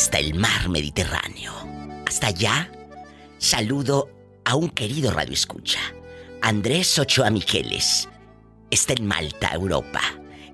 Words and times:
hasta 0.00 0.18
el 0.18 0.32
mar 0.32 0.70
Mediterráneo. 0.70 1.52
Hasta 2.06 2.28
allá, 2.28 2.72
saludo 3.36 4.08
a 4.46 4.54
un 4.54 4.70
querido 4.70 5.10
radio 5.10 5.34
escucha, 5.34 5.78
Andrés 6.40 6.98
Ochoa 6.98 7.28
Miqueles. 7.28 8.08
Está 8.70 8.94
en 8.94 9.06
Malta, 9.06 9.50
Europa. 9.52 10.00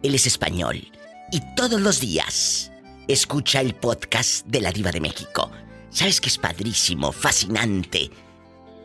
Él 0.02 0.16
es 0.16 0.26
español 0.26 0.90
y 1.30 1.40
todos 1.54 1.80
los 1.80 2.00
días 2.00 2.72
escucha 3.06 3.60
el 3.60 3.76
podcast 3.76 4.44
de 4.46 4.62
la 4.62 4.72
Diva 4.72 4.90
de 4.90 5.00
México. 5.00 5.48
¿Sabes 5.90 6.20
que 6.20 6.28
es 6.28 6.38
padrísimo, 6.38 7.12
fascinante? 7.12 8.10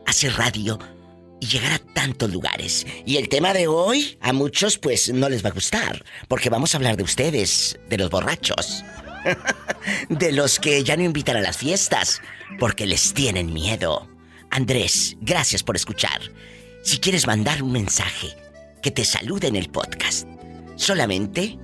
Hace 0.05 0.29
radio 0.29 0.77
y 1.39 1.47
llegar 1.47 1.71
a 1.71 1.79
tantos 1.79 2.31
lugares. 2.31 2.85
Y 3.03 3.17
el 3.17 3.29
tema 3.29 3.51
de 3.55 3.65
hoy 3.65 4.19
a 4.21 4.31
muchos 4.31 4.77
pues 4.77 5.11
no 5.11 5.27
les 5.27 5.43
va 5.43 5.49
a 5.49 5.53
gustar, 5.53 6.05
porque 6.27 6.51
vamos 6.51 6.75
a 6.75 6.77
hablar 6.77 6.97
de 6.97 7.03
ustedes, 7.03 7.79
de 7.89 7.97
los 7.97 8.11
borrachos. 8.11 8.83
De 10.09 10.31
los 10.31 10.59
que 10.59 10.83
ya 10.83 10.97
no 10.97 11.03
invitan 11.03 11.37
a 11.37 11.41
las 11.41 11.57
fiestas, 11.57 12.21
porque 12.59 12.85
les 12.85 13.13
tienen 13.13 13.53
miedo. 13.53 14.07
Andrés, 14.49 15.17
gracias 15.21 15.63
por 15.63 15.75
escuchar. 15.75 16.21
Si 16.83 16.99
quieres 16.99 17.27
mandar 17.27 17.63
un 17.63 17.71
mensaje, 17.71 18.35
que 18.81 18.91
te 18.91 19.05
salude 19.05 19.47
en 19.47 19.55
el 19.55 19.69
podcast, 19.69 20.27
solamente 20.75 21.57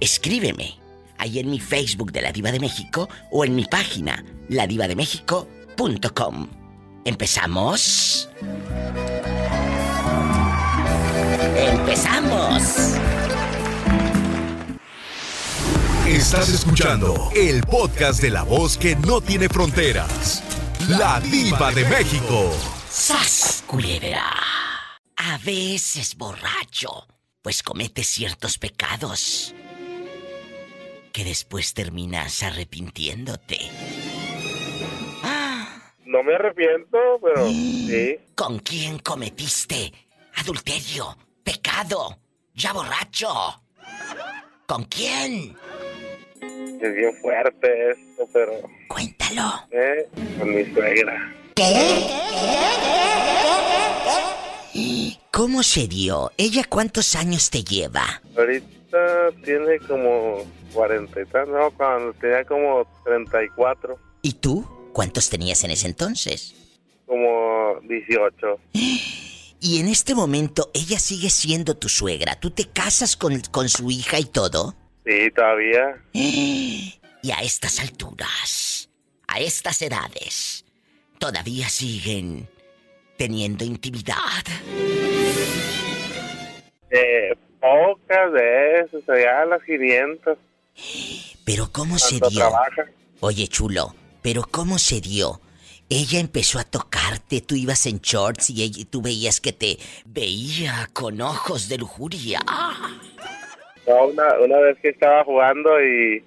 escríbeme 0.00 0.80
ahí 1.18 1.38
en 1.38 1.50
mi 1.50 1.60
Facebook 1.60 2.10
de 2.12 2.22
La 2.22 2.32
Diva 2.32 2.50
de 2.50 2.58
México 2.58 3.08
o 3.30 3.44
en 3.44 3.54
mi 3.54 3.66
página 3.66 4.24
ladivademéxico.com. 4.48 6.48
¿Empezamos? 7.04 8.30
¡Empezamos! 11.56 12.96
Estás 16.12 16.50
escuchando 16.50 17.30
el 17.34 17.62
podcast 17.62 18.20
de 18.20 18.28
la 18.28 18.42
voz 18.42 18.76
que 18.76 18.94
no 18.96 19.22
tiene 19.22 19.48
fronteras. 19.48 20.44
La 20.86 21.18
Diva 21.20 21.72
de 21.72 21.86
México. 21.86 22.52
¡Sas, 22.86 23.64
culebra! 23.66 24.30
A 25.16 25.38
veces 25.38 26.14
borracho, 26.18 27.06
pues 27.40 27.62
comete 27.62 28.04
ciertos 28.04 28.58
pecados 28.58 29.54
que 31.14 31.24
después 31.24 31.72
terminas 31.72 32.42
arrepintiéndote. 32.42 33.58
No 36.04 36.22
me 36.22 36.34
arrepiento, 36.34 36.98
pero 37.22 37.48
sí. 37.48 38.18
¿Con 38.34 38.58
quién 38.58 38.98
cometiste 38.98 39.90
adulterio, 40.34 41.16
pecado, 41.42 42.18
ya 42.52 42.74
borracho? 42.74 43.62
¿Con 44.66 44.84
quién? 44.84 45.56
Es 46.82 46.92
bien 46.96 47.14
fuerte 47.18 47.92
esto, 47.92 48.28
pero... 48.32 48.54
Cuéntalo. 48.88 49.52
¿Eh? 49.70 50.08
Con 50.36 50.52
mi 50.52 50.64
suegra. 50.74 51.32
¿Cómo 55.30 55.62
se 55.62 55.86
dio? 55.86 56.32
¿Ella 56.36 56.64
cuántos 56.68 57.14
años 57.14 57.50
te 57.50 57.62
lleva? 57.62 58.20
Ahorita 58.36 59.30
tiene 59.44 59.78
como 59.86 60.44
40 60.74 61.20
y 61.20 61.26
tal, 61.26 61.52
no, 61.52 61.70
cuando 61.70 62.14
tenía 62.14 62.44
como 62.44 62.84
34. 63.04 63.96
¿Y 64.22 64.32
tú? 64.32 64.66
¿Cuántos 64.92 65.30
tenías 65.30 65.62
en 65.62 65.70
ese 65.70 65.86
entonces? 65.86 66.56
Como 67.06 67.78
18. 67.88 68.58
Y 69.64 69.78
en 69.78 69.86
este 69.86 70.16
momento 70.16 70.72
ella 70.74 70.98
sigue 70.98 71.30
siendo 71.30 71.76
tu 71.76 71.88
suegra. 71.88 72.34
¿Tú 72.34 72.50
te 72.50 72.64
casas 72.64 73.16
con, 73.16 73.38
con 73.52 73.68
su 73.68 73.92
hija 73.92 74.18
y 74.18 74.24
todo? 74.24 74.74
Sí, 75.04 75.30
todavía. 75.34 76.02
Y 77.24 77.30
a 77.30 77.36
estas 77.40 77.78
alturas, 77.78 78.90
a 79.28 79.38
estas 79.38 79.80
edades, 79.80 80.64
todavía 81.20 81.68
siguen 81.68 82.48
teniendo 83.16 83.64
intimidad. 83.64 84.42
Eh, 86.90 87.32
pocas 87.60 88.32
de 88.32 88.80
esas, 88.80 89.02
ya 89.06 89.44
las 89.46 89.62
500. 89.62 90.36
Pero 91.44 91.70
¿cómo 91.70 91.96
se 91.96 92.16
dio? 92.16 92.28
trabaja. 92.30 92.86
Oye, 93.20 93.46
chulo, 93.46 93.94
pero 94.20 94.42
¿cómo 94.50 94.80
se 94.80 95.00
dio? 95.00 95.40
Ella 95.88 96.18
empezó 96.18 96.58
a 96.58 96.64
tocarte, 96.64 97.40
tú 97.40 97.54
ibas 97.54 97.86
en 97.86 98.00
shorts 98.00 98.50
y 98.50 98.64
ella- 98.64 98.84
tú 98.90 99.00
veías 99.00 99.40
que 99.40 99.52
te 99.52 99.78
veía 100.06 100.88
con 100.92 101.20
ojos 101.20 101.68
de 101.68 101.78
lujuria. 101.78 102.40
No, 103.86 104.06
una, 104.06 104.38
una 104.40 104.58
vez 104.60 104.78
que 104.80 104.90
estaba 104.90 105.24
jugando 105.24 105.80
y 105.82 106.22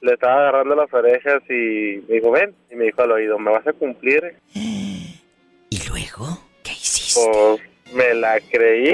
le 0.00 0.12
estaba 0.12 0.40
agarrando 0.48 0.76
las 0.76 0.92
orejas 0.92 1.42
y 1.48 2.02
me 2.08 2.16
dijo, 2.16 2.30
ven, 2.30 2.54
y 2.70 2.76
me 2.76 2.84
dijo 2.84 3.02
al 3.02 3.12
oído, 3.12 3.38
¿me 3.38 3.50
vas 3.50 3.66
a 3.66 3.72
cumplir? 3.72 4.36
¿Y 4.54 5.88
luego? 5.88 6.38
¿Qué 6.62 6.72
hiciste? 6.72 7.20
Pues 7.24 7.60
me 7.94 8.14
la 8.14 8.38
creí. 8.50 8.92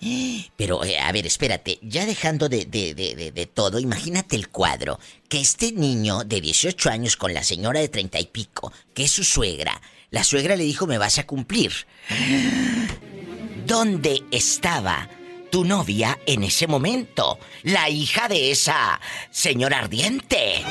Pero, 0.56 0.84
eh, 0.84 0.98
a 0.98 1.10
ver, 1.12 1.26
espérate, 1.26 1.78
ya 1.82 2.04
dejando 2.06 2.48
de, 2.48 2.64
de, 2.66 2.94
de, 2.94 3.14
de- 3.14 3.32
de 3.32 3.46
todo, 3.46 3.78
imagínate 3.78 4.36
el 4.36 4.48
cuadro, 4.48 4.98
que 5.28 5.40
este 5.40 5.72
niño 5.72 6.24
de 6.24 6.40
18 6.40 6.90
años 6.90 7.16
con 7.16 7.32
la 7.32 7.42
señora 7.44 7.80
de 7.80 7.88
30 7.88 8.18
y 8.20 8.26
pico, 8.26 8.72
que 8.94 9.04
es 9.04 9.10
su 9.12 9.24
suegra, 9.24 9.80
la 10.10 10.24
suegra 10.24 10.56
le 10.56 10.64
dijo, 10.64 10.86
me 10.86 10.98
vas 10.98 11.18
a 11.18 11.26
cumplir. 11.26 11.72
¿Dónde 13.66 14.22
estaba 14.30 15.08
tu 15.50 15.64
novia 15.64 16.18
en 16.26 16.42
ese 16.44 16.66
momento? 16.66 17.38
La 17.62 17.88
hija 17.88 18.28
de 18.28 18.50
esa 18.50 19.00
señora 19.30 19.78
ardiente. 19.78 20.62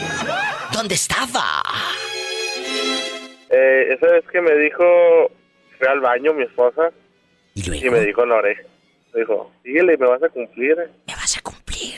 ¿Dónde 0.73 0.95
estaba? 0.95 1.63
Eh, 3.49 3.93
esa 3.93 4.07
vez 4.11 4.25
que 4.31 4.41
me 4.41 4.53
dijo, 4.57 4.83
fue 5.77 5.87
al 5.87 5.99
baño 6.01 6.33
mi 6.33 6.43
esposa 6.43 6.91
Y 7.55 7.63
luego, 7.63 7.85
y 7.85 7.89
me 7.89 7.99
dijo 8.01 8.23
en 8.23 8.29
la 8.29 8.35
oreja, 8.35 8.61
me 9.13 9.21
dijo, 9.21 9.51
síguele, 9.63 9.97
me 9.97 10.07
vas 10.07 10.21
a 10.23 10.29
cumplir. 10.29 10.75
me 11.07 11.15
vas 11.15 11.37
a 11.37 11.41
cumplir. 11.41 11.95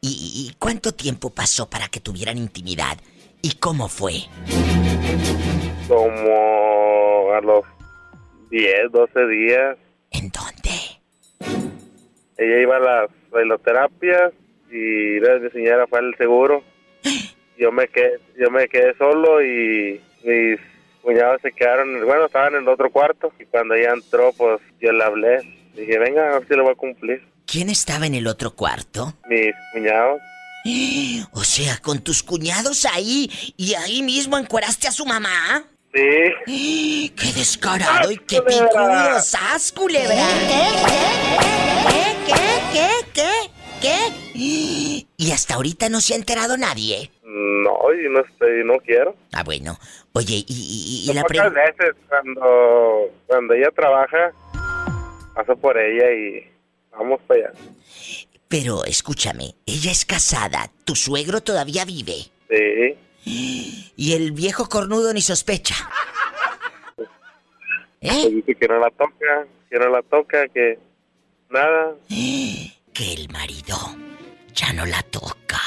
¿Y, 0.00 0.08
y- 0.08 0.48
y 0.48 0.54
cuánto 0.58 0.92
tiempo 0.92 1.30
pasó 1.30 1.68
para 1.68 1.88
que 1.88 2.00
tuvieran 2.00 2.38
intimidad? 2.38 2.96
¿Y 3.42 3.52
cómo 3.56 3.88
fue? 3.88 4.14
Como 5.88 7.32
a 7.34 7.40
los 7.40 7.64
10, 8.50 8.90
12 8.92 9.26
días. 9.28 9.76
Ella 12.40 12.58
iba 12.58 12.76
a 12.76 12.80
las 12.80 13.10
bailoterapias 13.30 14.32
y 14.70 15.20
la 15.20 15.50
señora 15.50 15.86
fue 15.86 15.98
al 15.98 16.16
seguro. 16.16 16.64
Yo 17.58 17.70
me 17.70 17.86
quedé, 17.88 18.18
yo 18.38 18.50
me 18.50 18.66
quedé 18.66 18.96
solo 18.96 19.44
y 19.44 20.00
mis 20.24 20.58
cuñados 21.02 21.42
se 21.42 21.52
quedaron, 21.52 22.06
bueno, 22.06 22.24
estaban 22.24 22.54
en 22.54 22.62
el 22.62 22.68
otro 22.68 22.90
cuarto 22.90 23.30
y 23.38 23.44
cuando 23.44 23.74
ella 23.74 23.92
entró, 23.92 24.32
pues 24.32 24.58
yo 24.80 24.90
le 24.90 25.04
hablé. 25.04 25.42
Dije, 25.76 25.98
venga, 25.98 26.30
a 26.30 26.38
ver 26.38 26.48
si 26.48 26.54
lo 26.54 26.64
voy 26.64 26.72
a 26.72 26.76
cumplir. 26.76 27.22
¿Quién 27.44 27.68
estaba 27.68 28.06
en 28.06 28.14
el 28.14 28.26
otro 28.26 28.52
cuarto? 28.52 29.12
Mis 29.28 29.52
cuñados. 29.72 30.20
O 31.32 31.44
sea, 31.44 31.78
con 31.78 32.00
tus 32.00 32.22
cuñados 32.22 32.86
ahí 32.86 33.30
y 33.56 33.74
ahí 33.74 34.02
mismo 34.02 34.38
encueraste 34.38 34.88
a 34.88 34.92
su 34.92 35.04
mamá. 35.04 35.64
Sí, 35.92 37.12
¡Qué 37.16 37.32
descarado 37.32 38.12
y 38.12 38.16
qué 38.18 38.40
picudo! 38.42 39.20
¡Sas, 39.20 39.72
culebra! 39.72 40.14
¿Qué? 40.48 40.64
¿Qué? 41.88 42.32
¿Qué? 42.72 42.88
¿Qué? 43.12 43.12
¿Qué? 43.12 43.30
¿Qué? 44.34 45.06
Y 45.20 45.32
hasta 45.32 45.54
ahorita 45.56 45.88
no 45.90 46.00
se 46.00 46.14
ha 46.14 46.16
enterado 46.16 46.56
nadie. 46.56 47.10
no, 47.24 47.92
y 47.92 48.08
no 48.10 48.20
estoy, 48.20 48.64
no 48.64 48.78
quiero. 48.78 49.14
Ah, 49.32 49.42
bueno. 49.44 49.78
Oye, 50.12 50.36
y, 50.36 51.04
y- 51.06 51.10
y 51.10 51.14
la 51.14 51.20
Pocas 51.22 51.36
pregunta... 51.36 51.60
veces 51.60 51.96
cuando, 52.08 53.10
cuando 53.26 53.52
ella 53.54 53.68
trabaja, 53.76 54.32
paso 55.34 55.56
por 55.56 55.76
ella 55.78 56.10
y 56.10 56.50
vamos 56.90 57.20
para 57.26 57.40
allá. 57.40 57.52
Pero 58.48 58.84
escúchame, 58.86 59.54
ella 59.66 59.90
es 59.92 60.06
casada, 60.06 60.70
tu 60.86 60.96
suegro 60.96 61.42
todavía 61.42 61.84
vive. 61.84 62.14
Sí, 62.48 62.96
Y 63.24 64.12
el 64.14 64.32
viejo 64.32 64.68
cornudo 64.68 65.12
ni 65.12 65.20
sospecha. 65.20 65.74
¿Eh? 68.00 68.30
dice 68.30 68.54
que 68.54 68.66
no 68.66 68.78
la 68.78 68.90
toca, 68.90 69.46
que 69.68 69.78
no 69.78 69.88
la 69.90 70.02
toca, 70.02 70.48
que 70.48 70.78
nada. 71.50 71.94
Que 72.92 73.14
el 73.14 73.30
marido 73.30 73.76
ya 74.52 74.74
no 74.74 74.84
la 74.84 75.00
toca. 75.04 75.60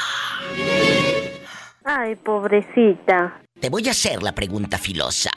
Ay, 1.82 2.14
pobrecita. 2.16 3.40
Te 3.58 3.70
voy 3.70 3.88
a 3.88 3.90
hacer 3.90 4.22
la 4.22 4.32
pregunta 4.34 4.78
filosa. 4.78 5.32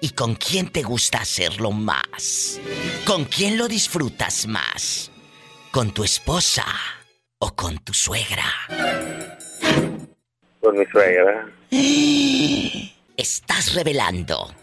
¿Y 0.00 0.10
con 0.10 0.36
quién 0.36 0.70
te 0.70 0.82
gusta 0.82 1.18
hacerlo 1.18 1.70
más? 1.72 2.60
¿Con 3.04 3.24
quién 3.24 3.58
lo 3.58 3.68
disfrutas 3.68 4.46
más? 4.46 5.10
¿Con 5.70 5.90
tu 5.90 6.02
esposa 6.02 6.64
o 7.40 7.54
con 7.54 7.76
tu 7.78 7.92
suegra? 7.92 8.46
Con 10.60 10.78
mi 10.78 10.84
suegra. 10.86 11.48
Estás 13.16 13.74
revelando 13.74 14.54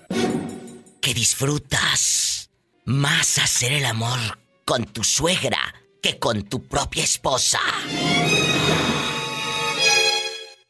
que 1.01 1.13
disfrutas 1.13 2.49
más 2.85 3.37
hacer 3.37 3.73
el 3.73 3.85
amor 3.85 4.19
con 4.65 4.85
tu 4.85 5.03
suegra 5.03 5.59
que 6.01 6.19
con 6.19 6.43
tu 6.43 6.67
propia 6.67 7.03
esposa. 7.03 7.59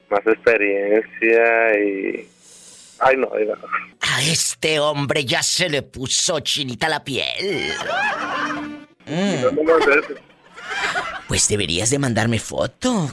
más 0.10 0.28
experiencia 0.28 1.80
y... 1.80 2.30
Ay, 3.00 3.18
no, 3.18 3.30
Diva. 3.38 3.58
A 4.02 4.22
este 4.22 4.80
hombre 4.80 5.26
ya 5.26 5.44
se 5.44 5.70
le 5.70 5.82
puso 5.82 6.40
chinita 6.40 6.88
la 6.88 7.04
piel. 7.04 7.74
Pues 11.28 11.48
deberías 11.48 11.90
de 11.90 12.00
mandarme 12.00 12.40
foto. 12.40 13.12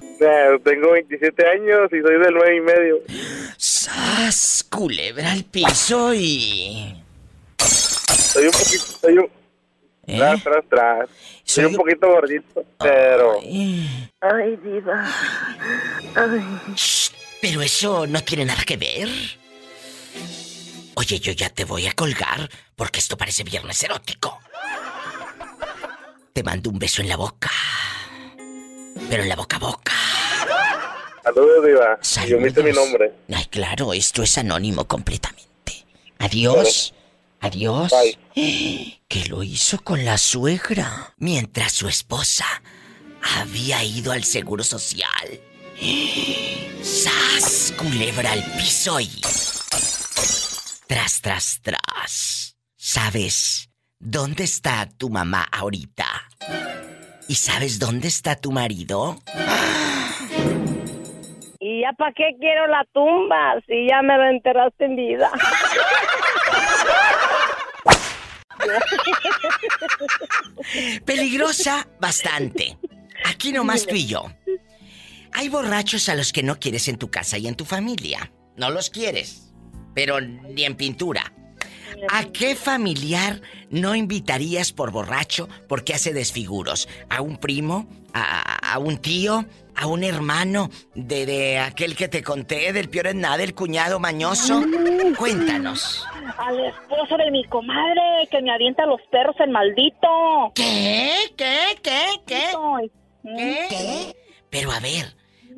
tengo 0.65 0.93
27 0.93 1.47
años 1.49 1.89
y 1.93 2.01
soy 2.01 2.19
del 2.19 2.35
9 2.35 2.57
y 2.57 2.61
medio. 2.61 2.97
¡Sas! 3.57 4.67
Culebra 4.69 5.33
al 5.33 5.45
piso 5.45 6.13
y... 6.15 6.95
Soy 7.59 8.47
un 8.47 8.53
poquito... 8.53 8.85
Soy 9.01 9.19
un... 9.19 9.31
¿Eh? 10.07 10.19
Tras, 10.19 10.43
tras, 10.43 10.65
tras. 10.69 11.09
Soy, 11.45 11.65
un 11.67 11.77
poquito 11.77 12.09
gordito, 12.09 12.65
pero... 12.79 13.39
Ay, 14.21 14.57
diva. 14.63 15.05
Ay. 16.15 16.45
pero 17.41 17.63
eso 17.63 18.07
no 18.07 18.23
tiene 18.23 18.45
nada 18.45 18.63
que 18.65 18.77
ver. 18.77 19.09
Oye, 20.95 21.19
yo 21.19 21.33
ya 21.33 21.51
te 21.51 21.65
voy 21.65 21.87
a 21.87 21.93
colgar 21.93 22.49
porque 22.77 22.99
esto 22.99 23.17
parece 23.17 23.45
viernes 23.45 23.83
erótico. 23.83 24.41
Te 26.33 26.43
mando 26.43 26.71
un 26.71 26.79
beso 26.79 27.03
en 27.03 27.09
la 27.09 27.17
boca. 27.17 27.51
Pero 29.11 29.23
en 29.23 29.29
la 29.29 29.37
boca 29.37 29.57
a 29.57 29.59
boca. 29.59 29.93
Saludos, 31.23 31.65
Diva. 31.67 31.99
Yo 32.27 32.39
omite 32.39 32.63
mi 32.63 32.73
nombre. 32.73 33.13
Ay, 33.33 33.45
claro, 33.47 33.93
esto 33.93 34.23
es 34.23 34.39
anónimo 34.39 34.87
completamente. 34.87 35.85
Adiós. 36.19 36.95
Adiós. 37.41 37.93
Que 39.13 39.27
lo 39.27 39.43
hizo 39.43 39.79
con 39.85 40.07
la 40.07 40.17
suegra. 40.17 41.13
Mientras 41.19 41.73
su 41.73 41.87
esposa 41.87 42.47
había 43.37 43.85
ido 43.85 44.11
al 44.11 44.25
seguro 44.25 44.65
social. 44.65 45.41
¡Sas! 46.83 47.75
Culebra 47.77 48.33
al 48.33 48.43
piso 48.57 48.99
y. 49.01 49.21
Tras, 50.87 51.21
tras, 51.21 51.61
tras. 51.63 52.57
¿Sabes 52.77 53.72
dónde 54.03 54.45
está 54.45 54.89
tu 54.99 55.09
mamá 55.09 55.47
ahorita? 55.53 56.05
¿Y 57.29 57.37
sabes 57.37 57.79
dónde 57.79 58.09
está 58.09 58.35
tu 58.37 58.51
marido? 58.51 59.17
¿Y 61.61 61.83
ya 61.83 61.93
para 61.93 62.13
qué 62.13 62.35
quiero 62.41 62.67
la 62.67 62.85
tumba 62.93 63.55
si 63.67 63.87
ya 63.89 64.03
me 64.03 64.17
lo 64.17 64.25
enterraste 64.29 64.85
en 64.85 64.97
vida? 64.97 65.31
Peligrosa 71.05 71.87
bastante. 72.01 72.77
Aquí 73.25 73.53
nomás 73.53 73.87
tú 73.87 73.95
y 73.95 74.07
yo. 74.07 74.25
Hay 75.33 75.49
borrachos 75.49 76.09
a 76.09 76.17
los 76.17 76.33
que 76.33 76.43
no 76.43 76.59
quieres 76.59 76.89
en 76.89 76.99
tu 76.99 77.09
casa 77.09 77.39
y 77.39 77.47
en 77.47 77.55
tu 77.55 77.65
familia. 77.65 78.33
No 78.57 78.71
los 78.71 78.91
quieres. 78.91 79.55
Pero 79.95 80.21
ni 80.21 80.65
en 80.65 80.75
pintura. 80.75 81.33
¿A 82.09 82.25
qué 82.33 82.57
familiar 82.57 83.41
no 83.71 83.95
invitarías 83.95 84.73
por 84.73 84.91
borracho 84.91 85.49
porque 85.69 85.95
hace 85.95 86.13
desfiguros? 86.13 86.89
¿A 87.09 87.21
un 87.21 87.37
primo? 87.37 87.87
¿A, 88.15 88.79
un 88.79 88.99
tío? 88.99 89.45
¿A 89.75 89.87
un 89.87 90.05
hermano 90.05 90.69
de, 90.95 91.59
aquel 91.59 91.97
que 91.97 92.09
te 92.09 92.23
conté, 92.23 92.73
del 92.73 92.89
peor 92.91 93.09
en 93.09 93.21
nada, 93.21 93.43
el 93.43 93.55
cuñado 93.55 93.99
mañoso? 93.99 94.63
Cuéntanos. 95.19 96.07
Al 96.39 96.61
esposo 96.67 97.17
de 97.17 97.31
mi 97.31 97.45
comadre 97.45 98.29
que 98.31 98.43
me 98.43 98.53
avienta 98.53 98.85
los 98.87 99.01
perros 99.11 99.37
el 99.39 99.51
maldito. 99.51 100.53
¿Qué? 100.55 101.15
¿Qué? 101.37 101.57
¿Qué? 101.83 102.05
¿Qué? 102.27 102.45
¿Qué? 103.23 104.17
Pero 104.51 104.73
a 104.73 104.81
ver, 104.81 105.15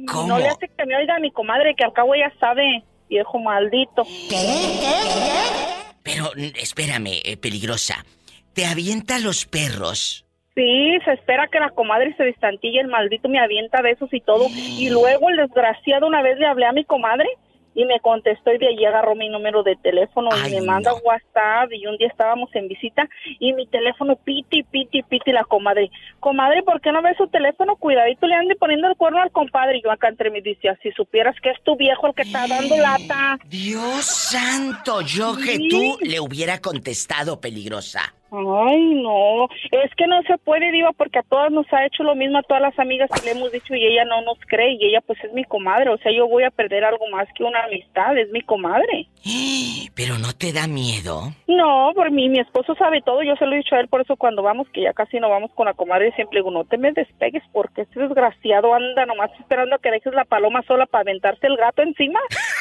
¿cómo? 0.06 0.28
No 0.28 0.38
le 0.38 0.48
hace 0.48 0.68
que 0.68 0.86
me 0.86 0.96
oiga 0.96 1.16
a 1.16 1.20
mi 1.20 1.32
comadre 1.32 1.74
que 1.74 1.84
al 1.84 1.92
cabo 1.92 2.14
ella 2.14 2.32
sabe, 2.38 2.84
viejo 3.08 3.38
maldito. 3.40 4.04
¿Qué? 4.28 4.78
¿Qué? 4.80 5.93
Pero 6.04 6.30
espérame, 6.36 7.20
eh, 7.24 7.36
peligrosa. 7.36 8.04
¿Te 8.52 8.66
avienta 8.66 9.18
los 9.18 9.46
perros? 9.46 10.24
Sí, 10.54 10.98
se 11.04 11.12
espera 11.12 11.48
que 11.48 11.58
la 11.58 11.70
comadre 11.70 12.14
se 12.16 12.24
distantille, 12.24 12.80
el 12.80 12.86
maldito 12.86 13.28
me 13.28 13.40
avienta 13.40 13.82
besos 13.82 14.08
y 14.12 14.20
todo. 14.20 14.46
Y 14.54 14.88
luego 14.90 15.28
el 15.30 15.36
desgraciado 15.36 16.06
una 16.06 16.22
vez 16.22 16.38
le 16.38 16.46
hablé 16.46 16.66
a 16.66 16.72
mi 16.72 16.84
comadre 16.84 17.28
y 17.74 17.84
me 17.84 18.00
contestó 18.00 18.52
y 18.52 18.58
de 18.58 18.68
allí 18.68 18.84
agarró 18.84 19.14
mi 19.14 19.28
número 19.28 19.62
de 19.62 19.76
teléfono 19.76 20.30
y 20.46 20.50
me 20.50 20.62
manda 20.62 20.92
WhatsApp 20.94 21.72
y 21.72 21.86
un 21.86 21.96
día 21.96 22.08
estábamos 22.08 22.48
en 22.54 22.68
visita 22.68 23.08
y 23.38 23.52
mi 23.52 23.66
teléfono 23.66 24.16
piti, 24.16 24.62
piti, 24.62 25.02
piti 25.02 25.32
la 25.32 25.44
comadre. 25.44 25.90
Comadre, 26.20 26.62
¿por 26.62 26.80
qué 26.80 26.92
no 26.92 27.02
ves 27.02 27.16
su 27.16 27.26
teléfono? 27.28 27.76
Cuidadito 27.76 28.26
le 28.26 28.34
ande 28.34 28.54
poniendo 28.56 28.88
el 28.88 28.96
cuerno 28.96 29.20
al 29.20 29.30
compadre. 29.30 29.78
Y 29.78 29.82
yo 29.82 29.90
acá 29.90 30.08
entre 30.08 30.30
mí 30.30 30.40
decía, 30.40 30.78
si 30.82 30.90
supieras 30.92 31.36
que 31.42 31.50
es 31.50 31.62
tu 31.62 31.76
viejo 31.76 32.06
el 32.06 32.14
que 32.14 32.22
está 32.22 32.46
dando 32.46 32.76
lata. 32.76 33.38
Dios 33.46 34.04
santo, 34.04 35.00
yo 35.02 35.36
que 35.36 35.58
tú 35.68 35.98
le 36.00 36.20
hubiera 36.20 36.60
contestado 36.60 37.40
peligrosa. 37.40 38.14
Ay, 38.36 38.94
no, 38.94 39.48
es 39.70 39.94
que 39.96 40.06
no 40.06 40.20
se 40.22 40.36
puede, 40.38 40.72
Diva, 40.72 40.92
porque 40.92 41.20
a 41.20 41.22
todas 41.22 41.52
nos 41.52 41.72
ha 41.72 41.86
hecho 41.86 42.02
lo 42.02 42.14
mismo, 42.16 42.38
a 42.38 42.42
todas 42.42 42.62
las 42.62 42.78
amigas 42.78 43.08
que 43.10 43.24
le 43.24 43.32
hemos 43.32 43.52
dicho 43.52 43.74
y 43.74 43.84
ella 43.84 44.04
no 44.04 44.22
nos 44.22 44.38
cree 44.46 44.72
y 44.72 44.86
ella 44.86 45.00
pues 45.06 45.22
es 45.22 45.32
mi 45.32 45.44
comadre, 45.44 45.90
o 45.90 45.98
sea, 45.98 46.10
yo 46.10 46.26
voy 46.26 46.42
a 46.42 46.50
perder 46.50 46.84
algo 46.84 47.06
más 47.10 47.28
que 47.34 47.44
una 47.44 47.64
amistad, 47.64 48.16
es 48.18 48.30
mi 48.30 48.40
comadre. 48.40 49.06
Pero 49.94 50.18
no 50.18 50.32
te 50.32 50.52
da 50.52 50.66
miedo. 50.66 51.30
No, 51.46 51.92
por 51.94 52.10
mí, 52.10 52.28
mi 52.28 52.40
esposo 52.40 52.74
sabe 52.74 53.00
todo, 53.02 53.22
yo 53.22 53.36
se 53.36 53.46
lo 53.46 53.52
he 53.52 53.58
dicho 53.58 53.76
a 53.76 53.80
él, 53.80 53.88
por 53.88 54.00
eso 54.00 54.16
cuando 54.16 54.42
vamos, 54.42 54.68
que 54.70 54.82
ya 54.82 54.92
casi 54.92 55.20
no 55.20 55.30
vamos 55.30 55.52
con 55.54 55.66
la 55.66 55.74
comadre, 55.74 56.12
siempre 56.12 56.40
digo, 56.40 56.50
no 56.50 56.64
te 56.64 56.78
me 56.78 56.92
despegues 56.92 57.44
porque 57.52 57.82
este 57.82 58.00
desgraciado 58.00 58.74
anda 58.74 59.06
nomás 59.06 59.30
esperando 59.38 59.76
a 59.76 59.78
que 59.78 59.90
dejes 59.90 60.12
la 60.12 60.24
paloma 60.24 60.62
sola 60.62 60.86
para 60.86 61.02
aventarse 61.02 61.46
el 61.46 61.56
gato 61.56 61.82
encima. 61.82 62.20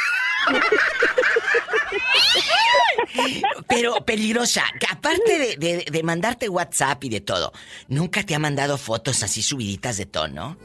Pero 3.67 3.95
peligrosa, 4.05 4.63
que 4.79 4.87
aparte 4.89 5.57
de, 5.57 6.03
mandarte 6.03 6.49
WhatsApp 6.49 7.03
y 7.03 7.09
de 7.09 7.21
todo, 7.21 7.51
¿nunca 7.87 8.23
te 8.23 8.35
ha 8.35 8.39
mandado 8.39 8.77
fotos 8.77 9.23
así 9.23 9.41
subiditas 9.41 9.97
de 9.97 10.05
tono? 10.05 10.57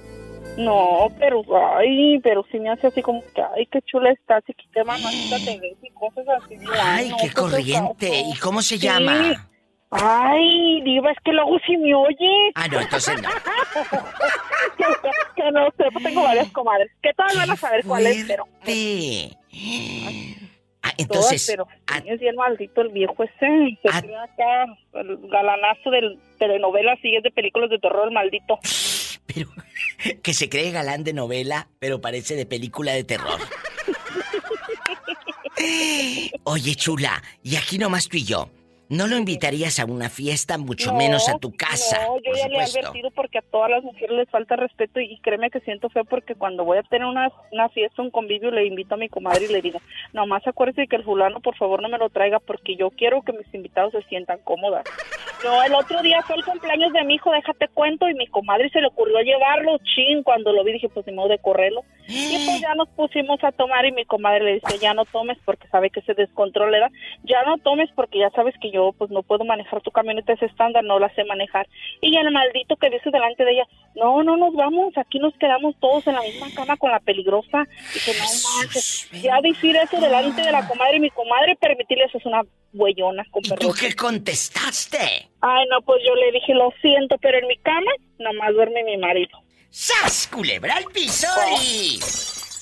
No, 0.57 1.09
pero, 1.19 1.43
ay, 1.77 2.19
pero 2.21 2.45
sí 2.51 2.59
me 2.59 2.71
hace 2.71 2.89
así 2.89 3.01
como 3.01 3.23
que, 3.35 3.43
ay, 3.57 3.67
qué 3.71 3.81
chula 3.83 4.11
está, 4.11 4.39
así 4.39 4.53
que 4.55 4.65
qué 4.73 4.83
mamacita 4.83 5.37
te 5.37 5.53
y 5.83 5.91
cosas 5.91 6.25
así. 6.43 6.57
Ay, 6.81 7.13
qué 7.21 7.31
corriente. 7.31 8.25
¿Y 8.29 8.37
cómo 8.39 8.61
se 8.61 8.79
llama? 8.79 9.49
Ay, 9.91 10.83
diva, 10.83 11.13
es 11.13 11.19
que 11.25 11.33
luego 11.33 11.59
sí 11.65 11.77
me 11.77 11.95
oye. 11.95 12.51
Ah, 12.55 12.69
no, 12.69 12.81
entonces 12.81 13.23
no. 13.23 13.29
que, 15.37 15.53
no 15.53 15.67
sé, 15.79 15.85
pues 15.93 16.05
tengo 16.05 16.23
varias 16.23 16.51
comadres. 16.51 16.91
Que 17.03 17.15
todas 17.15 17.37
van 17.37 17.51
a 17.51 17.57
saber 17.57 17.85
cuál 17.87 18.07
es, 18.07 18.25
pero... 18.27 18.47
Ah, 20.83 20.93
entonces... 20.97 21.47
pero 21.47 21.67
ah, 21.87 22.03
es 22.07 22.21
bien 22.21 22.37
maldito 22.37 22.81
el 22.81 22.91
viejo 22.91 23.25
ese. 23.25 23.79
Se 23.83 23.89
ah, 23.91 23.99
acá 23.99 24.67
el 24.95 25.19
galanazo 25.29 25.91
de 25.91 26.17
telenovelas 26.39 26.99
y 27.03 27.17
es 27.17 27.23
de 27.23 27.31
películas 27.31 27.71
de 27.71 27.79
terror, 27.79 28.07
el 28.07 28.15
maldito. 28.15 28.59
Pero 29.27 29.49
que 30.23 30.35
se 30.35 30.49
cree 30.49 30.71
galán 30.71 31.05
de 31.05 31.13
novela, 31.13 31.69
pero 31.79 32.01
parece 32.01 32.37
de 32.37 32.47
película 32.47 32.93
de 32.93 33.05
terror. 33.05 33.41
Oye, 36.45 36.75
chula, 36.77 37.23
y 37.43 37.57
aquí 37.57 37.79
nomás 37.79 38.09
tú 38.09 38.17
y 38.17 38.25
yo. 38.25 38.49
No 38.89 39.07
lo 39.07 39.17
invitarías 39.17 39.79
a 39.81 39.85
una 39.85 40.09
fiesta, 40.09 40.57
mucho 40.57 40.95
menos 40.95 41.29
a 41.29 41.39
tu 41.39 41.53
casa. 41.55 42.07
No, 42.07 42.17
yo 42.23 42.33
ya 42.35 42.49
le 42.49 42.57
he 42.57 42.63
advertido 42.63 43.11
porque 43.11 43.39
a 43.39 43.43
todas 43.43 43.71
las 43.71 43.85
mujeres 43.85 44.17
les 44.17 44.31
falta 44.31 44.57
respeto 44.57 44.99
y 45.01 45.19
créeme 45.21 45.51
que 45.51 45.61
siento 45.61 45.91
feo 45.91 46.05
porque 46.07 46.35
cuando 46.35 46.65
voy 46.65 46.79
a 46.79 46.83
tener 46.83 47.07
una, 47.07 47.31
una 47.53 47.69
fiesta, 47.69 48.01
un 48.01 48.11
convivio, 48.11 48.51
le 48.51 48.65
invito 48.65 48.95
a 48.95 48.99
mi 48.99 49.11
comadre 49.11 49.45
y 49.45 49.53
le 49.53 49.61
digo, 49.61 49.81
nomás 50.15 50.47
acuérdese 50.47 50.87
que 50.87 50.97
el 50.97 51.05
fulano 51.05 51.41
por 51.41 51.57
favor 51.57 51.83
no 51.83 51.89
me 51.89 51.99
lo 51.99 52.09
traiga 52.09 52.41
porque 52.41 52.77
yo 52.77 52.91
quiero 52.91 53.23
que 53.23 53.33
mis 53.33 53.53
invitados 53.53 53.93
se 53.93 54.03
sientan 54.03 54.39
cómodas. 54.43 54.85
No, 55.45 55.63
el 55.63 55.75
otro 55.75 56.03
día 56.03 56.21
fue 56.23 56.37
el 56.37 56.45
cumpleaños 56.45 56.93
de 56.93 57.05
mi 57.05 57.15
hijo, 57.15 57.31
déjate 57.31 57.69
cuento, 57.69 58.09
y 58.09 58.15
mi 58.15 58.27
comadre 58.27 58.71
se 58.71 58.81
le 58.81 58.89
ocurrió 58.89 59.21
llevarlo, 59.21 59.79
chin, 59.79 60.23
cuando 60.23 60.53
lo 60.53 60.65
vi 60.65 60.73
dije, 60.73 60.89
pues 60.89 61.07
ni 61.07 61.13
modo 61.13 61.29
de 61.29 61.39
correrlo. 61.39 61.85
Y 62.09 62.47
pues 62.47 62.61
ya 62.61 62.75
nos 62.75 62.89
pusimos 62.89 63.43
a 63.45 63.53
tomar 63.53 63.85
y 63.87 63.93
mi 63.93 64.05
comadre 64.05 64.45
le 64.45 64.55
dice, 64.55 64.79
ya 64.81 64.95
no 64.95 65.05
tomes 65.05 65.39
porque 65.45 65.69
sabe 65.69 65.91
que 65.91 66.01
se 66.03 66.15
descontrola, 66.15 66.91
ya 67.23 67.43
no 67.45 67.59
tomes 67.59 67.91
porque 67.95 68.19
ya 68.19 68.31
sabes 68.31 68.55
que 68.61 68.71
yo 68.71 68.93
pues 68.97 69.11
no 69.11 69.23
puedo 69.23 69.45
manejar 69.45 69.83
tu 69.83 69.91
camioneta 69.91 70.33
ese 70.33 70.47
estándar, 70.47 70.83
no 70.85 70.99
la 70.99 71.15
sé 71.15 71.25
manejar. 71.25 71.69
Y 72.01 72.17
el 72.17 72.31
maldito 72.33 72.77
que 72.77 72.91
dice 72.91 73.11
delante 73.11 73.45
de 73.45 73.53
ella, 73.53 73.65
no, 73.95 74.23
no 74.23 74.37
nos 74.37 74.55
vamos, 74.55 74.97
aquí 74.97 75.19
nos 75.19 75.35
quedamos 75.35 75.77
todos 75.81 76.07
en 76.07 76.15
la 76.15 76.23
misma 76.23 76.49
cama 76.55 76.77
con 76.77 76.91
la 76.91 77.01
peligrosa. 77.01 77.67
Y 77.95 77.99
que 78.01 78.19
no 78.19 78.25
manches, 78.57 79.11
ya 79.13 79.41
decir 79.43 79.77
eso 79.77 80.01
delante 80.01 80.43
de 80.43 80.53
la 80.53 80.67
comadre 80.67 80.97
y 80.97 81.01
mi 81.01 81.11
comadre 81.11 81.57
permitirle 81.57 82.05
eso 82.05 82.19
es 82.19 82.27
una 82.27 82.43
huellona. 82.73 83.25
Con 83.31 83.45
¿Y 83.45 83.49
tú 83.51 83.73
qué 83.79 83.95
contestaste? 83.95 85.28
Ay, 85.41 85.67
no, 85.71 85.81
pues 85.83 86.03
yo 86.05 86.15
le 86.15 86.33
dije, 86.33 86.55
lo 86.55 86.73
siento, 86.81 87.17
pero 87.21 87.39
en 87.39 87.47
mi 87.47 87.57
cama 87.59 87.91
nomás 88.19 88.53
duerme 88.55 88.83
mi 88.85 88.97
marido. 88.97 89.39
¡Sas, 89.71 90.29
culebra 90.33 90.77
al 90.77 90.85
piso 90.87 91.29
y... 91.63 91.99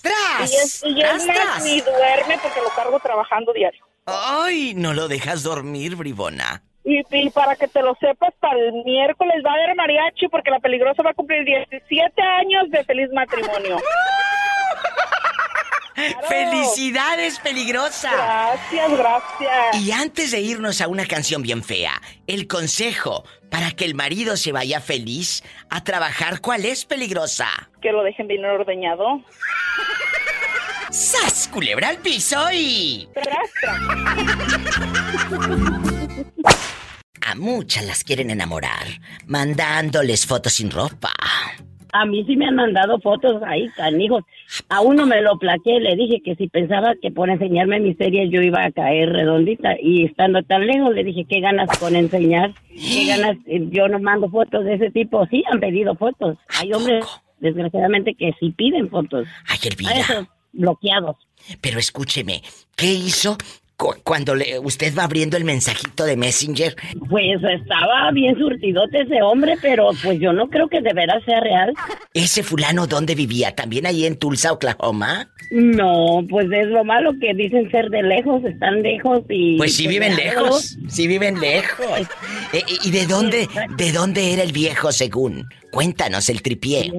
¡Tras! 0.02 0.84
Y 0.84 1.02
es, 1.02 1.26
más, 1.26 1.64
ni 1.64 1.80
duerme 1.80 2.38
porque 2.42 2.60
lo 2.60 2.68
cargo 2.70 3.00
trabajando 3.00 3.52
diario. 3.52 3.84
Ay, 4.04 4.74
no 4.76 4.94
lo 4.94 5.08
dejas 5.08 5.42
dormir, 5.42 5.96
bribona. 5.96 6.62
Y, 6.84 7.02
para 7.30 7.56
que 7.56 7.66
te 7.66 7.82
lo 7.82 7.96
sepas, 7.96 8.32
para 8.38 8.60
el 8.60 8.72
miércoles 8.84 9.42
va 9.44 9.50
a 9.50 9.54
haber 9.54 9.74
mariachi 9.74 10.28
porque 10.28 10.52
la 10.52 10.60
peligrosa 10.60 11.02
va 11.02 11.10
a 11.10 11.14
cumplir 11.14 11.44
17 11.44 12.22
años 12.22 12.70
de 12.70 12.84
feliz 12.84 13.08
matrimonio. 13.12 13.78
¡Felicidades, 16.28 17.38
peligrosa! 17.38 18.12
Gracias, 18.12 18.98
gracias. 18.98 19.82
Y 19.82 19.92
antes 19.92 20.30
de 20.30 20.40
irnos 20.40 20.80
a 20.80 20.88
una 20.88 21.06
canción 21.06 21.42
bien 21.42 21.62
fea, 21.62 22.00
el 22.26 22.46
consejo 22.46 23.24
para 23.50 23.70
que 23.70 23.84
el 23.84 23.94
marido 23.94 24.36
se 24.36 24.52
vaya 24.52 24.80
feliz 24.80 25.42
a 25.70 25.84
trabajar, 25.84 26.40
¿cuál 26.40 26.64
es, 26.64 26.84
peligrosa? 26.84 27.48
Que 27.80 27.92
lo 27.92 28.02
dejen 28.02 28.28
bien 28.28 28.44
ordeñado. 28.44 29.22
¡Sas! 30.90 31.48
Culebra 31.48 31.88
al 31.88 31.98
piso 31.98 32.38
y. 32.52 33.08
A 37.22 37.34
muchas 37.34 37.84
las 37.84 38.04
quieren 38.04 38.30
enamorar, 38.30 38.86
mandándoles 39.26 40.26
fotos 40.26 40.52
sin 40.52 40.70
ropa. 40.70 41.12
A 41.98 42.04
mí 42.04 42.24
sí 42.26 42.36
me 42.36 42.46
han 42.46 42.56
mandado 42.56 43.00
fotos 43.00 43.42
ahí, 43.42 43.68
canijos. 43.70 44.22
A 44.68 44.82
uno 44.82 45.06
me 45.06 45.22
lo 45.22 45.38
plaqué, 45.38 45.80
le 45.80 45.96
dije 45.96 46.20
que 46.22 46.34
si 46.36 46.46
pensaba 46.46 46.94
que 47.00 47.10
por 47.10 47.30
enseñarme 47.30 47.80
mis 47.80 47.96
series 47.96 48.30
yo 48.30 48.42
iba 48.42 48.64
a 48.64 48.70
caer 48.70 49.10
redondita. 49.10 49.76
Y 49.80 50.04
estando 50.04 50.42
tan 50.42 50.66
lejos 50.66 50.94
le 50.94 51.04
dije, 51.04 51.24
¿qué 51.26 51.40
ganas 51.40 51.70
con 51.78 51.96
enseñar? 51.96 52.52
¿Qué 52.68 53.06
ganas? 53.06 53.38
Yo 53.46 53.88
no 53.88 53.98
mando 53.98 54.28
fotos 54.28 54.64
de 54.66 54.74
ese 54.74 54.90
tipo. 54.90 55.26
Sí, 55.26 55.42
han 55.50 55.58
pedido 55.58 55.94
fotos. 55.94 56.36
Hay 56.60 56.72
hombres, 56.74 57.06
desgraciadamente, 57.40 58.14
que 58.14 58.34
sí 58.38 58.50
piden 58.50 58.90
fotos. 58.90 59.26
Ay, 59.48 59.58
Elvira. 59.64 59.92
A 59.92 59.98
esos 60.00 60.26
bloqueados. 60.52 61.16
Pero 61.62 61.78
escúcheme, 61.78 62.42
¿qué 62.76 62.92
hizo 62.92 63.38
cuando 63.76 64.34
le- 64.34 64.58
usted 64.58 64.94
va 64.96 65.04
abriendo 65.04 65.36
el 65.36 65.44
mensajito 65.44 66.04
de 66.04 66.16
Messenger? 66.16 66.74
Pues 67.10 67.42
estaba 67.42 68.10
bien 68.12 68.36
surtidote 68.38 69.02
ese 69.02 69.20
hombre, 69.22 69.56
pero 69.60 69.90
pues 70.02 70.18
yo 70.18 70.32
no 70.32 70.48
creo 70.48 70.68
que 70.68 70.80
de 70.80 70.92
veras 70.94 71.22
sea 71.24 71.40
real. 71.40 71.74
¿Ese 72.14 72.42
fulano 72.42 72.86
dónde 72.86 73.14
vivía? 73.14 73.54
¿También 73.54 73.86
ahí 73.86 74.06
en 74.06 74.16
Tulsa, 74.16 74.52
Oklahoma? 74.52 75.28
No, 75.50 76.24
pues 76.28 76.48
es 76.50 76.68
lo 76.68 76.84
malo 76.84 77.12
que 77.20 77.34
dicen 77.34 77.70
ser 77.70 77.90
de 77.90 78.02
lejos, 78.02 78.42
están 78.44 78.82
lejos 78.82 79.20
y... 79.28 79.56
Pues 79.58 79.76
sí 79.76 79.86
viven 79.86 80.16
ya, 80.16 80.24
lejos, 80.24 80.76
sí 80.88 81.06
viven 81.06 81.38
lejos. 81.40 82.00
Eh, 82.52 82.62
eh, 82.66 82.74
¿Y 82.82 82.90
de 82.90 83.06
dónde, 83.06 83.46
de 83.76 83.92
dónde 83.92 84.32
era 84.32 84.42
el 84.42 84.52
viejo 84.52 84.90
según? 84.90 85.44
Cuéntanos 85.70 86.28
el 86.30 86.42
tripié. 86.42 86.90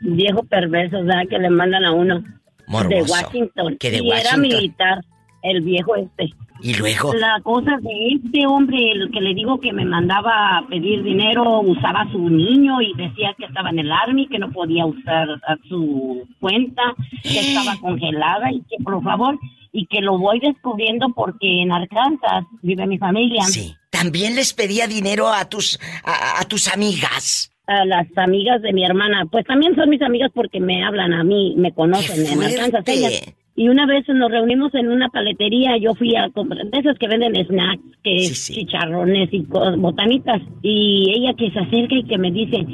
Viejo 0.00 0.42
perverso, 0.42 1.02
¿verdad? 1.04 1.22
Que 1.30 1.38
le 1.38 1.48
mandan 1.50 1.84
a 1.84 1.92
uno. 1.92 2.24
Morboso. 2.66 2.96
De 2.96 3.02
Washington. 3.10 3.76
Que 3.78 3.90
de 3.92 3.98
y 3.98 4.10
era 4.10 4.36
militar, 4.36 4.98
el 5.42 5.60
viejo 5.62 5.96
este. 5.96 6.30
Y 6.64 6.74
luego, 6.74 7.12
La 7.14 7.40
cosa 7.42 7.76
de 7.80 7.90
este 8.14 8.46
hombre, 8.46 8.92
el 8.92 9.10
que 9.10 9.20
le 9.20 9.34
digo 9.34 9.58
que 9.58 9.72
me 9.72 9.84
mandaba 9.84 10.58
a 10.58 10.66
pedir 10.68 11.02
dinero, 11.02 11.60
usaba 11.60 12.02
a 12.02 12.12
su 12.12 12.30
niño 12.30 12.80
y 12.80 12.92
decía 12.94 13.34
que 13.36 13.46
estaba 13.46 13.70
en 13.70 13.80
el 13.80 13.90
army, 13.90 14.28
que 14.28 14.38
no 14.38 14.50
podía 14.52 14.86
usar 14.86 15.28
a 15.30 15.56
su 15.68 16.22
cuenta, 16.38 16.82
que 17.24 17.40
estaba 17.40 17.76
congelada 17.80 18.52
y 18.52 18.60
que 18.60 18.76
por 18.84 19.02
favor, 19.02 19.38
y 19.72 19.86
que 19.86 20.00
lo 20.02 20.18
voy 20.18 20.38
descubriendo 20.38 21.08
porque 21.14 21.62
en 21.62 21.72
Arkansas 21.72 22.44
vive 22.62 22.86
mi 22.86 22.98
familia. 22.98 23.42
sí, 23.42 23.74
también 23.90 24.36
les 24.36 24.52
pedía 24.52 24.86
dinero 24.86 25.32
a 25.32 25.48
tus, 25.48 25.80
a, 26.04 26.40
a 26.40 26.44
tus 26.44 26.72
amigas. 26.72 27.50
A 27.66 27.84
las 27.84 28.06
amigas 28.16 28.60
de 28.62 28.72
mi 28.72 28.84
hermana, 28.84 29.24
pues 29.30 29.44
también 29.46 29.74
son 29.74 29.88
mis 29.88 30.02
amigas 30.02 30.30
porque 30.34 30.60
me 30.60 30.84
hablan 30.84 31.12
a 31.12 31.24
mí, 31.24 31.54
me 31.56 31.72
conocen 31.72 32.24
¡Qué 32.24 32.32
en 32.32 32.42
Arkansas. 32.42 32.84
ellas. 32.86 33.34
Y 33.54 33.68
una 33.68 33.84
vez 33.86 34.08
nos 34.08 34.30
reunimos 34.30 34.74
en 34.74 34.88
una 34.88 35.08
paletería, 35.10 35.76
yo 35.76 35.94
fui 35.94 36.16
a 36.16 36.30
comprar, 36.30 36.64
de 36.66 36.78
esas 36.78 36.98
que 36.98 37.06
venden 37.06 37.34
snacks, 37.46 37.82
que 38.02 38.18
Sí, 38.20 38.32
es 38.32 38.44
sí. 38.44 38.54
chicharrones 38.54 39.28
y 39.32 39.40
botanitas. 39.76 40.40
Y 40.62 41.12
ella 41.14 41.34
que 41.34 41.50
se 41.50 41.58
acerca 41.58 41.94
y 41.94 42.04
que 42.04 42.16
me 42.16 42.30
dice, 42.30 42.64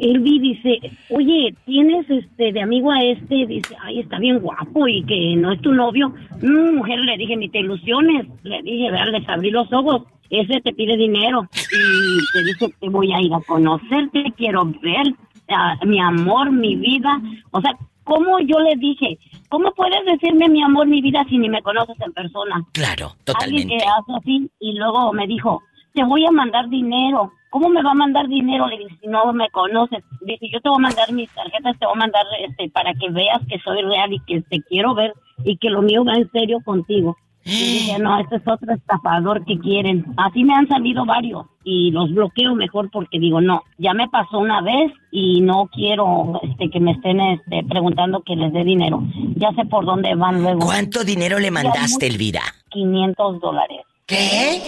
Elvi 0.00 0.38
dice, 0.40 0.80
oye, 1.10 1.54
¿tienes 1.66 2.08
este 2.10 2.52
de 2.52 2.60
amigo 2.60 2.90
a 2.90 3.02
este? 3.04 3.46
Dice, 3.46 3.76
ay, 3.82 4.00
está 4.00 4.18
bien 4.18 4.40
guapo 4.40 4.88
y 4.88 5.02
que 5.04 5.36
no 5.36 5.52
es 5.52 5.60
tu 5.60 5.72
novio. 5.72 6.12
"Mm, 6.42 6.76
mujer, 6.76 6.98
le 7.00 7.16
dije, 7.16 7.36
ni 7.36 7.48
te 7.48 7.60
ilusiones. 7.60 8.26
Le 8.42 8.62
dije, 8.62 8.90
vean, 8.90 9.12
les 9.12 9.28
abrí 9.28 9.50
los 9.50 9.72
ojos. 9.72 10.02
Ese 10.30 10.60
te 10.60 10.72
pide 10.74 10.96
dinero 10.96 11.48
y 11.54 12.32
te 12.32 12.44
dice, 12.44 12.74
te 12.80 12.88
voy 12.88 13.12
a 13.12 13.20
ir 13.22 13.32
a 13.32 13.40
conocerte, 13.46 14.24
quiero 14.36 14.66
ver 14.82 15.14
ah, 15.48 15.76
mi 15.86 15.98
amor, 16.00 16.50
mi 16.52 16.76
vida. 16.76 17.20
O 17.52 17.60
sea, 17.62 17.72
¿cómo 18.08 18.40
yo 18.40 18.58
le 18.60 18.74
dije? 18.76 19.18
¿Cómo 19.50 19.70
puedes 19.72 20.04
decirme 20.06 20.48
mi 20.48 20.62
amor, 20.62 20.86
mi 20.86 21.00
vida 21.02 21.24
si 21.28 21.38
ni 21.38 21.48
me 21.48 21.62
conoces 21.62 21.96
en 22.00 22.12
persona? 22.12 22.64
Claro, 22.72 23.12
Alguien 23.40 23.68
totalmente. 23.68 23.76
que 23.76 23.84
hace 23.84 24.12
así 24.18 24.50
y 24.60 24.72
luego 24.72 25.12
me 25.12 25.26
dijo, 25.26 25.62
te 25.94 26.02
voy 26.04 26.24
a 26.26 26.30
mandar 26.30 26.68
dinero. 26.68 27.32
¿Cómo 27.50 27.68
me 27.70 27.82
va 27.82 27.92
a 27.92 27.94
mandar 27.94 28.28
dinero? 28.28 28.66
Le 28.66 28.78
dije, 28.78 28.96
si 29.00 29.08
no 29.08 29.32
me 29.32 29.48
conoces. 29.50 30.04
Dice, 30.22 30.48
yo 30.52 30.60
te 30.60 30.68
voy 30.68 30.78
a 30.78 30.88
mandar 30.88 31.12
mis 31.12 31.30
tarjetas, 31.30 31.78
te 31.78 31.86
voy 31.86 31.94
a 31.96 31.98
mandar 31.98 32.24
este 32.46 32.68
para 32.70 32.92
que 32.94 33.10
veas 33.10 33.40
que 33.48 33.58
soy 33.60 33.82
real 33.82 34.12
y 34.12 34.20
que 34.20 34.42
te 34.42 34.60
quiero 34.62 34.94
ver 34.94 35.14
y 35.44 35.56
que 35.56 35.70
lo 35.70 35.82
mío 35.82 36.04
va 36.04 36.14
en 36.14 36.30
serio 36.30 36.58
contigo. 36.64 37.16
Y 37.50 37.72
dije, 37.72 37.98
no, 37.98 38.20
este 38.20 38.36
es 38.36 38.42
otro 38.46 38.74
estafador 38.74 39.42
que 39.46 39.58
quieren. 39.58 40.04
Así 40.18 40.44
me 40.44 40.54
han 40.54 40.68
salido 40.68 41.06
varios 41.06 41.46
y 41.64 41.90
los 41.90 42.10
bloqueo 42.12 42.54
mejor 42.54 42.90
porque 42.90 43.18
digo, 43.18 43.40
no, 43.40 43.62
ya 43.78 43.94
me 43.94 44.06
pasó 44.08 44.38
una 44.38 44.60
vez 44.60 44.92
y 45.10 45.40
no 45.40 45.68
quiero 45.72 46.40
este, 46.42 46.68
que 46.68 46.78
me 46.78 46.92
estén 46.92 47.20
este, 47.20 47.64
preguntando 47.64 48.22
que 48.22 48.36
les 48.36 48.52
dé 48.52 48.64
dinero. 48.64 49.02
Ya 49.36 49.50
sé 49.52 49.64
por 49.64 49.86
dónde 49.86 50.14
van 50.14 50.42
luego. 50.42 50.60
¿Cuánto 50.60 51.04
dinero 51.04 51.38
le 51.38 51.50
mandaste, 51.50 52.06
Elvira? 52.06 52.42
500 52.68 53.40
dólares. 53.40 53.80
¿Qué? 54.06 54.60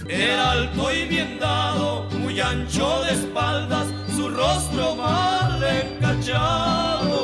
Era 0.08 0.52
alto 0.52 0.90
y 0.90 1.04
bien 1.06 1.38
dado, 1.38 2.08
muy 2.18 2.40
ancho 2.40 3.02
de 3.02 3.12
espaldas, 3.12 3.88
su 4.16 4.30
rostro 4.30 4.96
mal 4.96 5.62
encachado. 5.62 7.18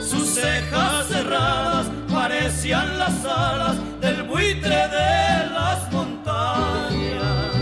Sus 0.00 0.34
cejas 0.34 1.06
cerradas 1.06 1.86
parecían 2.10 2.98
las 2.98 3.24
alas 3.24 3.76
del 4.00 4.24
buitre 4.24 4.88
de 4.88 5.46
las 5.54 5.92
montañas. 5.92 7.54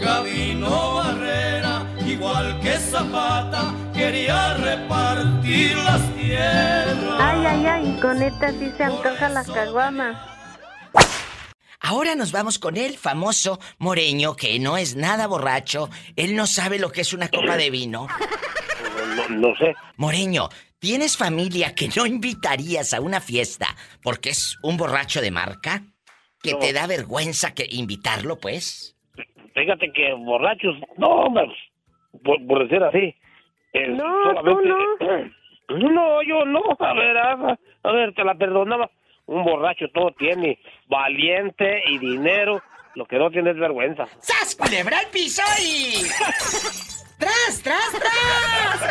Gabino 0.00 0.94
Barrera, 0.94 1.84
igual 2.06 2.60
que 2.60 2.78
Zapata, 2.78 3.74
quería 3.98 4.54
repartir 4.54 5.76
las 5.76 6.14
tierras. 6.14 7.20
Ay, 7.20 7.46
ay, 7.46 7.66
ay, 7.66 7.98
con 8.00 8.22
esta 8.22 8.50
sí 8.52 8.70
se 8.76 8.84
antoja 8.84 9.28
la 9.28 9.44
caguama. 9.44 10.34
Ahora 11.80 12.14
nos 12.14 12.32
vamos 12.32 12.58
con 12.58 12.76
el 12.76 12.96
famoso 12.98 13.58
Moreño, 13.78 14.34
que 14.36 14.58
no 14.58 14.76
es 14.76 14.96
nada 14.96 15.26
borracho. 15.26 15.88
Él 16.16 16.36
no 16.36 16.46
sabe 16.46 16.78
lo 16.78 16.90
que 16.90 17.00
es 17.02 17.12
una 17.12 17.28
copa 17.28 17.56
de 17.56 17.70
vino. 17.70 18.06
No, 19.16 19.28
no 19.48 19.56
sé. 19.56 19.74
Moreño, 19.96 20.48
¿tienes 20.78 21.16
familia 21.16 21.74
que 21.74 21.88
no 21.96 22.04
invitarías 22.06 22.92
a 22.94 23.00
una 23.00 23.20
fiesta 23.20 23.68
porque 24.02 24.30
es 24.30 24.56
un 24.62 24.76
borracho 24.76 25.20
de 25.20 25.30
marca? 25.30 25.82
¿Que 26.42 26.52
No. 26.52 26.58
te 26.58 26.72
da 26.72 26.86
vergüenza 26.86 27.54
que 27.54 27.66
invitarlo, 27.70 28.36
pues? 28.38 28.96
Fíjate 29.54 29.90
que 29.92 30.12
borrachos, 30.14 30.76
no, 30.98 31.06
hombre, 31.08 31.44
por, 32.22 32.44
por 32.46 32.68
decir 32.68 32.82
así. 32.82 33.14
Eh, 33.72 33.88
No, 33.88 34.04
solamente- 34.34 35.32
No, 35.68 36.22
yo 36.22 36.46
no, 36.46 36.62
a 36.78 36.94
ver, 36.94 37.18
a, 37.18 37.58
a 37.82 37.92
ver, 37.92 38.14
te 38.14 38.24
la 38.24 38.34
perdonaba. 38.34 38.90
Un 39.26 39.44
borracho 39.44 39.84
todo 39.92 40.12
tiene, 40.18 40.58
valiente 40.86 41.82
y 41.86 41.98
dinero, 41.98 42.62
lo 42.94 43.04
que 43.04 43.18
no 43.18 43.30
tiene 43.30 43.50
es 43.50 43.58
vergüenza. 43.58 44.06
¡Sas, 44.20 44.56
culebra 44.56 44.98
al 44.98 45.06
piso 45.12 45.42
y... 45.62 46.04
¡Tras, 47.18 47.60
tras, 47.62 47.92
tras! 47.92 48.88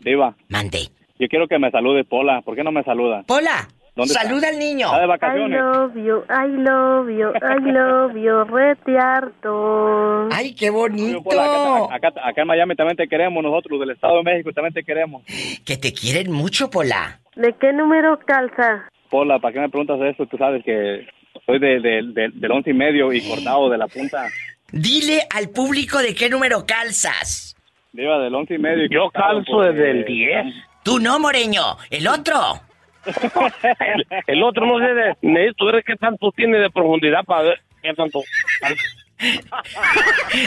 Diva, 0.00 0.34
Mande. 0.48 0.88
yo 1.18 1.28
quiero 1.28 1.46
que 1.46 1.58
me 1.58 1.70
salude 1.70 2.04
Pola. 2.04 2.40
¿Por 2.42 2.56
qué 2.56 2.64
no 2.64 2.72
me 2.72 2.82
saluda? 2.84 3.22
Pola, 3.26 3.68
¿Dónde 3.96 4.12
está? 4.12 4.24
saluda 4.24 4.48
al 4.48 4.58
niño. 4.58 4.86
Está 4.86 4.98
de 4.98 5.04
I 5.04 5.08
vacaciones. 5.08 5.60
love 5.60 5.94
you, 5.94 6.24
I 6.28 6.48
love 6.48 7.08
you, 7.08 7.32
I 7.40 7.72
love 7.72 8.14
you, 8.14 8.44
rete 8.54 8.98
harto. 8.98 10.28
¡Ay, 10.30 10.54
qué 10.54 10.68
bonito! 10.70 11.22
Pola, 11.22 11.86
acá, 11.90 12.08
acá- 12.08 12.20
acá 12.28 12.42
en 12.42 12.46
Miami 12.46 12.76
también 12.76 12.96
te 12.96 13.08
queremos, 13.08 13.42
nosotros 13.42 13.80
del 13.80 13.90
Estado 13.90 14.18
de 14.18 14.22
México 14.22 14.52
también 14.52 14.74
te 14.74 14.84
queremos. 14.84 15.22
Que 15.64 15.76
te 15.78 15.92
quieren 15.92 16.30
mucho, 16.30 16.68
Pola. 16.70 17.20
¿De 17.34 17.54
qué 17.60 17.72
número 17.72 18.18
calza? 18.26 18.88
Pola, 19.10 19.38
¿para 19.38 19.54
qué 19.54 19.60
me 19.60 19.68
preguntas 19.70 19.98
eso? 20.02 20.26
Tú 20.26 20.36
sabes 20.36 20.62
que 20.64 21.06
soy 21.46 21.58
de, 21.58 21.80
de- 21.80 22.02
de- 22.12 22.30
del 22.34 22.50
once 22.52 22.70
y 22.70 22.74
medio 22.74 23.12
y 23.12 23.20
cortado 23.26 23.70
de 23.70 23.78
la 23.78 23.86
punta. 23.88 24.26
Dile 24.72 25.22
al 25.34 25.48
público 25.50 25.98
de 25.98 26.14
qué 26.14 26.28
número 26.28 26.66
calzas. 26.66 27.56
Diva, 27.92 28.18
del 28.18 28.34
once 28.34 28.54
y 28.54 28.58
medio 28.58 28.84
y 28.84 28.88
Yo 28.92 29.08
calzo 29.10 29.62
desde 29.62 29.90
el 29.90 30.04
10. 30.04 30.54
Tú 30.82 30.98
no, 30.98 31.18
Moreño, 31.18 31.62
el 31.90 32.06
otro. 32.08 32.34
El, 33.06 34.06
el 34.26 34.42
otro 34.42 34.66
no 34.66 34.78
sé, 34.78 34.92
de, 34.94 35.16
necesito 35.22 35.66
ver 35.66 35.84
qué 35.84 35.96
tanto 35.96 36.32
tiene 36.32 36.58
de 36.58 36.70
profundidad 36.70 37.24
para 37.24 37.42
ver 37.42 37.60
qué 37.82 37.94
tanto. 37.94 38.22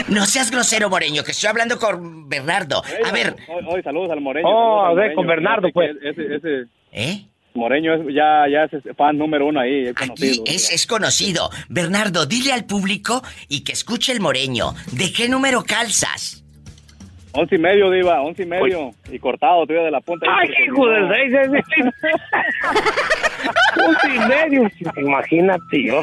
No 0.09 0.25
seas 0.27 0.51
grosero, 0.51 0.89
Moreño, 0.91 1.23
que 1.23 1.31
estoy 1.31 1.49
hablando 1.49 1.79
con 1.79 2.29
Bernardo. 2.29 2.83
A 3.03 3.11
ver, 3.11 3.35
Hoy, 3.47 3.65
hoy 3.67 3.81
saludos 3.81 4.11
al 4.11 4.21
Moreño. 4.21 4.47
Oh, 4.47 4.85
a 4.85 4.93
ver, 4.93 5.13
con 5.15 5.25
Bernardo, 5.25 5.69
pues. 5.73 5.95
Ese, 6.03 6.35
ese 6.35 6.65
¿eh? 6.91 7.25
Moreño 7.55 7.95
es, 7.95 8.13
ya, 8.13 8.45
ya 8.47 8.65
es 8.65 8.95
fan 8.95 9.17
número 9.17 9.47
uno 9.47 9.59
ahí, 9.59 9.85
es 9.85 9.89
Aquí 9.97 10.07
conocido. 10.09 10.43
es, 10.45 10.71
es 10.71 10.85
conocido. 10.85 11.49
Bernardo, 11.67 12.27
dile 12.27 12.53
al 12.53 12.65
público 12.65 13.23
y 13.47 13.63
que 13.63 13.71
escuche 13.71 14.11
el 14.11 14.19
Moreño. 14.19 14.73
¿De 14.91 15.11
qué 15.11 15.27
número 15.27 15.63
calzas? 15.63 16.43
Once 17.33 17.55
y 17.55 17.59
medio, 17.59 17.91
Diva, 17.91 18.21
once 18.21 18.43
y 18.43 18.45
medio. 18.45 18.91
Y 19.11 19.19
cortado, 19.19 19.65
todavía 19.65 19.85
de 19.85 19.91
la 19.91 20.01
punta. 20.01 20.25
¡Ay, 20.29 20.49
hijo 20.65 20.87
del 20.89 21.07
seis! 21.09 21.33
Once 23.87 24.07
y 24.15 24.19
medio. 24.19 24.69
Imagínate 24.97 25.83
yo. 25.85 26.01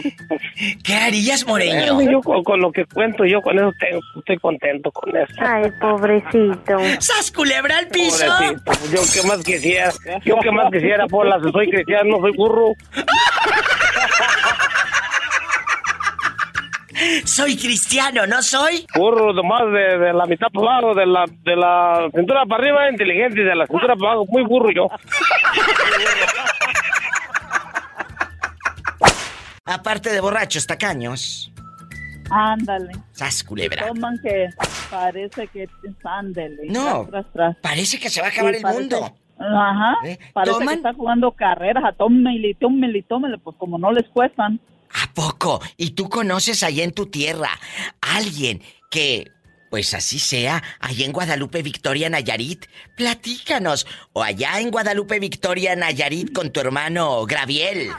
¿Qué 0.85 0.95
harías, 0.95 1.45
Moreño? 1.47 2.01
Yo 2.03 2.21
con, 2.21 2.45
con 2.45 2.61
lo 2.61 2.71
que 2.73 2.85
cuento, 2.87 3.25
yo 3.25 3.43
con 3.43 3.59
eso 3.59 3.73
tengo- 3.81 4.01
estoy 4.19 4.39
contento 4.39 4.91
con 4.93 5.15
eso. 5.17 5.35
Ay, 5.41 5.71
pobrecito. 5.81 6.79
¡Sas 7.01 7.31
culebra 7.33 7.79
al 7.79 7.89
piso! 7.89 8.25
Pobrecito, 8.65 8.73
yo 8.95 9.01
qué 9.13 9.29
más 9.29 9.45
quisiera, 9.45 9.91
yo 10.25 10.37
qué 10.41 10.51
más 10.53 10.71
quisiera, 10.73 11.07
por 11.07 11.27
las 11.27 11.43
soy 11.43 11.69
cristiano, 11.71 12.19
soy 12.21 12.33
burro. 12.37 12.69
Soy 17.25 17.57
cristiano, 17.57 18.27
¿no 18.27 18.43
soy? 18.43 18.87
Burro 18.95 19.33
nomás 19.33 19.63
de, 19.73 19.99
de 19.99 20.13
la 20.13 20.25
mitad 20.27 20.47
para 20.53 20.77
abajo, 20.79 20.95
de 20.95 21.07
la, 21.07 21.25
de 21.43 21.57
la 21.57 22.09
cintura 22.15 22.45
para 22.47 22.63
arriba 22.63 22.91
inteligente 22.91 23.41
y 23.41 23.45
de 23.45 23.55
la 23.55 23.67
cintura 23.67 23.95
para 23.97 24.13
abajo 24.13 24.27
muy 24.31 24.43
burro 24.45 24.71
yo. 24.71 24.87
Aparte 29.65 30.11
de 30.11 30.21
borrachos, 30.21 30.67
tacaños. 30.67 31.53
Ándale. 32.31 32.93
¡Sas 33.13 33.43
culebra! 33.45 33.87
Toman 33.89 34.19
que 34.23 34.49
parece 34.91 35.47
que 35.49 35.69
ándale. 36.05 36.57
No. 36.69 37.07
Tras, 37.09 37.25
tras, 37.25 37.33
tras. 37.33 37.57
Parece 37.59 37.99
que 37.99 38.09
se 38.11 38.21
va 38.21 38.29
a 38.29 38.31
acabar 38.31 38.53
Sí, 38.53 38.57
el 38.59 38.63
parece- 38.63 38.81
mundo. 38.81 39.17
Ajá. 39.39 39.95
¿Eh? 40.05 40.19
Parece 40.33 40.53
¿Toman? 40.53 40.69
que 40.69 40.75
está 40.75 40.95
jugando 40.95 41.33
carreras 41.33 41.85
a 41.85 41.93
tómele, 41.93 42.55
tómele, 42.59 43.03
tómele, 43.03 43.39
pues 43.39 43.57
como 43.59 43.79
no 43.79 43.93
les 43.93 44.09
cuestan. 44.09 44.61
¿A 44.93 45.13
poco? 45.15 45.61
¿Y 45.77 45.91
tú 45.91 46.09
conoces 46.09 46.63
allá 46.63 46.85
en 46.85 46.93
tu 46.93 47.07
tierra 47.07 47.51
a 48.01 48.17
alguien 48.17 48.63
que, 48.91 49.31
pues 49.71 49.93
así 49.95 50.19
sea, 50.19 50.63
allá 50.81 51.05
en 51.05 51.13
Guadalupe, 51.13 51.63
Victoria, 51.63 52.09
Nayarit? 52.09 52.67
Platícanos. 52.97 53.87
O 54.13 54.23
allá 54.23 54.61
en 54.61 54.71
Guadalupe, 54.71 55.19
Victoria, 55.21 55.77
Nayarit 55.77 56.33
con 56.33 56.51
tu 56.51 56.61
hermano 56.61 57.25
Graviel. 57.27 57.91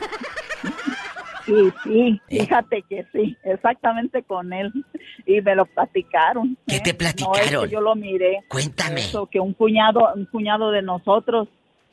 Sí, 1.46 1.54
sí, 1.84 2.22
¿Eh? 2.28 2.42
fíjate 2.42 2.84
que 2.90 3.06
sí, 3.14 3.38
exactamente 3.44 4.22
con 4.24 4.52
él. 4.52 4.70
Y 5.26 5.40
me 5.42 5.56
lo 5.56 5.66
platicaron. 5.66 6.58
¿Qué 6.68 6.78
¿eh? 6.78 6.82
te 6.84 6.92
No, 6.92 6.98
platicaron? 6.98 7.64
es 7.64 7.70
que 7.70 7.74
yo 7.74 7.80
lo 7.82 7.96
miré. 7.96 8.44
Cuéntame. 8.50 9.00
Eso, 9.00 9.28
que 9.28 9.40
un 9.40 9.54
cuñado, 9.54 10.10
un 10.16 10.26
cuñado 10.26 10.72
de 10.72 10.82
nosotros 10.82 11.48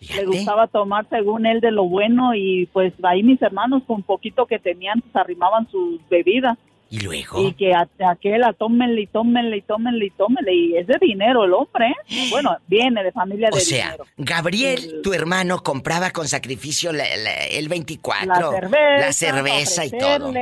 Fíjate. 0.06 0.20
le 0.26 0.26
gustaba 0.36 0.66
tomar 0.66 1.06
según 1.10 1.46
él 1.46 1.60
de 1.60 1.70
lo 1.70 1.84
bueno 1.84 2.34
y 2.34 2.66
pues 2.72 2.92
ahí 3.02 3.22
mis 3.22 3.40
hermanos 3.42 3.82
con 3.86 4.02
poquito 4.02 4.46
que 4.46 4.58
tenían 4.58 5.00
pues 5.00 5.14
arrimaban 5.16 5.68
sus 5.70 6.00
bebidas 6.08 6.56
¿Y 6.90 7.00
luego? 7.00 7.42
y 7.42 7.52
que 7.54 7.72
a, 7.74 7.88
aquel 8.08 8.44
a 8.44 8.52
tómenle 8.52 9.00
y 9.02 9.06
tómenle 9.06 9.56
y 9.56 9.62
tómenle 9.62 10.06
y 10.06 10.10
tómenle 10.10 10.54
y 10.54 10.76
es 10.76 10.86
de 10.86 10.96
dinero 11.00 11.44
el 11.44 11.52
hombre, 11.54 11.88
¿eh? 11.88 12.28
bueno, 12.30 12.56
viene 12.68 13.02
de 13.02 13.10
familia 13.10 13.48
de 13.50 13.56
O 13.56 13.60
sea, 13.60 13.86
dinero. 13.86 14.04
Gabriel, 14.18 14.78
El- 14.84 15.02
tu 15.02 15.12
hermano, 15.12 15.58
compraba 15.62 16.10
con 16.10 16.28
sacrificio 16.28 16.92
la- 16.92 17.04
la- 17.16 17.46
el 17.50 17.68
24. 17.68 18.26
La 18.26 18.50
cerveza, 18.60 18.96
La 19.06 19.12
cerveza 19.12 19.84
y 19.86 19.90
todo. 19.90 20.32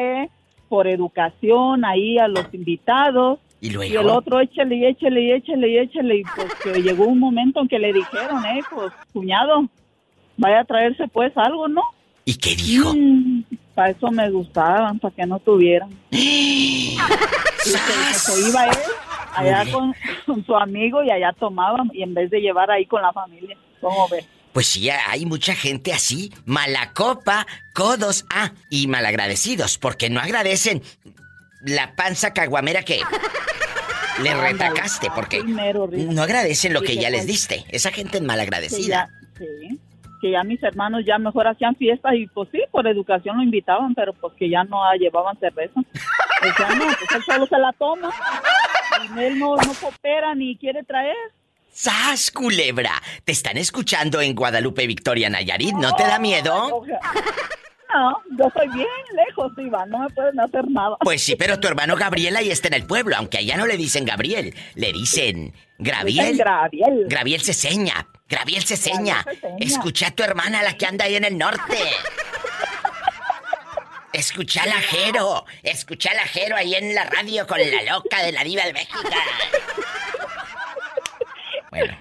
por 0.69 0.89
educación 0.89 1.85
ahí 1.85 2.19
a 2.19 2.29
los 2.29 2.53
invitados 2.53 3.39
Y 3.63 3.69
y 3.69 3.69
el 3.69 3.75
luego. 3.75 4.15
otro 4.15 4.41
échele 4.41 4.75
y 4.75 4.87
échele 4.87 5.23
y 5.23 5.33
échele 5.33 5.69
y 5.69 5.79
échele 5.79 6.17
y 6.17 6.23
pues 6.25 6.53
que 6.63 6.83
llegó 6.83 7.05
un 7.07 7.21
momento 7.21 7.61
en 7.61 7.69
que 7.69 7.79
le 7.79 7.93
dijeron, 7.93 8.45
eh, 8.45 8.61
pues 8.69 8.93
cuñado, 9.13 9.69
vaya 10.37 10.61
a 10.61 10.65
traerse 10.65 11.07
pues 11.07 11.33
algo, 11.37 11.69
¿no? 11.69 11.83
¿Y 12.25 12.35
qué 12.35 12.57
dijo? 12.57 12.93
para 13.75 13.91
eso 13.91 14.11
me 14.11 14.29
gustaban, 14.31 14.99
para 14.99 15.15
que 15.15 15.25
no 15.25 15.39
tuvieran. 15.39 15.89
Y 17.65 17.69
se, 17.71 17.79
se 18.15 18.49
iba 18.51 18.67
él 18.67 18.77
allá 19.37 19.71
con, 19.71 19.95
con 20.27 20.45
su 20.45 20.57
amigo 20.57 21.03
y 21.05 21.11
allá 21.11 21.33
tomaban 21.33 21.91
y 21.93 22.03
en 22.03 22.13
vez 22.13 22.31
de 22.31 22.41
llevar 22.41 22.71
ahí 22.71 22.87
con 22.87 23.03
la 23.03 23.13
familia, 23.13 23.57
¿cómo 23.81 24.09
ves? 24.09 24.27
Pues 24.53 24.67
sí, 24.67 24.91
hay 24.91 25.25
mucha 25.25 25.55
gente 25.55 25.93
así, 25.95 26.31
mala 26.45 26.93
copa, 26.93 27.47
codos, 27.73 28.27
ah, 28.35 28.53
y 28.69 28.87
malagradecidos, 28.87 29.79
porque 29.79 30.11
no 30.11 30.21
agradecen 30.21 30.83
la 31.65 31.95
panza 31.95 32.33
caguamera 32.33 32.83
que 32.83 33.01
le 34.23 34.35
retacaste, 34.35 35.09
porque 35.15 35.43
mero, 35.43 35.87
Rita. 35.87 36.13
no 36.13 36.23
agradecen 36.23 36.73
lo 36.73 36.83
que 36.83 36.97
ya 36.97 37.11
les 37.11 37.27
diste. 37.27 37.65
Esa 37.69 37.91
gente 37.91 38.19
es 38.19 38.23
malagradecida. 38.23 39.09
sí, 39.39 39.81
que 40.21 40.31
ya 40.31 40.45
mis 40.45 40.63
hermanos 40.63 41.03
ya 41.05 41.19
mejor 41.19 41.49
hacían 41.49 41.75
fiestas 41.75 42.15
y 42.15 42.29
pues 42.29 42.49
sí, 42.53 42.63
por 42.71 42.87
educación 42.87 43.39
lo 43.39 43.43
invitaban, 43.43 43.93
pero 43.95 44.13
pues 44.13 44.33
que 44.39 44.49
ya 44.49 44.63
no 44.63 44.85
ah, 44.85 44.95
llevaban 44.97 45.37
cerveza. 45.39 45.81
O 45.81 46.57
sea, 46.57 46.75
no, 46.77 46.85
pues 46.85 47.11
él 47.17 47.23
solo 47.25 47.47
se 47.47 47.59
la 47.59 47.73
toma. 47.73 48.11
Y 49.17 49.19
él 49.19 49.39
no, 49.39 49.57
no 49.57 49.75
coopera 49.81 50.35
ni 50.35 50.57
quiere 50.57 50.85
traer. 50.85 51.17
¡Sas, 51.73 52.31
culebra! 52.31 52.93
Te 53.25 53.33
están 53.33 53.57
escuchando 53.57 54.21
en 54.21 54.35
Guadalupe, 54.35 54.87
Victoria, 54.87 55.29
Nayarit. 55.29 55.75
¿No 55.75 55.95
te 55.95 56.05
da 56.05 56.19
miedo? 56.19 56.85
No, 57.95 58.23
yo 58.39 58.51
soy 58.57 58.69
bien 58.69 58.87
lejos, 59.15 59.53
Iván, 59.59 59.91
no 59.91 59.99
me 59.99 60.09
pueden 60.11 60.41
hacer 60.41 60.69
nada. 60.71 60.97
Pues 61.01 61.23
sí, 61.23 61.37
pero 61.37 61.61
tu 61.61 61.69
hermano 61.69 61.97
Gabriel 61.97 62.37
ahí 62.37 62.51
está 62.51 62.69
en 62.69 62.75
el 62.75 62.87
pueblo, 62.87 63.17
aunque 63.17 63.39
allá 63.39 63.57
no 63.57 63.67
le 63.67 63.77
dicen 63.77 64.05
Gabriel, 64.05 64.55
le 64.75 64.93
dicen 64.93 65.53
Graviel. 65.79 66.27
Dicen 66.27 66.39
Graviel. 66.39 67.07
Graviel 67.09 67.43
Ceseña. 67.43 68.07
Graviel 68.29 68.63
Ceseña. 68.63 69.25
Graviel 69.25 69.27
Ceseña. 69.27 69.59
Escucha 69.59 70.09
a 70.09 70.11
tu 70.13 70.23
hermana, 70.23 70.63
la 70.63 70.77
que 70.77 70.87
anda 70.87 71.05
ahí 71.05 71.17
en 71.17 71.25
el 71.25 71.37
norte. 71.37 71.77
Escucha 74.13 74.63
al 74.63 74.71
ajero. 74.71 75.45
Escucha 75.63 76.11
al 76.13 76.19
ajero 76.19 76.57
ahí 76.57 76.75
en 76.75 76.95
la 76.95 77.05
radio 77.05 77.47
con 77.47 77.59
la 77.59 77.83
loca 77.93 78.23
de 78.23 78.33
la 78.33 78.45
diva 78.45 78.65
de 78.65 78.73
México. 78.73 78.99
Bueno, 81.71 81.97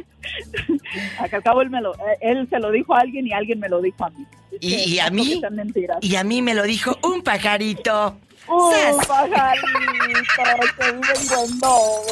Acá 1.20 1.38
al 1.38 1.44
cabo 1.44 1.62
él, 1.62 1.70
me 1.70 1.82
lo, 1.82 1.94
eh, 1.96 2.18
él 2.22 2.48
se 2.50 2.60
lo 2.60 2.72
dijo 2.72 2.94
a 2.94 3.00
alguien 3.00 3.28
y 3.28 3.34
alguien 3.34 3.60
me 3.60 3.70
lo 3.70 3.82
dijo 3.82 4.04
a 4.04 4.10
mí. 4.10 4.26
¿Y- 4.62 5.00
a 5.00 5.10
mí? 5.10 5.42
y 6.02 6.16
a 6.16 6.24
mí 6.24 6.42
me 6.42 6.54
lo 6.54 6.64
dijo 6.64 6.98
un 7.04 7.22
pajarito. 7.24 8.18
¡Un 8.48 8.72
¡Sas! 8.74 9.06
pajarito 9.08 9.68
que 10.78 10.92
vive 10.92 11.14
en 11.20 11.28
Gondove! 11.28 12.12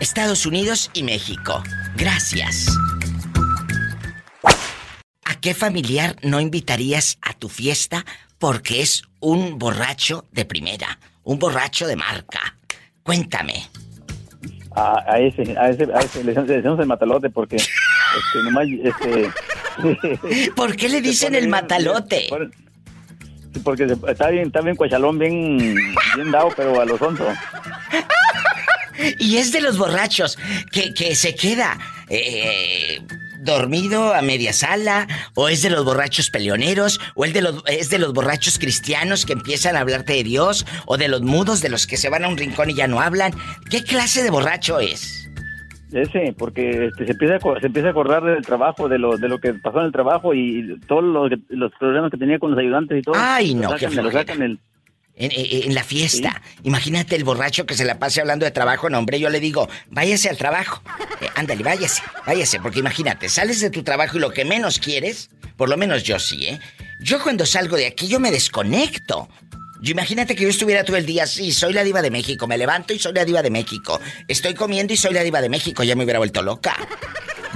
Estados 0.00 0.44
Unidos 0.46 0.90
y 0.94 1.04
México. 1.04 1.62
Gracias. 1.96 2.66
¿A 5.42 5.50
qué 5.50 5.54
familiar 5.54 6.14
no 6.22 6.38
invitarías 6.38 7.18
a 7.20 7.32
tu 7.32 7.48
fiesta 7.48 8.04
porque 8.38 8.80
es 8.80 9.02
un 9.18 9.58
borracho 9.58 10.24
de 10.30 10.44
primera? 10.44 11.00
Un 11.24 11.40
borracho 11.40 11.88
de 11.88 11.96
marca. 11.96 12.56
Cuéntame. 13.02 13.54
A, 14.76 15.02
a 15.04 15.18
ese, 15.18 15.58
a 15.58 15.70
ese, 15.70 15.88
a 15.92 15.98
ese, 15.98 16.22
le 16.22 16.32
decimos 16.32 16.78
el 16.78 16.86
matalote 16.86 17.28
porque, 17.28 17.56
este, 17.56 18.42
nomás, 18.44 18.68
este... 18.84 20.50
¿Por 20.54 20.76
qué 20.76 20.88
le 20.88 21.00
dicen 21.00 21.34
el 21.34 21.48
matalote? 21.48 22.28
Porque 23.64 23.96
está 24.06 24.28
bien, 24.28 24.46
está 24.46 24.60
bien 24.60 24.76
cuachalón, 24.76 25.18
bien, 25.18 25.58
bien 26.14 26.30
dado, 26.30 26.50
pero 26.56 26.80
a 26.80 26.84
los 26.84 27.02
onzo. 27.02 27.26
Y 29.18 29.38
es 29.38 29.50
de 29.50 29.60
los 29.60 29.76
borrachos 29.76 30.38
que, 30.70 30.94
que 30.94 31.16
se 31.16 31.34
queda 31.34 31.76
eh, 32.08 33.00
dormido 33.42 34.14
a 34.14 34.22
media 34.22 34.52
sala, 34.52 35.06
o 35.34 35.48
es 35.48 35.62
de 35.62 35.70
los 35.70 35.84
borrachos 35.84 36.30
peleoneros, 36.30 37.00
o 37.14 37.24
el 37.24 37.32
de 37.32 37.42
los, 37.42 37.62
es 37.66 37.90
de 37.90 37.98
los 37.98 38.12
borrachos 38.12 38.58
cristianos 38.58 39.26
que 39.26 39.32
empiezan 39.34 39.76
a 39.76 39.80
hablarte 39.80 40.14
de 40.14 40.24
Dios, 40.24 40.66
o 40.86 40.96
de 40.96 41.08
los 41.08 41.22
mudos 41.22 41.60
de 41.60 41.68
los 41.68 41.86
que 41.86 41.96
se 41.96 42.08
van 42.08 42.24
a 42.24 42.28
un 42.28 42.36
rincón 42.36 42.70
y 42.70 42.74
ya 42.74 42.86
no 42.86 43.00
hablan. 43.00 43.32
¿Qué 43.70 43.82
clase 43.82 44.22
de 44.22 44.30
borracho 44.30 44.80
es? 44.80 45.18
Ese, 45.92 46.34
porque 46.38 46.86
este, 46.86 47.04
se, 47.04 47.12
empieza 47.12 47.36
a, 47.36 47.60
se 47.60 47.66
empieza 47.66 47.88
a 47.88 47.90
acordar 47.90 48.24
del 48.24 48.44
trabajo, 48.44 48.88
de 48.88 48.98
lo, 48.98 49.18
de 49.18 49.28
lo 49.28 49.38
que 49.38 49.52
pasó 49.54 49.80
en 49.80 49.86
el 49.86 49.92
trabajo 49.92 50.32
y 50.32 50.78
todos 50.88 51.04
los, 51.04 51.30
los 51.50 51.70
problemas 51.78 52.10
que 52.10 52.16
tenía 52.16 52.38
con 52.38 52.52
los 52.52 52.58
ayudantes 52.60 52.98
y 52.98 53.02
todo. 53.02 53.14
Ay, 53.18 53.54
Lo 53.54 53.62
no, 53.62 53.68
qué 53.74 53.80
sacan, 53.80 53.96
lo 53.96 54.02
flojera. 54.02 54.20
sacan 54.32 54.42
el, 54.42 54.58
En, 55.22 55.30
en- 55.32 55.62
en 55.70 55.74
la 55.74 55.84
fiesta. 55.84 56.42
Imagínate 56.64 57.14
el 57.16 57.24
borracho 57.24 57.64
que 57.66 57.74
se 57.74 57.84
la 57.84 57.98
pase 57.98 58.20
hablando 58.20 58.44
de 58.44 58.50
trabajo. 58.50 58.90
No, 58.90 58.98
hombre, 58.98 59.20
yo 59.20 59.30
le 59.30 59.40
digo, 59.40 59.68
váyase 59.90 60.28
al 60.28 60.36
trabajo. 60.36 60.82
Eh, 61.20 61.28
ándale, 61.36 61.62
váyase, 61.62 62.02
váyase. 62.26 62.58
Porque 62.60 62.80
imagínate, 62.80 63.28
sales 63.28 63.60
de 63.60 63.70
tu 63.70 63.82
trabajo 63.82 64.16
y 64.16 64.20
lo 64.20 64.32
que 64.32 64.44
menos 64.44 64.78
quieres, 64.78 65.30
por 65.56 65.68
lo 65.68 65.76
menos 65.76 66.02
yo 66.02 66.18
sí, 66.18 66.46
¿eh? 66.46 66.60
Yo 67.00 67.22
cuando 67.22 67.46
salgo 67.46 67.76
de 67.76 67.86
aquí, 67.86 68.08
yo 68.08 68.20
me 68.20 68.30
desconecto. 68.30 69.28
Yo 69.80 69.90
imagínate 69.92 70.36
que 70.36 70.44
yo 70.44 70.48
estuviera 70.48 70.84
todo 70.84 70.96
el 70.96 71.06
día 71.06 71.24
así, 71.24 71.50
soy 71.52 71.72
la 71.72 71.82
diva 71.82 72.02
de 72.02 72.10
México, 72.12 72.46
me 72.46 72.56
levanto 72.56 72.92
y 72.94 73.00
soy 73.00 73.12
la 73.14 73.24
diva 73.24 73.42
de 73.42 73.50
México. 73.50 74.00
Estoy 74.28 74.54
comiendo 74.54 74.92
y 74.92 74.96
soy 74.96 75.12
la 75.12 75.22
diva 75.24 75.40
de 75.40 75.48
México, 75.48 75.82
ya 75.82 75.96
me 75.96 76.04
hubiera 76.04 76.18
vuelto 76.20 76.40
loca. 76.42 76.76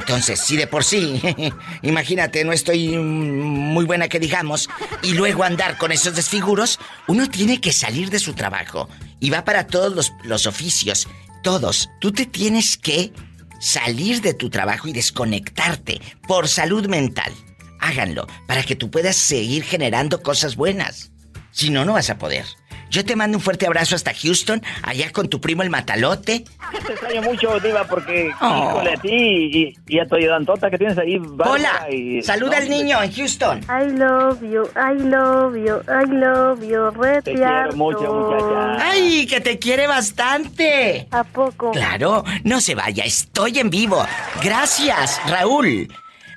Entonces, 0.06 0.38
si 0.38 0.56
de 0.56 0.68
por 0.68 0.84
sí, 0.84 1.20
imagínate, 1.82 2.44
no 2.44 2.52
estoy 2.52 2.96
muy 2.96 3.84
buena 3.86 4.06
que 4.06 4.20
digamos, 4.20 4.68
y 5.02 5.14
luego 5.14 5.42
andar 5.42 5.78
con 5.78 5.90
esos 5.90 6.14
desfiguros, 6.14 6.78
uno 7.08 7.28
tiene 7.28 7.60
que 7.60 7.72
salir 7.72 8.08
de 8.10 8.20
su 8.20 8.32
trabajo. 8.32 8.88
Y 9.18 9.30
va 9.30 9.44
para 9.44 9.66
todos 9.66 9.92
los, 9.92 10.12
los 10.22 10.46
oficios, 10.46 11.08
todos. 11.42 11.90
Tú 12.00 12.12
te 12.12 12.24
tienes 12.24 12.76
que 12.76 13.12
salir 13.58 14.20
de 14.20 14.32
tu 14.32 14.48
trabajo 14.48 14.86
y 14.86 14.92
desconectarte 14.92 16.00
por 16.28 16.46
salud 16.46 16.86
mental. 16.86 17.32
Háganlo, 17.80 18.28
para 18.46 18.62
que 18.62 18.76
tú 18.76 18.92
puedas 18.92 19.16
seguir 19.16 19.64
generando 19.64 20.22
cosas 20.22 20.54
buenas. 20.54 21.10
Si 21.50 21.70
no, 21.70 21.84
no 21.84 21.94
vas 21.94 22.10
a 22.10 22.18
poder. 22.18 22.46
Yo 22.90 23.04
te 23.04 23.16
mando 23.16 23.36
un 23.38 23.42
fuerte 23.42 23.66
abrazo 23.66 23.94
hasta 23.96 24.12
Houston, 24.14 24.62
allá 24.82 25.12
con 25.12 25.28
tu 25.28 25.40
primo 25.40 25.62
el 25.62 25.70
Matalote. 25.70 26.44
Te 26.86 26.92
extraño 26.92 27.22
mucho, 27.22 27.58
Diva, 27.60 27.84
porque, 27.84 28.30
Oh. 28.40 28.70
híjole, 28.70 28.92
a 28.94 28.96
ti 28.96 29.08
y, 29.12 29.74
y 29.88 29.98
a 29.98 30.06
tu 30.06 30.14
ayudantota 30.16 30.70
que 30.70 30.78
tienes 30.78 30.96
ahí. 30.96 31.18
Hola, 31.38 31.88
y- 31.90 32.22
saluda 32.22 32.56
no, 32.58 32.62
al 32.62 32.68
niño 32.70 33.02
en 33.02 33.12
Houston. 33.12 33.60
I 33.64 33.90
love 33.90 34.40
you, 34.42 34.62
I 34.76 34.98
love 35.02 35.56
you, 35.56 35.80
I 35.88 36.06
love 36.06 36.62
you, 36.62 36.90
re 37.02 37.22
Te 37.22 37.34
quiero 37.34 37.72
mucho, 37.74 38.12
muchacha. 38.12 38.88
¡Ay, 38.90 39.26
que 39.26 39.40
te 39.40 39.58
quiere 39.58 39.86
bastante! 39.86 41.08
¿A 41.10 41.24
poco? 41.24 41.72
Claro, 41.72 42.24
no 42.44 42.60
se 42.60 42.74
vaya, 42.74 43.04
estoy 43.04 43.58
en 43.58 43.68
vivo. 43.70 44.04
Gracias, 44.42 45.20
Raúl. 45.28 45.88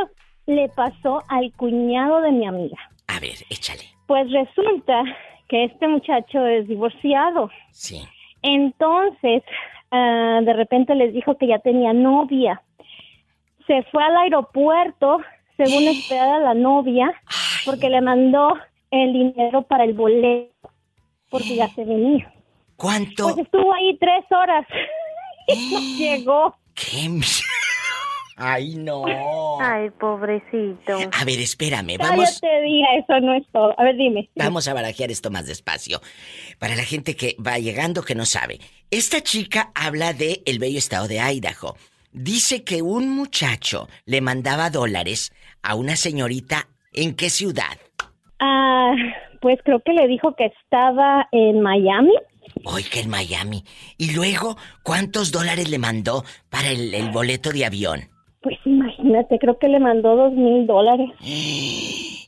le 0.48 0.70
pasó 0.70 1.22
al 1.30 1.54
cuñado 1.56 2.22
de 2.22 2.32
mi 2.32 2.48
amiga. 2.48 2.78
A 3.06 3.20
ver, 3.20 3.36
échale. 3.52 3.84
Pues 4.08 4.26
resulta 4.32 5.04
que 5.52 5.66
este 5.66 5.86
muchacho 5.86 6.48
es 6.48 6.66
divorciado. 6.66 7.50
Sí. 7.72 8.02
Entonces, 8.42 9.44
ah, 9.92 10.40
de 10.42 10.54
repente 10.54 10.96
les 10.96 11.14
dijo 11.14 11.38
que 11.38 11.48
ya 11.48 11.60
tenía 11.60 11.92
novia. 11.92 12.64
Se 13.68 13.84
fue 13.92 14.02
al 14.02 14.16
aeropuerto, 14.16 15.20
según 15.58 15.84
esperar 15.90 16.30
a 16.30 16.40
la 16.40 16.54
novia, 16.54 17.14
porque 17.66 17.90
le 17.90 18.00
mandó 18.00 18.54
el 18.92 19.12
dinero 19.12 19.64
para 19.64 19.84
el 19.84 19.94
boleto, 19.94 20.72
porque 21.30 21.58
ya 21.58 21.68
se 21.68 21.84
venía. 21.84 22.34
¿Cuánto? 22.78 23.24
Pues 23.26 23.40
estuvo 23.40 23.74
ahí 23.74 23.98
tres 24.00 24.24
horas 24.32 24.66
y 25.48 25.74
no 25.74 25.80
llegó. 25.98 26.56
¿Qué? 26.74 27.10
Ay, 28.44 28.76
no. 28.76 29.06
Ay, 29.60 29.92
pobrecito. 29.92 30.98
A 31.12 31.26
ver, 31.26 31.40
espérame, 31.40 31.98
vamos, 32.00 32.40
Cállate, 32.42 32.62
diga, 32.64 32.88
eso 32.98 33.20
no 33.20 33.34
es 33.36 33.44
todo. 33.52 33.80
A 33.80 33.84
ver, 33.84 33.96
dime. 33.96 34.30
vamos 34.36 34.68
a 34.68 34.74
barajear 34.74 35.12
esto 35.12 35.30
más 35.30 35.46
despacio. 35.46 36.02
Para 36.58 36.76
la 36.76 36.84
gente 36.84 37.16
que 37.16 37.36
va 37.46 37.60
llegando 37.60 38.02
que 38.02 38.16
no 38.16 38.26
sabe. 38.26 38.60
Esta 38.90 39.22
chica 39.22 39.72
habla 39.76 40.14
de 40.14 40.42
el 40.46 40.58
bello 40.58 40.80
estado 40.80 41.08
de 41.08 41.20
Idaho. 41.20 41.76
Dice 42.12 42.64
que 42.64 42.82
un 42.82 43.10
muchacho 43.10 43.88
le 44.06 44.22
mandaba 44.22 44.72
dólares 44.72 45.32
a 45.62 45.76
una 45.76 45.96
señorita 45.96 46.68
en 46.94 47.16
qué 47.16 47.30
ciudad. 47.30 47.78
Ah, 48.40 48.94
pues 49.40 49.60
creo 49.64 49.82
que 49.86 49.94
le 49.94 50.08
dijo 50.08 50.36
que 50.36 50.48
estaba 50.48 51.28
en 51.32 51.62
Miami. 51.62 52.14
Hoy 52.66 52.84
que 52.84 53.02
en 53.02 53.10
Miami. 53.10 53.64
Y 53.98 54.14
luego, 54.14 54.58
¿cuántos 54.84 55.32
dólares 55.32 55.70
le 55.70 55.78
mandó 55.78 56.26
para 56.50 56.70
el, 56.70 56.94
el 56.96 57.12
boleto 57.12 57.52
de 57.52 57.66
avión? 57.66 58.11
Pues 58.42 58.58
imagínate, 58.66 59.38
creo 59.40 59.58
que 59.60 59.68
le 59.68 59.80
mandó 59.80 60.16
dos 60.16 60.34
mil 60.34 60.66
dólares. 60.68 61.10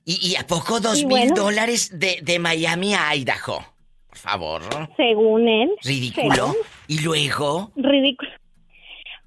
¿Y, 0.05 0.35
a 0.35 0.45
poco 0.45 0.79
dos 0.81 1.05
mil 1.05 1.29
dólares 1.33 1.97
de, 1.97 2.19
de 2.21 2.37
Miami 2.39 2.93
a 2.93 3.15
Idaho? 3.15 3.59
Por 4.09 4.17
favor. 4.17 4.61
Según 4.97 5.47
él. 5.47 5.71
Ridículo. 5.83 6.33
según- 6.35 6.55
Y 6.87 7.01
luego. 7.03 7.71
Ridículo. 7.75 8.29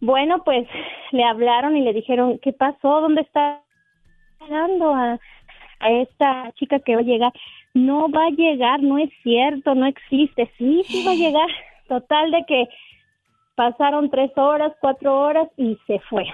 Bueno, 0.00 0.44
pues 0.44 0.66
le 1.12 1.24
hablaron 1.24 1.76
y 1.76 1.80
le 1.80 1.92
dijeron, 1.94 2.38
¿qué 2.42 2.52
pasó? 2.52 3.00
¿Dónde 3.00 3.22
está 3.22 3.62
llegando 4.40 4.94
a, 4.94 5.18
a 5.80 5.90
esta 5.90 6.52
chica 6.58 6.78
que 6.80 6.94
va 6.94 7.00
a 7.00 7.04
llegar? 7.04 7.32
No 7.72 8.08
va 8.10 8.26
a 8.26 8.30
llegar, 8.30 8.82
no 8.82 8.98
es 8.98 9.10
cierto, 9.22 9.74
no 9.74 9.86
existe. 9.86 10.52
Sí, 10.58 10.82
sí 10.86 11.04
va 11.06 11.12
a 11.12 11.14
llegar. 11.14 11.48
Total 11.88 12.30
de 12.30 12.44
que 12.46 12.64
pasaron 13.54 14.10
tres 14.10 14.30
horas, 14.36 14.72
cuatro 14.80 15.18
horas 15.18 15.48
y 15.56 15.76
se 15.86 15.98
fue. 16.10 16.24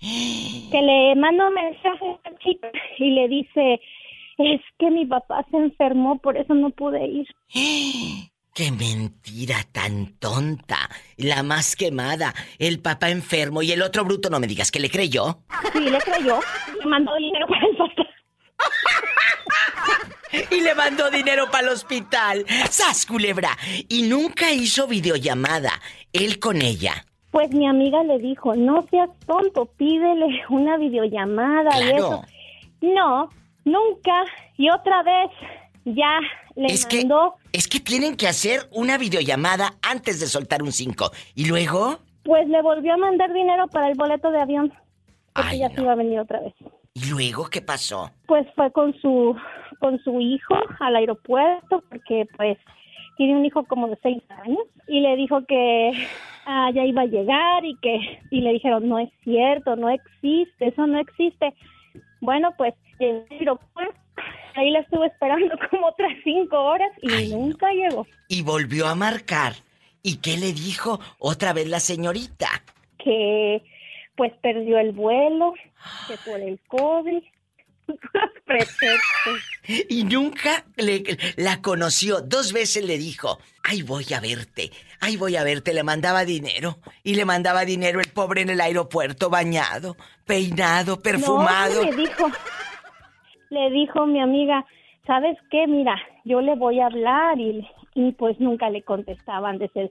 Que 0.00 0.80
le 0.82 1.14
manda 1.16 1.48
un 1.48 1.54
mensaje 1.54 2.04
a 2.06 2.12
esta 2.12 2.38
chica 2.38 2.70
y 2.98 3.10
le 3.10 3.28
dice, 3.28 3.80
es 4.38 4.60
que 4.78 4.90
mi 4.90 5.04
papá 5.04 5.44
se 5.50 5.58
enfermó, 5.58 6.18
por 6.18 6.36
eso 6.36 6.54
no 6.54 6.70
pude 6.70 7.04
ir. 7.06 7.26
¡Qué 8.54 8.72
mentira 8.72 9.58
tan 9.72 10.18
tonta! 10.18 10.76
La 11.16 11.42
más 11.42 11.76
quemada. 11.76 12.34
El 12.58 12.80
papá 12.80 13.10
enfermo 13.10 13.62
y 13.62 13.72
el 13.72 13.82
otro 13.82 14.04
bruto, 14.04 14.28
no 14.28 14.40
me 14.40 14.46
digas 14.46 14.72
que 14.72 14.80
le 14.80 14.90
creyó. 14.90 15.42
Sí, 15.72 15.80
le 15.80 15.98
creyó. 15.98 16.40
Le 16.78 16.86
mandó 16.86 17.14
dinero 17.16 17.46
para 17.46 17.66
el 17.66 17.76
papá. 17.76 18.02
y 20.50 20.60
le 20.60 20.74
mandó 20.74 21.10
dinero 21.10 21.50
para 21.50 21.68
el 21.68 21.74
hospital. 21.74 22.44
¡Sas, 22.70 23.06
culebra! 23.06 23.56
Y 23.88 24.02
nunca 24.02 24.52
hizo 24.52 24.88
videollamada, 24.88 25.80
él 26.12 26.40
con 26.40 26.60
ella. 26.60 27.06
Pues 27.30 27.52
mi 27.52 27.66
amiga 27.66 28.02
le 28.02 28.18
dijo, 28.18 28.54
no 28.54 28.82
seas 28.90 29.10
tonto, 29.26 29.66
pídele 29.66 30.42
una 30.50 30.76
videollamada 30.76 31.70
y 31.80 31.90
eso. 31.96 32.22
No, 32.80 33.30
nunca. 33.64 34.24
Y 34.56 34.70
otra 34.70 35.02
vez 35.02 35.30
ya 35.84 36.20
le 36.56 36.66
es 36.66 36.88
mandó. 36.94 37.36
Que, 37.52 37.58
es 37.58 37.68
que 37.68 37.80
tienen 37.80 38.16
que 38.16 38.26
hacer 38.26 38.68
una 38.72 38.98
videollamada 38.98 39.74
antes 39.82 40.20
de 40.20 40.26
soltar 40.26 40.62
un 40.62 40.72
5. 40.72 41.10
¿Y 41.34 41.46
luego? 41.46 41.98
Pues 42.24 42.48
le 42.48 42.62
volvió 42.62 42.94
a 42.94 42.96
mandar 42.96 43.32
dinero 43.32 43.68
para 43.68 43.88
el 43.88 43.96
boleto 43.96 44.30
de 44.30 44.40
avión. 44.40 44.72
Porque 45.32 45.58
ya 45.58 45.70
se 45.70 45.80
iba 45.80 45.92
a 45.92 45.96
venir 45.96 46.18
otra 46.18 46.40
vez. 46.40 46.54
¿Y 46.94 47.08
luego 47.08 47.48
qué 47.48 47.62
pasó? 47.62 48.10
Pues 48.26 48.46
fue 48.56 48.72
con 48.72 48.92
su 49.00 49.36
con 49.78 49.98
su 50.00 50.20
hijo 50.20 50.54
al 50.80 50.96
aeropuerto 50.96 51.82
porque 51.88 52.26
pues 52.36 52.58
tiene 53.20 53.36
un 53.36 53.44
hijo 53.44 53.64
como 53.64 53.86
de 53.86 53.98
seis 54.02 54.22
años 54.30 54.62
y 54.88 55.00
le 55.00 55.14
dijo 55.14 55.44
que 55.44 55.92
ah, 56.46 56.70
ya 56.74 56.86
iba 56.86 57.02
a 57.02 57.06
llegar 57.06 57.66
y 57.66 57.76
que 57.76 58.18
y 58.30 58.40
le 58.40 58.54
dijeron 58.54 58.88
no 58.88 58.98
es 58.98 59.10
cierto, 59.24 59.76
no 59.76 59.90
existe, 59.90 60.68
eso 60.68 60.86
no 60.86 60.98
existe. 60.98 61.52
Bueno, 62.22 62.54
pues 62.56 62.72
llegó 62.98 63.26
al 63.28 63.38
aeropuerto, 63.38 64.00
ahí 64.54 64.70
la 64.70 64.78
estuve 64.78 65.08
esperando 65.08 65.54
como 65.70 65.88
otras 65.88 66.14
cinco 66.24 66.62
horas 66.62 66.90
y 67.02 67.28
nunca 67.28 67.70
llegó. 67.72 68.06
Y 68.28 68.40
volvió 68.40 68.86
a 68.86 68.94
marcar. 68.94 69.52
¿Y 70.02 70.22
qué 70.22 70.38
le 70.38 70.54
dijo 70.54 70.98
otra 71.18 71.52
vez 71.52 71.68
la 71.68 71.80
señorita? 71.80 72.48
Que 73.04 73.62
pues 74.16 74.32
perdió 74.40 74.78
el 74.78 74.92
vuelo, 74.92 75.52
que 76.08 76.14
por 76.24 76.40
el 76.40 76.58
COVID. 76.68 77.22
Y 79.88 80.04
nunca 80.04 80.64
le, 80.76 81.02
la 81.36 81.62
conoció. 81.62 82.20
Dos 82.20 82.52
veces 82.52 82.84
le 82.84 82.98
dijo, 82.98 83.38
ay 83.62 83.82
voy 83.82 84.06
a 84.14 84.20
verte, 84.20 84.70
ay 85.00 85.16
voy 85.16 85.36
a 85.36 85.44
verte. 85.44 85.74
Le 85.74 85.82
mandaba 85.82 86.24
dinero. 86.24 86.78
Y 87.02 87.14
le 87.14 87.24
mandaba 87.24 87.64
dinero 87.64 88.00
el 88.00 88.10
pobre 88.12 88.42
en 88.42 88.50
el 88.50 88.60
aeropuerto, 88.60 89.30
bañado, 89.30 89.96
peinado, 90.26 91.00
perfumado. 91.00 91.84
No, 91.84 91.90
le 91.90 91.96
dijo, 91.96 92.30
le 93.50 93.70
dijo 93.70 94.06
mi 94.06 94.20
amiga, 94.20 94.64
¿sabes 95.06 95.36
qué? 95.50 95.66
Mira, 95.66 95.96
yo 96.24 96.40
le 96.40 96.54
voy 96.56 96.80
a 96.80 96.86
hablar 96.86 97.38
y, 97.38 97.66
y 97.94 98.12
pues 98.12 98.38
nunca 98.40 98.70
le 98.70 98.82
contestaban 98.82 99.58
desde 99.58 99.90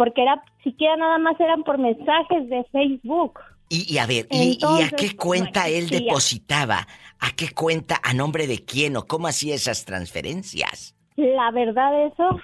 porque 0.00 0.22
era 0.22 0.42
siquiera 0.62 0.96
nada 0.96 1.18
más 1.18 1.38
eran 1.38 1.62
por 1.62 1.76
mensajes 1.76 2.48
de 2.48 2.64
Facebook. 2.72 3.38
Y, 3.72 3.98
a 3.98 4.06
ver, 4.06 4.26
y, 4.32 4.58
a 4.64 4.90
qué 4.90 5.14
cuenta 5.14 5.68
él 5.68 5.88
depositaba? 5.88 6.88
¿A 7.20 7.30
qué 7.36 7.50
cuenta? 7.50 8.00
¿A 8.02 8.12
nombre 8.12 8.48
de 8.48 8.64
quién 8.64 8.96
o 8.96 9.06
cómo 9.06 9.28
hacía 9.28 9.54
esas 9.54 9.84
transferencias? 9.84 10.96
La 11.14 11.52
verdad 11.52 12.06
eso, 12.06 12.40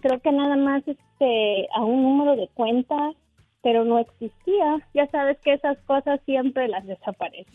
creo 0.00 0.18
que 0.22 0.32
nada 0.32 0.56
más 0.56 0.82
este 0.86 1.68
a 1.74 1.84
un 1.84 2.02
número 2.02 2.36
de 2.36 2.48
cuentas, 2.54 3.14
pero 3.62 3.84
no 3.84 3.98
existía. 3.98 4.88
Ya 4.94 5.06
sabes 5.08 5.36
que 5.44 5.52
esas 5.52 5.76
cosas 5.86 6.20
siempre 6.24 6.66
las 6.68 6.86
desaparecen. 6.86 7.52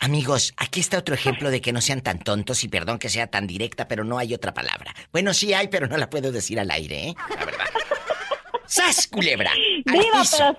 Amigos, 0.00 0.54
aquí 0.56 0.80
está 0.80 0.98
otro 0.98 1.14
ejemplo 1.14 1.52
de 1.52 1.60
que 1.60 1.72
no 1.72 1.80
sean 1.80 2.00
tan 2.00 2.18
tontos 2.18 2.64
y 2.64 2.68
perdón 2.68 2.98
que 2.98 3.10
sea 3.10 3.28
tan 3.28 3.46
directa, 3.46 3.86
pero 3.86 4.02
no 4.02 4.18
hay 4.18 4.34
otra 4.34 4.52
palabra. 4.52 4.92
Bueno, 5.12 5.32
sí 5.32 5.54
hay, 5.54 5.68
pero 5.68 5.86
no 5.86 5.96
la 5.96 6.10
puedo 6.10 6.32
decir 6.32 6.58
al 6.58 6.72
aire, 6.72 7.10
¿eh? 7.10 7.14
La 7.38 7.44
verdad. 7.44 7.66
¡Sas, 8.66 9.06
culebra! 9.06 9.52
Viva, 9.86 10.22
pero 10.32 10.56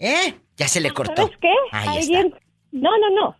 ¿Eh? 0.00 0.34
Ya 0.56 0.66
se 0.66 0.80
le 0.80 0.90
cortó. 0.90 1.22
¿Sabes 1.22 1.36
qué? 1.40 1.54
Ahí 1.72 1.98
alguien... 1.98 2.26
Está. 2.28 2.40
No, 2.72 2.90
no, 2.98 3.10
no. 3.10 3.36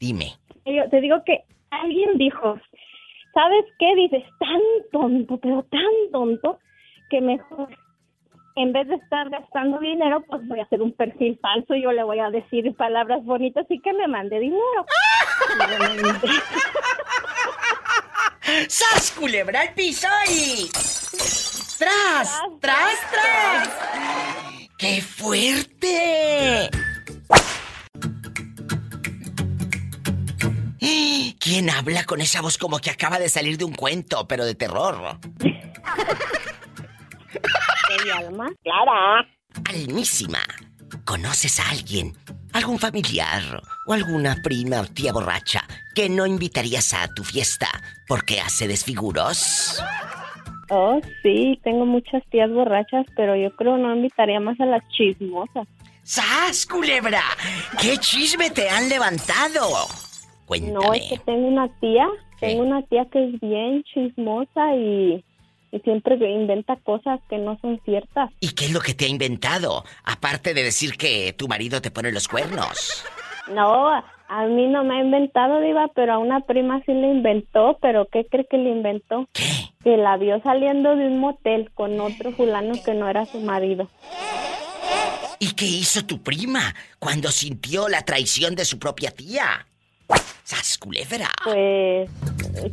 Dime. 0.00 0.34
Yo 0.64 0.88
te 0.90 1.00
digo 1.00 1.22
que 1.24 1.44
alguien 1.70 2.18
dijo, 2.18 2.58
¿sabes 3.32 3.64
qué? 3.78 3.94
Dices, 3.94 4.24
tan 4.38 4.60
tonto, 4.90 5.38
pero 5.38 5.62
tan 5.64 5.80
tonto, 6.10 6.58
que 7.08 7.20
mejor, 7.20 7.68
en 8.56 8.72
vez 8.72 8.88
de 8.88 8.96
estar 8.96 9.30
gastando 9.30 9.78
dinero, 9.78 10.24
pues 10.26 10.46
voy 10.48 10.58
a 10.60 10.64
hacer 10.64 10.82
un 10.82 10.92
perfil 10.92 11.38
falso 11.40 11.74
y 11.74 11.82
yo 11.82 11.92
le 11.92 12.02
voy 12.02 12.18
a 12.18 12.30
decir 12.30 12.74
palabras 12.76 13.24
bonitas 13.24 13.64
y 13.68 13.80
que 13.80 13.92
me 13.92 14.08
mande 14.08 14.40
dinero. 14.40 14.62
¡Sas, 18.68 19.12
culebra 19.12 19.60
al 19.60 19.72
piso 19.74 20.08
y... 20.28 20.68
¡Tras! 21.78 22.42
¡Tras, 22.60 23.10
tras! 23.10 24.51
¡Qué 24.82 25.00
fuerte! 25.00 26.68
¿Quién 31.38 31.70
habla 31.70 32.02
con 32.02 32.20
esa 32.20 32.40
voz 32.40 32.58
como 32.58 32.80
que 32.80 32.90
acaba 32.90 33.20
de 33.20 33.28
salir 33.28 33.56
de 33.58 33.64
un 33.64 33.74
cuento, 33.74 34.26
pero 34.26 34.44
de 34.44 34.56
terror? 34.56 35.20
mi 38.04 38.10
alma? 38.10 38.50
Clara. 38.64 39.24
Almísima. 39.66 40.40
¿Conoces 41.04 41.60
a 41.60 41.68
alguien, 41.68 42.18
algún 42.52 42.80
familiar 42.80 43.62
o 43.86 43.92
alguna 43.92 44.34
prima 44.42 44.80
o 44.80 44.86
tía 44.86 45.12
borracha 45.12 45.62
que 45.94 46.08
no 46.08 46.26
invitarías 46.26 46.92
a 46.92 47.06
tu 47.14 47.22
fiesta 47.22 47.68
porque 48.08 48.40
hace 48.40 48.66
desfiguros? 48.66 49.80
Oh, 50.74 50.98
sí, 51.22 51.60
tengo 51.62 51.84
muchas 51.84 52.22
tías 52.30 52.50
borrachas, 52.50 53.04
pero 53.14 53.36
yo 53.36 53.54
creo 53.56 53.76
no 53.76 53.94
invitaría 53.94 54.40
más 54.40 54.58
a 54.58 54.64
las 54.64 54.82
chismosas. 54.88 55.68
¡Sas, 56.02 56.64
culebra! 56.64 57.20
¿Qué 57.78 57.98
chisme 57.98 58.48
te 58.48 58.70
han 58.70 58.88
levantado? 58.88 59.60
Cuéntame. 60.46 60.72
No, 60.72 60.94
es 60.94 61.10
que 61.10 61.18
tengo 61.18 61.46
una 61.46 61.68
tía, 61.78 62.08
tengo 62.40 62.62
una 62.62 62.80
tía 62.86 63.04
que 63.12 63.22
es 63.22 63.38
bien 63.38 63.84
chismosa 63.84 64.74
y, 64.74 65.22
y 65.72 65.78
siempre 65.80 66.14
inventa 66.14 66.76
cosas 66.76 67.20
que 67.28 67.36
no 67.36 67.58
son 67.60 67.78
ciertas. 67.84 68.30
¿Y 68.40 68.54
qué 68.54 68.64
es 68.64 68.72
lo 68.72 68.80
que 68.80 68.94
te 68.94 69.04
ha 69.04 69.08
inventado? 69.08 69.84
Aparte 70.04 70.54
de 70.54 70.62
decir 70.62 70.96
que 70.96 71.34
tu 71.34 71.48
marido 71.48 71.82
te 71.82 71.90
pone 71.90 72.10
los 72.12 72.28
cuernos. 72.28 73.04
No, 73.52 74.02
a 74.34 74.46
mí 74.46 74.66
no 74.66 74.82
me 74.82 74.96
ha 74.96 75.04
inventado, 75.04 75.60
Diva, 75.60 75.88
pero 75.94 76.14
a 76.14 76.18
una 76.18 76.40
prima 76.40 76.80
sí 76.86 76.94
le 76.94 77.08
inventó, 77.08 77.78
pero 77.82 78.06
¿qué 78.06 78.24
cree 78.24 78.46
que 78.46 78.56
le 78.56 78.70
inventó? 78.70 79.28
¿Qué? 79.32 79.44
Que 79.84 79.98
la 79.98 80.16
vio 80.16 80.40
saliendo 80.42 80.96
de 80.96 81.06
un 81.06 81.18
motel 81.18 81.70
con 81.74 82.00
otro 82.00 82.32
fulano 82.32 82.72
que 82.82 82.94
no 82.94 83.08
era 83.10 83.26
su 83.26 83.40
marido. 83.40 83.90
¿Y 85.38 85.52
qué 85.52 85.66
hizo 85.66 86.06
tu 86.06 86.22
prima 86.22 86.74
cuando 86.98 87.30
sintió 87.30 87.88
la 87.88 88.06
traición 88.06 88.54
de 88.54 88.64
su 88.64 88.78
propia 88.78 89.10
tía? 89.10 89.66
¡Sas 90.52 90.76
culebra! 90.76 91.30
Pues, 91.44 92.10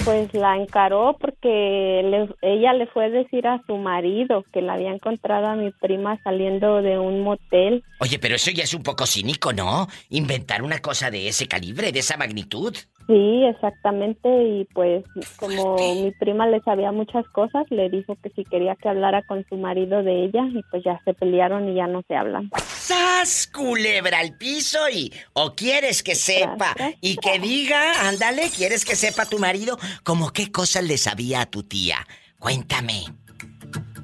pues 0.04 0.34
la 0.34 0.58
encaró 0.58 1.16
porque 1.18 2.02
le- 2.04 2.36
ella 2.42 2.74
le 2.74 2.88
fue 2.88 3.06
a 3.06 3.10
decir 3.10 3.48
a 3.48 3.62
su 3.66 3.78
marido 3.78 4.44
que 4.52 4.62
la 4.62 4.74
había 4.74 4.92
encontrado 4.92 5.48
a 5.48 5.56
mi 5.56 5.72
prima 5.72 6.20
saliendo 6.22 6.82
de 6.82 7.00
un 7.00 7.22
motel. 7.22 7.82
Oye, 8.02 8.20
pero 8.20 8.36
eso 8.36 8.52
ya 8.52 8.64
es 8.64 8.74
un 8.74 8.84
poco 8.84 9.06
cínico, 9.06 9.54
¿no? 9.54 9.88
Inventar 10.10 10.62
una 10.62 10.80
cosa 10.80 11.10
de 11.10 11.30
ese 11.30 11.48
calibre, 11.48 11.94
de 11.94 12.00
esa 12.00 12.18
magnitud. 12.18 12.76
Sí, 13.10 13.44
exactamente, 13.44 14.30
y 14.30 14.66
pues 14.66 15.04
como 15.38 15.78
mi 15.96 16.12
prima 16.12 16.46
le 16.46 16.62
sabía 16.62 16.92
muchas 16.92 17.28
cosas, 17.30 17.66
le 17.72 17.90
dijo 17.90 18.16
que 18.22 18.30
si 18.30 18.44
quería 18.44 18.76
que 18.76 18.88
hablara 18.88 19.24
con 19.24 19.44
su 19.50 19.58
marido 19.58 20.04
de 20.04 20.26
ella 20.26 20.46
y 20.54 20.62
pues 20.70 20.84
ya 20.84 21.02
se 21.06 21.16
pelearon 21.16 21.68
y 21.70 21.74
ya 21.74 21.88
no 21.88 22.04
se 22.08 22.16
hablan. 22.16 22.52
¡Sas, 22.58 23.48
culebra 23.52 24.20
al 24.20 24.38
piso 24.38 24.78
y... 24.94 25.12
¿O 25.34 25.56
quieres 25.56 26.04
que 26.04 26.14
sepa 26.14 26.76
y 27.02 27.16
que 27.16 27.40
diga, 27.40 28.08
ándale, 28.08 28.44
quieres 28.56 28.86
que 28.86 28.96
sepa 28.96 29.26
tu 29.26 29.40
marido 29.40 29.80
como 30.04 30.30
qué 30.30 30.52
cosas 30.52 30.84
le 30.84 31.00
sabía 31.00 31.42
a 31.42 31.46
tu 31.48 31.64
tía? 31.64 31.98
Cuéntame. 32.38 33.06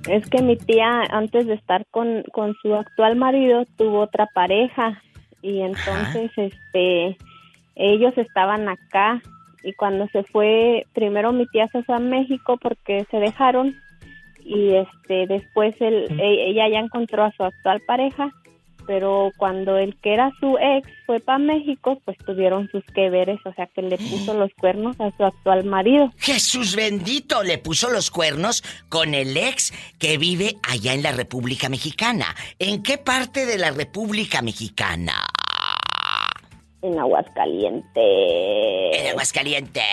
Es 0.10 0.28
que 0.32 0.42
mi 0.42 0.58
tía 0.58 1.04
antes 1.12 1.46
de 1.46 1.54
estar 1.54 1.86
con, 1.92 2.24
con 2.34 2.56
su 2.60 2.74
actual 2.74 3.18
marido 3.18 3.66
tuvo 3.78 4.02
otra 4.02 4.28
pareja 4.34 5.00
y 5.44 5.62
entonces 5.62 6.32
este 6.38 7.18
ellos 7.76 8.18
estaban 8.18 8.68
acá 8.70 9.22
y 9.64 9.74
cuando 9.74 10.08
se 10.10 10.24
fue 10.24 10.86
primero 10.94 11.32
mi 11.32 11.48
tía 11.48 11.68
se 11.68 11.84
fue 11.84 11.96
a 11.96 12.00
México 12.00 12.58
porque 12.62 13.06
se 13.10 13.18
dejaron 13.18 13.76
y 14.40 14.76
este 14.76 15.26
después 15.28 15.76
él, 15.80 16.08
e- 16.20 16.50
ella 16.52 16.70
ya 16.70 16.80
encontró 16.80 17.24
a 17.24 17.32
su 17.32 17.44
actual 17.44 17.82
pareja 17.82 18.32
pero 18.88 19.32
cuando 19.38 19.78
el 19.78 19.96
que 19.98 20.14
era 20.14 20.32
su 20.40 20.58
ex 20.60 20.88
fue 21.08 21.20
para 21.20 21.40
México 21.40 22.00
pues 22.06 22.18
tuvieron 22.20 22.70
sus 22.70 22.84
que 22.94 23.10
veres 23.10 23.40
o 23.46 23.54
sea 23.54 23.66
que 23.66 23.82
le 23.82 23.98
puso 23.98 24.36
los 24.36 24.54
cuernos 24.54 25.00
a 25.00 25.10
su 25.12 25.26
actual 25.26 25.64
marido 25.66 26.12
Jesús 26.18 26.76
bendito 26.76 27.44
le 27.44 27.58
puso 27.58 27.90
los 27.90 28.12
cuernos 28.12 28.64
con 28.90 29.16
el 29.16 29.36
ex 29.36 29.74
que 29.98 30.18
vive 30.18 30.58
allá 30.64 30.94
en 30.94 31.04
la 31.04 31.12
República 31.12 31.70
Mexicana. 31.70 32.36
¿En 32.60 32.84
qué 32.84 32.98
parte 32.98 33.46
de 33.46 33.58
la 33.58 33.72
República 33.72 34.42
Mexicana? 34.42 35.14
En 36.86 37.00
Aguascalientes 37.00 38.04
En 38.94 39.08
Aguascalientes. 39.12 39.84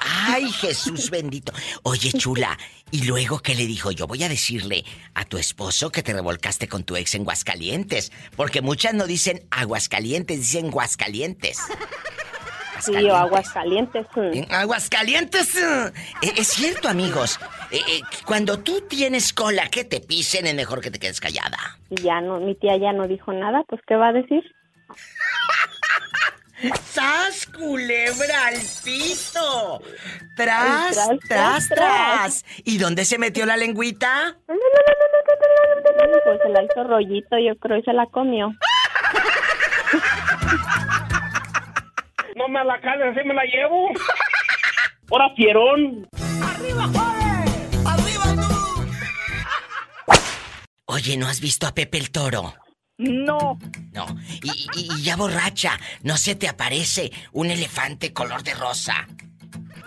Ay, 0.00 0.50
Jesús 0.50 1.10
bendito. 1.10 1.52
Oye, 1.82 2.12
chula, 2.12 2.56
¿y 2.90 3.04
luego 3.04 3.38
qué 3.40 3.54
le 3.54 3.66
dijo? 3.66 3.90
Yo 3.92 4.06
voy 4.06 4.22
a 4.24 4.28
decirle 4.28 4.84
a 5.14 5.24
tu 5.24 5.38
esposo 5.38 5.90
que 5.90 6.02
te 6.02 6.12
revolcaste 6.12 6.68
con 6.68 6.84
tu 6.84 6.96
ex 6.96 7.14
en 7.14 7.22
Aguascalientes. 7.22 8.12
Porque 8.36 8.60
muchas 8.60 8.94
no 8.94 9.06
dicen 9.06 9.42
Aguascalientes, 9.50 10.38
dicen 10.38 10.70
Guascalientes. 10.70 11.58
Sí, 12.80 12.94
o 12.94 13.16
aguas 13.16 13.50
calientes. 13.50 14.06
En 14.14 14.52
aguas 14.54 14.88
calientes. 14.88 15.56
eh, 15.56 15.92
Es 16.36 16.46
cierto, 16.46 16.88
amigos. 16.88 17.40
Eh, 17.72 17.80
eh, 17.88 18.00
cuando 18.24 18.60
tú 18.60 18.82
tienes 18.88 19.32
cola 19.32 19.68
que 19.68 19.82
te 19.84 19.98
pisen, 20.00 20.46
es 20.46 20.54
mejor 20.54 20.80
que 20.80 20.92
te 20.92 21.00
quedes 21.00 21.20
callada. 21.20 21.58
Y 21.90 22.00
ya 22.02 22.20
no, 22.20 22.38
mi 22.38 22.54
tía 22.54 22.76
ya 22.76 22.92
no 22.92 23.08
dijo 23.08 23.32
nada, 23.32 23.64
pues 23.68 23.80
¿qué 23.84 23.96
va 23.96 24.08
a 24.08 24.12
decir? 24.12 24.44
¡Sas, 26.84 27.46
culebra 27.46 28.46
al 28.46 28.56
piso! 28.84 29.80
¡Tras, 30.36 30.98
Tras, 31.28 31.68
tras! 31.68 32.44
¿Y 32.64 32.78
dónde 32.78 33.04
se 33.04 33.18
metió 33.18 33.46
la 33.46 33.56
lengüita? 33.56 34.36
Pues 34.46 36.40
se 36.42 36.48
la 36.48 36.62
hizo 36.64 36.84
rollito, 36.84 37.38
yo 37.38 37.56
creo, 37.58 37.78
y 37.78 37.82
se 37.82 37.92
la 37.92 38.06
comió. 38.06 38.50
No 42.36 42.48
me 42.48 42.64
la 42.64 42.80
calle, 42.80 43.04
así 43.08 43.26
me 43.26 43.34
la 43.34 43.44
llevo. 43.44 43.88
Ahora 45.10 45.30
fierón. 45.36 46.08
Oye, 50.86 51.16
¿no 51.16 51.26
has 51.28 51.40
visto 51.40 51.66
a 51.66 51.74
Pepe 51.74 51.98
el 51.98 52.10
Toro? 52.10 52.54
No. 52.98 53.58
No. 53.92 54.06
Y, 54.42 54.50
y- 54.74 54.88
y 54.92 55.02
ya 55.02 55.16
borracha, 55.16 55.78
¿no 56.02 56.16
se 56.16 56.34
te 56.34 56.48
aparece 56.48 57.12
un 57.32 57.48
elefante 57.50 58.12
color 58.12 58.42
de 58.42 58.54
rosa? 58.54 59.06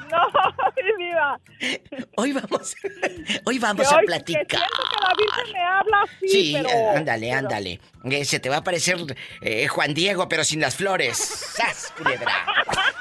No, 0.10 0.17
mi 0.97 1.06
vida. 1.06 1.39
Hoy 2.17 2.32
vamos, 2.34 2.76
hoy 3.45 3.60
vamos 3.60 3.88
Que 3.88 3.93
a 3.93 3.97
hoy- 3.97 4.02
que 4.02 4.08
platicar. 4.08 4.45
siento 4.47 4.84
que 4.89 5.02
la 5.02 5.13
Virgen 5.17 5.54
me 5.54 5.60
habla 5.63 6.02
así, 6.04 6.28
Sí, 6.30 6.54
pero... 6.56 6.69
ándale, 6.97 7.28
pero- 7.28 7.39
ándale. 7.39 7.80
Eh, 8.06 8.26
se 8.26 8.39
te 8.39 8.50
va 8.50 8.56
a 8.56 8.60
aparecer 8.60 8.97
eh, 9.41 9.67
Juan 9.67 9.93
Diego, 9.93 10.28
pero 10.30 10.43
sin 10.43 10.60
las 10.62 10.76
flores. 10.76 11.17
¡Sas, 11.17 11.93
culebra! 11.97 12.32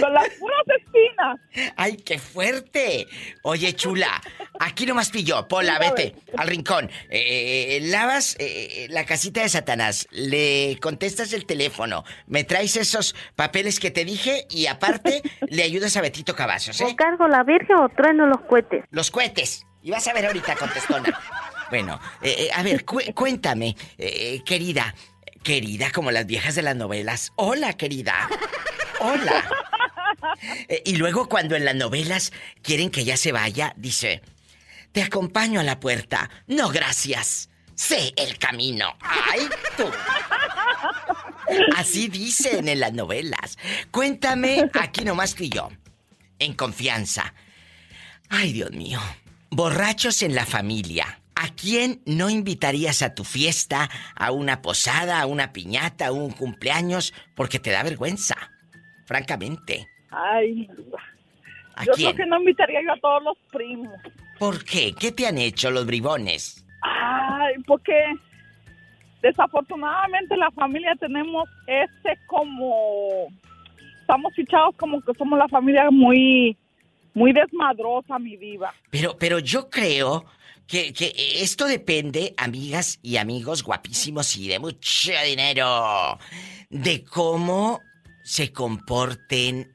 Con 0.00 0.12
las 0.14 0.28
puras 0.30 0.62
espinas. 0.78 1.72
¡Ay, 1.76 1.96
qué 1.96 2.18
fuerte! 2.18 3.06
Oye, 3.42 3.74
chula, 3.74 4.20
aquí 4.60 4.86
nomás 4.86 5.10
pilló. 5.10 5.46
Pola, 5.48 5.78
vete 5.78 6.14
al 6.36 6.48
rincón. 6.48 6.90
Eh, 7.10 7.78
lavas 7.84 8.36
eh, 8.38 8.86
la 8.90 9.04
casita 9.04 9.42
de 9.42 9.48
Satanás. 9.48 10.06
Le 10.10 10.78
contestas 10.80 11.32
el 11.32 11.46
teléfono. 11.46 12.04
Me 12.26 12.44
traes 12.44 12.76
esos 12.76 13.14
papeles 13.36 13.80
que 13.80 13.90
te 13.90 14.04
dije 14.04 14.46
y 14.50 14.66
aparte 14.66 15.22
le 15.48 15.62
ayudas 15.62 15.96
a 15.96 16.00
Betito 16.00 16.34
Cavazos, 16.34 16.80
¿eh? 16.80 16.84
¿O 16.90 16.96
cargo 16.96 17.28
la 17.28 17.42
Virgen 17.42 17.76
o 17.76 17.88
trueno 17.88 18.26
los 18.26 18.40
cohetes? 18.48 18.84
Los 18.90 19.10
cohetes. 19.10 19.66
Y 19.82 19.90
vas 19.90 20.06
a 20.06 20.12
ver 20.12 20.26
ahorita, 20.26 20.54
contestona. 20.56 21.18
Bueno, 21.70 21.98
eh, 22.22 22.36
eh, 22.38 22.50
a 22.54 22.62
ver, 22.62 22.84
cu- 22.84 23.00
cuéntame, 23.14 23.74
eh, 23.98 24.40
querida. 24.44 24.94
Querida, 25.42 25.90
como 25.90 26.12
las 26.12 26.24
viejas 26.26 26.54
de 26.54 26.62
las 26.62 26.76
novelas. 26.76 27.32
Hola, 27.34 27.72
querida. 27.72 28.28
Hola. 29.00 29.44
Eh, 30.68 30.82
y 30.84 30.96
luego 30.96 31.28
cuando 31.28 31.56
en 31.56 31.64
las 31.64 31.74
novelas 31.74 32.32
quieren 32.62 32.90
que 32.90 33.04
ya 33.04 33.16
se 33.16 33.32
vaya, 33.32 33.74
dice, 33.76 34.22
te 34.92 35.02
acompaño 35.02 35.60
a 35.60 35.64
la 35.64 35.80
puerta. 35.80 36.30
No, 36.46 36.68
gracias. 36.68 37.48
Sé 37.74 38.12
el 38.16 38.38
camino. 38.38 38.96
Ay, 39.00 39.48
tú. 39.76 39.90
Así 41.76 42.08
dicen 42.08 42.68
en 42.68 42.80
las 42.80 42.92
novelas. 42.92 43.58
Cuéntame, 43.90 44.70
aquí 44.74 45.04
nomás 45.04 45.34
tú 45.34 45.44
y 45.44 45.48
yo. 45.48 45.70
En 46.38 46.54
confianza. 46.54 47.34
Ay, 48.28 48.52
Dios 48.52 48.70
mío. 48.72 49.00
Borrachos 49.50 50.22
en 50.22 50.34
la 50.34 50.46
familia. 50.46 51.20
¿A 51.34 51.48
quién 51.48 52.02
no 52.06 52.30
invitarías 52.30 53.02
a 53.02 53.14
tu 53.14 53.24
fiesta, 53.24 53.90
a 54.14 54.30
una 54.30 54.62
posada, 54.62 55.20
a 55.20 55.26
una 55.26 55.52
piñata, 55.52 56.06
a 56.06 56.12
un 56.12 56.30
cumpleaños, 56.30 57.12
porque 57.34 57.58
te 57.58 57.70
da 57.70 57.82
vergüenza? 57.82 58.36
Francamente. 59.06 59.88
Ay, 60.12 60.68
¿A 61.74 61.84
yo 61.84 61.92
quién? 61.94 62.12
creo 62.12 62.24
que 62.24 62.30
no 62.30 62.38
invitaría 62.38 62.80
yo 62.82 62.92
a 62.92 63.00
todos 63.00 63.22
los 63.22 63.38
primos. 63.50 63.98
¿Por 64.38 64.64
qué? 64.64 64.92
¿Qué 64.98 65.12
te 65.12 65.26
han 65.26 65.38
hecho 65.38 65.70
los 65.70 65.86
bribones? 65.86 66.64
Ay, 66.82 67.54
porque 67.66 67.94
desafortunadamente 69.22 70.36
la 70.36 70.50
familia 70.50 70.94
tenemos 70.98 71.48
ese 71.66 72.18
como... 72.26 73.28
Estamos 74.00 74.34
fichados 74.34 74.74
como 74.76 75.00
que 75.00 75.14
somos 75.14 75.38
la 75.38 75.48
familia 75.48 75.90
muy, 75.90 76.56
muy 77.14 77.32
desmadrosa, 77.32 78.18
mi 78.18 78.36
diva. 78.36 78.74
Pero, 78.90 79.16
pero 79.16 79.38
yo 79.38 79.70
creo 79.70 80.26
que, 80.66 80.92
que 80.92 81.14
esto 81.40 81.66
depende, 81.66 82.34
amigas 82.36 82.98
y 83.00 83.16
amigos 83.16 83.62
guapísimos 83.62 84.36
y 84.36 84.48
de 84.48 84.58
mucho 84.58 85.12
dinero, 85.24 86.18
de 86.68 87.04
cómo 87.04 87.80
se 88.24 88.52
comporten 88.52 89.72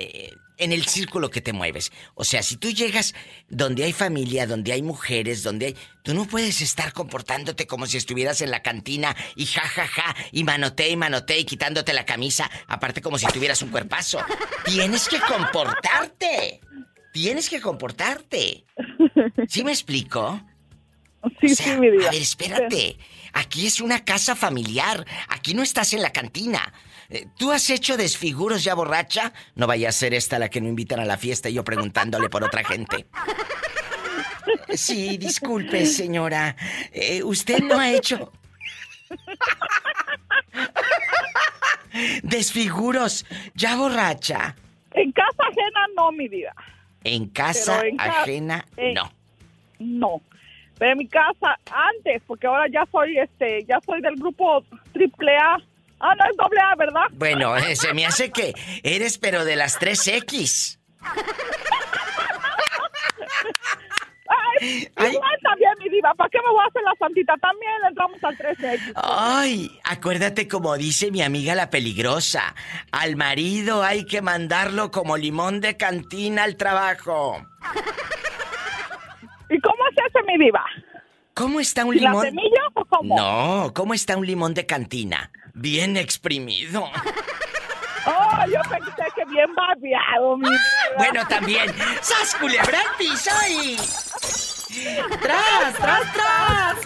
eh, 0.00 0.32
en 0.56 0.72
el 0.72 0.86
círculo 0.86 1.30
que 1.30 1.40
te 1.40 1.52
mueves. 1.52 1.92
O 2.14 2.24
sea, 2.24 2.42
si 2.42 2.56
tú 2.56 2.70
llegas 2.70 3.14
donde 3.48 3.84
hay 3.84 3.92
familia, 3.92 4.46
donde 4.46 4.72
hay 4.72 4.82
mujeres, 4.82 5.42
donde 5.42 5.66
hay... 5.66 5.76
Tú 6.02 6.14
no 6.14 6.24
puedes 6.24 6.60
estar 6.60 6.92
comportándote 6.92 7.66
como 7.66 7.86
si 7.86 7.96
estuvieras 7.98 8.40
en 8.40 8.50
la 8.50 8.62
cantina 8.62 9.14
y 9.36 9.46
ja, 9.46 9.62
ja, 9.62 9.86
ja, 9.86 10.16
y 10.32 10.44
manote 10.44 10.88
y 10.88 10.96
manote 10.96 11.38
y 11.38 11.44
quitándote 11.44 11.92
la 11.92 12.06
camisa, 12.06 12.50
aparte 12.66 13.02
como 13.02 13.18
si 13.18 13.26
tuvieras 13.26 13.60
un 13.62 13.70
cuerpazo. 13.70 14.20
Tienes 14.64 15.08
que 15.08 15.18
comportarte. 15.20 16.60
Tienes 17.12 17.50
que 17.50 17.60
comportarte. 17.60 18.64
¿Sí 19.48 19.64
me 19.64 19.72
explico? 19.72 20.40
Sí, 21.40 21.52
O 21.52 21.54
sea, 21.54 21.74
sí, 21.74 21.80
mi 21.80 21.90
diva. 21.90 22.08
A 22.08 22.12
ver, 22.12 22.22
espérate. 22.22 22.96
Aquí 23.32 23.66
es 23.66 23.80
una 23.80 24.04
casa 24.04 24.34
familiar. 24.34 25.06
Aquí 25.28 25.54
no 25.54 25.62
estás 25.62 25.92
en 25.92 26.02
la 26.02 26.10
cantina. 26.12 26.72
Eh, 27.10 27.26
¿Tú 27.36 27.50
has 27.50 27.68
hecho 27.70 27.96
desfiguros 27.96 28.62
ya 28.64 28.74
borracha? 28.74 29.32
No 29.56 29.66
vaya 29.66 29.88
a 29.88 29.92
ser 29.92 30.14
esta 30.14 30.38
la 30.38 30.48
que 30.48 30.60
no 30.60 30.68
invitan 30.68 31.00
a 31.00 31.04
la 31.04 31.16
fiesta 31.18 31.48
y 31.48 31.54
yo 31.54 31.64
preguntándole 31.64 32.28
por 32.28 32.44
otra 32.44 32.62
gente. 32.64 33.06
Eh, 34.68 34.76
Sí, 34.76 35.16
disculpe, 35.18 35.84
señora. 35.86 36.54
Eh, 36.92 37.22
¿Usted 37.24 37.58
no 37.60 37.78
ha 37.78 37.90
hecho 37.90 38.30
desfiguros 42.22 43.26
ya 43.54 43.76
borracha? 43.76 44.54
En 44.92 45.12
casa 45.12 45.42
ajena 45.50 45.80
no, 45.96 46.12
mi 46.12 46.28
vida. 46.28 46.54
En 47.04 47.28
casa 47.28 47.78
Pero 47.78 47.88
en 47.88 47.96
ca- 47.96 48.04
ajena, 48.22 48.66
en- 48.76 48.94
no. 48.94 49.12
No. 49.78 50.20
Pero 50.78 50.92
en 50.92 50.98
mi 50.98 51.06
casa 51.08 51.58
antes, 51.70 52.22
porque 52.26 52.46
ahora 52.46 52.66
ya 52.72 52.86
soy 52.90 53.18
este, 53.18 53.64
ya 53.64 53.78
soy 53.84 54.00
del 54.00 54.16
grupo 54.16 54.64
triple 54.92 55.36
A. 55.36 55.58
Ah, 56.00 56.14
no 56.14 56.24
es 56.30 56.36
doble 56.36 56.60
A, 56.60 56.74
¿verdad? 56.76 57.06
Bueno, 57.12 57.56
eh, 57.56 57.76
se 57.82 57.92
me 57.94 58.06
hace 58.06 58.30
que 58.32 58.54
eres 58.82 59.18
pero 59.18 59.44
de 59.44 59.56
las 59.56 59.78
3X. 59.78 60.78
Ay, 64.62 64.88
igual 65.10 65.38
también, 65.42 65.72
mi 65.80 65.88
diva. 65.88 66.14
¿Para 66.14 66.30
qué 66.30 66.38
me 66.38 66.52
voy 66.52 66.62
a 66.64 66.68
hacer 66.68 66.82
la 66.82 66.94
santita? 66.98 67.34
También 67.40 67.72
entramos 67.88 68.22
al 68.22 68.36
13X. 68.36 68.92
Ay, 68.94 69.80
acuérdate 69.84 70.46
como 70.46 70.76
dice 70.76 71.10
mi 71.10 71.22
amiga 71.22 71.54
la 71.54 71.70
peligrosa. 71.70 72.54
Al 72.92 73.16
marido 73.16 73.82
hay 73.82 74.04
que 74.04 74.22
mandarlo 74.22 74.90
como 74.90 75.16
limón 75.16 75.60
de 75.60 75.76
cantina 75.76 76.44
al 76.44 76.56
trabajo. 76.56 77.44
¿Y 79.48 79.60
cómo 79.60 79.78
es 79.90 79.96
ese, 80.06 80.22
mi 80.26 80.44
diva? 80.44 80.64
¿Cómo 81.40 81.58
está 81.58 81.86
un 81.86 81.96
¿Y 81.96 82.00
la 82.00 82.10
limón? 82.10 82.26
semilla 82.26 82.60
o 82.74 82.84
cómo? 82.84 83.16
No, 83.16 83.72
¿cómo 83.72 83.94
está 83.94 84.14
un 84.14 84.26
limón 84.26 84.52
de 84.52 84.66
cantina? 84.66 85.32
Bien 85.54 85.96
exprimido. 85.96 86.84
Oh, 88.06 88.46
yo 88.46 88.58
pensé 88.62 89.02
que 89.14 89.26
bien 89.26 89.54
babeado, 89.54 90.34
mi. 90.38 90.48
Bueno, 90.96 91.22
también. 91.28 91.70
¡Sas 92.00 92.34
culebra 92.40 92.80
al 92.80 92.96
piso 92.96 93.30
y... 93.50 93.76
¡Tras, 95.20 95.74
tras, 95.74 96.12
tras! 96.14 96.78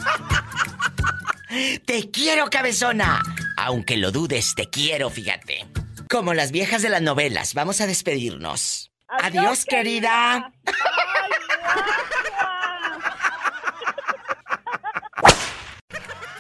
Te 1.87 2.11
quiero, 2.11 2.51
cabezona. 2.51 3.23
Aunque 3.57 3.97
lo 3.97 4.11
dudes, 4.11 4.57
te 4.57 4.69
quiero, 4.69 5.09
fíjate. 5.09 5.69
Como 6.11 6.35
las 6.35 6.51
viejas 6.51 6.83
de 6.83 6.89
las 6.89 7.01
novelas, 7.01 7.55
vamos 7.55 7.81
a 7.81 7.87
despedirnos. 7.87 8.91
Adiós, 9.07 9.65
querida. 9.65 10.53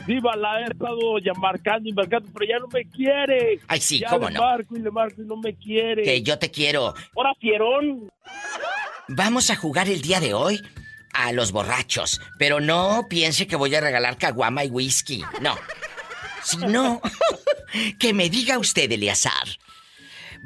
Viva 0.06 0.36
la 0.36 0.60
he 0.60 0.64
estado 0.64 1.18
ya 1.18 1.32
marcando 1.34 1.88
y 1.88 1.92
marcando, 1.92 2.28
pero 2.32 2.46
ya 2.46 2.58
no 2.58 2.68
me 2.68 2.84
quiere. 2.84 3.60
Ay, 3.68 3.80
sí, 3.80 4.00
ya 4.00 4.08
cómo 4.08 4.28
le 4.28 4.34
no. 4.34 4.40
marco 4.40 4.76
y 4.76 4.80
le 4.80 4.90
marco 4.90 5.22
y 5.22 5.24
no 5.24 5.36
me 5.36 5.54
quiere. 5.54 6.02
Que 6.02 6.22
yo 6.22 6.38
te 6.38 6.50
quiero. 6.50 6.94
Ahora 7.16 7.32
fierón. 7.40 8.10
Vamos 9.08 9.50
a 9.50 9.56
jugar 9.56 9.88
el 9.88 10.02
día 10.02 10.20
de 10.20 10.34
hoy 10.34 10.62
a 11.12 11.32
los 11.32 11.52
borrachos, 11.52 12.20
pero 12.38 12.60
no 12.60 13.06
piense 13.08 13.46
que 13.46 13.56
voy 13.56 13.74
a 13.74 13.80
regalar 13.80 14.18
caguama 14.18 14.64
y 14.64 14.68
whisky. 14.68 15.22
No. 15.40 15.56
Si 16.42 16.58
no, 16.58 17.00
que 17.98 18.12
me 18.12 18.28
diga 18.28 18.58
usted, 18.58 18.90
Eleazar. 18.92 19.46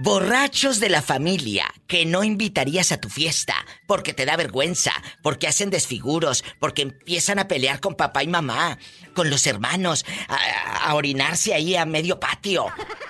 Borrachos 0.00 0.78
de 0.78 0.88
la 0.90 1.02
familia 1.02 1.64
que 1.88 2.06
no 2.06 2.22
invitarías 2.22 2.92
a 2.92 3.00
tu 3.00 3.08
fiesta 3.08 3.54
porque 3.88 4.12
te 4.14 4.24
da 4.26 4.36
vergüenza, 4.36 4.92
porque 5.22 5.48
hacen 5.48 5.70
desfiguros, 5.70 6.44
porque 6.60 6.82
empiezan 6.82 7.40
a 7.40 7.48
pelear 7.48 7.80
con 7.80 7.94
papá 7.96 8.22
y 8.22 8.28
mamá, 8.28 8.78
con 9.14 9.28
los 9.28 9.44
hermanos, 9.48 10.04
a, 10.28 10.88
a 10.88 10.94
orinarse 10.94 11.52
ahí 11.52 11.74
a 11.74 11.84
medio 11.84 12.20
patio. 12.20 12.66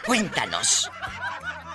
Cuéntanos. 0.06 0.90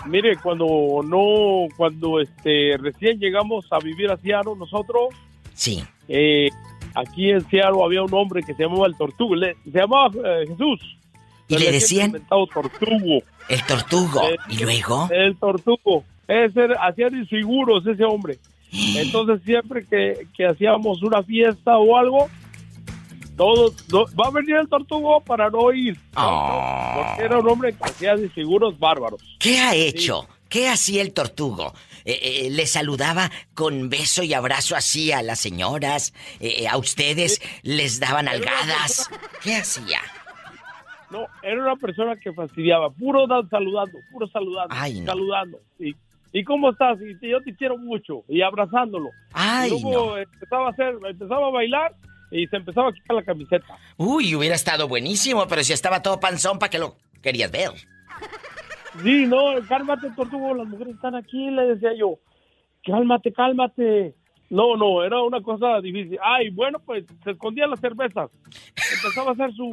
Mire, 0.07 0.36
cuando 0.38 0.66
no, 1.05 1.68
cuando 1.78 2.20
este 2.20 2.76
recién 2.80 3.20
llegamos 3.20 3.66
a 3.70 3.78
vivir 3.78 4.09
a 4.09 4.18
Seattle 4.18 4.53
nosotros, 4.57 5.09
Sí. 5.53 5.84
eh, 6.07 6.49
aquí 6.95 7.30
en 7.30 7.47
Seattle 7.51 7.84
había 7.86 8.01
un 8.01 8.14
hombre 8.16 8.41
que 8.41 8.55
se 8.55 8.64
llamaba 8.64 8.88
el 8.88 8.97
Tortugo, 8.97 9.36
le- 9.36 9.55
se 9.64 9.80
llamaba 9.80 10.11
eh, 10.26 10.45
Jesús. 10.47 10.97
¿Y 11.49 11.57
le 11.59 11.72
decían? 11.72 12.26
Tortugo. 12.30 13.22
El 13.50 13.64
tortugo. 13.66 14.22
Eh, 14.24 14.36
¿Y 14.50 14.58
luego? 14.58 15.10
El 15.12 15.36
Tortugo. 15.38 16.04
Ese 16.28 16.68
hacía 16.80 17.08
inseguros 17.10 17.86
ese 17.86 18.04
hombre. 18.04 18.39
Entonces 18.72 19.41
siempre 19.46 19.86
que, 19.86 20.28
que 20.36 20.46
hacíamos 20.48 21.02
una 21.04 21.22
fiesta 21.24 21.78
o 21.78 21.98
algo, 21.98 22.30
todos, 23.36 23.76
no- 23.89 24.06
va 24.20 24.28
a 24.28 24.32
venir 24.32 24.56
el 24.56 24.68
Tortugo 24.70 25.20
para 25.22 25.50
no 25.50 25.72
ir. 25.74 26.00
Ah. 26.16 26.94
Porque 27.16 27.26
era 27.26 27.39
un 27.39 27.50
hombre 27.50 27.74
que 27.74 27.84
hacía 27.84 28.16
inseguros 28.16 28.78
bárbaros. 28.80 29.22
¿Qué 29.39 29.60
ha 29.60 29.74
hecho? 29.76 30.28
¿Qué 30.50 30.70
hacía 30.70 31.02
el 31.02 31.14
tortugo? 31.14 31.74
Eh, 32.06 32.46
eh, 32.46 32.50
¿Le 32.52 32.68
saludaba 32.68 33.32
con 33.56 33.89
beso 33.89 34.22
y 34.24 34.34
abrazo 34.36 34.76
así 34.76 35.12
a 35.12 35.24
las 35.24 35.39
señoras? 35.39 36.14
Eh, 36.39 36.68
¿A 36.68 36.78
ustedes 36.78 37.41
les 37.64 38.00
daban 38.00 38.28
algadas? 38.28 39.10
¿Qué 39.41 39.56
hacía? 39.56 40.00
No, 41.14 41.28
era 41.43 41.61
una 41.61 41.76
persona 41.76 42.16
que 42.16 42.34
fastidiaba, 42.34 42.89
puro 42.89 43.28
dan 43.28 43.47
saludando, 43.49 43.99
puro 44.11 44.28
saludando, 44.28 44.74
Ay, 44.76 44.99
no. 45.01 45.05
saludando. 45.05 45.59
Y, 45.80 45.95
¿Y 46.32 46.43
cómo 46.43 46.72
estás? 46.72 46.97
Y 46.99 47.30
yo 47.30 47.39
te 47.43 47.55
quiero 47.55 47.78
mucho. 47.78 48.24
Y 48.28 48.41
abrazándolo. 48.41 49.09
Ay, 49.32 49.72
y 49.72 49.82
luego 49.82 50.18
empezaba 50.18 50.68
a 50.68 50.72
hacer, 50.72 50.95
empezaba 51.07 51.47
a 51.47 51.51
bailar 51.51 51.93
y 52.32 52.47
se 52.47 52.55
empezaba 52.57 52.89
a 52.89 52.91
quitar 52.91 53.16
la 53.16 53.24
camiseta. 53.24 53.78
Uy, 53.97 54.34
hubiera 54.34 54.55
estado 54.55 54.88
buenísimo, 54.88 55.47
pero 55.47 55.64
si 55.64 55.72
estaba 55.72 56.01
todo 56.01 56.20
panzón, 56.20 56.57
¿para 56.57 56.72
qué 56.72 56.80
lo 56.80 56.95
querías 57.22 57.51
ver? 57.51 57.70
Sí, 59.03 59.26
no, 59.28 59.45
cálmate, 59.70 60.09
tortugo, 60.16 60.55
las 60.55 60.68
mujeres 60.68 60.95
están 60.95 61.16
aquí, 61.16 61.51
le 61.51 61.76
decía 61.76 61.91
yo. 61.95 62.18
Cálmate, 62.86 63.32
cálmate. 63.32 64.16
No, 64.49 64.76
no, 64.76 65.03
era 65.03 65.22
una 65.22 65.41
cosa 65.41 65.80
difícil. 65.82 66.18
Ay, 66.24 66.49
bueno, 66.49 66.80
pues 66.80 67.05
se 67.24 67.32
escondían 67.32 67.70
las 67.70 67.80
cervezas. 67.80 68.30
Empezaba 68.95 69.30
a 69.32 69.34
hacer 69.34 69.51
su, 69.53 69.72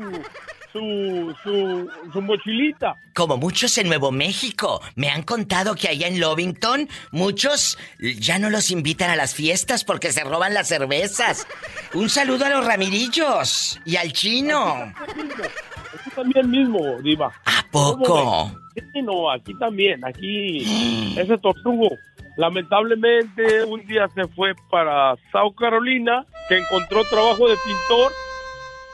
su, 0.73 1.35
su, 1.43 1.91
su 2.13 2.23
mochilita. 2.23 2.97
Como 3.15 3.37
muchos 3.37 3.77
en 3.79 3.89
Nuevo 3.89 4.11
México. 4.11 4.81
Me 4.95 5.09
han 5.09 5.23
contado 5.23 5.75
que 5.75 5.89
allá 5.89 6.09
en 6.09 6.21
Lovington 6.21 6.89
muchos 7.11 7.79
ya 7.99 8.39
no 8.39 8.51
los 8.51 8.71
invitan 8.71 9.11
a 9.11 9.17
las 9.17 9.35
fiestas 9.35 9.85
porque 9.85 10.13
se 10.13 10.25
roban 10.25 10.55
las 10.55 10.69
cervezas. 10.69 11.47
Un 11.95 12.09
saludo 12.09 12.47
a 12.47 12.51
los 12.51 12.67
Ramirillos 12.67 13.81
y 13.85 13.97
al 13.97 14.13
chino. 14.13 14.93
Aquí 14.97 16.11
también 16.15 16.51
mismo, 16.51 16.81
Diva. 17.03 17.33
¿A 17.45 17.67
poco? 17.71 18.53
Sí, 18.75 19.03
no, 19.03 19.31
aquí 19.31 19.53
también, 19.59 20.05
aquí 20.05 21.15
ese 21.19 21.37
tortugo. 21.39 21.91
Lamentablemente 22.37 23.65
un 23.65 23.85
día 23.87 24.09
se 24.15 24.27
fue 24.29 24.55
para 24.71 25.17
South 25.33 25.55
Carolina, 25.59 26.25
que 26.49 26.59
encontró 26.59 27.05
trabajo 27.05 27.49
de 27.49 27.57
pintor 27.57 28.13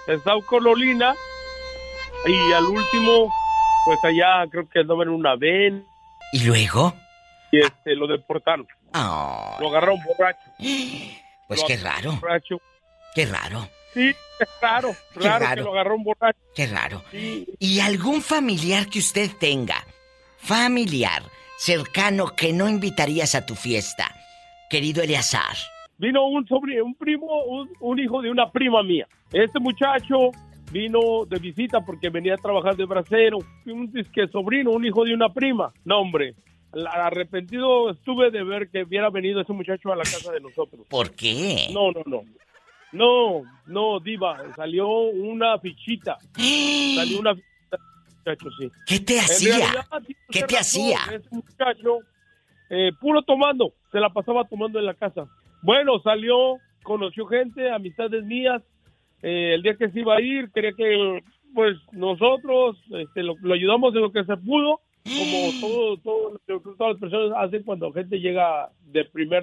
en 0.09 0.23
South 0.23 0.45
Carolina 0.49 1.15
y 2.27 2.53
al 2.53 2.65
último, 2.65 3.33
pues 3.85 3.99
allá 4.05 4.47
creo 4.51 4.69
que 4.69 4.81
andaba 4.81 5.03
en 5.05 5.11
una 5.11 5.37
ven 5.37 5.85
¿Y 6.33 6.45
luego? 6.45 6.95
y 7.53 7.61
este, 7.61 7.95
lo 7.95 8.07
deportaron. 8.07 8.67
Ah, 8.93 9.57
Lo 9.61 9.69
agarraron 9.69 9.99
borracho. 10.05 10.51
pues 11.47 11.61
Lo 11.61 11.67
qué 11.67 11.77
raro. 11.77 12.13
Borracho. 12.13 12.61
Qué 13.15 13.27
raro. 13.27 13.69
Sí, 13.95 14.09
es 14.41 14.49
raro, 14.61 14.91
Qué 15.15 15.21
raro, 15.21 15.45
raro. 15.45 15.55
que 15.57 15.63
lo 15.63 15.73
agarraron 15.73 16.03
borracho. 16.03 16.39
Qué 16.55 16.67
raro. 16.67 17.03
Sí. 17.11 17.47
¿Y 17.59 17.81
algún 17.81 18.21
familiar 18.23 18.87
que 18.89 18.99
usted 18.99 19.31
tenga? 19.39 19.77
Familiar, 20.39 21.23
cercano, 21.59 22.35
que 22.37 22.53
no 22.53 22.69
invitarías 22.69 23.35
a 23.35 23.47
tu 23.47 23.55
fiesta. 23.55 24.15
Querido 24.69 25.03
Eleazar. 25.03 25.57
vino 25.99 26.27
un 26.27 26.47
sobrino, 26.47 26.85
un 26.85 26.95
primo, 26.95 27.27
un, 27.45 27.71
un 27.81 27.99
hijo 27.99 28.21
de 28.21 28.31
una 28.31 28.51
prima 28.51 28.83
mía. 28.83 29.07
Este 29.33 29.59
muchacho 29.61 30.31
vino 30.71 31.25
de 31.27 31.39
visita 31.39 31.81
porque 31.85 32.11
venía 32.11 32.35
a 32.35 32.39
trabajar 32.39 32.77
de 32.77 32.85
bracero. 32.85 33.39
Un 33.67 33.91
disque 33.93 34.29
sobrino, 34.29 34.71
un 34.71 34.85
hijo 34.85 35.05
de 35.05 35.15
una 35.15 35.33
prima. 35.33 35.73
No, 35.85 36.01
hombre. 36.01 36.35
Arrepentido 36.93 37.91
estuve 37.91 38.31
de 38.31 38.45
ver 38.45 38.69
que 38.69 38.83
hubiera 38.83 39.09
venido 39.09 39.41
ese 39.41 39.53
muchacho 39.53 39.93
a 39.93 39.97
la 39.97 40.03
casa 40.03 40.33
de 40.33 40.41
nosotros. 40.41 40.87
¿Por 40.91 41.13
qué? 41.13 41.69
No, 41.73 41.91
no, 41.93 42.03
no. 42.07 42.23
No, 42.93 43.43
no, 43.67 44.01
Diva. 44.01 44.55
Salió 44.55 44.89
una 44.89 45.59
fichita. 45.59 46.19
Salió 46.35 47.21
una 47.21 47.35
fichita, 47.35 47.79
muchacho, 48.19 48.49
sí. 48.59 48.71
¿Qué 48.87 49.01
te 49.01 49.21
hacía? 49.21 49.57
realidad, 49.57 49.87
¿Qué 50.31 50.43
te 50.43 50.59
hacía? 50.59 50.99
Ese 51.13 51.29
muchacho, 51.31 51.99
eh, 52.71 52.91
puro 53.01 53.23
tomando, 53.23 53.73
se 53.93 54.01
la 54.01 54.11
pasaba 54.11 54.45
tomando 54.45 54.79
en 54.79 54.87
la 54.87 54.95
casa. 54.95 55.27
Bueno, 55.63 55.99
salió, 56.01 56.59
conoció 56.83 57.27
gente, 57.27 57.71
amistades 57.71 58.25
mías. 58.25 58.63
Eh, 59.27 59.55
el 59.55 59.63
día 59.63 59.75
que 59.75 59.91
se 59.91 59.99
iba 59.99 60.15
a 60.15 60.21
ir, 60.21 60.53
quería 60.53 60.71
que, 60.73 61.21
pues, 61.53 61.77
nosotros 61.91 62.77
este, 62.91 63.25
lo, 63.25 63.35
lo 63.41 63.55
ayudamos 63.55 63.93
en 63.97 64.03
lo 64.03 64.13
que 64.13 64.25
se 64.25 64.37
pudo, 64.37 64.81
como 65.03 65.51
todo, 65.61 65.97
todo 65.97 66.39
todas 66.77 66.93
las 66.93 67.01
personas 67.01 67.37
hacen 67.37 67.65
cuando 67.65 67.93
gente 67.93 68.21
llega 68.21 68.71
de 68.85 69.05
primer 69.07 69.43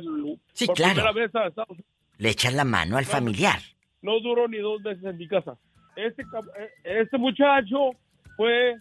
Sí, 0.54 0.68
por 0.68 0.76
claro. 0.78 0.94
primera 0.94 1.12
vez 1.12 1.36
a 1.36 1.48
Estados 1.48 1.72
Unidos. 1.72 1.92
Le 2.18 2.30
echas 2.30 2.54
la 2.54 2.64
mano 2.64 2.96
al 2.96 3.04
familiar. 3.04 3.60
No 4.02 4.22
duró 4.22 4.48
ni 4.48 4.60
dos 4.60 4.82
meses 4.82 5.04
en 5.04 5.18
mi 5.18 5.28
casa. 5.28 5.58
Este, 5.98 6.22
eh, 6.22 6.70
este 6.86 7.18
muchacho 7.18 7.90
fue 8.38 8.78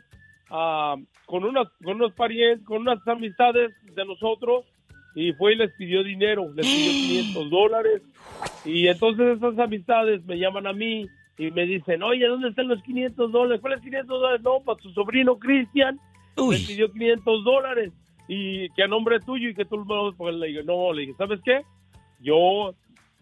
ah, 0.50 0.94
con, 1.26 1.42
unas, 1.42 1.66
con 1.82 1.96
unos 1.96 2.12
parientes, 2.12 2.64
con 2.64 2.82
unas 2.82 3.04
amistades 3.08 3.72
de 3.92 4.04
nosotros 4.04 4.66
y 5.14 5.32
fue 5.32 5.54
y 5.54 5.56
les 5.56 5.72
pidió 5.72 6.02
dinero, 6.02 6.52
les 6.54 6.66
pidió 6.66 6.92
500 7.32 7.50
dólares. 7.50 8.02
Y 8.64 8.86
entonces 8.86 9.38
esas 9.38 9.58
amistades 9.58 10.24
me 10.24 10.38
llaman 10.38 10.66
a 10.66 10.72
mí 10.72 11.06
y 11.38 11.50
me 11.50 11.66
dicen, 11.66 12.02
oye, 12.02 12.26
¿dónde 12.26 12.48
están 12.48 12.68
los 12.68 12.82
500 12.82 13.32
dólares? 13.32 13.60
¿Cuáles 13.60 13.80
500 13.80 14.08
dólares? 14.08 14.42
No, 14.42 14.60
para 14.60 14.78
tu 14.78 14.90
sobrino 14.92 15.38
Cristian 15.38 15.98
me 16.36 16.56
pidió 16.56 16.92
500 16.92 17.44
dólares 17.44 17.92
y 18.28 18.68
que 18.70 18.82
a 18.82 18.88
nombre 18.88 19.20
tuyo 19.20 19.48
y 19.48 19.54
que 19.54 19.64
tú 19.64 19.76
lo. 19.78 20.30
Le 20.30 20.46
dije, 20.48 20.62
no, 20.64 20.92
le 20.92 21.02
dije, 21.02 21.14
¿sabes 21.18 21.40
qué? 21.44 21.62
Yo, 22.20 22.74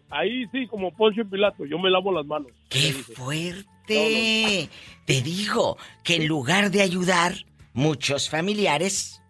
ahí 0.09 0.45
sí, 0.51 0.67
como 0.67 0.91
Poncio 0.95 1.27
Pilato, 1.29 1.65
yo 1.65 1.79
me 1.79 1.89
lavo 1.89 2.11
las 2.11 2.25
manos. 2.25 2.51
¡Qué 2.69 2.79
Le 2.79 2.93
fuerte! 2.93 4.69
Te 5.05 5.21
digo 5.21 5.77
que 6.03 6.17
en 6.17 6.27
lugar 6.27 6.71
de 6.71 6.81
ayudar, 6.81 7.33
muchos 7.73 8.29
familiares 8.29 9.20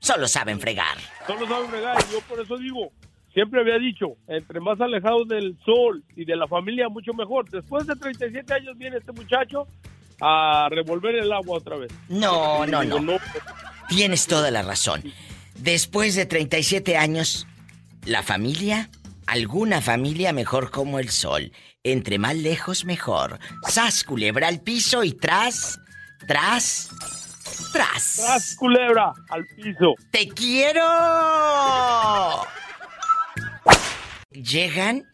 solo 0.00 0.28
saben 0.28 0.60
fregar. 0.60 0.96
Solo 1.26 1.46
saben 1.46 1.68
fregar 1.70 1.96
y 2.08 2.12
yo 2.12 2.20
por 2.22 2.40
eso 2.40 2.56
digo, 2.56 2.92
siempre 3.32 3.60
había 3.60 3.78
dicho, 3.78 4.16
entre 4.28 4.60
más 4.60 4.80
alejados 4.80 5.28
del 5.28 5.58
sol 5.64 6.02
y 6.16 6.24
de 6.24 6.36
la 6.36 6.48
familia, 6.48 6.88
mucho 6.88 7.12
mejor. 7.12 7.48
Después 7.50 7.86
de 7.86 7.94
37 7.94 8.54
años 8.54 8.78
viene 8.78 8.96
este 8.96 9.12
muchacho 9.12 9.66
a 10.20 10.68
revolver 10.70 11.14
el 11.16 11.32
agua 11.32 11.58
otra 11.58 11.76
vez. 11.76 11.92
No, 12.08 12.66
no, 12.66 12.82
no. 12.82 13.18
Tienes 13.88 14.26
toda 14.26 14.50
la 14.50 14.62
razón. 14.62 15.02
Después 15.54 16.14
de 16.14 16.26
37 16.26 16.96
años, 16.96 17.46
la 18.04 18.22
familia, 18.22 18.90
alguna 19.26 19.80
familia 19.80 20.32
mejor 20.32 20.70
como 20.70 20.98
el 20.98 21.10
sol. 21.10 21.52
Entre 21.82 22.18
más 22.18 22.36
lejos, 22.36 22.84
mejor. 22.84 23.38
Sas, 23.68 24.02
culebra 24.04 24.48
al 24.48 24.60
piso 24.60 25.04
y 25.04 25.12
tras, 25.12 25.78
tras, 26.26 26.90
tras. 27.72 28.16
Tras 28.16 28.56
culebra 28.56 29.12
al 29.30 29.46
piso. 29.56 29.94
¡Te 30.10 30.28
quiero! 30.28 30.82
Llegan, 34.30 35.04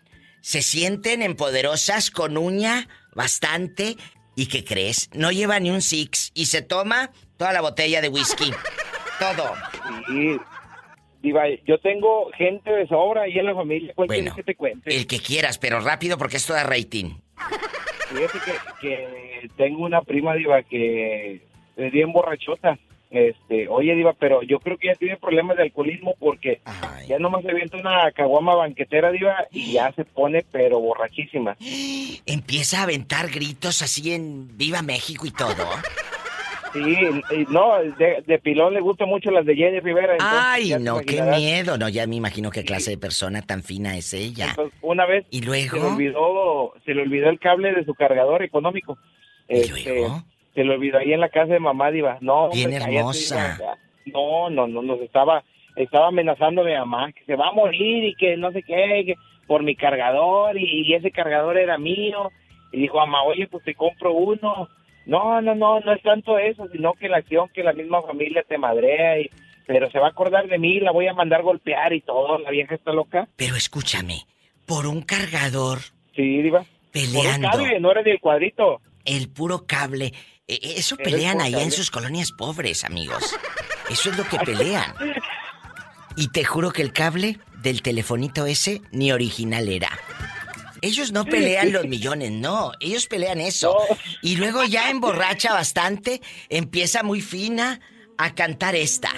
se 0.40 0.62
sienten 0.62 1.22
en 1.22 1.36
poderosas 1.36 2.10
con 2.10 2.36
uña 2.36 2.88
bastante. 3.14 3.96
¿Y 4.34 4.46
qué 4.46 4.64
crees? 4.64 5.10
No 5.12 5.30
lleva 5.30 5.60
ni 5.60 5.70
un 5.70 5.82
six 5.82 6.32
y 6.34 6.46
se 6.46 6.62
toma 6.62 7.10
toda 7.36 7.52
la 7.52 7.60
botella 7.60 8.00
de 8.00 8.08
whisky. 8.08 8.50
Todo. 9.18 9.52
Sí. 10.08 10.36
Diva, 11.22 11.44
yo 11.64 11.78
tengo 11.78 12.30
gente 12.36 12.68
de 12.68 12.88
sobra 12.88 13.22
ahí 13.22 13.38
en 13.38 13.46
la 13.46 13.54
familia. 13.54 13.92
¿Cuál 13.94 14.08
Bueno, 14.08 14.34
que 14.34 14.42
te 14.42 14.56
cuente? 14.56 14.94
El 14.94 15.06
que 15.06 15.20
quieras, 15.20 15.56
pero 15.58 15.78
rápido 15.80 16.18
porque 16.18 16.38
esto 16.38 16.52
da 16.52 16.64
rating. 16.64 17.14
Fíjate 18.08 18.38
que, 18.44 18.52
que 18.80 19.48
tengo 19.56 19.84
una 19.84 20.02
prima, 20.02 20.34
Diva, 20.34 20.62
que 20.64 21.46
es 21.76 21.92
bien 21.92 22.12
borrachota. 22.12 22.78
Este, 23.10 23.68
oye, 23.68 23.94
Diva, 23.94 24.14
pero 24.14 24.42
yo 24.42 24.58
creo 24.58 24.78
que 24.78 24.86
ya 24.86 24.94
tiene 24.94 25.18
problemas 25.18 25.58
de 25.58 25.64
alcoholismo 25.64 26.14
porque 26.18 26.62
ya 27.06 27.18
nomás 27.18 27.42
se 27.42 27.50
avienta 27.50 27.76
una 27.76 28.10
caguama 28.12 28.54
banquetera, 28.54 29.10
Diva, 29.12 29.36
y 29.50 29.72
ya 29.72 29.92
se 29.92 30.06
pone, 30.06 30.44
pero 30.50 30.80
borrachísima. 30.80 31.54
Empieza 32.24 32.80
a 32.80 32.84
aventar 32.84 33.28
gritos 33.28 33.82
así 33.82 34.14
en 34.14 34.56
Viva 34.56 34.80
México 34.80 35.26
y 35.26 35.30
todo. 35.30 35.66
Sí, 36.72 36.80
y 36.80 37.44
no, 37.52 37.82
de, 37.98 38.24
de 38.26 38.38
pilón 38.38 38.72
le 38.72 38.80
gustan 38.80 39.06
mucho 39.10 39.30
las 39.30 39.44
de 39.44 39.56
Jenny 39.56 39.80
Rivera. 39.80 40.16
Ay, 40.18 40.74
no, 40.80 41.00
qué 41.00 41.20
miedo. 41.20 41.76
No, 41.76 41.90
ya 41.90 42.06
me 42.06 42.16
imagino 42.16 42.50
qué 42.50 42.64
clase 42.64 42.92
de 42.92 42.96
persona 42.96 43.42
tan 43.42 43.62
fina 43.62 43.94
es 43.98 44.14
ella. 44.14 44.48
Entonces, 44.50 44.78
una 44.80 45.04
vez 45.04 45.26
¿Y 45.28 45.40
se 45.40 45.44
le 45.44 45.46
luego? 45.48 45.88
olvidó, 45.88 46.72
se 46.86 46.94
le 46.94 47.02
olvidó 47.02 47.28
el 47.28 47.38
cable 47.38 47.74
de 47.74 47.84
su 47.84 47.92
cargador 47.94 48.42
económico. 48.42 48.96
Este, 49.48 50.06
Se 50.54 50.64
le 50.64 50.74
olvidó 50.74 50.98
ahí 50.98 51.12
en 51.12 51.20
la 51.20 51.28
casa 51.28 51.52
de 51.52 51.60
mamá, 51.60 51.90
Diva. 51.90 52.18
No, 52.20 52.44
hombre, 52.44 52.58
Bien 52.58 52.70
cállate, 52.72 52.98
hermosa. 52.98 53.56
Diva. 53.58 53.78
No, 54.06 54.50
no, 54.50 54.66
no, 54.66 54.82
nos 54.82 55.00
estaba, 55.00 55.44
estaba 55.76 56.08
amenazando 56.08 56.62
a 56.62 56.64
mi 56.64 56.74
mamá 56.74 57.12
que 57.12 57.24
se 57.24 57.36
va 57.36 57.48
a 57.48 57.52
morir 57.52 58.04
y 58.04 58.14
que 58.14 58.36
no 58.36 58.50
sé 58.52 58.62
qué, 58.62 59.04
que 59.06 59.14
por 59.46 59.62
mi 59.62 59.76
cargador 59.76 60.58
y, 60.58 60.82
y 60.86 60.94
ese 60.94 61.10
cargador 61.10 61.56
era 61.56 61.78
mío. 61.78 62.30
Y 62.72 62.80
dijo, 62.80 62.98
mamá, 62.98 63.22
oye, 63.22 63.46
pues 63.46 63.64
te 63.64 63.74
compro 63.74 64.12
uno. 64.12 64.68
No, 65.06 65.40
no, 65.40 65.54
no, 65.54 65.80
no 65.80 65.92
es 65.92 66.02
tanto 66.02 66.38
eso, 66.38 66.68
sino 66.68 66.94
que 66.94 67.08
la 67.08 67.18
acción 67.18 67.48
que 67.52 67.62
la 67.62 67.72
misma 67.72 68.02
familia 68.02 68.44
te 68.46 68.56
madrea 68.56 69.20
y 69.20 69.30
pero 69.66 69.90
se 69.90 69.98
va 69.98 70.08
a 70.08 70.10
acordar 70.10 70.48
de 70.48 70.58
mí, 70.58 70.80
la 70.80 70.92
voy 70.92 71.06
a 71.06 71.14
mandar 71.14 71.42
golpear 71.42 71.92
y 71.92 72.00
todo, 72.00 72.38
la 72.38 72.50
vieja 72.50 72.74
está 72.74 72.92
loca. 72.92 73.28
Pero 73.36 73.56
escúchame, 73.56 74.26
por 74.66 74.86
un 74.86 75.02
cargador. 75.02 75.78
Sí, 76.14 76.42
diva. 76.42 76.64
Peleando. 76.90 77.48
Por 77.48 77.60
un 77.60 77.66
cable, 77.66 77.80
no 77.80 77.90
era 77.90 78.02
del 78.02 78.20
cuadrito. 78.20 78.80
El 79.04 79.30
puro 79.30 79.66
cable. 79.66 80.12
E- 80.52 80.58
e- 80.62 80.78
Eso 80.78 80.96
pelean 80.96 81.40
allá 81.40 81.62
en 81.62 81.70
sus 81.72 81.90
colonias 81.90 82.30
pobres, 82.32 82.84
amigos. 82.84 83.34
Eso 83.88 84.10
es 84.10 84.16
lo 84.18 84.24
que 84.28 84.38
pelean. 84.44 84.94
Y 86.16 86.28
te 86.28 86.44
juro 86.44 86.72
que 86.72 86.82
el 86.82 86.92
cable 86.92 87.38
del 87.62 87.80
telefonito 87.80 88.44
ese 88.46 88.82
ni 88.90 89.12
original 89.12 89.68
era. 89.68 89.90
Ellos 90.82 91.12
no 91.12 91.24
pelean 91.24 91.72
los 91.72 91.86
millones, 91.86 92.32
no. 92.32 92.72
Ellos 92.80 93.06
pelean 93.06 93.40
eso. 93.40 93.74
Y 94.20 94.36
luego 94.36 94.64
ya 94.64 94.90
emborracha 94.90 95.52
bastante, 95.54 96.20
empieza 96.48 97.02
muy 97.02 97.20
fina 97.20 97.80
a 98.18 98.34
cantar 98.34 98.74
esta. 98.74 99.10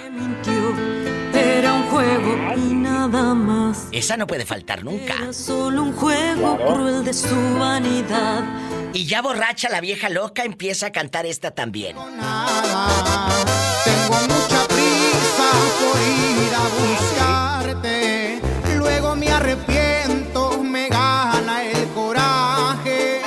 Era 1.35 1.73
un 1.73 1.83
juego 1.85 2.37
y 2.57 2.75
nada 2.75 3.35
más. 3.35 3.89
Esa 3.93 4.17
no 4.17 4.27
puede 4.27 4.45
faltar 4.47 4.85
nunca. 4.85 5.15
Era 5.17 5.33
solo 5.33 5.83
un 5.85 5.93
juego 5.95 6.59
cruel 6.59 7.03
de 7.05 7.15
su 7.15 7.35
vanidad. 7.59 8.45
Y 8.95 9.07
ya 9.07 9.21
borracha 9.23 9.69
la 9.69 9.81
vieja 9.81 10.09
loca 10.09 10.45
empieza 10.45 10.87
a 10.87 10.93
cantar 10.93 11.27
esta 11.27 11.51
también. 11.53 11.97
Tengo 11.97 12.15
mucha 14.23 14.69
prisa 14.69 15.51
por 15.81 15.99
ir 16.01 16.55
a 16.55 16.63
buscarte. 16.79 18.41
Luego 18.77 19.17
me 19.17 19.29
arrepiento, 19.29 20.63
me 20.63 20.89
gana 20.89 21.65
el 21.65 21.89
coraje. 21.89 23.21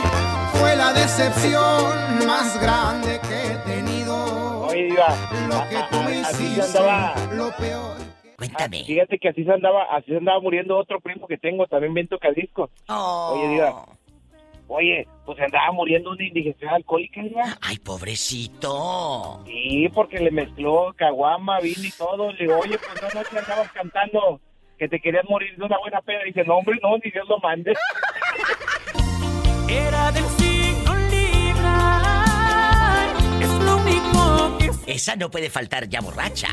Fue 0.53 0.74
la 0.78 0.93
decepción 0.93 2.26
más 2.26 2.61
grande 2.61 3.20
que 3.28 3.47
he 3.47 3.57
tenido. 3.76 4.61
Oye, 4.68 4.84
diva, 4.86 5.15
Lo 5.49 5.68
que 5.70 5.84
tú 5.91 6.01
me 6.03 6.20
hiciste, 6.22 6.61
andaba. 6.61 7.13
lo 7.34 7.51
peor. 7.57 7.97
Cuéntame. 8.38 8.86
Fíjate 8.86 9.18
que 9.20 9.30
así 9.30 9.43
se 9.43 9.51
andaba, 9.51 9.84
así 9.91 10.11
se 10.11 10.18
andaba 10.18 10.39
muriendo 10.39 10.78
otro 10.78 11.01
primo 11.01 11.28
que 11.28 11.38
tengo, 11.38 11.68
también 11.68 11.93
bien 11.93 12.07
tocadiscos. 12.07 12.70
Oye, 12.88 13.49
diva. 13.49 13.84
Oye, 14.70 15.07
pues 15.26 15.38
se 15.38 15.45
andaba 15.45 15.72
muriendo 15.72 16.11
una 16.11 16.24
indigestión 16.26 16.74
alcohólica, 16.74 17.22
diva. 17.22 17.57
Ay, 17.61 17.78
pobrecito. 17.80 19.43
Sí, 19.45 19.88
porque 19.93 20.20
le 20.20 20.30
mezcló 20.32 20.93
caguama, 20.95 21.59
vino 21.61 21.84
y 21.84 21.91
todo. 21.91 22.32
Le 22.34 22.39
digo, 22.39 22.57
oye, 22.59 22.78
pues 22.78 23.01
no 23.01 23.22
noche 23.22 23.39
andabas 23.39 23.72
cantando 23.72 24.41
que 24.78 24.88
te 24.89 24.99
querías 24.99 25.24
morir 25.30 25.55
de 25.57 25.63
una 25.65 25.78
buena 25.80 26.01
peda. 26.01 26.20
dice, 26.26 26.43
no, 26.43 26.57
hombre, 26.57 26.78
no, 26.84 26.97
ni 26.97 27.09
Dios 27.11 27.28
lo 27.30 27.39
mande. 27.39 27.74
Era 29.70 30.11
del 30.11 30.26
signo 30.38 30.95
Libra. 31.09 31.93
Es 33.41 33.49
lo 33.49 33.78
único 33.78 34.57
que 34.86 34.91
Esa 34.93 35.15
no 35.15 35.30
puede 35.32 35.49
faltar 35.49 35.88
ya 35.88 36.01
borracha. 36.01 36.49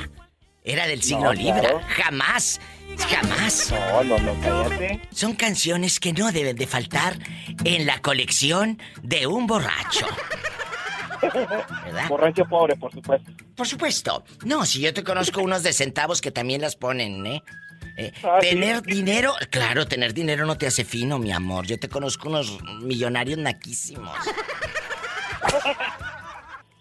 Era 0.63 0.87
del 0.87 1.03
signo 1.03 1.25
No, 1.27 1.33
Libra. 1.35 1.61
claro. 1.61 1.81
Jamás. 1.89 2.61
Jamás. 3.09 3.73
No, 3.73 4.05
no, 4.05 4.19
no, 4.19 4.41
cállate. 4.41 5.01
Son 5.13 5.35
canciones 5.35 6.01
que 6.01 6.13
no 6.13 6.31
deben 6.33 6.57
de 6.57 6.67
faltar 6.67 7.19
en 7.65 7.87
la 7.87 8.01
colección 8.01 8.79
de 9.03 9.27
un 9.27 9.47
borracho. 9.47 10.07
¿Verdad? 11.23 12.09
Borracho 12.09 12.45
pobre, 12.47 12.77
por 12.77 12.93
supuesto. 12.93 13.31
Por 13.57 13.67
supuesto. 13.67 14.25
No, 14.45 14.65
si 14.67 14.81
yo 14.81 14.93
te 14.93 15.03
conozco 15.05 15.41
unos 15.43 15.63
de 15.63 15.73
centavos 15.73 16.21
que 16.21 16.31
también 16.31 16.61
las 16.61 16.77
ponen, 16.77 17.27
¿eh? 17.27 17.43
Eh, 17.97 18.13
Ah, 18.25 18.39
¿sí? 18.43 18.49
tener 18.51 18.83
dinero, 18.83 19.35
claro, 19.51 19.87
tener 19.87 20.13
dinero 20.15 20.47
no 20.47 20.59
te 20.59 20.67
hace 20.67 20.85
fino, 20.85 21.19
mi 21.19 21.31
amor. 21.33 21.67
Yo 21.67 21.79
te 21.79 21.89
conozco 21.89 22.29
unos 22.29 22.61
millonarios 22.83 23.39
naquísimos. 23.39 24.11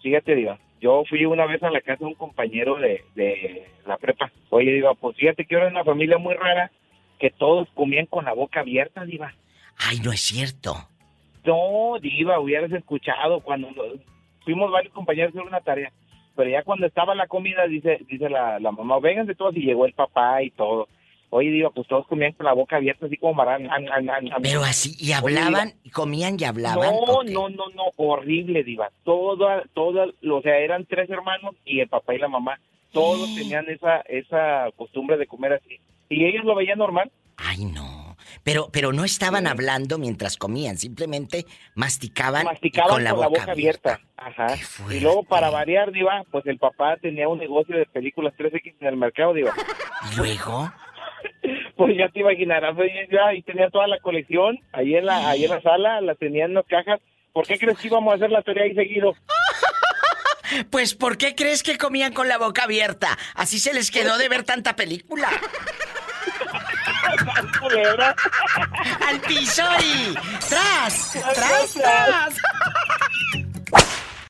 Fíjate, 0.02 0.34
Diva, 0.34 0.58
yo 0.84 1.02
fui 1.08 1.24
una 1.24 1.46
vez 1.46 1.62
a 1.62 1.70
la 1.70 1.80
casa 1.80 2.00
de 2.00 2.10
un 2.10 2.14
compañero 2.14 2.76
de, 2.76 3.02
de 3.14 3.66
la 3.86 3.96
prepa. 3.96 4.30
Oye, 4.50 4.70
Diva, 4.70 4.92
pues 4.92 5.16
fíjate 5.16 5.46
que 5.46 5.54
era 5.54 5.68
una 5.68 5.82
familia 5.82 6.18
muy 6.18 6.34
rara 6.34 6.70
que 7.18 7.30
todos 7.30 7.66
comían 7.72 8.04
con 8.04 8.26
la 8.26 8.34
boca 8.34 8.60
abierta, 8.60 9.02
Diva. 9.06 9.32
Ay, 9.78 10.00
no 10.04 10.12
es 10.12 10.20
cierto. 10.20 10.74
No, 11.42 11.98
Diva, 12.02 12.38
hubieras 12.38 12.70
escuchado 12.70 13.40
cuando 13.40 13.68
fuimos 14.44 14.70
varios 14.70 14.92
compañeros 14.92 15.34
a 15.34 15.38
hacer 15.38 15.48
una 15.48 15.62
tarea. 15.62 15.90
Pero 16.36 16.50
ya 16.50 16.62
cuando 16.62 16.86
estaba 16.86 17.14
la 17.14 17.28
comida, 17.28 17.66
dice 17.66 18.00
dice 18.06 18.28
la, 18.28 18.60
la 18.60 18.70
mamá, 18.70 19.00
vénganse 19.00 19.34
todos 19.34 19.56
y 19.56 19.62
llegó 19.62 19.86
el 19.86 19.94
papá 19.94 20.42
y 20.42 20.50
todo. 20.50 20.88
Oye, 21.36 21.50
Diva, 21.50 21.70
pues 21.70 21.88
todos 21.88 22.06
comían 22.06 22.30
con 22.34 22.46
la 22.46 22.52
boca 22.52 22.76
abierta, 22.76 23.06
así 23.06 23.16
como 23.16 23.34
marán. 23.34 23.68
an, 23.68 23.88
an, 23.90 24.08
an, 24.08 24.32
an. 24.32 24.40
Pero 24.40 24.62
así, 24.62 24.94
y 25.00 25.06
Oye, 25.06 25.14
hablaban, 25.14 25.74
y 25.82 25.90
comían 25.90 26.36
y 26.38 26.44
hablaban. 26.44 26.94
No, 26.94 27.24
no, 27.24 27.48
no, 27.48 27.68
no, 27.70 27.82
horrible, 27.96 28.62
Diva. 28.62 28.92
Toda, 29.02 29.64
toda, 29.74 30.06
o 30.06 30.42
sea, 30.42 30.58
eran 30.58 30.86
tres 30.86 31.10
hermanos 31.10 31.56
y 31.64 31.80
el 31.80 31.88
papá 31.88 32.14
y 32.14 32.18
la 32.18 32.28
mamá. 32.28 32.60
Todos 32.92 33.28
tenían 33.34 33.68
esa, 33.68 34.02
esa 34.02 34.70
costumbre 34.76 35.16
de 35.16 35.26
comer 35.26 35.54
así. 35.54 35.80
Y 36.08 36.24
ellos 36.24 36.44
lo 36.44 36.54
veían 36.54 36.78
normal. 36.78 37.10
Ay, 37.36 37.64
no. 37.64 38.16
Pero, 38.44 38.68
pero 38.72 38.92
no 38.92 39.04
estaban 39.04 39.48
hablando 39.48 39.98
mientras 39.98 40.36
comían, 40.36 40.78
simplemente 40.78 41.46
masticaban, 41.74 42.44
Masticaban 42.44 42.90
con 42.90 43.02
la 43.02 43.12
boca, 43.12 43.50
abierta. 43.50 43.98
Ajá. 44.16 44.54
Y 44.88 45.00
luego, 45.00 45.24
para 45.24 45.50
variar, 45.50 45.90
Diva, 45.90 46.22
pues 46.30 46.46
el 46.46 46.58
papá 46.58 46.96
tenía 46.98 47.26
un 47.26 47.38
negocio 47.40 47.76
de 47.76 47.86
películas 47.86 48.34
3X 48.38 48.74
en 48.78 48.86
el 48.86 48.96
mercado, 48.96 49.34
Diva. 49.34 49.52
¿Y 50.12 50.16
luego? 50.16 50.70
Pues 51.76 51.96
ya 51.96 52.08
te 52.08 52.20
imaginarás, 52.20 52.76
ya 53.10 53.26
ahí 53.26 53.42
tenía 53.42 53.68
toda 53.68 53.86
la 53.88 53.98
colección, 53.98 54.58
ahí 54.72 54.94
en 54.94 55.06
la, 55.06 55.28
ahí 55.28 55.44
en 55.44 55.50
la 55.50 55.60
sala, 55.60 56.00
la 56.00 56.14
tenían 56.14 56.50
en 56.50 56.54
las 56.54 56.66
cajas. 56.66 57.00
¿Por 57.32 57.46
qué 57.46 57.58
crees 57.58 57.78
que 57.78 57.88
íbamos 57.88 58.12
a 58.12 58.16
hacer 58.16 58.30
la 58.30 58.42
tarea 58.42 58.64
ahí 58.64 58.74
seguido? 58.74 59.14
Pues, 60.70 60.94
¿por 60.94 61.16
qué 61.18 61.34
crees 61.34 61.62
que 61.64 61.76
comían 61.78 62.12
con 62.12 62.28
la 62.28 62.38
boca 62.38 62.62
abierta? 62.64 63.18
Así 63.34 63.58
se 63.58 63.72
les 63.74 63.90
quedó 63.90 64.18
de 64.18 64.28
ver 64.28 64.44
tanta 64.44 64.76
película. 64.76 65.28
¡Al 69.08 69.20
piso 69.20 69.62
y... 69.82 70.14
¡Tras! 70.48 71.12
¡Tras, 71.34 71.74
tras! 71.74 72.36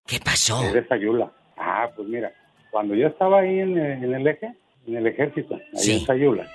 ¿Qué 0.07 0.21
pasó? 0.21 0.63
Es. 0.63 0.87
Ah, 1.57 1.89
pues 1.95 2.09
mira, 2.09 2.33
cuando 2.71 2.95
yo 2.95 3.09
estaba 3.09 3.41
ahí 3.41 3.61
en, 3.61 3.77
el- 3.79 4.05
en 4.05 4.15
el 4.15 4.27
eje, 4.27 4.53
en 4.87 4.97
el 4.97 5.07
ejército, 5.07 5.55
ahí 5.55 5.61
Sí. 5.79 5.93
en 6.01 6.07
Sayula, 6.07 6.51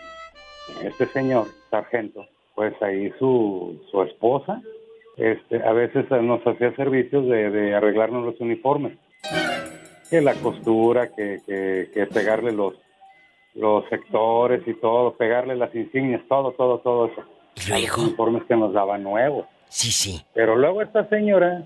este 0.84 1.06
señor, 1.08 1.48
sargento, 1.70 2.26
pues 2.56 2.74
ahí 2.82 3.12
su, 3.20 3.80
su 3.90 4.04
esposa, 4.04 4.62
este, 5.18 5.64
a 5.64 5.74
veces 5.74 6.10
nos 6.10 6.46
hacía 6.46 6.76
servicios 6.76 7.26
de, 7.28 7.50
de 7.50 7.76
arreglarnos 7.76 8.26
los 8.26 8.40
uniformes. 8.40 8.98
Que 10.10 10.22
la 10.22 10.34
costura, 10.36 11.10
que, 11.16 11.40
que, 11.46 11.90
que 11.94 12.06
pegarle 12.08 12.52
los, 12.52 12.74
los 13.54 13.88
sectores 13.90 14.68
y 14.68 14.74
todo, 14.76 15.14
pegarle 15.16 15.56
las 15.56 15.74
insignias, 15.76 16.22
todo, 16.28 16.52
todo, 16.54 16.80
todo 16.80 17.06
eso. 17.08 17.24
Los 17.70 17.98
uniformes 17.98 18.44
que 18.44 18.56
nos 18.56 18.74
daban 18.74 19.04
nuevos. 19.04 19.46
Sí, 19.68 19.92
sí. 19.92 20.22
Pero 20.34 20.56
luego 20.56 20.82
esta 20.82 21.08
señora, 21.10 21.64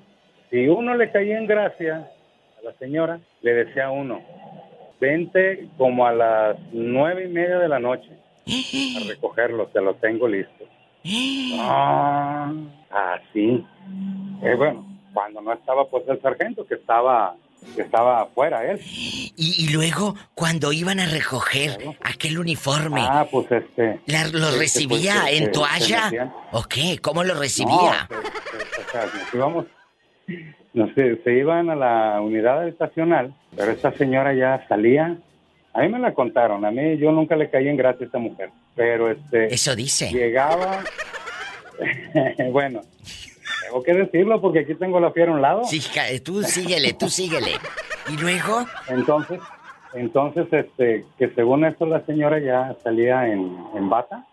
si 0.49 0.67
uno 0.67 0.95
le 0.95 1.11
caía 1.11 1.37
en 1.37 1.47
gracia 1.47 2.11
a 2.59 2.65
la 2.65 2.73
señora, 2.73 3.19
le 3.41 3.53
decía 3.53 3.85
a 3.85 3.91
uno, 3.91 4.21
vente 4.99 5.67
como 5.77 6.05
a 6.05 6.11
las 6.13 6.57
nueve 6.71 7.25
y 7.25 7.29
media 7.29 7.59
de 7.59 7.69
la 7.69 7.79
noche 7.79 8.09
a 8.47 8.99
recogerlo, 9.07 9.67
te 9.67 9.81
lo 9.81 9.95
tengo 9.95 10.27
listo. 10.27 10.65
Ah, 11.59 12.51
así. 12.91 13.65
Eh, 14.41 14.55
bueno, 14.55 14.85
cuando 15.13 15.41
no 15.41 15.53
estaba 15.53 15.85
pues 15.87 16.03
el 16.07 16.21
sargento, 16.21 16.65
que 16.65 16.75
estaba, 16.75 17.35
que 17.75 17.81
estaba 17.81 18.21
afuera 18.21 18.65
él. 18.69 18.79
Y, 18.83 19.33
y 19.37 19.69
luego, 19.73 20.15
cuando 20.35 20.71
iban 20.73 20.99
a 20.99 21.05
recoger 21.05 21.77
aquel 22.03 22.37
uniforme, 22.39 23.01
Ah, 23.03 23.25
pues 23.29 23.51
este... 23.51 23.99
la- 24.07 24.27
¿lo 24.27 24.47
este, 24.49 24.59
recibía 24.59 25.13
pues, 25.21 25.25
se- 25.31 25.37
en 25.37 25.43
se- 25.45 25.49
toalla? 25.51 26.09
se 26.09 26.21
¿O 26.51 26.63
qué? 26.63 26.99
¿Cómo 27.01 27.23
lo 27.23 27.33
recibía? 27.35 28.07
No, 28.09 28.21
se- 28.21 28.75
se- 28.75 28.81
o 28.81 28.91
sea, 28.91 29.05
nos 29.05 29.33
íbamos, 29.33 29.65
no 30.73 30.93
sé, 30.93 31.21
se 31.23 31.33
iban 31.37 31.69
a 31.69 31.75
la 31.75 32.21
unidad 32.21 32.61
habitacional, 32.61 33.33
pero 33.55 33.71
esta 33.71 33.91
señora 33.93 34.33
ya 34.33 34.65
salía. 34.67 35.17
A 35.73 35.81
mí 35.81 35.89
me 35.89 35.99
la 35.99 36.13
contaron, 36.13 36.63
a 36.65 36.71
mí 36.71 36.97
yo 36.97 37.11
nunca 37.11 37.35
le 37.35 37.49
caí 37.49 37.67
en 37.67 37.77
gracia 37.77 38.03
a 38.03 38.05
esta 38.05 38.19
mujer, 38.19 38.51
pero 38.75 39.09
este... 39.09 39.53
Eso 39.53 39.75
dice. 39.75 40.11
Llegaba, 40.11 40.83
bueno, 42.51 42.81
tengo 43.65 43.83
que 43.83 43.93
decirlo 43.93 44.39
porque 44.39 44.59
aquí 44.59 44.75
tengo 44.75 44.99
la 44.99 45.11
fiera 45.11 45.31
a 45.31 45.35
un 45.35 45.41
lado. 45.41 45.63
Sí, 45.65 45.81
tú 46.23 46.43
síguele, 46.43 46.93
tú 46.93 47.09
síguele. 47.09 47.53
¿Y 48.07 48.17
luego? 48.17 48.65
Entonces, 48.87 49.39
entonces, 49.93 50.47
este, 50.51 51.05
que 51.17 51.29
según 51.29 51.65
esto 51.65 51.85
la 51.85 52.05
señora 52.05 52.39
ya 52.39 52.75
salía 52.83 53.27
en, 53.27 53.55
en 53.75 53.89
bata, 53.89 54.27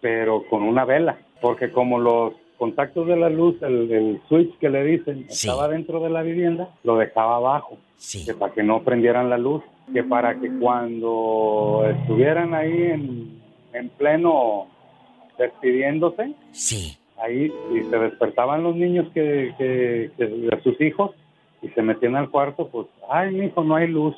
pero 0.00 0.44
con 0.48 0.62
una 0.62 0.84
vela, 0.84 1.18
porque 1.40 1.70
como 1.70 1.98
los 1.98 2.34
contactos 2.58 3.06
de 3.06 3.16
la 3.16 3.30
luz, 3.30 3.56
el, 3.62 3.90
el 3.90 4.22
switch 4.28 4.58
que 4.58 4.68
le 4.68 4.84
dicen, 4.84 5.26
estaba 5.28 5.68
dentro 5.68 6.00
de 6.00 6.10
la 6.10 6.22
vivienda, 6.22 6.68
lo 6.84 6.96
dejaba 6.96 7.36
abajo, 7.36 7.78
que 8.26 8.34
para 8.34 8.52
que 8.52 8.62
no 8.62 8.82
prendieran 8.82 9.30
la 9.30 9.38
luz. 9.38 9.62
Que 9.92 10.02
para 10.04 10.38
que 10.38 10.50
cuando 10.58 11.84
estuvieran 11.88 12.54
ahí 12.54 12.82
en, 12.82 13.42
en 13.72 13.88
pleno 13.90 14.68
despidiéndose, 15.38 16.34
sí. 16.52 16.98
ahí 17.22 17.52
y 17.74 17.90
se 17.90 17.98
despertaban 17.98 18.62
los 18.62 18.76
niños 18.76 19.06
que, 19.14 19.54
que, 19.58 20.10
que 20.16 20.26
de 20.26 20.62
sus 20.62 20.80
hijos 20.80 21.12
y 21.62 21.68
se 21.68 21.82
metían 21.82 22.16
al 22.16 22.30
cuarto, 22.30 22.68
pues, 22.68 22.86
ay, 23.10 23.44
hijo, 23.44 23.62
no 23.64 23.76
hay 23.76 23.88
luz, 23.88 24.14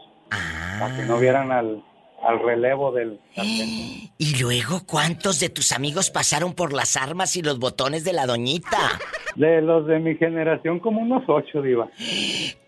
para 0.79 0.97
que 0.97 1.05
no 1.05 1.19
vieran 1.19 1.51
al, 1.51 1.83
al 2.23 2.41
relevo 2.41 2.93
del 2.93 3.21
sargento. 3.35 4.13
Y 4.19 4.41
luego, 4.41 4.83
¿cuántos 4.87 5.41
de 5.41 5.49
tus 5.49 5.73
amigos 5.73 6.11
pasaron 6.11 6.55
por 6.55 6.73
las 6.73 6.97
armas 6.97 7.37
y 7.37 7.43
los 7.43 7.59
botones 7.59 8.05
de 8.05 8.13
la 8.13 8.27
doñita? 8.27 9.01
De 9.37 9.63
los 9.63 9.87
de 9.87 9.99
mi 9.99 10.15
generación, 10.17 10.79
como 10.79 11.01
unos 11.01 11.23
ocho, 11.27 11.63
Diva. 11.63 11.89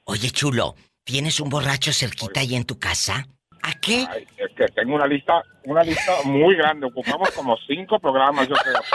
Oye, 0.05 0.31
chulo, 0.31 0.77
¿tienes 1.05 1.41
un 1.41 1.49
borracho 1.49 1.93
cerquita 1.93 2.41
ahí 2.41 2.55
en 2.55 2.65
tu 2.65 2.79
casa? 2.79 3.27
¿A 3.67 3.73
qué? 3.81 4.07
Ay, 4.09 4.25
es 4.37 4.55
que 4.57 4.65
tengo 4.69 4.95
una 4.95 5.09
lista, 5.09 5.43
una 5.65 5.83
lista 5.83 6.13
muy 6.25 6.55
grande. 6.55 6.87
Ocupamos 6.87 7.33
como 7.33 7.57
cinco 7.67 7.99
programas, 7.99 8.49
yo 8.49 8.55
creo. 8.55 8.81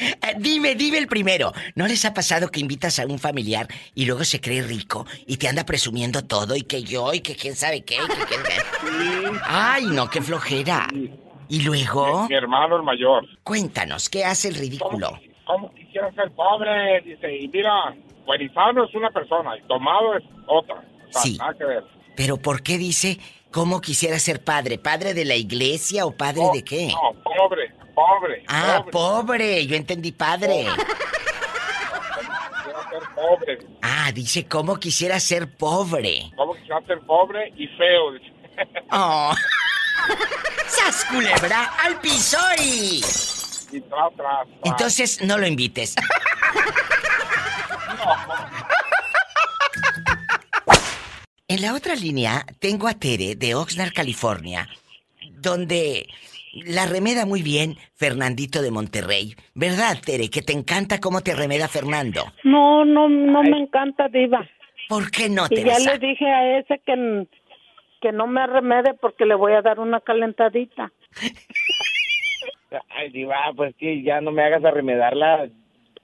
Eh, 0.00 0.34
dime, 0.38 0.76
dime 0.76 0.96
el 0.96 1.06
primero. 1.08 1.52
¿No 1.74 1.86
les 1.86 2.06
ha 2.06 2.14
pasado 2.14 2.48
que 2.48 2.60
invitas 2.60 2.98
a 3.00 3.06
un 3.06 3.18
familiar 3.18 3.66
y 3.94 4.06
luego 4.06 4.24
se 4.24 4.40
cree 4.40 4.62
rico 4.62 5.04
y 5.26 5.36
te 5.36 5.46
anda 5.46 5.66
presumiendo 5.66 6.22
todo 6.24 6.56
y 6.56 6.62
que 6.62 6.82
yo 6.84 7.12
y 7.12 7.20
que 7.20 7.36
quién 7.36 7.54
sabe 7.54 7.84
qué 7.84 7.96
y 7.96 7.98
que 7.98 8.24
quién 8.24 8.40
sabe? 8.42 9.40
Ay, 9.44 9.86
no, 9.86 10.08
qué 10.08 10.22
flojera. 10.22 10.86
¿Y 11.48 11.62
luego? 11.64 12.28
Mi 12.28 12.34
hermano 12.34 12.76
el 12.76 12.82
mayor. 12.82 13.26
Cuéntanos, 13.42 14.08
¿qué 14.08 14.24
hace 14.24 14.48
el 14.48 14.54
ridículo? 14.54 15.20
¿Cómo 15.44 15.70
quisiera 15.74 16.10
ser 16.12 16.30
pobre? 16.30 17.02
Dice, 17.02 17.36
y 17.36 17.48
mira, 17.48 17.94
buenizano 18.24 18.84
es 18.84 18.94
una 18.94 19.10
persona 19.10 19.58
y 19.58 19.62
tomado 19.66 20.16
es 20.16 20.24
otra. 20.46 20.76
O 20.76 21.12
sea, 21.12 21.22
Sí. 21.22 21.36
Nada 21.36 21.52
que 21.58 21.64
ver. 21.64 21.84
Pero 22.16 22.36
¿por 22.38 22.62
qué 22.62 22.78
dice 22.78 23.18
cómo 23.50 23.80
quisiera 23.80 24.18
ser 24.18 24.42
padre? 24.42 24.78
¿Padre 24.78 25.14
de 25.14 25.24
la 25.24 25.34
iglesia 25.34 26.06
o 26.06 26.12
padre 26.12 26.42
de 26.52 26.64
qué? 26.64 26.88
No, 26.88 27.12
pobre, 27.22 27.72
pobre. 27.94 28.44
Ah, 28.48 28.84
pobre. 28.90 29.66
Yo 29.66 29.76
entendí 29.76 30.12
padre. 30.12 30.66
Quisiera 30.66 32.90
ser 32.90 33.02
pobre. 33.14 33.58
Ah, 33.82 34.10
dice 34.12 34.46
cómo 34.46 34.76
quisiera 34.76 35.20
ser 35.20 35.54
pobre. 35.56 36.30
¿Cómo 36.36 36.54
quisiera 36.54 36.80
ser 36.86 37.00
pobre 37.00 37.52
y 37.56 37.66
feo? 37.68 38.12
Oh. 38.92 39.32
¡Sas 40.66 41.06
culebra 41.06 41.64
al 41.82 41.98
piso 42.00 42.36
y... 42.62 43.02
Y 43.72 43.80
tras, 43.80 44.14
tras. 44.16 44.46
Entonces 44.64 45.22
no 45.22 45.38
lo 45.38 45.46
invites. 45.46 45.94
En 51.52 51.62
la 51.62 51.74
otra 51.74 51.94
línea 51.96 52.44
tengo 52.60 52.86
a 52.86 52.94
Tere 52.94 53.34
de 53.34 53.56
Oxnard, 53.56 53.92
California, 53.92 54.68
donde 55.42 56.06
la 56.64 56.86
remeda 56.86 57.26
muy 57.26 57.42
bien 57.42 57.74
Fernandito 57.96 58.62
de 58.62 58.70
Monterrey. 58.70 59.34
¿Verdad, 59.54 59.96
Tere? 60.04 60.30
Que 60.30 60.42
te 60.42 60.52
encanta 60.52 61.00
cómo 61.00 61.22
te 61.22 61.34
remeda 61.34 61.66
Fernando. 61.66 62.22
No, 62.44 62.84
no, 62.84 63.08
no 63.08 63.42
me 63.42 63.58
encanta, 63.58 64.06
Diva. 64.08 64.48
¿Por 64.88 65.10
qué 65.10 65.28
no, 65.28 65.46
Y 65.50 65.64
ya 65.64 65.78
le 65.80 65.98
dije 65.98 66.24
a 66.26 66.58
ese 66.60 66.80
que, 66.86 67.26
que 68.00 68.12
no 68.12 68.28
me 68.28 68.46
remede 68.46 68.94
porque 68.94 69.26
le 69.26 69.34
voy 69.34 69.52
a 69.54 69.62
dar 69.62 69.80
una 69.80 70.00
calentadita. 70.00 70.92
Ay, 72.90 73.10
diva, 73.10 73.36
pues 73.56 73.74
que 73.76 74.02
ya 74.04 74.20
no 74.20 74.30
me 74.30 74.44
hagas 74.44 74.64
arremedarla. 74.64 75.48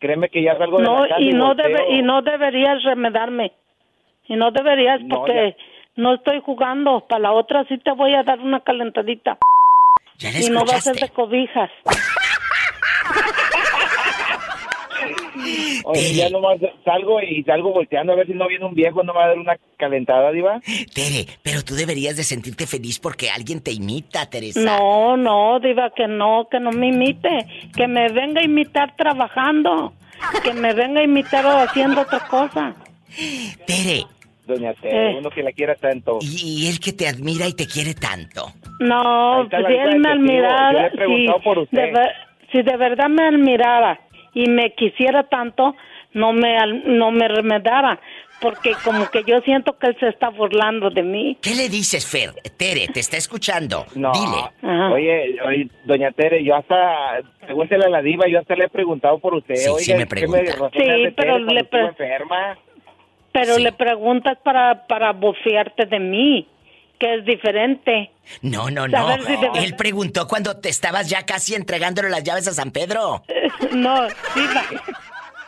Créeme 0.00 0.28
que 0.28 0.42
ya 0.42 0.58
salgo 0.58 0.78
de 0.78 0.84
No, 0.84 1.02
la 1.02 1.08
casa 1.08 1.20
y 1.20 1.32
no, 1.32 1.46
volteo. 1.48 1.66
debe, 1.68 1.94
y 1.98 2.02
no 2.02 2.22
deberías 2.22 2.82
remedarme. 2.82 3.52
Y 4.28 4.36
no 4.36 4.50
deberías 4.50 5.00
No, 5.02 5.16
porque 5.16 5.56
no 5.96 6.14
estoy 6.14 6.40
jugando. 6.40 7.06
Para 7.08 7.22
la 7.22 7.32
otra 7.32 7.64
sí 7.68 7.78
te 7.78 7.92
voy 7.92 8.14
a 8.14 8.22
dar 8.22 8.40
una 8.40 8.60
calentadita. 8.60 9.38
Ya 10.18 10.30
y 10.38 10.48
no 10.48 10.64
va 10.64 10.76
a 10.76 10.80
ser 10.80 10.96
de 10.96 11.08
cobijas. 11.10 11.70
Oye, 15.84 16.14
ya 16.14 16.30
nomás 16.30 16.58
salgo 16.84 17.20
y 17.22 17.42
salgo 17.44 17.72
volteando 17.72 18.12
a 18.12 18.16
ver 18.16 18.26
si 18.26 18.32
no 18.32 18.48
viene 18.48 18.64
un 18.64 18.74
viejo, 18.74 19.02
no 19.02 19.12
me 19.12 19.18
va 19.20 19.26
a 19.26 19.28
dar 19.28 19.38
una 19.38 19.56
calentada, 19.76 20.32
diva. 20.32 20.60
Tere, 20.92 21.26
pero 21.42 21.62
tú 21.62 21.74
deberías 21.74 22.16
de 22.16 22.24
sentirte 22.24 22.66
feliz 22.66 22.98
porque 22.98 23.30
alguien 23.30 23.62
te 23.62 23.72
imita, 23.72 24.28
Teresa. 24.28 24.60
No, 24.60 25.16
no, 25.16 25.60
diva, 25.60 25.90
que 25.94 26.08
no, 26.08 26.48
que 26.50 26.58
no 26.58 26.72
me 26.72 26.88
imite. 26.88 27.46
Que 27.76 27.86
me 27.86 28.08
venga 28.08 28.40
a 28.40 28.44
imitar 28.44 28.96
trabajando. 28.96 29.92
Que 30.42 30.52
me 30.54 30.72
venga 30.72 31.00
a 31.00 31.04
imitar 31.04 31.44
o 31.46 31.58
haciendo 31.58 32.00
otra 32.00 32.20
cosa. 32.26 32.74
Tere. 33.66 34.15
Doña 34.46 34.74
Tere, 34.74 35.10
Eh. 35.12 35.16
uno 35.18 35.30
que 35.30 35.42
la 35.42 35.52
quiera 35.52 35.74
tanto. 35.74 36.18
Y, 36.20 36.64
y 36.64 36.68
él 36.68 36.78
que 36.80 36.92
te 36.92 37.08
admira 37.08 37.46
y 37.48 37.52
te 37.54 37.66
quiere 37.66 37.94
tanto. 37.94 38.46
No, 38.80 39.48
si 39.50 39.56
lista 39.56 39.84
él 39.84 39.98
me 40.00 40.90
preguntado 40.90 41.66
si 41.70 41.76
de, 41.76 41.90
ver- 41.92 42.12
si 42.52 42.62
de 42.62 42.76
verdad 42.76 43.08
me 43.08 43.24
admirara 43.26 44.00
y 44.34 44.48
me 44.48 44.72
quisiera 44.74 45.24
tanto, 45.24 45.74
no 46.12 46.32
me 46.32 46.56
no 46.84 47.10
me 47.10 47.26
remedara, 47.26 47.98
porque 48.40 48.72
como 48.84 49.08
que 49.10 49.22
yo 49.26 49.40
siento 49.40 49.78
que 49.78 49.88
él 49.88 49.96
se 49.98 50.08
está 50.08 50.28
burlando 50.28 50.90
de 50.90 51.02
mí. 51.02 51.38
¿Qué 51.42 51.54
le 51.54 51.68
dices, 51.68 52.06
Fer? 52.06 52.30
Tere, 52.56 52.86
te 52.92 53.00
está 53.00 53.16
escuchando. 53.16 53.86
No. 53.94 54.12
Dile. 54.12 54.92
Oye, 54.92 55.36
oye, 55.44 55.68
doña 55.84 56.10
Tere, 56.12 56.44
yo 56.44 56.54
hasta, 56.54 57.20
pregúntele 57.40 57.86
a 57.86 57.88
la 57.88 58.02
diva, 58.02 58.26
yo 58.28 58.38
hasta 58.38 58.54
le 58.54 58.66
he 58.66 58.68
preguntado 58.68 59.18
por 59.18 59.34
usted. 59.34 59.54
Sí, 59.56 59.68
Oiga, 59.70 59.80
sí 59.80 59.92
me 59.94 59.98
¿qué 60.00 60.06
pregunta. 60.06 60.70
Sí, 60.72 60.78
me 60.86 60.92
hace 61.06 61.12
pero 61.16 61.38
le 61.38 61.64
pre- 61.64 61.80
enferma? 61.86 62.58
Pero 63.36 63.58
le 63.58 63.72
preguntas 63.72 64.38
para 64.42 64.86
para 64.86 65.12
bofearte 65.12 65.84
de 65.84 66.00
mí, 66.00 66.48
que 66.98 67.16
es 67.16 67.24
diferente. 67.26 68.10
No, 68.40 68.70
no, 68.70 68.88
no. 68.88 69.14
Si 69.18 69.62
Él 69.62 69.76
preguntó 69.76 70.26
cuando 70.26 70.56
te 70.56 70.70
estabas 70.70 71.10
ya 71.10 71.26
casi 71.26 71.54
entregándole 71.54 72.08
las 72.08 72.24
llaves 72.24 72.48
a 72.48 72.52
San 72.52 72.70
Pedro. 72.70 73.22
No, 73.72 74.02
diva. 74.34 74.62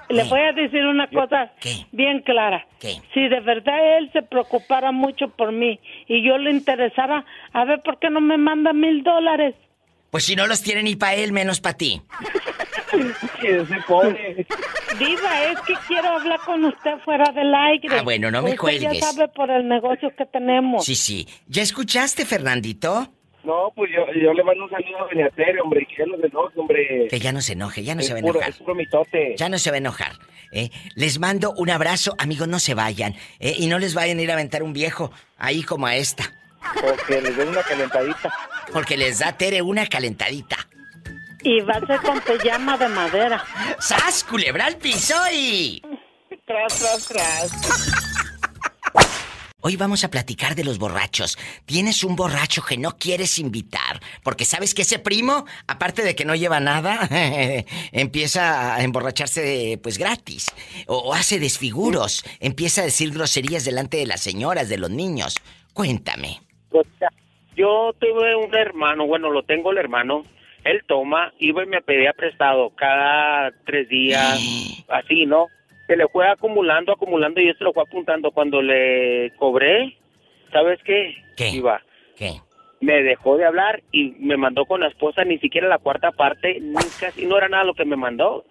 Le 0.08 0.24
voy 0.24 0.40
a 0.40 0.52
decir 0.52 0.84
una 0.84 1.08
cosa 1.08 1.52
bien 1.92 2.20
clara. 2.22 2.66
¿Qué? 2.80 3.00
Si 3.12 3.28
de 3.28 3.40
verdad 3.40 3.98
él 3.98 4.10
se 4.12 4.22
preocupara 4.22 4.92
mucho 4.92 5.28
por 5.28 5.52
mí 5.52 5.78
y 6.06 6.26
yo 6.26 6.38
le 6.38 6.50
interesara, 6.50 7.24
a 7.52 7.64
ver, 7.64 7.80
¿por 7.82 7.98
qué 7.98 8.08
no 8.10 8.20
me 8.20 8.38
manda 8.38 8.72
mil 8.72 9.02
dólares? 9.02 9.54
Pues 10.10 10.24
si 10.24 10.36
no 10.36 10.46
los 10.46 10.62
tiene 10.62 10.82
ni 10.82 10.96
para 10.96 11.14
él, 11.14 11.32
menos 11.32 11.60
para 11.60 11.76
ti. 11.76 12.00
Ese 13.42 13.76
pobre. 13.86 14.46
Diva, 14.98 15.44
es 15.44 15.60
que 15.60 15.74
quiero 15.86 16.08
hablar 16.08 16.40
con 16.44 16.64
usted 16.64 16.98
fuera 17.04 17.30
del 17.32 17.54
aire. 17.54 17.88
Ah, 17.98 18.02
bueno, 18.02 18.30
no 18.30 18.40
me 18.42 18.50
Usted 18.50 18.60
cuelgues. 18.60 19.00
ya 19.00 19.12
sabe 19.12 19.28
por 19.28 19.50
el 19.50 19.68
negocio 19.68 20.10
que 20.16 20.26
tenemos. 20.26 20.84
Sí, 20.84 20.94
sí. 20.94 21.28
¿Ya 21.46 21.62
escuchaste, 21.62 22.24
Fernandito? 22.24 23.12
No, 23.44 23.72
pues 23.74 23.90
yo, 23.94 24.04
yo 24.20 24.32
le 24.32 24.42
mando 24.44 24.64
un 24.64 24.70
saludo 24.70 25.04
a 25.04 25.08
Doña 25.14 25.30
Tere, 25.30 25.60
hombre, 25.60 25.86
que 25.86 25.96
ya 25.96 26.06
no 26.06 26.16
se 26.18 26.26
enoje, 26.26 26.58
hombre. 26.60 27.06
Que 27.08 27.18
ya 27.20 27.32
no 27.32 27.40
se 27.40 27.52
enoje, 27.54 27.82
ya 27.84 27.94
no 27.94 28.00
Es 28.00 28.06
se 28.08 28.12
va 28.12 28.18
a 28.18 28.22
puro- 28.22 28.34
enojar. 28.34 28.50
es 28.50 28.56
puro 28.58 28.74
mitote. 28.74 29.34
Ya 29.36 29.48
no 29.48 29.58
se 29.58 29.70
va 29.70 29.74
a 29.76 29.78
enojar. 29.78 30.12
¿eh? 30.52 30.70
Les 30.96 31.18
mando 31.18 31.52
un 31.56 31.70
abrazo, 31.70 32.14
amigos, 32.18 32.48
no 32.48 32.58
se 32.58 32.74
vayan. 32.74 33.14
¿eh? 33.38 33.54
Y 33.56 33.68
no 33.68 33.78
les 33.78 33.94
vayan 33.94 34.18
a 34.18 34.22
ir 34.22 34.30
a 34.30 34.34
aventar 34.34 34.62
un 34.62 34.72
viejo 34.72 35.12
ahí 35.38 35.62
como 35.62 35.86
a 35.86 35.96
esta. 35.96 36.24
Porque 36.80 37.22
les 37.22 37.36
den 37.36 37.48
una 37.48 37.62
calentadita. 37.62 38.32
Porque 38.72 38.96
les 38.96 39.20
da 39.20 39.32
Tere 39.38 39.62
una 39.62 39.86
calentadita. 39.86 40.56
Y 41.42 41.60
va 41.60 41.74
a 41.74 41.86
ser 41.86 42.00
con 42.00 42.20
pijama 42.20 42.76
de 42.76 42.88
madera. 42.88 43.44
¡Sas, 43.78 44.24
culebra 44.24 44.66
al 44.66 44.76
piso 44.76 45.14
y... 45.32 45.82
Tras, 46.46 46.78
tras, 46.78 47.08
tras. 47.08 48.08
Hoy 49.60 49.76
vamos 49.76 50.04
a 50.04 50.08
platicar 50.08 50.54
de 50.54 50.64
los 50.64 50.78
borrachos. 50.78 51.36
Tienes 51.66 52.04
un 52.04 52.16
borracho 52.16 52.62
que 52.62 52.78
no 52.78 52.96
quieres 52.96 53.38
invitar, 53.38 54.00
porque 54.22 54.44
sabes 54.44 54.72
que 54.72 54.82
ese 54.82 54.98
primo, 54.98 55.46
aparte 55.66 56.02
de 56.02 56.14
que 56.14 56.24
no 56.24 56.34
lleva 56.34 56.60
nada, 56.60 57.08
empieza 57.92 58.76
a 58.76 58.82
emborracharse 58.82 59.78
pues 59.82 59.98
gratis. 59.98 60.46
O, 60.86 60.98
o 60.98 61.12
hace 61.12 61.38
desfiguros, 61.38 62.24
empieza 62.40 62.82
a 62.82 62.84
decir 62.84 63.12
groserías 63.12 63.64
delante 63.64 63.96
de 63.96 64.06
las 64.06 64.20
señoras, 64.20 64.68
de 64.68 64.78
los 64.78 64.90
niños. 64.90 65.34
Cuéntame. 65.74 66.40
Sea, 66.98 67.10
yo 67.56 67.92
tuve 67.98 68.36
un 68.36 68.54
hermano, 68.54 69.06
bueno, 69.06 69.30
lo 69.30 69.42
tengo 69.42 69.72
el 69.72 69.78
hermano. 69.78 70.24
Él 70.64 70.82
toma, 70.86 71.32
iba 71.38 71.62
y 71.62 71.66
me 71.66 71.80
pedía 71.82 72.12
prestado 72.12 72.70
cada 72.70 73.50
tres 73.64 73.88
días, 73.88 74.38
así, 74.88 75.24
¿no? 75.26 75.46
Se 75.86 75.96
le 75.96 76.06
fue 76.08 76.28
acumulando, 76.28 76.92
acumulando 76.92 77.40
y 77.40 77.46
yo 77.46 77.54
se 77.54 77.64
lo 77.64 77.72
fue 77.72 77.82
apuntando. 77.84 78.30
Cuando 78.30 78.60
le 78.60 79.32
cobré, 79.38 79.96
¿sabes 80.52 80.78
qué? 80.84 81.14
¿Qué? 81.36 81.48
Iba. 81.50 81.80
¿Qué? 82.16 82.32
Me 82.80 83.02
dejó 83.02 83.36
de 83.36 83.46
hablar 83.46 83.82
y 83.90 84.10
me 84.20 84.36
mandó 84.36 84.64
con 84.66 84.80
la 84.80 84.88
esposa, 84.88 85.24
ni 85.24 85.38
siquiera 85.38 85.66
la 85.66 85.78
cuarta 85.78 86.12
parte, 86.12 86.58
ni 86.60 86.74
casi, 87.00 87.26
no 87.26 87.38
era 87.38 87.48
nada 87.48 87.64
lo 87.64 87.74
que 87.74 87.84
me 87.86 87.96
mandó. 87.96 88.44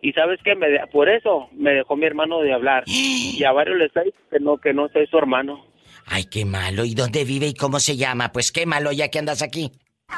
Y 0.00 0.12
sabes 0.12 0.38
qué, 0.44 0.54
me 0.54 0.68
de- 0.68 0.86
por 0.92 1.08
eso 1.08 1.48
me 1.52 1.72
dejó 1.72 1.96
mi 1.96 2.06
hermano 2.06 2.40
de 2.40 2.52
hablar. 2.52 2.84
Y 3.36 3.42
a 3.42 3.50
varios 3.52 3.76
les 3.78 3.92
dicho 3.92 4.16
que 4.30 4.38
no, 4.38 4.58
que 4.58 4.72
no 4.72 4.88
soy 4.90 5.06
su 5.08 5.18
hermano. 5.18 5.66
Ay, 6.06 6.24
qué 6.30 6.44
malo. 6.44 6.84
¿Y 6.84 6.94
dónde 6.94 7.24
vive 7.24 7.48
y 7.48 7.54
cómo 7.54 7.80
se 7.80 7.96
llama? 7.96 8.30
Pues 8.30 8.52
qué 8.52 8.64
malo 8.66 8.92
ya 8.92 9.08
que 9.08 9.18
andas 9.18 9.42
aquí. 9.42 9.72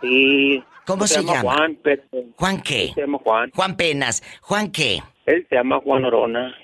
Sí. 0.00 0.62
¿Cómo 0.86 1.06
se 1.06 1.22
llama? 1.22 1.40
Juan, 1.54 1.78
pero... 1.82 2.02
¿Juan 2.36 2.60
qué? 2.62 2.92
Se 2.94 3.00
llama 3.02 3.18
Juan. 3.18 3.50
Juan 3.54 3.76
Penas. 3.76 4.22
¿Juan 4.42 4.70
qué? 4.72 5.00
Él 5.26 5.46
se 5.48 5.54
llama 5.56 5.80
Juan 5.80 6.04
Orona. 6.04 6.54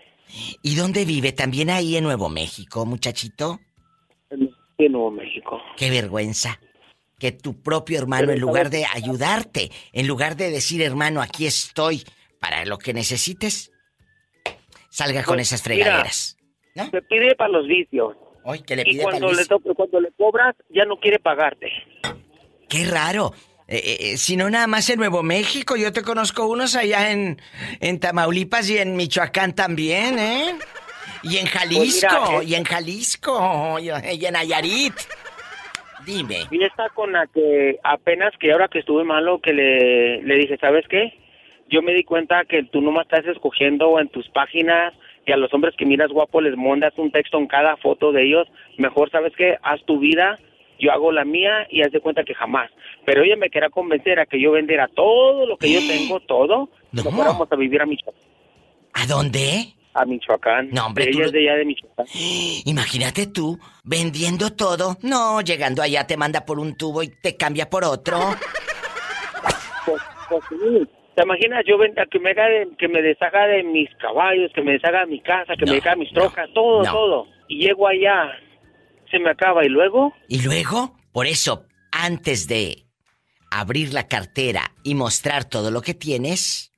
¿Y 0.62 0.74
dónde 0.74 1.04
vive? 1.04 1.32
¿También 1.32 1.70
ahí 1.70 1.96
en 1.96 2.04
Nuevo 2.04 2.28
México, 2.28 2.84
muchachito? 2.84 3.60
En 4.30 4.92
Nuevo 4.92 5.10
México. 5.10 5.60
Qué 5.76 5.90
vergüenza. 5.90 6.58
Que 7.18 7.32
tu 7.32 7.62
propio 7.62 7.98
hermano, 7.98 8.32
en 8.32 8.40
lugar 8.40 8.68
de 8.68 8.84
ayudarte, 8.84 9.70
en 9.92 10.06
lugar 10.06 10.36
de 10.36 10.50
decir, 10.50 10.82
hermano, 10.82 11.22
aquí 11.22 11.46
estoy 11.46 12.02
para 12.40 12.64
lo 12.66 12.76
que 12.76 12.92
necesites, 12.92 13.72
salga 14.90 15.22
con 15.24 15.36
Pues, 15.36 15.52
esas 15.52 15.66
mira, 15.66 15.84
fregaderas. 15.84 16.36
Se 16.74 17.02
pide 17.02 17.34
para 17.36 17.52
los 17.52 17.66
vicios. 17.66 18.16
Hoy 18.44 18.60
que 18.60 18.76
le 18.76 18.82
y 18.82 18.84
pide 18.92 19.02
cuando 19.04 19.28
le, 19.32 19.38
vicio. 19.38 19.58
to- 19.58 19.74
cuando 19.74 20.00
le 20.00 20.12
cobras, 20.12 20.54
ya 20.68 20.84
no 20.84 20.96
quiere 20.98 21.18
pagarte. 21.18 21.70
Qué 22.68 22.84
raro. 22.84 23.32
Eh, 23.68 23.82
eh, 23.84 23.96
eh, 24.00 24.16
si 24.16 24.36
no 24.36 24.48
nada 24.48 24.66
más 24.68 24.88
en 24.90 24.98
Nuevo 24.98 25.22
México, 25.22 25.76
yo 25.76 25.92
te 25.92 26.02
conozco 26.02 26.46
unos 26.46 26.76
allá 26.76 27.10
en, 27.10 27.40
en 27.80 27.98
Tamaulipas 27.98 28.70
y 28.70 28.78
en 28.78 28.96
Michoacán 28.96 29.54
también, 29.54 30.18
¿eh? 30.18 30.54
Y 31.22 31.38
en 31.38 31.46
Jalisco, 31.46 32.08
Pues 32.08 32.28
mira, 32.28 32.42
eh, 32.42 32.44
y 32.46 32.54
en 32.54 32.64
Jalisco, 32.64 33.78
y, 33.80 33.88
en 34.26 34.32
Nayarit. 34.32 34.94
Dime. 36.04 36.46
Y 36.52 36.62
esta 36.62 36.88
con 36.90 37.12
la 37.12 37.26
que 37.26 37.78
apenas 37.82 38.32
que 38.38 38.52
ahora 38.52 38.68
que 38.68 38.78
estuve 38.78 39.02
malo, 39.02 39.40
que 39.40 39.52
le, 39.52 40.22
le 40.22 40.34
dije, 40.36 40.56
¿sabes 40.58 40.86
qué? 40.88 41.18
Yo 41.68 41.82
me 41.82 41.94
di 41.94 42.04
cuenta 42.04 42.44
que 42.44 42.62
tú 42.62 42.80
nomás 42.80 43.06
estás 43.06 43.26
escogiendo 43.26 43.98
en 43.98 44.08
tus 44.08 44.28
páginas 44.28 44.94
y 45.26 45.32
a 45.32 45.36
los 45.36 45.52
hombres 45.52 45.74
que 45.76 45.84
miras 45.84 46.10
guapo 46.10 46.40
les 46.40 46.56
mandas 46.56 46.96
un 46.96 47.10
texto 47.10 47.38
en 47.38 47.48
cada 47.48 47.76
foto 47.78 48.12
de 48.12 48.22
ellos. 48.22 48.46
Mejor, 48.78 49.10
¿sabes 49.10 49.32
qué? 49.36 49.56
Haz 49.62 49.84
tu 49.84 49.98
vida, 49.98 50.38
yo 50.78 50.92
hago 50.92 51.12
la 51.12 51.24
mía 51.24 51.66
y 51.70 51.82
haz 51.82 51.92
de 51.92 52.00
cuenta 52.00 52.24
que 52.24 52.34
jamás. 52.34 52.70
Pero 53.04 53.22
ella 53.22 53.36
me 53.36 53.50
quería 53.50 53.70
convencer 53.70 54.18
a 54.20 54.26
que 54.26 54.40
yo 54.40 54.52
vendiera 54.52 54.88
todo 54.88 55.46
lo 55.46 55.56
que 55.56 55.72
yo 55.72 55.80
tengo, 55.86 56.20
todo, 56.20 56.68
y 56.92 56.96
nos 56.96 57.04
fuéramos 57.14 57.50
a 57.50 57.56
vivir 57.56 57.80
a 57.82 57.86
Michoacán. 57.86 58.22
¿A 58.94 59.06
dónde? 59.06 59.72
A 59.94 60.04
Michoacán. 60.04 60.70
No, 60.70 60.86
hombre, 60.86 61.08
Ella 61.08 61.26
es 61.26 61.32
de 61.32 61.40
allá 61.48 61.58
de 61.58 61.64
Michoacán. 61.64 62.06
Imagínate 62.66 63.26
tú, 63.26 63.58
vendiendo 63.84 64.50
todo. 64.50 64.96
No, 65.02 65.40
llegando 65.40 65.82
allá 65.82 66.06
te 66.06 66.16
manda 66.16 66.44
por 66.44 66.58
un 66.58 66.76
tubo 66.76 67.02
y 67.02 67.08
te 67.08 67.36
cambia 67.36 67.68
por 67.70 67.84
otro. 67.84 68.18
Pues, 69.84 70.02
pues 70.28 70.42
sí. 70.48 70.88
¿Te 71.14 71.22
imaginas 71.22 71.64
yo 71.66 71.78
ven- 71.78 71.94
que 72.10 72.18
me, 72.18 72.34
de- 72.34 72.68
que 72.78 72.88
me 72.88 73.00
deshaga 73.00 73.46
de 73.46 73.62
mis 73.62 73.88
caballos, 73.96 74.50
que 74.54 74.60
me 74.60 74.72
deshaga 74.72 75.00
de 75.00 75.06
mi 75.06 75.20
casa, 75.20 75.54
que 75.56 75.64
me 75.64 75.76
deshaga 75.76 75.96
mis 75.96 76.12
trocas, 76.12 76.46
todo, 76.52 76.82
no. 76.84 76.92
todo? 76.92 77.26
Y 77.48 77.60
llego 77.66 77.88
allá, 77.88 78.32
se 79.10 79.18
me 79.18 79.30
acaba 79.30 79.64
y 79.64 79.68
luego... 79.68 80.12
Y 80.28 80.42
luego, 80.42 80.96
por 81.12 81.26
eso, 81.26 81.66
antes 81.92 82.46
de 82.48 82.86
abrir 83.50 83.92
la 83.94 84.08
cartera 84.08 84.72
y 84.82 84.94
mostrar 84.94 85.44
todo 85.44 85.70
lo 85.70 85.82
que 85.82 85.94
tienes, 85.94 86.72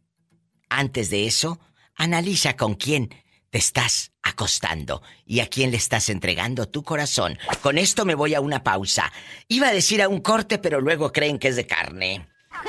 antes 0.68 1.11
de 1.11 1.26
eso, 1.26 1.59
analiza 1.97 2.57
con 2.57 2.74
quién 2.74 3.11
te 3.51 3.59
estás 3.59 4.12
acostando 4.22 5.03
y 5.24 5.41
a 5.41 5.47
quién 5.47 5.70
le 5.70 5.79
estás 5.79 6.11
entregando 6.11 6.68
tu 6.68 6.83
corazón. 6.83 7.39
Con 7.62 7.79
esto 7.79 8.05
me 8.05 8.14
voy 8.14 8.35
a 8.35 8.41
una 8.41 8.62
pausa. 8.62 9.11
Iba 9.49 9.68
a 9.68 9.72
decir 9.72 10.03
a 10.03 10.09
un 10.09 10.20
corte, 10.20 10.59
pero 10.59 10.81
luego 10.81 11.12
creen 11.12 11.39
que 11.39 11.49
es 11.49 11.57
de 11.57 11.66
carne. 11.66 12.29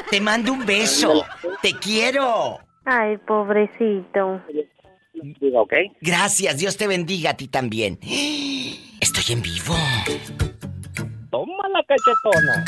Te 0.10 0.22
mando 0.22 0.54
un 0.54 0.66
beso. 0.66 1.26
Te 1.62 1.74
quiero. 1.74 2.60
Ay, 2.86 3.18
pobrecito. 3.18 4.42
Diga, 5.40 5.62
¿ok? 5.62 5.74
Gracias, 6.02 6.58
Dios 6.58 6.78
te 6.78 6.88
bendiga 6.88 7.32
a 7.32 7.34
ti 7.38 7.48
también. 7.48 8.00
Estoy 9.00 9.34
en 9.34 9.42
vivo. 9.42 9.76
Toma 11.32 11.70
la 11.70 11.84
cachetona. 11.84 12.66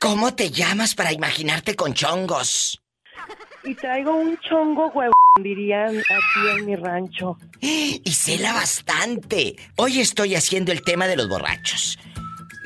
¿Cómo 0.00 0.34
te 0.34 0.50
llamas 0.50 0.94
para 0.94 1.12
imaginarte 1.12 1.74
con 1.74 1.94
chongos? 1.94 2.80
Y 3.64 3.74
traigo 3.74 4.14
un 4.14 4.38
chongo 4.38 4.88
huevo, 4.88 5.12
dirían 5.42 5.98
aquí 5.98 6.58
en 6.58 6.66
mi 6.66 6.76
rancho. 6.76 7.36
Y 7.60 8.12
cela 8.12 8.52
bastante. 8.52 9.56
Hoy 9.76 10.00
estoy 10.00 10.36
haciendo 10.36 10.70
el 10.70 10.82
tema 10.82 11.08
de 11.08 11.16
los 11.16 11.28
borrachos. 11.28 11.98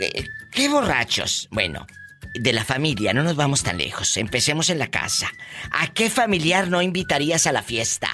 Eh, 0.00 0.24
¿Qué 0.52 0.68
borrachos? 0.68 1.48
Bueno, 1.50 1.86
de 2.34 2.52
la 2.52 2.64
familia, 2.64 3.12
no 3.12 3.22
nos 3.22 3.36
vamos 3.36 3.62
tan 3.62 3.78
lejos. 3.78 4.16
Empecemos 4.16 4.70
en 4.70 4.78
la 4.78 4.88
casa. 4.88 5.28
¿A 5.72 5.88
qué 5.88 6.10
familiar 6.10 6.68
no 6.68 6.82
invitarías 6.82 7.46
a 7.46 7.52
la 7.52 7.62
fiesta? 7.62 8.08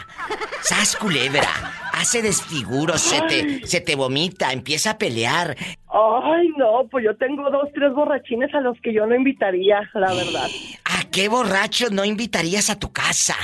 Sas 0.63 0.97
culebra, 0.97 1.49
hace 1.93 2.23
desfiguros, 2.23 3.01
se 3.01 3.21
te, 3.23 3.67
se 3.67 3.81
te 3.81 3.95
vomita, 3.95 4.53
empieza 4.53 4.93
a 4.93 4.99
pelear. 4.99 5.57
Ay, 5.89 6.49
no, 6.57 6.87
pues 6.91 7.05
yo 7.05 7.17
tengo 7.17 7.51
dos, 7.51 7.69
tres 7.75 7.93
borrachines 7.93 8.55
a 8.55 8.61
los 8.61 8.81
que 8.81 8.93
yo 8.93 9.07
no 9.07 9.15
invitaría, 9.15 9.89
la 9.95 10.13
verdad. 10.13 10.49
¿A 10.85 11.11
qué 11.11 11.29
borrachos 11.29 11.93
no 11.93 12.05
invitarías 12.05 12.71
a 12.71 12.79
tu 12.79 12.93
casa? 12.93 13.35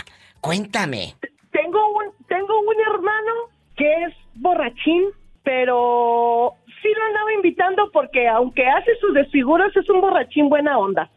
Cuéntame. 0.40 1.14
Tengo 1.52 1.78
un, 1.96 2.26
tengo 2.28 2.60
un 2.60 2.94
hermano 2.94 3.32
que 3.76 4.04
es 4.04 4.14
borrachín, 4.34 5.04
pero 5.44 6.54
sí 6.92 6.98
lo 6.98 7.04
andaba 7.06 7.32
invitando 7.32 7.90
porque 7.92 8.28
aunque 8.28 8.66
hace 8.68 8.90
sus 9.00 9.14
desfiguros 9.14 9.74
es 9.76 9.88
un 9.88 10.00
borrachín 10.00 10.48
buena 10.48 10.78
onda, 10.78 11.10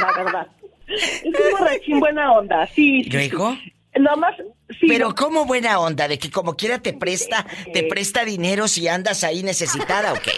la 0.00 0.24
verdad. 0.24 0.46
Es 0.86 1.24
un 1.24 1.58
borrachín 1.58 2.00
buena 2.00 2.32
onda, 2.32 2.66
sí. 2.66 3.04
¿Luego? 3.10 3.56
Nada 3.96 4.16
más, 4.16 4.34
sí. 4.80 4.86
Pero 4.88 5.14
como 5.14 5.46
buena 5.46 5.78
onda, 5.78 6.08
de 6.08 6.18
que 6.18 6.30
como 6.30 6.56
quiera 6.56 6.78
te 6.80 6.92
presta, 6.92 7.46
te 7.72 7.84
presta 7.84 8.24
dinero 8.24 8.66
si 8.68 8.88
andas 8.88 9.22
ahí 9.24 9.42
necesitada 9.42 10.12
o 10.12 10.16
qué. 10.16 10.32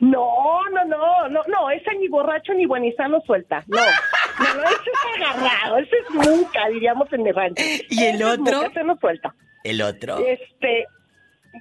No, 0.00 0.60
no, 0.72 0.84
no, 0.86 1.28
no, 1.28 1.40
no, 1.46 1.70
ese 1.70 1.94
ni 1.98 2.08
borracho 2.08 2.52
ni 2.54 2.66
buenizano 2.66 3.20
suelta. 3.26 3.62
No, 3.68 3.76
no, 3.78 4.54
no, 4.54 4.62
ese 4.64 4.90
es 4.90 5.22
agarrado, 5.22 5.78
ese 5.78 5.96
es 5.96 6.14
nunca, 6.14 6.66
diríamos 6.68 7.12
en 7.12 7.22
mi 7.22 7.30
rancho. 7.32 7.62
¿Y 7.88 8.04
el 8.04 8.16
Ese 8.16 8.24
es 8.24 8.24
otro? 8.38 8.52
nunca, 8.56 8.66
ese 8.66 8.84
no 8.84 8.96
suelta. 8.98 9.34
El 9.62 9.80
otro. 9.82 10.18
Este, 10.18 10.86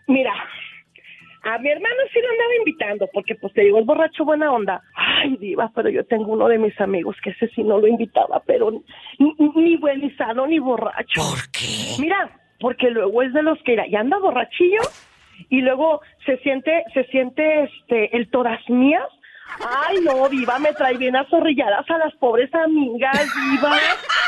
mira, 0.07 0.33
a 1.43 1.57
mi 1.59 1.69
hermano 1.69 1.95
sí 2.11 2.19
lo 2.21 2.29
andaba 2.29 2.55
invitando, 2.59 3.09
porque 3.13 3.35
pues 3.35 3.53
te 3.53 3.61
digo, 3.61 3.79
es 3.79 3.85
borracho 3.85 4.23
buena 4.23 4.51
onda. 4.51 4.81
Ay, 4.95 5.35
diva, 5.37 5.71
pero 5.75 5.89
yo 5.89 6.05
tengo 6.05 6.31
uno 6.31 6.47
de 6.47 6.57
mis 6.57 6.79
amigos 6.79 7.17
que 7.21 7.31
ese 7.31 7.49
sí 7.49 7.63
no 7.63 7.79
lo 7.79 7.87
invitaba, 7.87 8.41
pero 8.45 8.71
ni, 8.71 9.35
ni 9.55 9.77
buenizano 9.77 10.47
ni 10.47 10.59
borracho. 10.59 11.21
¿Por 11.21 11.51
qué? 11.51 11.99
Mira, 11.99 12.29
porque 12.59 12.89
luego 12.89 13.21
es 13.21 13.33
de 13.33 13.43
los 13.43 13.61
que 13.63 13.75
ya 13.89 13.99
anda 13.99 14.17
borrachillo 14.19 14.81
y 15.49 15.61
luego 15.61 16.01
se 16.25 16.37
siente, 16.37 16.83
se 16.93 17.03
siente 17.05 17.63
este, 17.63 18.15
el 18.15 18.29
todas 18.29 18.61
mías 18.69 19.07
Ay, 19.59 19.99
no, 20.01 20.27
Diva, 20.29 20.59
me 20.59 20.73
trae 20.73 20.97
bien 20.97 21.15
azorrilladas 21.15 21.89
a 21.89 21.97
las 21.97 22.13
pobres 22.15 22.53
amigas, 22.53 23.27
Diva. 23.51 23.77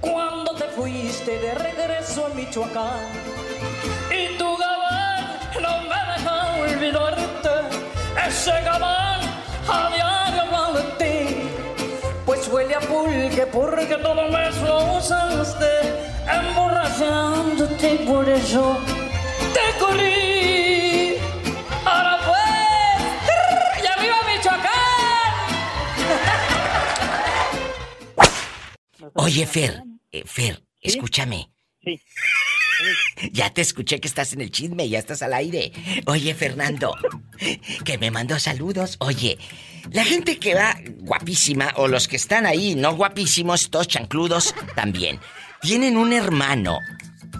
cuando 0.00 0.54
te 0.56 0.64
fuiste 0.68 1.38
de 1.38 1.54
regreso 1.54 2.26
a 2.26 2.30
Michoacán. 2.30 3.12
Y 4.10 4.36
tu 4.38 4.56
gabán 4.56 5.38
no 5.60 5.82
me 5.82 6.00
deja 6.12 6.54
olvidarte. 6.62 7.50
Ese 8.26 8.60
gabán 8.62 9.20
a 9.68 9.88
huele 12.62 12.74
a 12.74 12.80
pulque 12.80 13.46
porque 13.46 13.96
todo 13.96 14.28
mes 14.28 14.56
lo 14.62 14.96
usaste, 14.96 15.66
emborrachándote 16.30 17.96
por 18.06 18.28
eso 18.28 18.78
te 19.52 19.78
corrí. 19.78 21.16
Ahora 21.84 22.18
pues, 22.26 23.82
y 23.82 23.86
arriba 23.86 24.16
Michoacán. 24.28 24.70
Oye, 29.14 29.46
Fer, 29.46 29.82
eh, 30.12 30.22
Fer, 30.24 30.62
escúchame. 30.80 31.50
Sí. 31.82 32.00
Ya 33.32 33.50
te 33.50 33.60
escuché 33.60 34.00
que 34.00 34.08
estás 34.08 34.32
en 34.32 34.40
el 34.40 34.50
chisme, 34.50 34.88
ya 34.88 34.98
estás 34.98 35.22
al 35.22 35.34
aire. 35.34 35.72
Oye, 36.06 36.34
Fernando, 36.34 36.94
que 37.84 37.98
me 37.98 38.10
mandó 38.10 38.38
saludos. 38.38 38.96
Oye, 39.00 39.38
la 39.90 40.04
gente 40.04 40.38
que 40.38 40.54
va 40.54 40.76
guapísima, 40.98 41.72
o 41.76 41.88
los 41.88 42.08
que 42.08 42.16
están 42.16 42.46
ahí, 42.46 42.74
no 42.74 42.94
guapísimos, 42.94 43.70
todos 43.70 43.88
chancludos, 43.88 44.54
también, 44.74 45.20
tienen 45.60 45.96
un 45.96 46.12
hermano, 46.12 46.78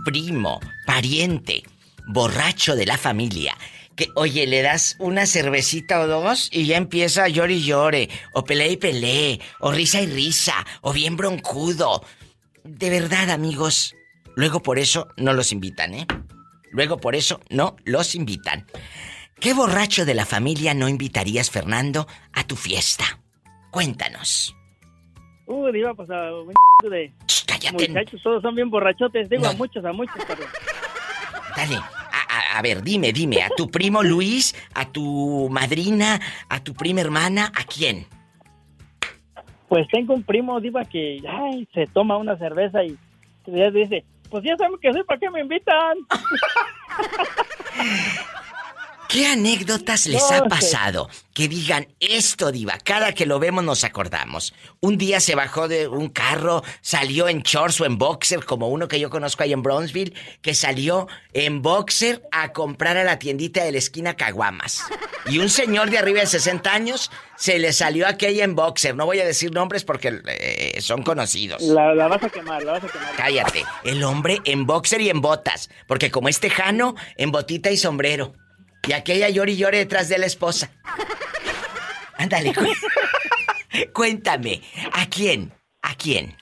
primo, 0.04 0.60
pariente, 0.86 1.62
borracho 2.06 2.76
de 2.76 2.86
la 2.86 2.98
familia. 2.98 3.56
Que, 3.96 4.08
oye, 4.16 4.46
le 4.46 4.62
das 4.62 4.96
una 4.98 5.26
cervecita 5.26 6.00
o 6.00 6.06
dos 6.06 6.48
y 6.50 6.64
ya 6.64 6.76
empieza 6.78 7.24
a 7.24 7.28
llore 7.28 7.54
y 7.54 7.64
llore, 7.64 8.08
o 8.32 8.44
pelea 8.44 8.68
y 8.68 8.76
pelee, 8.76 9.40
o 9.60 9.70
risa 9.70 10.00
y 10.00 10.06
risa, 10.06 10.66
o 10.80 10.92
bien 10.92 11.16
broncudo. 11.16 12.04
De 12.64 12.90
verdad, 12.90 13.30
amigos, 13.30 13.94
luego 14.36 14.62
por 14.62 14.78
eso 14.78 15.08
no 15.16 15.32
los 15.32 15.52
invitan, 15.52 15.94
¿eh? 15.94 16.06
Luego 16.70 16.98
por 16.98 17.14
eso 17.14 17.40
no 17.50 17.76
los 17.84 18.14
invitan. 18.14 18.66
¿Qué 19.40 19.54
borracho 19.54 20.04
de 20.04 20.14
la 20.14 20.24
familia 20.24 20.72
no 20.74 20.88
invitarías, 20.88 21.50
Fernando, 21.50 22.06
a 22.32 22.44
tu 22.44 22.56
fiesta? 22.56 23.04
Cuéntanos. 23.70 24.54
Uh, 25.46 25.70
diva, 25.72 25.92
pues 25.94 26.08
a 26.10 26.32
un 26.32 26.52
de 26.90 27.12
cállate. 27.46 27.88
muchachos, 27.88 28.20
todos 28.22 28.40
son 28.42 28.54
bien 28.54 28.70
borrachotes. 28.70 29.28
Digo, 29.28 29.46
a 29.46 29.52
muchos, 29.52 29.84
a 29.84 29.92
muchos, 29.92 30.16
pero... 30.26 30.42
Dale. 31.56 31.76
A, 31.76 31.82
a- 32.28 32.58
a 32.58 32.62
ver, 32.62 32.82
dime, 32.82 33.12
dime. 33.12 33.42
¿A 33.42 33.48
tu 33.50 33.68
primo 33.70 34.02
Luis? 34.02 34.54
¿A 34.74 34.90
tu 34.90 35.48
madrina? 35.50 36.20
¿A 36.48 36.62
tu 36.62 36.72
prima 36.74 37.00
hermana? 37.00 37.52
¿A 37.54 37.64
quién? 37.64 38.06
Pues 39.68 39.86
tengo 39.88 40.14
un 40.14 40.22
primo, 40.22 40.60
diva, 40.60 40.84
que 40.84 41.22
ay, 41.28 41.66
se 41.74 41.86
toma 41.86 42.16
una 42.18 42.36
cerveza 42.38 42.84
y 42.84 42.96
ya 43.46 43.70
dice, 43.70 44.04
pues 44.32 44.44
ya 44.44 44.56
saben 44.56 44.78
que 44.80 44.90
soy, 44.90 45.04
¿para 45.04 45.20
qué 45.20 45.28
me 45.28 45.40
invitan? 45.40 45.98
¿Qué 49.12 49.26
anécdotas 49.26 50.06
les 50.06 50.22
No 50.22 50.28
ha 50.30 50.38
sé. 50.38 50.48
pasado? 50.48 51.10
Que 51.34 51.46
digan 51.46 51.86
esto, 52.00 52.50
Diva. 52.50 52.78
Cada 52.82 53.12
que 53.12 53.26
lo 53.26 53.38
vemos 53.38 53.62
nos 53.62 53.84
acordamos. 53.84 54.54
Un 54.80 54.96
día 54.96 55.20
se 55.20 55.34
bajó 55.34 55.68
de 55.68 55.86
un 55.86 56.08
carro, 56.08 56.62
salió 56.80 57.28
en 57.28 57.42
shorts 57.42 57.80
o 57.82 57.84
en 57.84 57.98
boxer, 57.98 58.44
como 58.46 58.68
uno 58.68 58.88
que 58.88 58.98
yo 58.98 59.10
conozco 59.10 59.42
ahí 59.42 59.52
en 59.52 59.62
Brownsville, 59.62 60.14
que 60.40 60.54
salió 60.54 61.08
en 61.34 61.60
boxer 61.60 62.22
a 62.32 62.52
comprar 62.54 62.96
a 62.96 63.04
la 63.04 63.18
tiendita 63.18 63.62
de 63.62 63.72
la 63.72 63.78
esquina 63.78 64.14
caguamas. 64.16 64.82
Y 65.26 65.38
un 65.38 65.50
señor 65.50 65.90
de 65.90 65.98
arriba 65.98 66.20
de 66.20 66.26
60 66.26 66.72
años 66.72 67.10
se 67.36 67.58
le 67.58 67.74
salió 67.74 68.06
aquella 68.08 68.44
en 68.44 68.54
boxer. 68.54 68.94
No 68.96 69.04
voy 69.04 69.20
a 69.20 69.26
decir 69.26 69.52
nombres 69.52 69.84
porque 69.84 70.22
eh, 70.26 70.78
son 70.80 71.02
conocidos. 71.02 71.60
La, 71.60 71.94
la 71.94 72.08
vas 72.08 72.22
a 72.22 72.30
quemar, 72.30 72.62
la 72.62 72.72
vas 72.72 72.84
a 72.84 72.88
quemar. 72.88 73.14
Cállate. 73.16 73.64
El 73.84 74.04
hombre 74.04 74.40
en 74.46 74.64
boxer 74.66 75.02
y 75.02 75.10
en 75.10 75.20
botas. 75.20 75.68
Porque 75.86 76.10
como 76.10 76.28
es 76.30 76.40
tejano, 76.40 76.94
en 77.16 77.30
botita 77.30 77.70
y 77.70 77.76
sombrero. 77.76 78.32
Y 78.86 78.92
aquella 78.92 79.28
llori 79.28 79.52
y 79.52 79.56
llore 79.56 79.78
detrás 79.78 80.08
de 80.08 80.18
la 80.18 80.26
esposa. 80.26 80.70
Ándale, 82.18 82.52
cu- 82.54 82.66
cuéntame. 83.92 84.60
¿A 84.92 85.06
quién? 85.06 85.52
¿A 85.82 85.94
quién? 85.94 86.34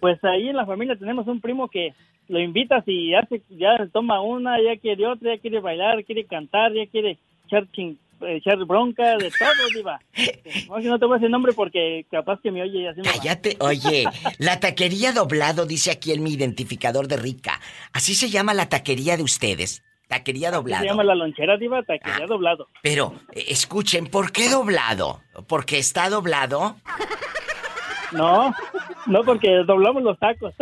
Pues 0.00 0.22
ahí 0.24 0.48
en 0.48 0.56
la 0.56 0.66
familia 0.66 0.96
tenemos 0.96 1.26
un 1.26 1.40
primo 1.40 1.68
que 1.68 1.94
lo 2.28 2.38
invitas 2.40 2.84
y 2.86 3.10
ya, 3.12 3.26
se- 3.28 3.42
ya 3.50 3.70
toma 3.92 4.20
una, 4.20 4.56
ya 4.62 4.78
quiere 4.80 5.06
otra, 5.06 5.34
ya 5.34 5.40
quiere 5.40 5.60
bailar, 5.60 6.04
quiere 6.04 6.26
cantar, 6.26 6.72
ya 6.72 6.86
quiere 6.90 7.18
echar, 7.46 7.66
chin- 7.72 7.98
eh, 8.20 8.36
echar 8.36 8.58
bronca, 8.64 9.16
de 9.16 9.30
todo, 9.30 9.68
diva. 9.74 10.00
No, 10.68 10.80
si 10.80 10.88
no 10.88 10.98
te 10.98 11.06
voy 11.06 11.16
a 11.16 11.18
decir 11.18 11.30
nombre 11.30 11.52
porque 11.52 12.06
capaz 12.10 12.40
que 12.40 12.50
me 12.50 12.62
oye 12.62 12.80
y 12.80 12.86
así 12.86 13.00
me 13.00 13.08
va. 13.08 13.12
Cállate. 13.14 13.56
Oye, 13.60 14.04
la 14.38 14.58
taquería 14.60 15.12
doblado 15.12 15.66
dice 15.66 15.90
aquí 15.90 16.12
en 16.12 16.22
mi 16.22 16.32
identificador 16.34 17.08
de 17.08 17.16
rica. 17.16 17.60
Así 17.92 18.14
se 18.14 18.30
llama 18.30 18.54
la 18.54 18.68
taquería 18.68 19.16
de 19.16 19.22
ustedes. 19.22 19.82
Taquería 20.08 20.50
doblado. 20.52 20.82
Se 20.84 20.88
llama 20.88 21.02
la 21.04 21.14
lonchera, 21.14 21.56
diva, 21.56 21.82
taquería 21.82 22.26
doblado. 22.26 22.68
Pero, 22.82 23.14
eh, 23.32 23.46
escuchen, 23.48 24.06
¿por 24.06 24.30
qué 24.32 24.48
doblado? 24.48 25.20
¿Porque 25.48 25.78
está 25.78 26.08
doblado? 26.08 26.76
No, 28.12 28.54
no 29.06 29.24
porque 29.24 29.48
doblamos 29.66 30.02
los 30.04 30.16
tacos. 30.18 30.54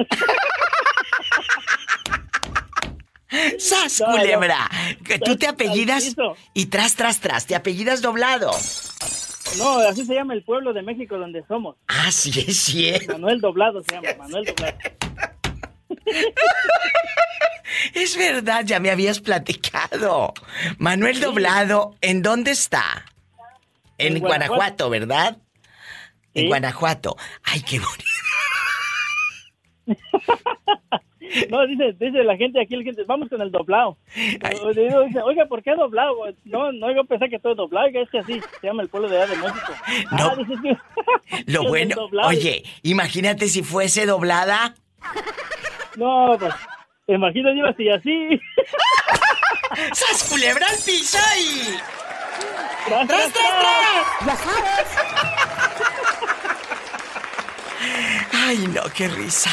¡Sas, 3.59 4.01
No, 4.01 4.13
culebra! 4.13 4.69
no. 5.11 5.19
Tú 5.25 5.37
te 5.37 5.47
apellidas 5.47 6.15
y 6.55 6.67
tras, 6.67 6.95
tras, 6.97 7.21
tras, 7.21 7.47
te 7.47 7.55
apellidas 7.55 8.01
doblado. 8.01 8.51
No, 9.59 9.79
así 9.79 10.05
se 10.07 10.15
llama 10.15 10.35
el 10.35 10.43
pueblo 10.43 10.73
de 10.73 10.83
México 10.83 11.19
donde 11.19 11.45
somos. 11.47 11.77
Ah, 11.89 12.11
sí, 12.11 12.31
es 12.47 12.57
cierto. 12.61 13.13
Manuel 13.13 13.41
Doblado 13.41 13.83
se 13.83 13.95
llama, 13.95 14.09
Manuel 14.19 14.45
Doblado. 14.47 14.77
Es 17.95 18.17
verdad, 18.17 18.65
ya 18.65 18.81
me 18.81 18.91
habías 18.91 19.21
platicado. 19.21 20.33
Manuel 20.79 21.21
Doblado, 21.21 21.97
¿en 22.01 22.23
dónde 22.23 22.51
está? 22.53 23.05
En, 23.99 24.17
En 24.17 24.23
Guanajuato, 24.23 24.89
Guanajuato. 24.89 24.91
¿verdad? 24.91 25.39
En. 26.35 26.49
Guanajuato. 26.49 27.17
Ay, 27.43 27.63
qué 27.63 27.79
bonito. 27.79 28.05
No, 31.51 31.67
dice, 31.67 31.95
dice 31.99 32.23
la 32.23 32.37
gente 32.37 32.61
aquí, 32.61 32.77
la 32.77 32.85
gente, 32.85 33.03
vamos 33.05 33.29
con 33.29 33.41
el 33.41 33.51
doblado. 33.51 33.97
Dice, 34.15 35.21
Oiga, 35.25 35.47
¿por 35.47 35.63
qué 35.63 35.75
doblado? 35.75 36.15
No, 36.45 36.71
no, 36.71 36.95
yo 36.95 37.05
pensé 37.05 37.29
que 37.29 37.39
todo 37.39 37.53
es 37.53 37.57
doblado, 37.57 37.87
oiga, 37.87 38.03
es 38.03 38.11
que 38.11 38.19
así 38.19 38.41
se 38.61 38.67
llama 38.67 38.83
el 38.83 38.89
pueblo 38.89 39.09
de 39.09 39.21
allá 39.21 39.35
de 39.35 39.37
México. 39.39 39.73
No. 40.13 40.29
Ah, 40.29 40.37
dice. 40.37 40.79
Lo 41.47 41.65
bueno, 41.69 41.97
oye, 42.25 42.63
imagínate 42.83 43.49
si 43.49 43.63
fuese 43.63 44.07
doblada. 44.07 44.75
No, 45.97 46.37
pues, 46.39 46.55
imagínate, 47.07 47.57
iba 47.57 47.71
así, 47.71 47.89
así. 47.89 48.41
¡Sas 49.93 50.25
culebra 50.29 50.67
al 50.69 50.77
piso 50.85 51.19
y... 51.39 51.77
¡Tras, 52.87 53.07
tras, 53.07 53.33
tras! 53.33 54.27
¡Ya 54.27 54.37
sabes! 54.37 54.89
Ay, 58.33 58.59
no, 58.69 58.83
qué 58.95 59.09
risa. 59.09 59.51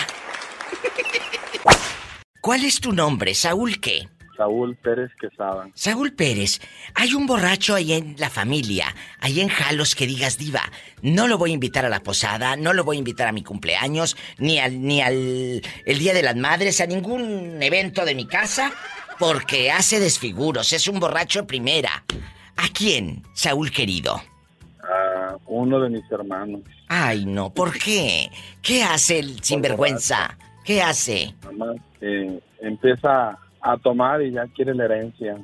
¿Cuál 2.41 2.66
es 2.66 2.82
tu 2.82 2.91
nombre? 2.91 3.34
¿Saúl 3.36 3.80
qué? 3.80 4.10
Saúl 4.41 4.75
Pérez 4.75 5.11
Quesada. 5.19 5.69
Saúl 5.75 6.13
Pérez, 6.13 6.59
hay 6.95 7.13
un 7.13 7.27
borracho 7.27 7.75
ahí 7.75 7.93
en 7.93 8.15
la 8.17 8.31
familia, 8.31 8.87
ahí 9.19 9.39
en 9.39 9.49
Jalos 9.49 9.93
que 9.93 10.07
digas 10.07 10.39
diva, 10.39 10.63
no 11.03 11.27
lo 11.27 11.37
voy 11.37 11.51
a 11.51 11.53
invitar 11.53 11.85
a 11.85 11.89
la 11.89 12.01
posada, 12.01 12.55
no 12.55 12.73
lo 12.73 12.83
voy 12.83 12.95
a 12.95 12.99
invitar 12.99 13.27
a 13.27 13.31
mi 13.33 13.43
cumpleaños, 13.43 14.17
ni 14.39 14.57
al 14.57 14.81
ni 14.81 14.99
al 14.99 15.61
el 15.85 15.99
Día 15.99 16.15
de 16.15 16.23
las 16.23 16.35
Madres, 16.35 16.81
a 16.81 16.87
ningún 16.87 17.61
evento 17.61 18.03
de 18.03 18.15
mi 18.15 18.25
casa, 18.25 18.71
porque 19.19 19.69
hace 19.69 19.99
desfiguros, 19.99 20.73
es 20.73 20.87
un 20.87 20.99
borracho 20.99 21.45
primera. 21.45 22.03
¿A 22.57 22.67
quién, 22.73 23.21
Saúl 23.35 23.69
querido? 23.69 24.23
a 24.83 25.37
uno 25.45 25.79
de 25.79 25.89
mis 25.91 26.11
hermanos. 26.11 26.61
Ay, 26.87 27.25
no, 27.25 27.53
¿por 27.53 27.77
qué? 27.77 28.31
¿Qué 28.63 28.81
hace 28.81 29.19
el 29.19 29.43
sinvergüenza? 29.43 30.35
¿Qué 30.65 30.81
hace? 30.81 31.35
Nada 31.43 31.53
más, 31.53 31.75
eh, 32.01 32.39
empieza 32.59 33.37
a 33.62 33.78
tomar 33.78 34.22
y 34.22 34.32
ya 34.32 34.45
quiere 34.55 34.74
la 34.76 34.86
herencia. 34.86 35.38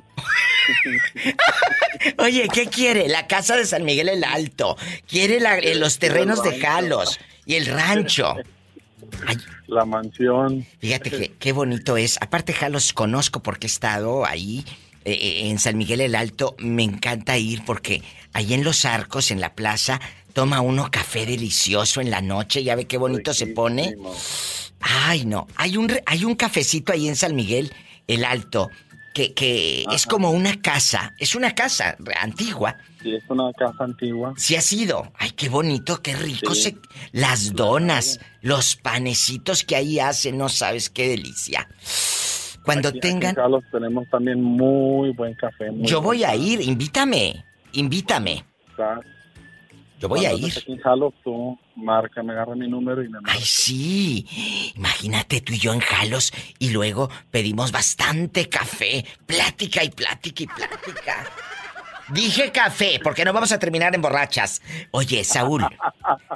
Oye, 2.18 2.48
¿qué 2.52 2.66
quiere? 2.66 3.08
La 3.08 3.26
casa 3.26 3.56
de 3.56 3.64
San 3.66 3.84
Miguel 3.84 4.08
el 4.08 4.24
Alto. 4.24 4.76
Quiere 5.08 5.40
la- 5.40 5.58
eh, 5.58 5.74
los 5.74 5.98
terrenos 5.98 6.42
de 6.42 6.58
Jalos 6.60 7.18
y 7.46 7.54
el 7.54 7.66
rancho. 7.66 8.34
La 9.68 9.84
mansión. 9.84 10.66
Fíjate 10.80 11.10
que 11.10 11.32
qué 11.38 11.52
bonito 11.52 11.96
es. 11.98 12.16
Aparte, 12.22 12.54
Jalos 12.54 12.94
conozco 12.94 13.42
porque 13.42 13.66
he 13.66 13.70
estado 13.70 14.24
ahí 14.26 14.64
eh, 15.04 15.12
eh, 15.12 15.50
en 15.50 15.58
San 15.58 15.76
Miguel 15.76 16.00
el 16.00 16.14
Alto. 16.14 16.56
Me 16.58 16.82
encanta 16.84 17.36
ir 17.36 17.62
porque 17.66 18.02
ahí 18.32 18.54
en 18.54 18.64
los 18.64 18.86
arcos, 18.86 19.30
en 19.30 19.40
la 19.42 19.54
plaza, 19.54 20.00
toma 20.32 20.62
uno 20.62 20.90
café 20.90 21.26
delicioso 21.26 22.00
en 22.00 22.10
la 22.10 22.22
noche. 22.22 22.64
Ya 22.64 22.76
ve 22.76 22.86
qué 22.86 22.96
bonito 22.96 23.34
se 23.34 23.48
pone. 23.48 23.94
Ay, 24.80 25.26
no. 25.26 25.46
Hay 25.56 25.76
un, 25.76 25.92
hay 26.06 26.24
un 26.24 26.34
cafecito 26.34 26.92
ahí 26.94 27.06
en 27.06 27.16
San 27.16 27.34
Miguel 27.36 27.70
el 28.08 28.24
Alto 28.24 28.70
que, 29.14 29.32
que 29.34 29.84
es 29.92 30.06
como 30.06 30.30
una 30.30 30.60
casa. 30.60 31.14
Es 31.18 31.34
una 31.34 31.54
casa 31.54 31.96
antigua. 32.20 32.76
Sí, 33.02 33.14
es 33.14 33.22
una 33.28 33.52
casa 33.52 33.84
antigua. 33.84 34.32
Sí 34.36 34.54
ha 34.56 34.60
sido. 34.60 35.12
Ay, 35.18 35.30
qué 35.32 35.48
bonito, 35.48 36.02
qué 36.02 36.14
rico 36.14 36.54
Sí. 36.54 36.62
se... 36.62 36.76
Las 37.12 37.52
donas, 37.54 38.20
los 38.42 38.76
panecitos 38.76 39.64
que 39.64 39.74
ahí 39.76 39.98
hacen, 39.98 40.36
no 40.38 40.48
sabes 40.48 40.88
qué 40.90 41.08
delicia. 41.08 41.68
Cuando 42.64 42.90
Aquí- 42.90 42.98
aquí 42.98 43.08
tengan... 43.08 43.30
en 43.30 43.34
Carlos 43.36 43.64
tenemos 43.72 44.08
también 44.10 44.42
muy 44.42 45.10
buen 45.14 45.34
café. 45.34 45.70
muy 45.70 45.86
Yo 45.88 46.00
buen 46.02 46.18
voy 46.18 46.24
a 46.24 46.36
ir, 46.36 46.60
invítame, 46.60 47.44
invítame. 47.72 48.44
Yo 49.98 50.08
voy 50.08 50.24
a 50.24 50.32
ir. 50.32 50.44
estés 50.44 50.62
aquí 50.62 50.72
en 50.72 50.78
Jalos, 50.78 51.14
tú 51.24 51.58
marca, 51.74 52.22
me 52.22 52.32
agarra 52.32 52.54
mi 52.54 52.68
número 52.68 53.02
y 53.02 53.08
me 53.08 53.20
marca. 53.20 53.32
Ay, 53.32 53.42
sí. 53.42 54.72
Imagínate 54.76 55.40
tú 55.40 55.52
y 55.52 55.58
yo 55.58 55.72
en 55.72 55.80
Jalos 55.80 56.32
y 56.58 56.70
luego 56.70 57.10
pedimos 57.30 57.72
bastante 57.72 58.48
café. 58.48 59.04
Plática 59.26 59.82
y 59.82 59.90
plática 59.90 60.42
y 60.42 60.46
plática. 60.46 61.26
Dije 62.10 62.50
café, 62.52 63.00
porque 63.02 63.24
no 63.24 63.32
vamos 63.32 63.52
a 63.52 63.58
terminar 63.58 63.94
en 63.94 64.00
borrachas. 64.00 64.62
Oye, 64.92 65.24
Saúl, 65.24 65.64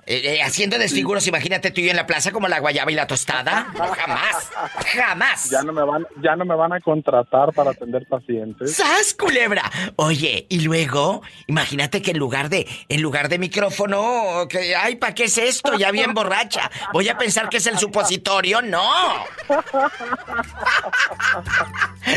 eh, 0.06 0.20
eh, 0.24 0.42
haciendo 0.42 0.76
desfiguros, 0.78 1.26
imagínate 1.26 1.70
tú 1.70 1.80
y 1.80 1.84
yo 1.84 1.90
en 1.90 1.96
la 1.96 2.06
plaza 2.06 2.30
como 2.30 2.46
la 2.48 2.60
guayaba 2.60 2.92
y 2.92 2.94
la 2.94 3.06
tostada. 3.06 3.68
No, 3.74 3.86
jamás, 3.86 4.50
jamás. 4.94 5.50
Ya 5.50 5.62
no 5.62 5.72
me 5.72 5.82
van, 5.82 6.06
ya 6.22 6.36
no 6.36 6.44
me 6.44 6.54
van 6.54 6.74
a 6.74 6.80
contratar 6.80 7.52
para 7.52 7.70
atender 7.70 8.06
pacientes. 8.06 8.76
¡Sas, 8.76 9.14
culebra! 9.14 9.70
Oye, 9.96 10.46
y 10.50 10.60
luego, 10.60 11.22
imagínate 11.46 12.02
que 12.02 12.10
en 12.10 12.18
lugar 12.18 12.50
de, 12.50 12.68
en 12.88 13.00
lugar 13.00 13.30
de 13.30 13.38
micrófono, 13.38 14.46
que, 14.48 14.76
ay, 14.76 14.96
¿para 14.96 15.14
qué 15.14 15.24
es 15.24 15.38
esto? 15.38 15.78
Ya 15.78 15.90
bien 15.90 16.12
borracha. 16.12 16.70
Voy 16.92 17.08
a 17.08 17.16
pensar 17.16 17.48
que 17.48 17.56
es 17.56 17.66
el 17.66 17.78
supositorio, 17.78 18.60
no. 18.60 18.82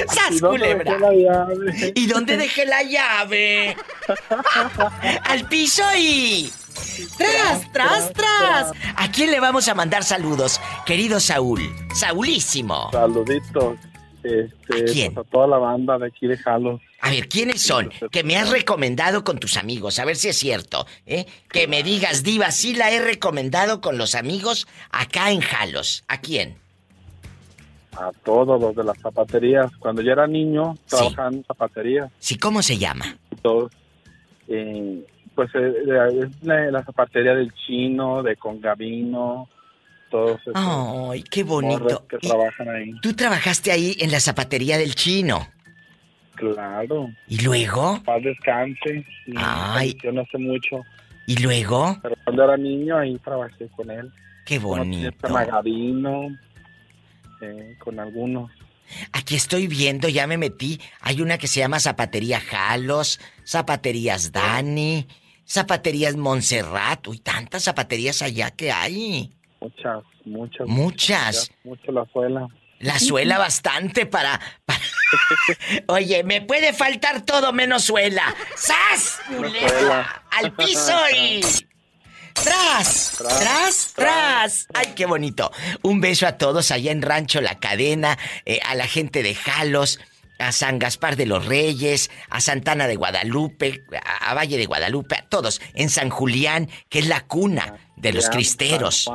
¡Sas, 0.07 0.31
¿Y 0.31 0.39
dónde 0.39 0.59
culebra! 0.59 0.91
dejé 0.91 0.99
la 0.99 1.13
llave? 1.13 1.93
¿Y 1.95 2.07
dónde 2.07 2.37
dejé 2.37 2.65
la 2.65 2.83
llave? 2.83 3.44
Al 5.23 5.47
piso 5.47 5.83
y... 5.97 6.51
¡Tras, 7.17 7.71
tras, 7.71 8.13
tras! 8.13 8.71
¿A 8.95 9.11
quién 9.11 9.31
le 9.31 9.39
vamos 9.39 9.67
a 9.67 9.75
mandar 9.75 10.03
saludos? 10.03 10.59
Querido 10.85 11.19
Saúl, 11.19 11.61
Saulísimo. 11.93 12.89
Saluditos. 12.91 13.77
Este, 14.25 14.85
quién? 14.91 15.13
pues, 15.13 15.27
a 15.27 15.29
toda 15.29 15.47
la 15.47 15.57
banda 15.57 15.97
de 15.99 16.07
aquí 16.07 16.27
de 16.27 16.37
Jalos. 16.37 16.81
A 16.99 17.11
ver, 17.11 17.29
¿quiénes 17.29 17.61
son? 17.61 17.91
Que 18.11 18.23
me 18.23 18.35
has 18.37 18.49
recomendado 18.49 19.23
con 19.23 19.37
tus 19.39 19.57
amigos, 19.57 19.99
a 19.99 20.05
ver 20.05 20.15
si 20.15 20.29
es 20.29 20.37
cierto, 20.37 20.87
¿eh? 21.05 21.27
Que 21.49 21.67
me 21.67 21.83
digas, 21.83 22.23
Diva, 22.23 22.49
sí 22.49 22.73
la 22.73 22.91
he 22.91 22.99
recomendado 22.99 23.81
con 23.81 23.99
los 23.99 24.15
amigos 24.15 24.67
acá 24.89 25.29
en 25.29 25.41
Jalos. 25.41 26.03
¿A 26.07 26.19
quién? 26.19 26.57
A 27.97 28.11
todos 28.23 28.59
los 28.59 28.75
de 28.75 28.83
las 28.83 28.97
zapaterías. 28.99 29.71
Cuando 29.77 30.01
yo 30.01 30.11
era 30.11 30.27
niño, 30.27 30.75
trabajaba 30.87 31.29
en 31.29 31.43
zapaterías. 31.45 32.11
Sí, 32.19 32.37
¿cómo 32.37 32.61
se 32.61 32.77
llama? 32.77 33.05
Todos. 33.41 33.71
eh, 34.47 35.05
pues 35.33 35.49
eh, 35.53 35.73
es 36.21 36.43
la, 36.43 36.71
la 36.71 36.83
zapatería 36.83 37.35
del 37.35 37.53
chino, 37.53 38.23
de 38.23 38.37
Congavino, 38.37 39.49
todos 40.09 40.39
esos 40.41 40.53
Ay, 40.55 41.23
qué 41.23 41.43
bonito. 41.43 42.05
que 42.07 42.17
trabajan 42.19 42.69
ahí. 42.69 42.91
Tú 43.01 43.13
trabajaste 43.13 43.71
ahí 43.71 43.95
en 43.99 44.11
la 44.11 44.19
zapatería 44.21 44.77
del 44.77 44.95
chino. 44.95 45.45
Claro. 46.35 47.09
¿Y 47.27 47.41
luego? 47.43 48.01
Paz 48.05 48.21
descanse. 48.23 49.05
Ay. 49.37 49.95
Yo 50.03 50.11
no 50.11 50.25
sé 50.31 50.37
mucho. 50.37 50.83
¿Y 51.27 51.37
luego? 51.41 51.97
Pero 52.01 52.15
cuando 52.23 52.43
era 52.43 52.57
niño, 52.57 52.97
ahí 52.97 53.17
trabajé 53.19 53.67
con 53.75 53.89
él. 53.89 54.11
Qué 54.45 54.59
bonito. 54.59 55.11
Con 55.21 55.33
Magavino, 55.33 56.27
eh, 57.45 57.75
con 57.79 57.99
algunos. 57.99 58.51
Aquí 59.13 59.35
estoy 59.35 59.67
viendo, 59.67 60.07
ya 60.09 60.27
me 60.27 60.37
metí. 60.37 60.79
Hay 61.01 61.21
una 61.21 61.37
que 61.37 61.47
se 61.47 61.59
llama 61.59 61.79
Zapatería 61.79 62.39
Jalos, 62.39 63.19
Zapaterías 63.45 64.31
Dani, 64.31 65.07
Zapaterías 65.47 66.15
Montserrat. 66.15 67.07
Uy, 67.07 67.19
tantas 67.19 67.63
zapaterías 67.63 68.21
allá 68.21 68.51
que 68.51 68.71
hay. 68.71 69.33
Muchas, 69.59 70.03
muchas. 70.25 70.67
Muchas. 70.67 71.51
Mucho 71.63 71.91
la 71.91 72.05
suela. 72.11 72.47
La 72.79 72.99
suela 72.99 73.37
bastante 73.37 74.05
para, 74.05 74.39
para- 74.65 74.79
Oye, 75.87 76.23
me 76.23 76.41
puede 76.41 76.73
faltar 76.73 77.21
todo 77.25 77.53
menos 77.53 77.85
suela. 77.85 78.35
¡Sas! 78.55 79.19
culebra! 79.27 79.69
suela. 79.69 80.23
¡Al 80.31 80.51
piso 80.53 80.93
y... 81.15 81.41
¡Tras! 82.43 83.15
¡Tras! 83.17 83.93
¡Tras! 83.95 84.67
¡Ay, 84.73 84.93
qué 84.95 85.05
bonito! 85.05 85.51
Un 85.81 86.01
beso 86.01 86.27
a 86.27 86.37
todos 86.37 86.71
allá 86.71 86.91
en 86.91 87.01
Rancho 87.01 87.41
La 87.41 87.59
Cadena, 87.59 88.17
eh, 88.45 88.59
a 88.65 88.75
la 88.75 88.87
gente 88.87 89.23
de 89.23 89.33
Jalos, 89.33 89.99
a 90.37 90.51
San 90.51 90.77
Gaspar 90.77 91.15
de 91.15 91.25
los 91.25 91.45
Reyes, 91.45 92.11
a 92.29 92.41
Santana 92.41 92.87
de 92.87 92.97
Guadalupe, 92.97 93.83
a, 94.03 94.31
a 94.31 94.33
Valle 94.33 94.57
de 94.57 94.65
Guadalupe, 94.65 95.15
a 95.15 95.27
todos. 95.27 95.61
En 95.73 95.89
San 95.89 96.09
Julián, 96.09 96.69
que 96.89 96.99
es 96.99 97.07
la 97.07 97.21
cuna 97.21 97.77
de 97.95 98.13
los 98.13 98.29
cristeros. 98.29 99.09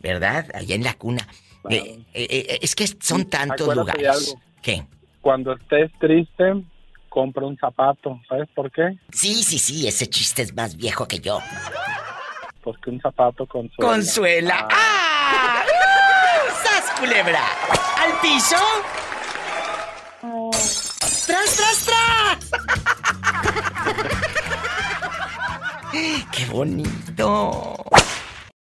¿Verdad? 0.00 0.46
Allá 0.54 0.74
en 0.74 0.82
la 0.82 0.94
cuna. 0.94 1.28
Eh, 1.68 2.00
eh, 2.14 2.58
es 2.60 2.74
que 2.74 2.86
son 2.86 3.26
tantos 3.26 3.68
Acuérdate 3.68 3.98
lugares. 3.98 4.34
¿Qué? 4.62 4.84
Cuando 5.20 5.52
estés 5.52 5.90
triste, 6.00 6.64
compra 7.08 7.46
un 7.46 7.56
zapato. 7.58 8.20
¿Sabes 8.28 8.48
por 8.54 8.72
qué? 8.72 8.98
Sí, 9.12 9.44
sí, 9.44 9.58
sí, 9.58 9.86
ese 9.86 10.08
chiste 10.08 10.42
es 10.42 10.54
más 10.54 10.76
viejo 10.76 11.06
que 11.06 11.20
yo. 11.20 11.38
Porque 12.62 12.90
un 12.90 13.00
zapato 13.00 13.46
con 13.46 13.68
suela. 13.70 13.92
Consuela. 13.92 14.68
¡Ah! 14.70 15.64
¡Sas, 16.62 17.00
culebra! 17.00 17.42
¿Al 17.98 18.20
piso? 18.20 18.56
¡Tras, 21.26 21.56
tras, 21.56 21.86
tras! 21.86 22.50
¡Qué 26.32 26.46
bonito! 26.46 27.74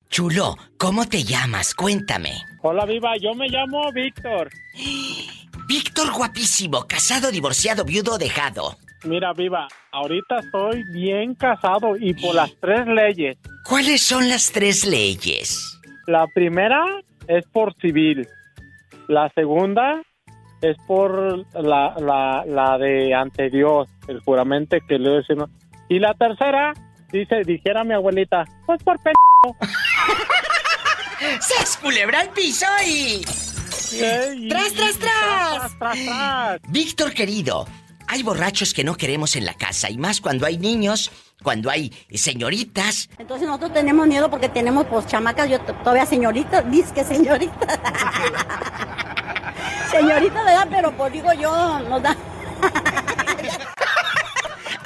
Chulo, 0.09 0.57
¿cómo 0.76 1.07
te 1.07 1.22
llamas? 1.22 1.74
Cuéntame. 1.74 2.42
Hola, 2.62 2.84
Viva, 2.84 3.16
yo 3.20 3.34
me 3.34 3.48
llamo 3.48 3.92
Víctor. 3.92 4.51
Víctor 5.68 6.11
guapísimo, 6.12 6.86
casado, 6.88 7.30
divorciado, 7.30 7.84
viudo, 7.84 8.18
dejado. 8.18 8.76
Mira, 9.05 9.32
Viva, 9.32 9.66
ahorita 9.92 10.40
estoy 10.40 10.84
bien 10.92 11.34
casado 11.34 11.96
y 11.98 12.12
por 12.14 12.34
las 12.34 12.55
tres 12.61 12.86
leyes. 12.86 13.38
¿Cuáles 13.66 14.03
son 14.03 14.28
las 14.28 14.53
tres 14.53 14.86
leyes? 14.86 15.78
La 16.07 16.26
primera 16.34 16.84
es 17.26 17.46
por 17.46 17.74
civil. 17.80 18.28
La 19.09 19.30
segunda 19.34 20.03
es 20.61 20.76
por 20.86 21.46
la, 21.55 21.94
la, 21.98 22.44
la 22.46 22.78
de 22.78 23.14
ante 23.14 23.48
Dios, 23.48 23.88
el 24.07 24.20
juramento 24.20 24.76
que 24.86 24.98
le 24.98 25.11
decimos. 25.11 25.48
Y 25.88 25.98
la 25.98 26.12
tercera, 26.14 26.74
dice, 27.11 27.42
dijera 27.44 27.84
mi 27.84 27.94
abuelita, 27.94 28.44
pues 28.66 28.82
por 28.82 29.01
p... 29.03 29.12
¡Sas, 31.40 31.78
culebra 31.78 32.20
al 32.20 32.30
piso 32.30 32.66
y... 32.86 33.22
¡Tras, 34.48 34.72
tras, 34.74 34.98
tras! 35.78 36.61
Víctor 36.68 37.12
querido, 37.12 37.66
hay 38.11 38.24
borrachos 38.24 38.74
que 38.74 38.82
no 38.82 38.96
queremos 38.96 39.36
en 39.36 39.44
la 39.44 39.54
casa 39.54 39.88
y 39.88 39.96
más 39.96 40.20
cuando 40.20 40.44
hay 40.44 40.58
niños, 40.58 41.12
cuando 41.44 41.70
hay 41.70 41.92
señoritas. 42.12 43.08
Entonces 43.18 43.46
nosotros 43.46 43.72
tenemos 43.72 44.04
miedo 44.08 44.28
porque 44.28 44.48
tenemos 44.48 44.86
pues 44.86 45.06
chamacas, 45.06 45.48
yo 45.48 45.61
todavía 45.61 46.04
señorita, 46.04 46.62
dice 46.62 46.92
que 46.92 47.04
señorita. 47.04 47.68
señorita 49.92 50.44
de 50.44 50.50
edad, 50.50 50.66
pero 50.68 50.96
pues 50.96 51.12
digo 51.12 51.32
yo, 51.34 51.78
nos 51.88 52.02
da. 52.02 52.16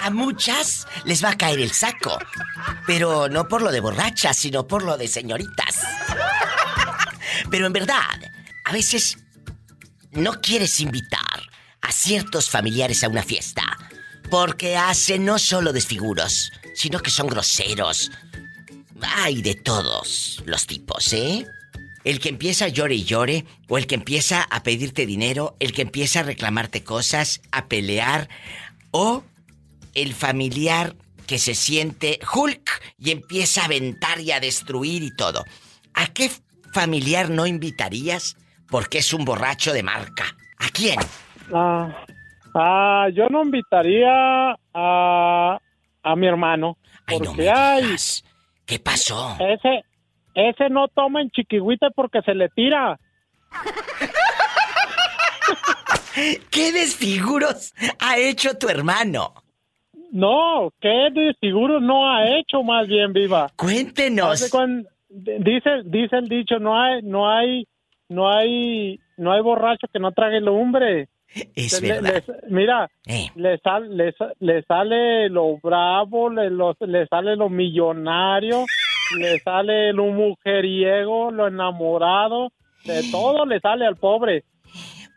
A 0.02 0.10
muchas 0.10 0.86
les 1.06 1.24
va 1.24 1.30
a 1.30 1.38
caer 1.38 1.60
el 1.60 1.72
saco, 1.72 2.18
pero 2.86 3.30
no 3.30 3.48
por 3.48 3.62
lo 3.62 3.72
de 3.72 3.80
borrachas, 3.80 4.36
sino 4.36 4.66
por 4.66 4.82
lo 4.82 4.98
de 4.98 5.08
señoritas. 5.08 5.80
Pero 7.50 7.66
en 7.66 7.72
verdad, 7.72 8.20
a 8.66 8.72
veces 8.72 9.16
no 10.12 10.42
quieres 10.42 10.78
invitar 10.80 11.23
ciertos 12.04 12.50
familiares 12.50 13.02
a 13.02 13.08
una 13.08 13.22
fiesta 13.22 13.62
porque 14.30 14.76
hacen 14.76 15.24
no 15.24 15.38
solo 15.38 15.72
desfiguros, 15.72 16.52
sino 16.74 17.00
que 17.00 17.10
son 17.10 17.28
groseros. 17.28 18.10
Hay 19.00 19.40
de 19.40 19.54
todos 19.54 20.42
los 20.44 20.66
tipos, 20.66 21.14
¿eh? 21.14 21.46
El 22.04 22.20
que 22.20 22.28
empieza 22.28 22.66
a 22.66 22.68
llore 22.68 22.96
y 22.96 23.04
llore, 23.04 23.46
o 23.68 23.78
el 23.78 23.86
que 23.86 23.94
empieza 23.94 24.42
a 24.42 24.62
pedirte 24.62 25.06
dinero, 25.06 25.56
el 25.60 25.72
que 25.72 25.80
empieza 25.80 26.20
a 26.20 26.24
reclamarte 26.24 26.84
cosas, 26.84 27.40
a 27.52 27.68
pelear, 27.68 28.28
o 28.90 29.24
el 29.94 30.12
familiar 30.12 30.96
que 31.26 31.38
se 31.38 31.54
siente 31.54 32.20
Hulk 32.34 32.82
y 32.98 33.12
empieza 33.12 33.62
a 33.62 33.64
aventar 33.64 34.20
y 34.20 34.32
a 34.32 34.40
destruir 34.40 35.02
y 35.02 35.16
todo. 35.16 35.44
¿A 35.94 36.08
qué 36.08 36.30
familiar 36.74 37.30
no 37.30 37.46
invitarías 37.46 38.36
porque 38.68 38.98
es 38.98 39.14
un 39.14 39.24
borracho 39.24 39.72
de 39.72 39.82
marca? 39.82 40.36
¿A 40.58 40.68
quién? 40.68 40.98
Ah, 41.52 42.04
ah, 42.54 43.08
yo 43.12 43.28
no 43.28 43.42
invitaría 43.42 44.56
a, 44.72 45.58
a 46.02 46.16
mi 46.16 46.26
hermano. 46.26 46.78
Porque 47.06 47.50
ay, 47.50 47.96
¿Qué 48.66 48.78
pasó? 48.78 49.36
Ese, 49.40 49.84
ese 50.34 50.70
no 50.70 50.88
toma 50.88 51.20
en 51.20 51.30
chiquihuite 51.30 51.88
porque 51.94 52.22
se 52.22 52.34
le 52.34 52.48
tira. 52.48 52.98
¿Qué 56.50 56.72
desfiguros 56.72 57.74
ha 58.00 58.18
hecho 58.18 58.56
tu 58.56 58.68
hermano? 58.68 59.34
No, 60.12 60.72
¿qué 60.80 61.08
desfiguros 61.12 61.82
no 61.82 62.08
ha 62.08 62.38
hecho 62.38 62.62
más 62.62 62.86
bien, 62.86 63.12
viva? 63.12 63.50
Cuéntenos. 63.56 64.50
Dice, 65.08 65.82
dice 65.84 66.16
el 66.16 66.28
dicho, 66.28 66.58
no 66.58 66.80
hay, 66.80 67.02
no 67.02 67.28
hay, 67.28 67.66
no 68.08 68.30
hay, 68.30 69.00
no 69.16 69.32
hay 69.32 69.42
borracho 69.42 69.88
que 69.92 69.98
no 69.98 70.12
trague 70.12 70.40
lumbre. 70.40 71.08
Es 71.56 71.80
verdad. 71.80 72.22
le- 72.26 72.34
mira, 72.54 72.90
Eh. 73.06 73.28
le, 73.34 73.58
sal- 73.58 73.96
le, 73.96 74.12
sa- 74.12 74.32
le 74.40 74.62
sale 74.64 75.28
lo 75.28 75.58
bravo, 75.58 76.30
le, 76.30 76.50
lo- 76.50 76.76
le 76.80 77.06
sale 77.06 77.34
lo 77.36 77.48
millonario, 77.48 78.64
le 79.18 79.38
sale 79.40 79.92
lo 79.92 80.04
mujeriego, 80.06 81.30
lo 81.30 81.48
enamorado, 81.48 82.52
de 82.84 83.02
todo 83.10 83.46
le 83.46 83.58
sale 83.60 83.86
al 83.86 83.96
pobre. 83.96 84.44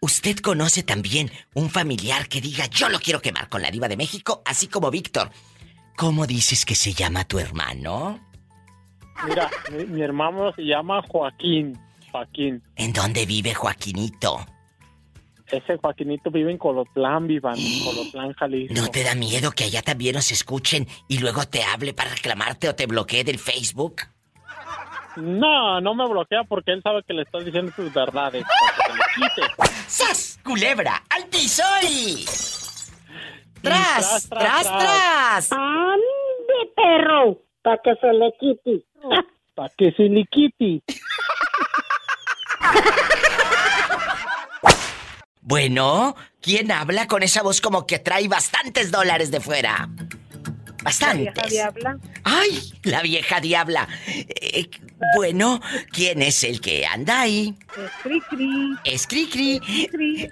¿Usted 0.01 0.37
conoce 0.37 0.83
también 0.83 1.29
un 1.55 1.69
familiar 1.69 2.27
que 2.27 2.39
diga 2.41 2.65
yo 2.67 2.87
lo 2.89 2.99
quiero 2.99 3.19
quemar 3.19 3.49
con 3.49 3.61
la 3.61 3.71
diva 3.71 3.87
de 3.87 3.97
México, 3.97 4.41
así 4.45 4.67
como 4.67 4.91
Víctor? 4.91 5.29
¿Cómo 5.95 6.27
dices 6.27 6.65
que 6.65 6.75
se 6.75 6.93
llama 6.93 7.25
tu 7.27 7.39
hermano? 7.39 8.19
Mira, 9.27 9.49
mi, 9.71 9.85
mi 9.85 10.01
hermano 10.03 10.53
se 10.53 10.61
llama 10.63 11.01
Joaquín. 11.07 11.75
Joaquín. 12.11 12.61
¿En 12.75 12.93
dónde 12.93 13.25
vive 13.25 13.55
Joaquinito? 13.55 14.45
Ese 15.51 15.77
Joaquinito 15.77 16.29
vive 16.29 16.51
en 16.51 16.57
Colotlán, 16.57 17.25
viva, 17.27 17.53
en 17.53 17.83
Colotlán, 17.83 18.33
Jalisco. 18.33 18.73
¿No 18.73 18.89
te 18.89 19.03
da 19.03 19.15
miedo 19.15 19.51
que 19.51 19.63
allá 19.63 19.81
también 19.81 20.15
nos 20.15 20.29
escuchen 20.31 20.85
y 21.07 21.19
luego 21.19 21.45
te 21.45 21.63
hable 21.63 21.93
para 21.93 22.09
reclamarte 22.11 22.67
o 22.67 22.75
te 22.75 22.85
bloquee 22.85 23.23
del 23.23 23.39
Facebook? 23.39 24.01
No, 25.15 25.79
no 25.81 25.95
me 25.95 26.05
bloquea 26.07 26.43
porque 26.43 26.73
él 26.73 26.81
sabe 26.83 27.01
que 27.03 27.13
le 27.13 27.21
estoy 27.23 27.45
diciendo 27.45 27.71
sus 27.75 27.91
verdades. 27.93 28.43
para 28.43 28.73
que 28.75 28.83
se 28.83 28.93
le 28.93 28.99
quite. 29.15 29.41
¡Sas! 29.87 30.39
¡Culebra! 30.43 31.01
¡Al 31.09 31.25
piso 31.27 31.63
y... 31.89 32.25
tras, 33.61 33.61
¡Tras! 33.61 34.27
¡Tras, 34.29 34.63
tras! 34.63 35.51
¡Ande, 35.53 36.71
perro! 36.75 37.39
Para 37.63 37.77
que 37.83 37.95
se 37.95 38.13
le 38.13 38.31
quite. 38.39 38.83
Para 39.55 39.69
que 39.77 39.91
se 39.93 40.03
le 40.03 40.25
quite. 40.25 40.83
Bueno, 45.47 46.13
¿quién 46.41 46.73
habla 46.73 47.07
con 47.07 47.23
esa 47.23 47.41
voz 47.41 47.61
como 47.61 47.87
que 47.87 47.99
trae 47.99 48.27
bastantes 48.27 48.91
dólares 48.91 49.31
de 49.31 49.39
fuera? 49.39 49.89
Bastantes. 50.83 51.49
diabla. 51.49 51.97
¡Ay! 52.25 52.73
La 52.83 53.01
vieja 53.01 53.39
diabla. 53.39 53.87
Eh, 54.07 54.69
bueno, 55.15 55.61
¿quién 55.93 56.21
es 56.21 56.43
el 56.43 56.59
que 56.59 56.85
anda 56.85 57.21
ahí? 57.21 57.55
Es 57.77 57.91
Cricri. 58.03 58.49
Es 58.83 59.07
Cricri. 59.07 59.61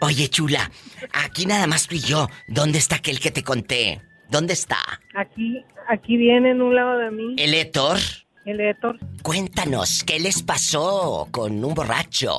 Oye, 0.01 0.27
chula, 0.27 0.69
aquí 1.13 1.45
nada 1.45 1.65
más 1.65 1.87
tú 1.87 1.95
y 1.95 1.99
yo. 1.99 2.27
¿Dónde 2.49 2.79
está 2.79 2.97
aquel 2.97 3.21
que 3.21 3.31
te 3.31 3.41
conté? 3.41 4.01
¿Dónde 4.29 4.51
está? 4.51 4.79
Aquí, 5.15 5.63
aquí 5.87 6.17
viene 6.17 6.51
en 6.51 6.61
un 6.61 6.75
lado 6.75 6.97
de 6.97 7.11
mí. 7.11 7.35
¿El 7.37 7.53
Héctor? 7.53 7.99
El 8.43 8.59
Héctor. 8.59 8.99
Cuéntanos, 9.23 10.03
¿qué 10.05 10.19
les 10.19 10.43
pasó 10.43 11.29
con 11.31 11.63
un 11.63 11.73
borracho 11.73 12.35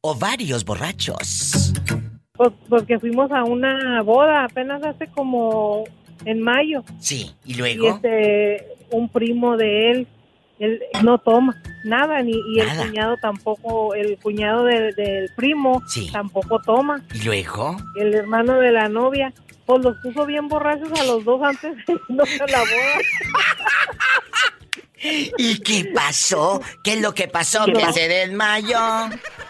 o 0.00 0.14
varios 0.16 0.64
borrachos? 0.64 1.72
Pues 2.36 2.52
porque 2.68 2.98
fuimos 2.98 3.30
a 3.32 3.44
una 3.44 4.02
boda 4.02 4.44
apenas 4.44 4.82
hace 4.84 5.06
como 5.08 5.84
en 6.24 6.40
mayo. 6.40 6.82
Sí, 7.00 7.30
¿y 7.44 7.52
Y 7.52 7.54
luego? 7.54 7.88
este, 7.96 8.66
un 8.90 9.08
primo 9.08 9.56
de 9.56 9.90
él, 9.90 10.06
él 10.58 10.82
no 11.02 11.18
toma 11.18 11.54
nada, 11.84 12.22
ni 12.22 12.32
y 12.54 12.60
el 12.60 12.68
cuñado 12.76 13.16
tampoco, 13.20 13.94
el 13.94 14.18
cuñado 14.18 14.64
del, 14.64 14.94
del 14.94 15.28
primo 15.36 15.82
Sí. 15.88 16.10
tampoco 16.12 16.60
toma. 16.60 17.02
¿Y 17.14 17.22
luego? 17.24 17.76
El 17.96 18.14
hermano 18.14 18.58
de 18.58 18.72
la 18.72 18.88
novia, 18.88 19.32
pues 19.66 19.82
los 19.84 19.96
puso 19.98 20.26
bien 20.26 20.48
borrachos 20.48 20.90
a 21.00 21.04
los 21.04 21.24
dos 21.24 21.40
antes 21.42 21.76
de 21.86 21.92
irnos 21.92 22.28
a 22.40 22.46
la 22.46 22.58
boda. 22.58 22.98
¿Y 25.38 25.60
qué 25.60 25.90
pasó? 25.94 26.60
¿Qué 26.82 26.94
es 26.94 27.00
lo 27.00 27.14
que 27.14 27.28
pasó? 27.28 27.64
¿Qué 27.66 27.72
Que 27.74 27.80
pasó? 27.80 27.92
se 27.92 28.08
desmayó. 28.08 28.78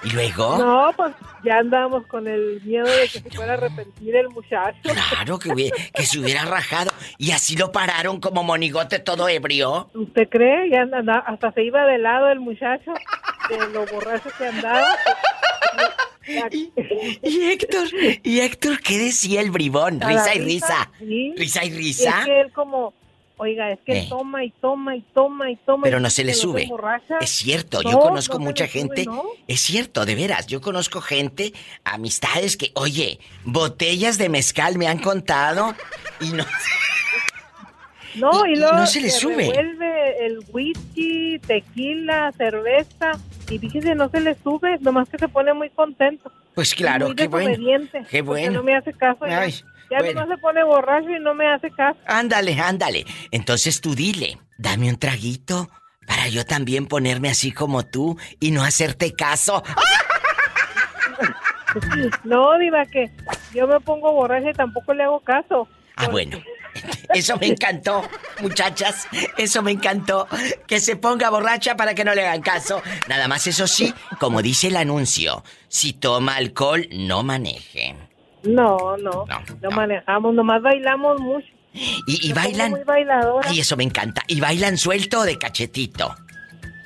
¿Y 0.05 0.11
luego? 0.11 0.59
No, 0.59 0.93
pues 0.97 1.13
ya 1.45 1.59
andábamos 1.59 2.07
con 2.07 2.27
el 2.29 2.61
miedo 2.65 2.87
de 2.87 3.03
que 3.09 3.21
se 3.21 3.31
fuera 3.31 3.53
a 3.53 3.57
arrepentir 3.57 4.15
el 4.17 4.29
muchacho. 4.29 4.79
Claro 4.83 5.39
que, 5.39 5.51
hubiera- 5.53 5.77
que 5.95 6.05
se 6.05 6.19
hubiera 6.19 6.45
rajado. 6.45 6.91
Y 7.19 7.33
así 7.33 7.57
lo 7.57 7.73
pararon 7.73 8.21
como 8.21 8.43
monigote 8.45 8.99
todo 8.99 9.29
ebrio. 9.29 9.91
¿Usted 9.95 10.29
cree? 10.29 10.71
Ya 10.71 10.83
anda- 10.83 11.25
hasta 11.27 11.51
se 11.53 11.65
iba 11.65 11.85
de 11.87 11.99
lado 11.99 12.29
el 12.31 12.41
muchacho 12.41 12.93
de 13.49 13.69
lo 13.73 13.87
borracho 13.87 14.29
que 14.39 14.47
andaba. 14.47 14.87
Y 17.23 17.41
Héctor, 17.53 17.87
y 18.25 18.41
Héctor, 18.41 18.81
¿qué 18.81 18.99
decía 18.99 19.41
el 19.41 19.51
bribón? 19.53 20.01
Risa 20.01 20.35
y 20.35 20.41
risa. 20.41 20.91
sí. 20.99 21.33
Risa 21.37 21.65
y 21.65 21.69
Y 21.69 21.71
risa. 21.71 22.19
es 22.21 22.25
que 22.27 22.41
él 22.41 22.53
como, 22.53 22.95
oiga, 23.39 23.71
es 23.73 23.79
que 23.85 23.99
Eh. 24.01 24.07
toma 24.09 24.45
y 24.45 24.51
toma 24.51 24.97
y 24.97 25.03
toma 25.15 25.51
y 25.51 25.57
toma. 25.57 25.83
Pero 25.85 25.99
y 25.99 26.03
no 26.03 26.11
se 26.11 26.25
le 26.25 26.35
sube. 26.35 26.69
Es 27.21 27.31
cierto, 27.31 27.83
No, 27.83 27.91
yo 27.91 27.99
conozco 28.01 28.35
no 28.35 28.41
se 28.41 28.47
mucha 28.47 28.65
sube, 28.67 28.73
gente. 28.81 29.05
¿no? 29.07 29.23
Es 29.47 29.61
cierto, 29.61 30.05
de 30.05 30.15
veras. 30.15 30.47
Yo 30.47 30.61
conozco 30.61 31.01
gente, 31.01 31.53
amistades 31.85 32.57
que, 32.57 32.71
oye, 32.75 33.19
botellas 33.45 34.19
de 34.19 34.29
mezcal 34.29 34.77
me 34.79 34.89
han 34.89 34.99
contado 34.99 35.75
y 36.21 36.31
no. 36.31 36.45
No, 38.15 38.47
y, 38.47 38.53
y 38.53 38.57
luego 38.57 38.79
no 38.79 38.87
se 38.87 39.01
le 39.03 39.11
sube. 39.11 39.37
revuelve 39.53 40.27
el 40.27 40.39
whisky, 40.51 41.39
tequila, 41.47 42.33
cerveza. 42.39 43.13
Y 43.51 43.59
fíjese, 43.59 43.95
no 43.95 44.09
se 44.09 44.21
le 44.21 44.35
sube, 44.43 44.79
nomás 44.81 45.07
que 45.11 45.19
se 45.19 45.29
pone 45.29 45.53
muy 45.53 45.69
contento. 45.69 46.33
Pues 46.55 46.75
claro, 46.75 47.09
muy 47.09 47.15
qué 47.15 47.27
bueno. 47.29 47.55
Qué 48.11 48.23
bueno. 48.23 48.53
no 48.53 48.63
me 48.63 48.75
hace 48.75 48.95
caso. 48.95 49.19
Ay, 49.27 49.53
ya 49.53 49.65
bueno. 49.89 50.21
nomás 50.21 50.29
se 50.29 50.39
pone 50.39 50.65
borracho 50.65 51.11
y 51.11 51.21
no 51.21 51.35
me 51.35 51.47
hace 51.49 51.71
caso. 51.71 51.99
Ándale, 52.07 52.59
ándale. 52.61 53.05
Entonces 53.31 53.81
tú 53.81 53.95
dile, 53.95 54.39
dame 54.59 54.89
un 54.89 54.99
traguito 54.99 55.69
para 56.07 56.29
yo 56.29 56.45
también 56.47 56.87
ponerme 56.87 57.29
así 57.29 57.53
como 57.53 57.85
tú 57.85 58.17
y 58.41 58.51
no 58.51 58.63
hacerte 58.63 59.13
caso. 59.15 59.63
No, 62.25 62.57
diva, 62.59 62.87
que 62.87 63.11
yo 63.53 63.67
me 63.67 63.79
pongo 63.81 64.11
borracha 64.11 64.49
y 64.49 64.55
tampoco 64.55 64.95
le 64.95 65.03
hago 65.05 65.21
caso. 65.21 65.69
Ah, 65.97 66.09
bueno. 66.09 66.39
Eso 67.15 67.37
me 67.39 67.47
encantó, 67.47 68.03
muchachas. 68.41 69.07
Eso 69.37 69.63
me 69.63 69.73
encantó. 69.73 70.29
Que 70.67 70.81
se 70.81 70.97
ponga 70.97 71.31
borracha 71.31 71.77
para 71.77 71.95
que 71.95 72.05
no 72.05 72.15
le 72.15 72.27
hagan 72.27 72.43
caso. 72.43 72.83
Nada 73.09 73.29
más 73.29 73.47
eso 73.47 73.67
sí, 73.67 73.95
como 74.19 74.43
dice 74.43 74.69
el 74.69 74.77
anuncio, 74.77 75.43
si 75.69 75.93
toma 75.93 76.37
alcohol, 76.37 76.87
no 76.93 77.23
maneje. 77.23 77.95
No, 78.43 78.97
no, 78.99 79.25
no, 79.63 79.71
manejamos, 79.71 80.35
nomás 80.35 80.63
bailamos 80.63 81.21
mucho. 81.21 81.47
Y, 81.73 82.29
y 82.29 82.33
bailan. 82.33 82.71
muy 82.71 82.85
bailadora. 82.85 83.49
Ay, 83.51 83.61
eso 83.61 83.77
me 83.77 83.85
encanta. 83.85 84.23
¿Y 84.29 84.41
bailan 84.41 84.79
suelto 84.79 85.21
o 85.21 85.25
de 85.25 85.37
cachetito? 85.37 86.15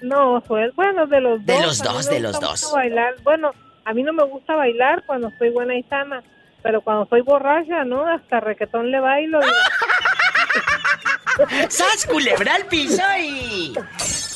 No, 0.03 0.43
pues 0.49 0.75
bueno, 0.75 1.07
de 1.07 1.21
los 1.21 1.45
De 1.45 1.55
dos. 1.55 1.63
los 1.63 1.81
a 1.81 1.85
mí 1.85 1.91
dos, 1.93 2.11
de 2.11 2.21
los 2.21 2.41
dos. 2.41 2.75
Bueno, 3.23 3.53
a 3.85 3.93
mí 3.93 4.03
no 4.03 4.13
me 4.13 4.25
gusta 4.25 4.57
bailar 4.57 5.05
cuando 5.07 5.29
estoy 5.29 5.51
buena 5.51 5.77
y 5.77 5.83
sana, 5.85 6.23
Pero 6.63 6.81
cuando 6.81 7.07
soy 7.07 7.21
borracha, 7.23 7.85
¿no? 7.85 8.07
Hasta 8.07 8.41
requetón 8.41 8.91
le 8.91 9.01
bailo. 9.01 9.41
diva. 9.41 9.53
¡Sas, 11.69 12.07
culebra 12.07 12.55
al 12.55 12.67
piso 12.67 13.03
y... 13.19 13.73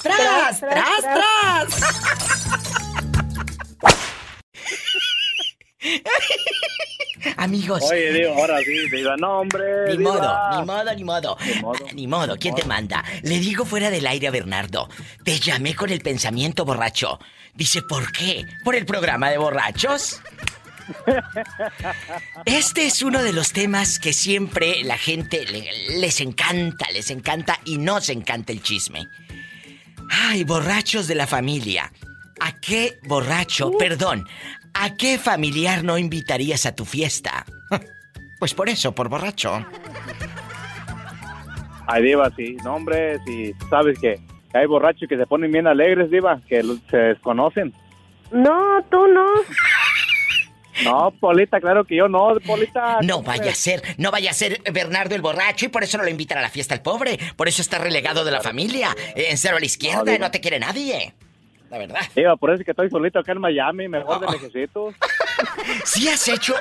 ¡Tras, 0.03 0.61
tras, 0.61 1.01
tras! 1.01 2.84
Amigos. 7.37 7.83
Oye, 7.91 8.13
digo, 8.13 8.35
ahora 8.35 8.59
sí, 8.61 8.89
diva, 8.91 9.17
no, 9.17 9.39
hombre. 9.41 9.65
Ni 9.91 9.97
diva. 9.97 10.13
modo, 10.13 10.61
ni 10.61 10.65
modo, 10.67 10.95
ni 10.95 11.05
modo. 11.05 11.37
Ni 11.47 11.61
modo. 11.63 11.87
Ni 11.95 12.07
modo, 12.07 12.37
¿quién 12.39 12.55
te 12.55 12.65
manda? 12.65 13.03
Le 13.23 13.39
digo 13.39 13.65
fuera 13.65 13.91
del 13.91 14.07
aire 14.07 14.29
a 14.29 14.31
Bernardo. 14.31 14.89
Te 15.25 15.39
llamé 15.39 15.75
con 15.75 15.91
el 15.91 16.01
pensamiento 16.01 16.65
borracho. 16.65 17.19
Dice, 17.55 17.83
¿por 17.83 18.13
qué? 18.13 18.45
¿Por 18.65 18.75
el 18.75 18.85
programa 18.85 19.31
de 19.31 19.39
borrachos? 19.39 20.21
Este 22.45 22.87
es 22.87 23.01
uno 23.03 23.23
de 23.23 23.33
los 23.33 23.53
temas 23.53 23.99
que 23.99 24.13
siempre 24.13 24.85
la 24.85 24.99
gente 24.99 25.45
le- 25.47 25.99
les 25.99 26.21
encanta, 26.21 26.87
les 26.93 27.11
encanta 27.11 27.59
y 27.65 27.79
nos 27.79 28.09
encanta 28.11 28.53
el 28.53 28.63
chisme. 28.63 29.07
Ay, 30.11 30.45
borrachos 30.45 31.09
de 31.09 31.15
la 31.15 31.27
familia. 31.27 31.91
¿A 32.41 32.61
qué 32.61 32.99
borracho, 33.05 33.71
perdón, 33.79 34.29
a 34.75 34.95
qué 34.97 35.19
familiar 35.19 35.85
no 35.85 35.99
invitarías 35.99 36.67
a 36.67 36.75
tu 36.75 36.85
fiesta? 36.85 37.45
Pues 38.37 38.53
por 38.53 38.69
eso, 38.69 38.93
por 38.95 39.09
borracho. 39.09 39.65
Ay, 41.87 42.03
diva, 42.03 42.31
sí. 42.37 42.57
No, 42.63 42.75
hombre, 42.75 43.19
si 43.25 43.55
sabes 43.71 43.99
que 43.99 44.21
hay 44.53 44.67
borrachos 44.67 45.09
que 45.09 45.17
se 45.17 45.27
ponen 45.27 45.51
bien 45.51 45.67
alegres, 45.67 46.11
diva, 46.11 46.41
que 46.47 46.63
se 46.91 46.97
desconocen. 46.97 47.73
No, 48.33 48.85
tú 48.91 49.07
no. 49.07 49.25
No, 50.83 51.13
Polita, 51.21 51.61
claro 51.61 51.85
que 51.85 51.95
yo 51.95 52.09
no, 52.09 52.35
Polita. 52.45 52.99
No 53.01 53.23
vaya 53.23 53.53
a 53.53 53.55
ser, 53.55 53.81
no 53.97 54.11
vaya 54.11 54.33
a 54.33 54.35
ser 54.35 54.61
Bernardo 54.73 55.15
el 55.15 55.23
borracho 55.23 55.67
y 55.67 55.69
por 55.69 55.85
eso 55.85 55.99
no 55.99 56.03
lo 56.05 56.11
invitan 56.11 56.39
a 56.39 56.43
la 56.43 56.51
fiesta 56.51 56.75
al 56.75 56.83
pobre. 56.83 57.17
Por 57.37 57.47
eso 57.47 57.63
está 57.63 57.79
relegado 57.79 58.25
de 58.25 58.33
la 58.33 58.41
familia. 58.41 58.95
En 59.15 59.39
cero 59.39 59.57
a 59.57 59.61
la 59.61 59.67
izquierda, 59.67 60.03
No, 60.05 60.15
y 60.15 60.19
no 60.19 60.33
te 60.33 60.41
quiere 60.41 60.59
nadie. 60.59 61.15
La 61.75 61.81
verdad. 61.81 62.01
Diva, 62.15 62.37
por 62.37 62.51
eso 62.51 62.61
es 62.61 62.65
que 62.65 62.71
estoy 62.71 62.89
solito 62.89 63.19
acá 63.19 63.33
en 63.33 63.41
Miami, 63.41 63.89
mejor 63.89 64.21
de 64.21 64.31
lejecitos. 64.31 64.95
Si 65.85 66.07
has 66.09 66.29
hecho. 66.29 66.55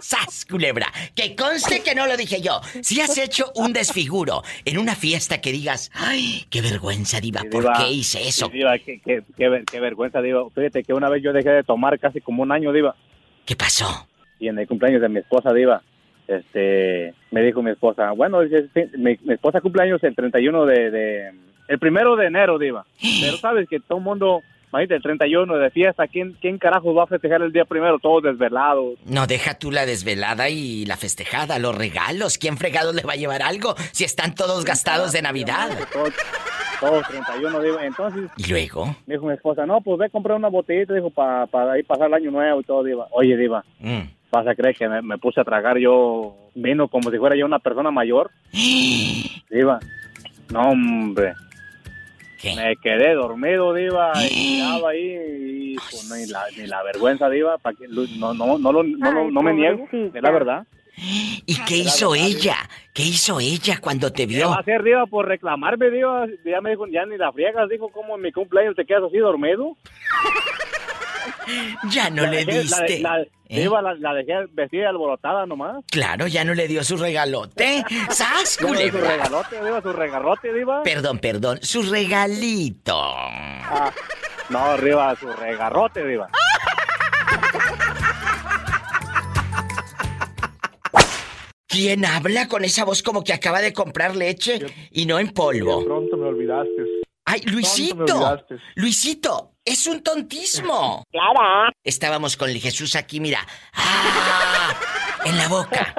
¡Sas, 0.00 0.44
culebra! 0.44 0.88
Que 1.14 1.36
conste 1.36 1.82
que 1.84 1.94
no 1.94 2.06
lo 2.08 2.16
dije 2.16 2.40
yo. 2.42 2.60
Si 2.82 3.00
has 3.00 3.16
hecho 3.16 3.52
un 3.54 3.72
desfiguro 3.72 4.42
en 4.64 4.78
una 4.78 4.96
fiesta 4.96 5.40
que 5.40 5.52
digas, 5.52 5.92
¡ay, 5.94 6.44
qué 6.50 6.60
vergüenza, 6.62 7.20
Diva! 7.20 7.42
¿Por 7.50 7.62
Diva, 7.62 7.74
qué 7.78 7.90
hice 7.92 8.26
eso? 8.26 8.46
sí, 8.46 8.52
Diva, 8.58 8.76
qué, 8.78 9.00
qué- 9.00 9.22
qué 9.36 9.62
qué 9.70 9.80
vergüenza, 9.80 10.20
Diva. 10.20 10.42
Fíjate 10.50 10.82
que 10.82 10.92
una 10.92 11.08
vez 11.08 11.22
yo 11.22 11.32
dejé 11.32 11.50
de 11.50 11.62
tomar 11.62 11.98
casi 12.00 12.20
como 12.20 12.42
un 12.42 12.50
año, 12.50 12.72
Diva. 12.72 12.96
¿Qué 13.46 13.54
pasó? 13.54 14.08
Y 14.40 14.48
en 14.48 14.58
el 14.58 14.66
cumpleaños 14.66 15.00
de 15.00 15.08
mi 15.08 15.20
esposa, 15.20 15.52
Diva, 15.54 15.80
este, 16.26 17.14
me 17.30 17.42
dijo 17.42 17.62
mi 17.62 17.70
esposa, 17.70 18.10
bueno, 18.10 18.40
sí, 18.42 18.80
mi, 18.98 19.16
mi 19.22 19.34
esposa 19.34 19.60
cumpleaños 19.60 20.02
el 20.02 20.16
31 20.16 20.66
de, 20.66 20.90
de, 20.90 21.32
el 21.68 21.78
primero 21.78 22.16
de 22.16 22.26
enero, 22.26 22.58
Diva. 22.58 22.84
Pero 23.20 23.36
sabes 23.38 23.68
que 23.68 23.80
todo 23.80 23.98
el 23.98 24.04
mundo, 24.04 24.42
imagínate, 24.70 24.96
el 24.96 25.02
31 25.02 25.56
de 25.56 25.70
fiesta, 25.70 26.06
¿quién, 26.08 26.36
quién 26.40 26.58
carajo 26.58 26.94
va 26.94 27.04
a 27.04 27.06
festejar 27.06 27.42
el 27.42 27.52
día 27.52 27.64
primero? 27.64 27.98
Todos 27.98 28.22
desvelados. 28.22 28.94
No, 29.04 29.26
deja 29.26 29.54
tú 29.58 29.70
la 29.70 29.86
desvelada 29.86 30.48
y 30.48 30.84
la 30.86 30.96
festejada, 30.96 31.58
los 31.58 31.76
regalos. 31.76 32.38
¿Quién 32.38 32.56
fregado 32.56 32.92
le 32.92 33.02
va 33.02 33.14
a 33.14 33.16
llevar 33.16 33.42
algo 33.42 33.74
si 33.92 34.04
están 34.04 34.34
todos 34.34 34.64
gastados 34.64 35.12
de 35.12 35.22
Navidad? 35.22 35.70
Todos, 35.92 36.12
todos 36.80 37.08
31, 37.08 37.60
Diva. 37.60 37.86
Entonces, 37.86 38.30
Y 38.36 38.50
luego, 38.50 38.96
dijo 39.06 39.26
mi 39.26 39.34
esposa, 39.34 39.64
no, 39.66 39.80
pues 39.80 39.98
ve 39.98 40.06
a 40.06 40.10
comprar 40.10 40.36
una 40.36 40.48
botellita, 40.48 40.94
dijo, 40.94 41.10
para 41.10 41.72
ahí 41.72 41.82
pasar 41.82 42.08
el 42.08 42.14
año 42.14 42.30
nuevo 42.30 42.60
y 42.60 42.64
todo, 42.64 42.82
Diva. 42.82 43.06
Oye, 43.12 43.36
Diva, 43.36 43.64
mm, 43.80 44.00
vas 44.30 44.46
a 44.46 44.54
creer 44.54 44.74
que 44.76 44.88
me, 44.88 45.00
me 45.02 45.18
puse 45.18 45.40
a 45.40 45.44
tragar 45.44 45.78
yo 45.78 46.36
vino 46.54 46.88
como 46.88 47.10
si 47.10 47.18
fuera 47.18 47.36
yo 47.36 47.46
una 47.46 47.58
persona 47.58 47.90
mayor. 47.90 48.30
Diva, 48.52 49.80
no, 50.52 50.60
hombre. 50.70 51.34
Me 52.56 52.76
quedé 52.76 53.14
dormido, 53.14 53.72
Diva, 53.74 54.12
y 54.28 54.60
estaba 54.60 54.90
ahí 54.90 55.00
y 55.02 55.76
pues, 55.76 56.10
ni, 56.10 56.26
la, 56.26 56.42
ni 56.56 56.66
la 56.66 56.82
vergüenza, 56.82 57.28
Diva, 57.30 57.58
pa' 57.58 57.72
que, 57.74 57.86
no, 57.88 58.34
no, 58.34 58.58
no, 58.58 58.72
lo- 58.72 58.82
no, 58.82 59.12
lo- 59.12 59.30
no 59.30 59.42
me 59.42 59.52
niego, 59.54 59.88
es 59.92 60.22
la 60.22 60.30
verdad. 60.30 60.66
¿y 60.96 61.56
qué 61.66 61.76
hizo 61.78 62.14
ella? 62.14 62.56
¿Qué 62.92 63.02
hizo 63.02 63.40
ella 63.40 63.78
cuando 63.80 64.12
te 64.12 64.26
¿Qué 64.26 64.38
va 64.38 64.44
a 64.44 64.48
vio? 64.48 64.58
hacer, 64.60 64.82
Diva, 64.82 65.06
por 65.06 65.26
reclamarme, 65.26 65.90
Diva? 65.90 66.26
Ya 66.44 66.60
me 66.60 66.70
dijo, 66.70 66.86
ya 66.86 67.04
ni 67.06 67.16
la 67.16 67.32
friegas, 67.32 67.68
dijo, 67.68 67.88
¿cómo 67.90 68.14
en 68.16 68.22
mi 68.22 68.30
cumpleaños 68.32 68.76
te 68.76 68.84
quedas 68.84 69.02
así 69.04 69.18
dormido? 69.18 69.76
Ya 71.90 72.10
no 72.10 72.22
La 72.24 72.30
le 72.30 72.44
dejé- 72.46 72.54
la- 72.54 72.60
diste. 72.62 72.98
La, 73.00 73.20
¿Eh? 73.46 73.60
Diva, 73.60 73.82
la, 73.82 73.94
la 73.94 74.14
dejé 74.14 74.32
vestida 74.52 74.88
alborotada 74.88 75.44
nomás. 75.46 75.84
Claro, 75.90 76.26
ya 76.26 76.44
no 76.44 76.54
le 76.54 76.66
dio 76.66 76.82
su 76.82 76.96
regalote. 76.96 77.84
¡Sas, 78.10 78.56
dio 78.58 78.66
Su 78.68 78.74
culebra! 78.74 79.00
regalote, 79.10 79.62
Diva, 79.64 79.82
su 79.82 79.92
regarrote, 79.92 80.52
Diva. 80.52 80.82
Perdón, 80.82 81.18
perdón, 81.18 81.58
su 81.62 81.82
regalito. 81.82 82.94
Ah, 82.96 83.92
no, 84.48 84.58
arriba, 84.58 85.14
su 85.20 85.26
regarrote, 85.28 86.06
Diva. 86.06 86.28
¿Quién 91.66 92.04
habla 92.04 92.46
con 92.46 92.64
esa 92.64 92.84
voz 92.84 93.02
como 93.02 93.24
que 93.24 93.32
acaba 93.32 93.60
de 93.60 93.72
comprar 93.72 94.14
leche 94.14 94.60
y 94.92 95.06
no 95.06 95.18
en 95.18 95.30
polvo? 95.32 95.84
Pronto 95.84 96.16
me 96.16 96.26
olvidaste. 96.26 96.70
¡Ay, 97.24 97.40
Luisito! 97.46 98.44
Luisito, 98.76 99.53
es 99.64 99.86
un 99.86 100.02
tontismo. 100.02 101.06
Claro. 101.10 101.72
Estábamos 101.82 102.36
con 102.36 102.50
el 102.50 102.60
Jesús 102.60 102.96
aquí, 102.96 103.20
mira. 103.20 103.46
¡Ah! 103.72 104.74
En 105.24 105.38
la 105.38 105.48
boca. 105.48 105.94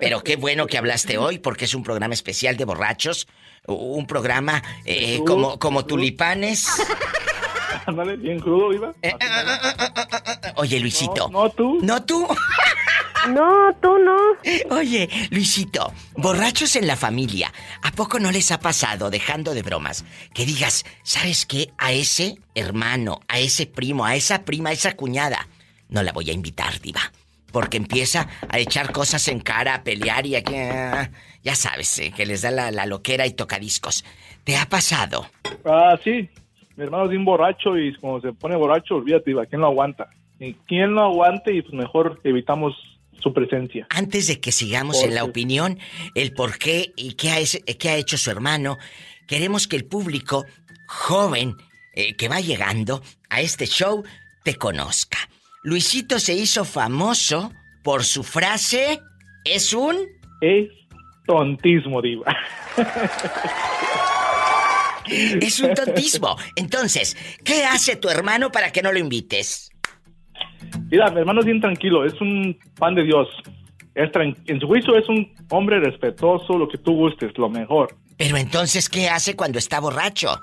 Pero 0.00 0.22
qué 0.22 0.36
bueno 0.36 0.66
que 0.66 0.78
hablaste 0.78 1.18
hoy 1.18 1.38
porque 1.38 1.64
es 1.64 1.74
un 1.74 1.82
programa 1.82 2.14
especial 2.14 2.56
de 2.56 2.64
borrachos. 2.64 3.26
Un 3.66 4.06
programa 4.06 4.62
eh, 4.84 5.20
como, 5.26 5.58
como 5.58 5.84
tulipanes. 5.84 6.68
Bien 8.18 8.38
crudo, 8.38 8.70
Diva. 8.70 8.94
Oye, 10.56 10.78
Luisito. 10.80 11.28
No, 11.28 11.44
no 11.44 11.50
tú. 11.50 11.78
¿No 11.82 12.04
tú? 12.04 12.28
No, 13.28 13.74
tú 13.82 13.98
no. 13.98 14.16
Oye, 14.76 15.08
Luisito, 15.30 15.92
borrachos 16.16 16.76
en 16.76 16.86
la 16.86 16.96
familia, 16.96 17.52
¿a 17.82 17.90
poco 17.92 18.18
no 18.18 18.30
les 18.30 18.52
ha 18.52 18.60
pasado, 18.60 19.10
dejando 19.10 19.54
de 19.54 19.62
bromas, 19.62 20.04
que 20.32 20.46
digas, 20.46 20.84
¿sabes 21.02 21.44
qué? 21.44 21.70
A 21.78 21.92
ese 21.92 22.36
hermano, 22.54 23.20
a 23.28 23.38
ese 23.38 23.66
primo, 23.66 24.04
a 24.04 24.14
esa 24.14 24.44
prima, 24.44 24.70
a 24.70 24.72
esa 24.72 24.94
cuñada, 24.96 25.48
no 25.88 26.02
la 26.02 26.12
voy 26.12 26.30
a 26.30 26.34
invitar, 26.34 26.80
diva. 26.80 27.00
Porque 27.52 27.78
empieza 27.78 28.28
a 28.50 28.58
echar 28.58 28.92
cosas 28.92 29.26
en 29.28 29.40
cara, 29.40 29.74
a 29.74 29.82
pelear 29.82 30.26
y 30.26 30.36
aquí... 30.36 30.54
ah, 30.54 31.10
Ya 31.42 31.54
sabes, 31.54 31.98
eh, 31.98 32.12
que 32.14 32.26
les 32.26 32.42
da 32.42 32.50
la, 32.50 32.70
la 32.70 32.84
loquera 32.84 33.26
y 33.26 33.32
tocadiscos. 33.32 34.04
¿Te 34.44 34.56
ha 34.56 34.66
pasado? 34.66 35.26
Ah, 35.64 35.98
sí. 36.04 36.28
Mi 36.76 36.84
hermano 36.84 37.04
es 37.04 37.10
bien 37.10 37.24
borracho 37.24 37.76
y 37.78 37.94
cuando 37.96 38.20
se 38.20 38.32
pone 38.34 38.54
borracho, 38.54 38.96
olvídate, 38.96 39.30
Diva, 39.30 39.46
¿quién 39.46 39.62
lo 39.62 39.68
aguanta? 39.68 40.08
Y 40.38 40.54
quien 40.66 40.92
lo 40.94 41.02
aguante 41.04 41.54
y 41.54 41.62
pues 41.62 41.72
mejor 41.74 42.20
evitamos 42.22 42.74
su 43.22 43.32
presencia. 43.32 43.86
Antes 43.90 44.26
de 44.26 44.40
que 44.40 44.52
sigamos 44.52 45.02
en 45.02 45.14
la 45.14 45.24
opinión, 45.24 45.78
el 46.14 46.32
por 46.32 46.58
qué 46.58 46.92
y 46.96 47.14
qué 47.14 47.30
ha, 47.30 47.38
es- 47.40 47.62
qué 47.78 47.88
ha 47.90 47.96
hecho 47.96 48.16
su 48.18 48.30
hermano, 48.30 48.78
queremos 49.26 49.66
que 49.68 49.76
el 49.76 49.84
público 49.84 50.46
joven 50.86 51.56
eh, 51.94 52.14
que 52.14 52.28
va 52.28 52.40
llegando 52.40 53.02
a 53.28 53.40
este 53.40 53.66
show 53.66 54.04
te 54.44 54.54
conozca. 54.54 55.18
Luisito 55.62 56.18
se 56.20 56.34
hizo 56.34 56.64
famoso 56.64 57.52
por 57.82 58.04
su 58.04 58.22
frase, 58.22 59.00
es 59.44 59.72
un... 59.72 59.96
Es 60.40 60.68
tontismo, 61.26 62.00
Diva. 62.00 62.36
Es 65.40 65.58
un 65.60 65.72
tontismo. 65.74 66.36
Entonces, 66.54 67.16
¿qué 67.44 67.64
hace 67.64 67.96
tu 67.96 68.10
hermano 68.10 68.52
para 68.52 68.72
que 68.72 68.82
no 68.82 68.92
lo 68.92 68.98
invites? 68.98 69.70
Mira, 70.90 71.10
mi 71.10 71.20
hermano 71.20 71.40
es 71.40 71.46
bien 71.46 71.60
tranquilo, 71.60 72.04
es 72.04 72.18
un 72.20 72.58
pan 72.78 72.94
de 72.94 73.02
Dios. 73.04 73.28
Es 73.94 74.10
en 74.14 74.60
su 74.60 74.66
juicio 74.66 74.96
es 74.96 75.08
un 75.08 75.32
hombre 75.50 75.80
respetuoso, 75.80 76.56
lo 76.56 76.68
que 76.68 76.78
tú 76.78 76.94
gustes, 76.94 77.36
lo 77.36 77.48
mejor. 77.48 77.96
Pero 78.16 78.36
entonces, 78.36 78.88
¿qué 78.88 79.08
hace 79.08 79.34
cuando 79.36 79.58
está 79.58 79.80
borracho? 79.80 80.40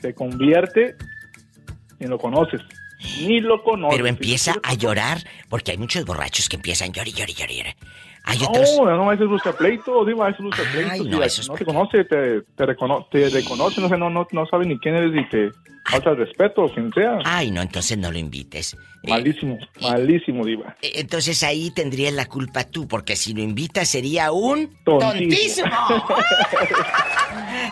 Se 0.00 0.14
convierte 0.14 0.96
y 2.00 2.06
lo 2.06 2.18
conoces. 2.18 2.60
Ni 3.20 3.40
lo 3.40 3.62
conoces. 3.62 3.96
Pero 3.96 4.08
empieza 4.08 4.54
a 4.62 4.74
llorar, 4.74 5.18
porque 5.48 5.72
hay 5.72 5.78
muchos 5.78 6.04
borrachos 6.04 6.48
que 6.48 6.56
empiezan 6.56 6.92
llorar, 6.92 7.08
llorar, 7.12 7.48
llorar. 7.48 7.76
Hay 8.24 8.38
otros... 8.42 8.76
No, 8.78 8.96
no, 8.96 9.12
ese 9.12 9.22
es 9.22 9.28
busca 9.30 9.52
pleito, 9.52 10.04
Diva, 10.04 10.28
ese 10.28 10.38
es 10.38 10.44
busca 10.44 10.62
pleito. 10.72 10.90
Ay, 10.90 11.00
no, 11.04 11.22
eso 11.22 11.42
es 11.42 11.48
no 11.48 11.54
te 11.54 11.64
conoce, 11.64 12.04
te, 12.04 12.42
te, 12.42 12.64
recono- 12.66 13.06
te 13.10 13.28
reconoce, 13.30 13.80
no 13.80 13.88
sé, 13.88 13.96
no, 13.96 14.10
no, 14.10 14.26
no 14.32 14.46
sabe 14.46 14.66
ni 14.66 14.76
quién 14.78 14.96
eres 14.96 15.12
y 15.14 15.28
te, 15.28 15.50
falta 15.90 16.10
de 16.10 16.24
respeto, 16.24 16.66
quien 16.74 16.92
sea. 16.92 17.18
Ay, 17.24 17.50
no, 17.50 17.62
entonces 17.62 17.96
no 17.98 18.10
lo 18.10 18.18
invites. 18.18 18.74
Eh, 19.02 19.10
Malísimo, 19.10 19.58
malísimo, 19.80 20.44
Diva. 20.44 20.76
eh, 20.82 20.92
Entonces 20.96 21.42
ahí 21.42 21.70
tendrías 21.70 22.12
la 22.12 22.26
culpa 22.26 22.64
tú, 22.64 22.88
porque 22.88 23.14
si 23.16 23.34
lo 23.34 23.42
invitas 23.42 23.88
sería 23.88 24.32
un 24.32 24.76
Tontísimo. 24.84 25.68
tontísimo. 25.68 25.68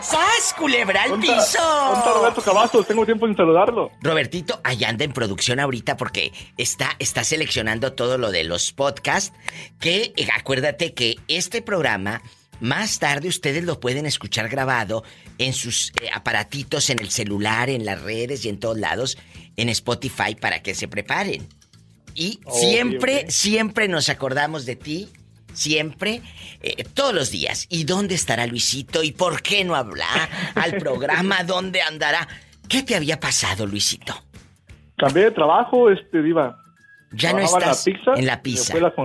¡Sas, 0.01 0.53
culebra 0.57 1.03
al 1.03 1.11
¿Dónde 1.11 1.27
piso! 1.27 1.59
dónde 1.61 2.11
Roberto 2.19 2.41
Cavazos? 2.41 2.87
Tengo 2.87 3.05
tiempo 3.05 3.25
sin 3.27 3.35
saludarlo. 3.35 3.91
Robertito, 4.01 4.59
allá 4.63 4.89
anda 4.89 5.03
en 5.05 5.13
producción 5.13 5.59
ahorita 5.59 5.97
porque 5.97 6.31
está, 6.57 6.91
está 6.99 7.23
seleccionando 7.23 7.93
todo 7.93 8.17
lo 8.17 8.31
de 8.31 8.43
los 8.43 8.71
podcasts. 8.71 9.33
Que 9.79 10.13
eh, 10.17 10.27
acuérdate 10.37 10.93
que 10.93 11.15
este 11.27 11.61
programa, 11.61 12.21
más 12.59 12.99
tarde 12.99 13.27
ustedes 13.27 13.63
lo 13.63 13.79
pueden 13.79 14.05
escuchar 14.05 14.49
grabado 14.49 15.03
en 15.37 15.53
sus 15.53 15.91
eh, 16.01 16.09
aparatitos, 16.13 16.89
en 16.89 16.99
el 16.99 17.09
celular, 17.09 17.69
en 17.69 17.85
las 17.85 18.01
redes 18.01 18.45
y 18.45 18.49
en 18.49 18.59
todos 18.59 18.77
lados, 18.77 19.17
en 19.57 19.69
Spotify 19.69 20.35
para 20.39 20.61
que 20.61 20.75
se 20.75 20.87
preparen. 20.87 21.47
Y 22.13 22.39
siempre, 22.49 23.29
siempre 23.29 23.87
nos 23.87 24.09
acordamos 24.09 24.65
de 24.65 24.75
ti. 24.75 25.09
Siempre, 25.53 26.21
eh, 26.61 26.83
todos 26.93 27.13
los 27.13 27.31
días. 27.31 27.65
¿Y 27.69 27.85
dónde 27.85 28.13
estará 28.15 28.45
Luisito? 28.45 29.03
¿Y 29.03 29.13
por 29.13 29.41
qué 29.41 29.63
no 29.63 29.75
habla 29.75 30.05
al 30.53 30.75
programa? 30.79 31.43
¿Dónde 31.45 31.81
andará? 31.81 32.27
¿Qué 32.67 32.83
te 32.83 32.93
había 32.93 33.21
pasado, 33.21 33.65
Luisito? 33.65 34.13
Cambié 34.97 35.25
de 35.25 35.31
trabajo, 35.31 35.89
este, 35.89 36.21
Diva. 36.21 36.57
Ya 37.11 37.31
no 37.31 37.39
estás 37.39 37.87
en 37.87 37.93
la 37.93 37.97
pizza. 37.97 38.13
en 38.15 38.25
la 38.25 38.41
pizza. 38.41 38.61
Después 38.61 38.83
la 38.83 38.95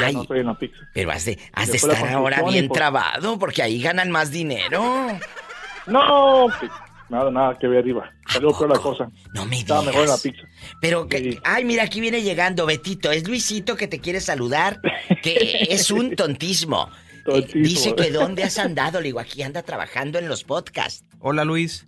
Ya 0.00 0.06
Ay. 0.06 0.14
no 0.14 0.22
estoy 0.22 0.40
en 0.40 0.46
la 0.46 0.58
pizza. 0.58 0.76
Pero 0.92 1.10
has 1.12 1.24
de, 1.24 1.38
has 1.52 1.68
estar 1.70 2.08
ahora 2.08 2.42
bien 2.42 2.68
trabado 2.68 3.38
porque 3.38 3.62
ahí 3.62 3.80
ganan 3.80 4.10
más 4.10 4.30
dinero. 4.30 4.82
No, 5.86 6.46
nada, 7.08 7.30
nada 7.30 7.58
que 7.58 7.66
ver, 7.68 7.84
Diva. 7.84 8.10
Salió 8.28 8.56
peor 8.56 8.70
la 8.70 8.78
cosa. 8.78 9.08
No 9.34 9.44
me 9.46 9.58
Estaba 9.58 9.82
mejor 9.82 10.02
en 10.02 10.08
la 10.08 10.16
digas. 10.16 10.20
pizza. 10.22 10.42
Pero 10.80 11.08
que, 11.08 11.38
ay, 11.44 11.64
mira, 11.64 11.82
aquí 11.84 12.00
viene 12.00 12.22
llegando 12.22 12.66
Betito. 12.66 13.10
Es 13.10 13.26
Luisito 13.26 13.76
que 13.76 13.88
te 13.88 13.98
quiere 14.00 14.20
saludar, 14.20 14.80
que 15.22 15.66
es 15.70 15.90
un 15.90 16.14
tontismo. 16.16 16.88
Eh, 17.26 17.46
Dice 17.54 17.94
que 17.94 18.10
dónde 18.10 18.42
has 18.44 18.58
andado, 18.58 19.00
le 19.00 19.06
digo, 19.06 19.20
aquí 19.20 19.42
anda 19.42 19.62
trabajando 19.62 20.18
en 20.18 20.28
los 20.28 20.44
podcasts. 20.44 21.04
Hola 21.20 21.44
Luis. 21.44 21.86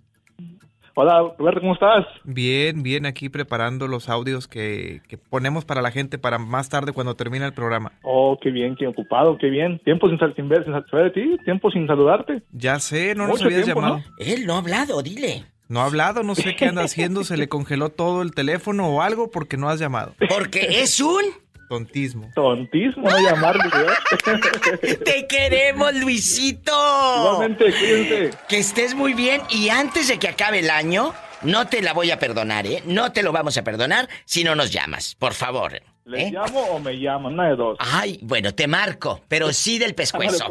Hola, 0.97 1.33
Roberto, 1.37 1.59
¿cómo 1.59 1.73
estás? 1.73 2.05
Bien, 2.23 2.81
bien, 2.81 3.05
aquí 3.05 3.27
preparando 3.27 3.85
los 3.85 4.07
audios 4.07 4.47
que, 4.47 5.01
que 5.09 5.17
ponemos 5.17 5.65
para 5.65 5.81
la 5.81 5.91
gente 5.91 6.17
para 6.17 6.37
más 6.37 6.69
tarde 6.69 6.93
cuando 6.93 7.15
termine 7.15 7.45
el 7.45 7.53
programa. 7.53 7.91
Oh, 8.01 8.39
qué 8.41 8.49
bien, 8.49 8.77
qué 8.77 8.87
ocupado, 8.87 9.37
qué 9.37 9.49
bien. 9.49 9.77
Tiempo 9.79 10.07
sin, 10.07 10.17
sin 10.37 10.47
ver, 10.47 10.63
sin 10.63 10.73
saber 10.89 11.11
de 11.11 11.21
ti, 11.21 11.37
tiempo 11.43 11.69
sin 11.69 11.85
saludarte. 11.85 12.43
Ya 12.53 12.79
sé, 12.79 13.13
no 13.13 13.27
nos 13.27 13.41
habías 13.41 13.65
tiempo, 13.65 13.81
llamado. 13.81 14.03
Él 14.19 14.45
no 14.45 14.55
ha 14.55 14.59
hablado, 14.59 15.03
dile. 15.03 15.43
No 15.67 15.81
ha 15.81 15.85
hablado, 15.85 16.23
no 16.23 16.33
sé 16.33 16.55
qué 16.55 16.67
anda 16.67 16.83
haciendo, 16.83 17.25
se 17.25 17.35
le 17.35 17.49
congeló 17.49 17.89
todo 17.89 18.21
el 18.21 18.33
teléfono 18.33 18.87
o 18.87 19.01
algo 19.01 19.29
porque 19.31 19.57
no 19.57 19.67
has 19.67 19.79
llamado. 19.81 20.15
Porque 20.29 20.81
es 20.81 21.01
un... 21.01 21.23
Tontismo. 21.67 22.31
Tontismo, 22.35 23.09
no 23.09 23.19
llamarle, 23.19 23.63
Te 25.05 25.27
queremos, 25.27 25.93
Luisito. 25.95 26.71
Igualmente, 26.71 27.65
cuídense. 27.71 28.37
Que 28.47 28.57
estés 28.57 28.93
muy 28.93 29.13
bien 29.13 29.41
y 29.49 29.69
antes 29.69 30.07
de 30.07 30.19
que 30.19 30.27
acabe 30.27 30.59
el 30.59 30.69
año, 30.69 31.13
no 31.41 31.67
te 31.67 31.81
la 31.81 31.93
voy 31.93 32.11
a 32.11 32.19
perdonar, 32.19 32.65
¿eh? 32.67 32.83
No 32.85 33.11
te 33.11 33.23
lo 33.23 33.31
vamos 33.31 33.57
a 33.57 33.63
perdonar 33.63 34.09
si 34.25 34.43
no 34.43 34.55
nos 34.55 34.71
llamas, 34.71 35.15
por 35.15 35.33
favor. 35.33 35.81
¿Le 36.05 36.27
¿eh? 36.27 36.31
llamo 36.31 36.61
o 36.61 36.79
me 36.79 36.99
llaman? 36.99 37.33
Una 37.33 37.49
de 37.49 37.55
dos. 37.55 37.77
Ay, 37.79 38.19
bueno, 38.21 38.53
te 38.53 38.67
marco, 38.67 39.21
pero 39.27 39.51
sí 39.51 39.79
del 39.79 39.95
pescuezo. 39.95 40.45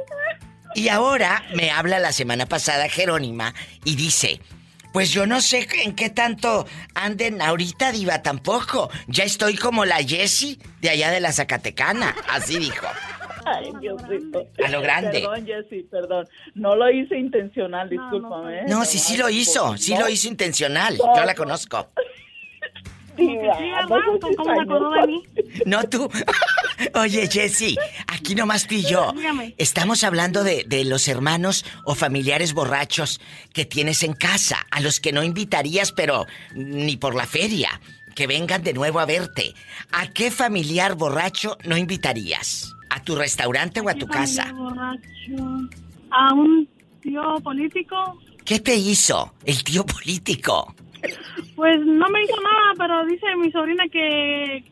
Y 0.75 0.89
ahora 0.89 1.45
me 1.55 1.71
habla 1.71 1.99
la 1.99 2.13
semana 2.13 2.47
pasada 2.47 2.89
Jerónima 2.89 3.55
y 3.85 3.95
dice, 3.95 4.41
pues 4.95 5.11
yo 5.11 5.27
no 5.27 5.41
sé 5.41 5.67
en 5.83 5.97
qué 5.97 6.09
tanto 6.09 6.69
anden 6.95 7.43
ahorita, 7.43 7.91
diva, 7.91 8.23
tampoco. 8.23 8.91
Ya 9.09 9.25
estoy 9.25 9.57
como 9.57 9.85
la 9.85 9.97
Jessie 9.97 10.57
de 10.81 10.91
allá 10.91 11.11
de 11.11 11.19
la 11.19 11.33
Zacatecana. 11.33 12.15
Así 12.31 12.61
dijo. 12.61 12.87
Ay, 13.45 13.73
Diosito. 13.81 14.47
A 14.65 14.69
lo 14.69 14.81
grande. 14.81 15.21
Perdón, 15.21 15.47
Jessy, 15.47 15.83
perdón. 15.83 16.29
No 16.55 16.77
lo 16.77 16.89
hice 16.89 17.19
intencional, 17.19 17.91
discúlpame. 17.91 18.61
¿eh? 18.61 18.65
No, 18.69 18.85
sí, 18.85 19.01
sí 19.01 19.17
lo 19.17 19.29
hizo. 19.29 19.77
Sí 19.77 19.97
lo 19.99 20.09
hizo 20.09 20.29
intencional. 20.29 20.97
Yo 20.97 21.25
la 21.25 21.35
conozco. 21.35 21.89
¿Cómo 23.17 24.55
se 24.55 24.61
acordó 24.61 24.91
de 24.91 25.07
mí? 25.07 25.23
No 25.67 25.85
tú. 25.85 26.11
Oye, 26.95 27.29
Jessie, 27.31 27.77
aquí 28.07 28.35
nomás 28.35 28.67
tú 28.67 28.75
y 28.75 28.83
yo. 28.83 29.13
Dígame. 29.13 29.55
Estamos 29.59 30.05
hablando 30.05 30.45
de, 30.45 30.65
de 30.67 30.85
los 30.85 31.09
hermanos 31.09 31.65
o 31.85 31.95
familiares 31.95 32.55
borrachos 32.55 33.21
que 33.53 33.65
tienes 33.65 34.03
en 34.03 34.15
casa, 34.15 34.67
a 34.71 34.81
los 34.81 35.01
que 35.01 35.13
no 35.13 35.23
invitarías, 35.23 35.93
pero 35.93 36.27
ni 36.55 36.97
por 36.97 37.15
la 37.15 37.27
feria, 37.27 37.81
que 38.15 38.27
vengan 38.27 38.63
de 38.63 38.75
nuevo 38.75 39.01
a 39.01 39.07
verte. 39.07 39.55
¿A 39.93 40.09
qué 40.09 40.31
familiar 40.31 40.95
borracho 40.95 41.57
no 41.65 41.77
invitarías? 41.77 42.75
¿A 42.91 43.03
tu 43.03 43.17
restaurante 43.17 43.81
o 43.81 43.89
a 43.89 43.95
tu 43.95 44.07
casa? 44.07 44.53
Borracho. 44.53 45.69
A 46.11 46.33
un 46.33 46.69
tío 47.03 47.41
político, 47.43 48.19
¿Qué 48.45 48.61
te 48.61 48.77
hizo 48.77 49.33
el 49.47 49.65
tío 49.65 49.87
político? 49.87 50.75
Pues 51.57 51.85
no 51.85 52.09
me 52.09 52.23
hizo 52.23 52.37
nada, 52.43 52.73
pero 52.79 53.05
dice 53.07 53.27
mi 53.37 53.51
sobrina 53.51 53.85
que 53.89 54.65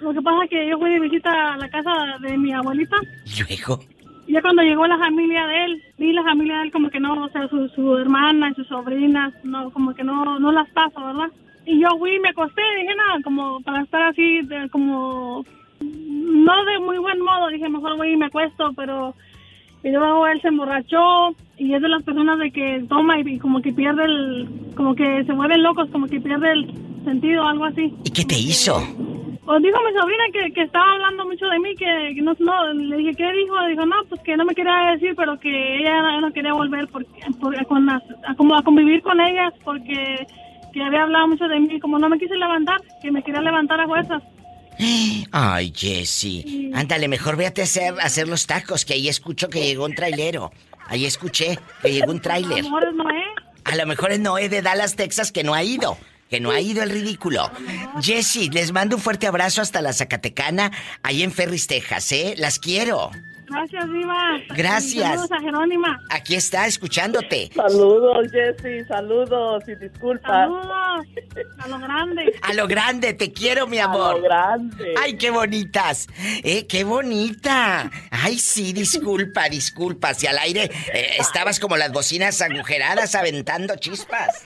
lo 0.00 0.12
que 0.12 0.22
pasa 0.22 0.44
es 0.44 0.50
que 0.50 0.68
yo 0.68 0.78
fui 0.78 0.90
de 0.90 1.00
visita 1.00 1.54
a 1.54 1.56
la 1.56 1.68
casa 1.68 1.90
de 2.20 2.36
mi 2.38 2.52
abuelita. 2.52 2.96
Y 3.26 3.42
luego, 3.42 3.80
ya 4.28 4.40
cuando 4.40 4.62
llegó 4.62 4.86
la 4.86 4.98
familia 4.98 5.46
de 5.46 5.64
él, 5.64 5.82
vi 5.98 6.12
la 6.12 6.22
familia 6.22 6.58
de 6.58 6.62
él 6.64 6.72
como 6.72 6.90
que 6.90 7.00
no, 7.00 7.24
o 7.24 7.28
sea, 7.30 7.48
su, 7.48 7.68
su 7.70 7.96
hermana 7.96 8.50
y 8.50 8.54
sus 8.54 8.68
sobrinas, 8.68 9.32
no, 9.44 9.70
como 9.70 9.94
que 9.94 10.04
no, 10.04 10.38
no 10.38 10.52
las 10.52 10.68
paso, 10.70 11.04
¿verdad? 11.04 11.30
Y 11.66 11.80
yo 11.80 11.88
fui 11.98 12.14
y 12.14 12.20
me 12.20 12.30
acosté, 12.30 12.62
dije 12.78 12.94
nada, 12.94 13.18
como 13.22 13.60
para 13.62 13.82
estar 13.82 14.02
así, 14.02 14.42
de, 14.42 14.68
como, 14.70 15.44
no 15.80 16.64
de 16.64 16.78
muy 16.78 16.98
buen 16.98 17.20
modo, 17.20 17.48
dije 17.48 17.68
mejor 17.68 17.96
voy 17.96 18.12
y 18.12 18.16
me 18.16 18.26
acuesto, 18.26 18.72
pero 18.76 19.14
y 19.82 19.90
luego 19.90 20.26
él 20.26 20.40
se 20.42 20.48
emborrachó 20.48 21.30
y 21.56 21.74
es 21.74 21.82
de 21.82 21.88
las 21.88 22.02
personas 22.02 22.38
de 22.38 22.50
que 22.50 22.84
toma 22.88 23.18
y, 23.18 23.22
y 23.34 23.38
como 23.38 23.60
que 23.62 23.72
pierde 23.72 24.04
el, 24.04 24.48
como 24.76 24.94
que 24.94 25.24
se 25.24 25.32
vuelven 25.32 25.62
locos, 25.62 25.88
como 25.90 26.06
que 26.06 26.20
pierde 26.20 26.52
el 26.52 26.70
sentido, 27.04 27.46
algo 27.46 27.64
así. 27.64 27.92
¿y 28.04 28.10
qué 28.10 28.24
te 28.24 28.36
hizo? 28.38 28.74
Pues 29.44 29.62
dijo 29.62 29.78
mi 29.84 29.98
sobrina 30.00 30.22
que, 30.32 30.52
que 30.52 30.62
estaba 30.62 30.92
hablando 30.92 31.24
mucho 31.26 31.46
de 31.46 31.58
mí, 31.58 31.74
que, 31.74 32.12
que 32.14 32.22
no, 32.22 32.34
no, 32.38 32.72
le 32.72 32.96
dije, 32.98 33.14
¿qué 33.14 33.32
dijo? 33.32 33.54
Dijo, 33.68 33.84
no, 33.86 33.96
pues 34.08 34.20
que 34.22 34.36
no 34.36 34.44
me 34.44 34.54
quería 34.54 34.92
decir, 34.92 35.14
pero 35.16 35.40
que 35.40 35.78
ella 35.78 36.20
no 36.20 36.30
quería 36.32 36.52
volver 36.52 36.86
porque, 36.88 37.08
porque 37.40 37.64
con 37.64 37.84
las- 37.86 38.02
a, 38.28 38.34
como 38.36 38.54
a 38.54 38.62
convivir 38.62 39.02
con 39.02 39.20
ellas 39.20 39.52
porque 39.64 40.26
que 40.72 40.82
había 40.84 41.02
hablado 41.02 41.26
mucho 41.26 41.48
de 41.48 41.58
mí, 41.58 41.80
como 41.80 41.98
no 41.98 42.08
me 42.08 42.18
quise 42.18 42.36
levantar, 42.36 42.80
que 43.02 43.10
me 43.10 43.24
quería 43.24 43.40
levantar 43.40 43.80
a 43.80 43.88
fuerzas. 43.88 44.22
Ay, 45.32 45.72
Jessie. 45.76 46.70
Ándale, 46.74 47.08
mejor 47.08 47.36
véate 47.36 47.60
a 47.60 47.64
hacer, 47.64 48.00
a 48.00 48.04
hacer 48.04 48.28
los 48.28 48.46
tacos, 48.46 48.84
que 48.84 48.94
ahí 48.94 49.08
escucho 49.08 49.48
que 49.48 49.62
llegó 49.62 49.84
un 49.84 49.94
trailero. 49.94 50.52
Ahí 50.86 51.06
escuché 51.06 51.58
que 51.82 51.92
llegó 51.92 52.10
un 52.10 52.20
tráiler. 52.20 52.64
A 53.64 53.76
lo 53.76 53.86
mejor 53.86 54.12
es 54.12 54.20
Noé 54.20 54.48
de 54.48 54.62
Dallas, 54.62 54.96
Texas, 54.96 55.30
que 55.30 55.44
no 55.44 55.54
ha 55.54 55.62
ido. 55.62 55.96
Que 56.28 56.40
no 56.40 56.50
ha 56.50 56.60
ido 56.60 56.82
el 56.82 56.90
ridículo. 56.90 57.50
Jessy, 58.00 58.50
les 58.50 58.72
mando 58.72 58.96
un 58.96 59.02
fuerte 59.02 59.26
abrazo 59.26 59.62
hasta 59.62 59.82
la 59.82 59.92
Zacatecana, 59.92 60.70
ahí 61.02 61.22
en 61.22 61.32
Ferris, 61.32 61.66
Texas, 61.66 62.10
¿eh? 62.12 62.34
Las 62.36 62.58
quiero. 62.58 63.10
Gracias, 63.50 63.92
Diva. 63.92 64.40
Gracias. 64.54 65.08
Saludos 65.08 65.32
a 65.32 65.40
Jerónima. 65.40 66.00
Aquí 66.10 66.36
está, 66.36 66.66
escuchándote. 66.66 67.50
Saludos, 67.54 68.30
Jessy, 68.30 68.84
saludos 68.86 69.64
y 69.66 69.74
disculpas. 69.74 70.30
Saludos. 70.30 71.06
A 71.58 71.68
lo 71.68 71.78
grande. 71.78 72.32
A 72.42 72.54
lo 72.54 72.66
grande, 72.68 73.12
te 73.14 73.32
quiero, 73.32 73.66
mi 73.66 73.78
amor. 73.78 74.14
A 74.14 74.18
lo 74.18 74.22
grande. 74.22 74.94
Ay, 75.00 75.16
qué 75.16 75.30
bonitas. 75.30 76.06
Eh, 76.44 76.66
qué 76.66 76.84
bonita. 76.84 77.90
Ay, 78.10 78.38
sí, 78.38 78.72
disculpa, 78.72 79.48
disculpa. 79.48 80.14
Si 80.14 80.26
al 80.26 80.38
aire 80.38 80.70
eh, 80.92 81.16
estabas 81.18 81.58
como 81.58 81.76
las 81.76 81.92
bocinas 81.92 82.40
agujeradas 82.40 83.14
aventando 83.14 83.76
chispas. 83.76 84.44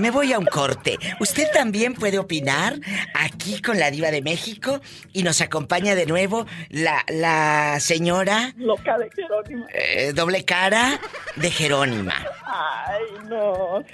Me 0.00 0.10
voy 0.10 0.32
a 0.32 0.38
un 0.38 0.46
corte. 0.46 0.98
Usted 1.20 1.50
también 1.52 1.92
puede 1.94 2.18
opinar 2.18 2.74
aquí 3.14 3.60
con 3.60 3.78
la 3.78 3.90
diva 3.90 4.10
de 4.10 4.22
México 4.22 4.80
y 5.12 5.22
nos 5.22 5.40
acompaña 5.42 5.94
de 5.94 6.06
nuevo 6.06 6.46
la, 6.70 7.04
la 7.08 7.78
señora 7.80 8.54
Loca 8.56 8.96
de 8.98 9.10
Jerónima. 9.14 9.66
eh, 9.74 10.12
doble 10.14 10.44
cara 10.44 10.98
de 11.36 11.50
Jerónima. 11.50 12.14
Ay, 12.46 13.02
no. 13.28 13.84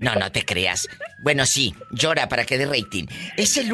No, 0.00 0.14
no 0.14 0.30
te 0.30 0.44
creas. 0.44 0.88
Bueno, 1.22 1.46
sí, 1.46 1.74
llora 1.90 2.28
para 2.28 2.44
que 2.44 2.58
dé 2.58 2.66
rating. 2.66 3.06
Es 3.36 3.56
el 3.56 3.72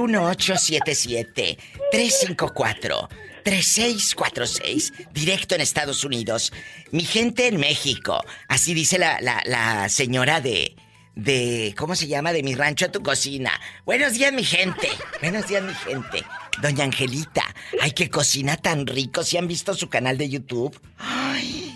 1877-354-3646, 3.45 4.93
directo 5.12 5.55
en 5.55 5.61
Estados 5.61 6.05
Unidos. 6.05 6.53
Mi 6.91 7.05
gente 7.05 7.47
en 7.49 7.59
México. 7.59 8.25
Así 8.49 8.75
dice 8.75 8.99
la, 8.99 9.21
la, 9.21 9.89
señora 9.89 10.41
de. 10.41 10.77
de. 11.15 11.75
¿Cómo 11.77 11.95
se 11.95 12.07
llama? 12.07 12.33
De 12.33 12.43
mi 12.43 12.55
rancho 12.55 12.87
a 12.87 12.93
tu 12.93 13.03
cocina. 13.03 13.53
Buenos 13.85 14.15
días, 14.15 14.33
mi 14.33 14.45
gente. 14.45 14.89
Buenos 15.21 15.47
días, 15.49 15.62
mi 15.62 15.75
gente. 15.75 16.25
Doña 16.62 16.85
Angelita. 16.85 17.45
Ay, 17.81 17.93
qué 17.93 18.11
cocina 18.11 18.57
tan 18.57 18.87
rico. 18.87 19.23
¿Si 19.23 19.37
han 19.37 19.49
visto 19.49 19.75
su 19.75 19.89
canal 19.89 20.19
de 20.19 20.29
YouTube? 20.29 20.81
Ay. 20.99 21.71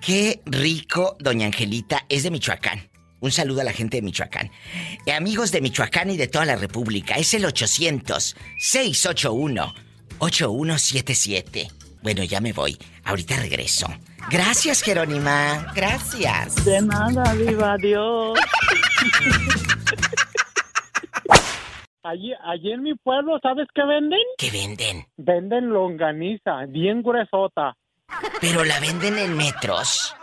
Qué 0.00 0.40
rico, 0.46 1.16
doña 1.20 1.46
Angelita, 1.46 2.06
es 2.08 2.22
de 2.22 2.30
Michoacán. 2.30 2.88
Un 3.20 3.32
saludo 3.32 3.62
a 3.62 3.64
la 3.64 3.72
gente 3.72 3.96
de 3.96 4.02
Michoacán. 4.02 4.50
Eh, 5.06 5.12
amigos 5.12 5.50
de 5.50 5.60
Michoacán 5.60 6.10
y 6.10 6.16
de 6.16 6.28
toda 6.28 6.44
la 6.44 6.56
República, 6.56 7.16
es 7.16 7.34
el 7.34 7.44
800-681-8177. 10.18 11.70
Bueno, 12.02 12.22
ya 12.22 12.40
me 12.40 12.52
voy. 12.52 12.78
Ahorita 13.04 13.36
regreso. 13.36 13.86
Gracias, 14.30 14.82
Jerónima. 14.82 15.72
Gracias. 15.74 16.64
De 16.64 16.82
nada, 16.82 17.34
viva 17.34 17.76
Dios. 17.78 18.38
Allí, 22.04 22.32
allí 22.42 22.72
en 22.72 22.82
mi 22.84 22.94
pueblo, 22.94 23.38
¿sabes 23.42 23.66
qué 23.74 23.84
venden? 23.84 24.20
¿Qué 24.38 24.50
venden? 24.50 25.04
Venden 25.18 25.68
longaniza, 25.68 26.64
bien 26.66 27.02
gruesota. 27.02 27.76
Pero 28.40 28.64
la 28.64 28.80
venden 28.80 29.18
en 29.18 29.36
metros. 29.36 30.16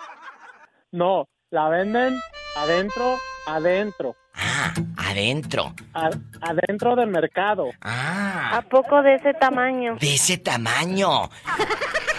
No, 0.91 1.27
la 1.51 1.69
venden 1.69 2.19
adentro, 2.57 3.17
adentro. 3.45 4.15
Ah, 4.37 4.73
adentro. 4.97 5.73
A- 5.93 6.09
adentro 6.41 6.95
del 6.95 7.07
mercado. 7.09 7.69
Ah. 7.81 8.57
¿A 8.57 8.61
poco 8.63 9.01
de 9.01 9.15
ese 9.15 9.33
tamaño? 9.33 9.95
De 9.99 10.13
ese 10.15 10.37
tamaño. 10.37 11.29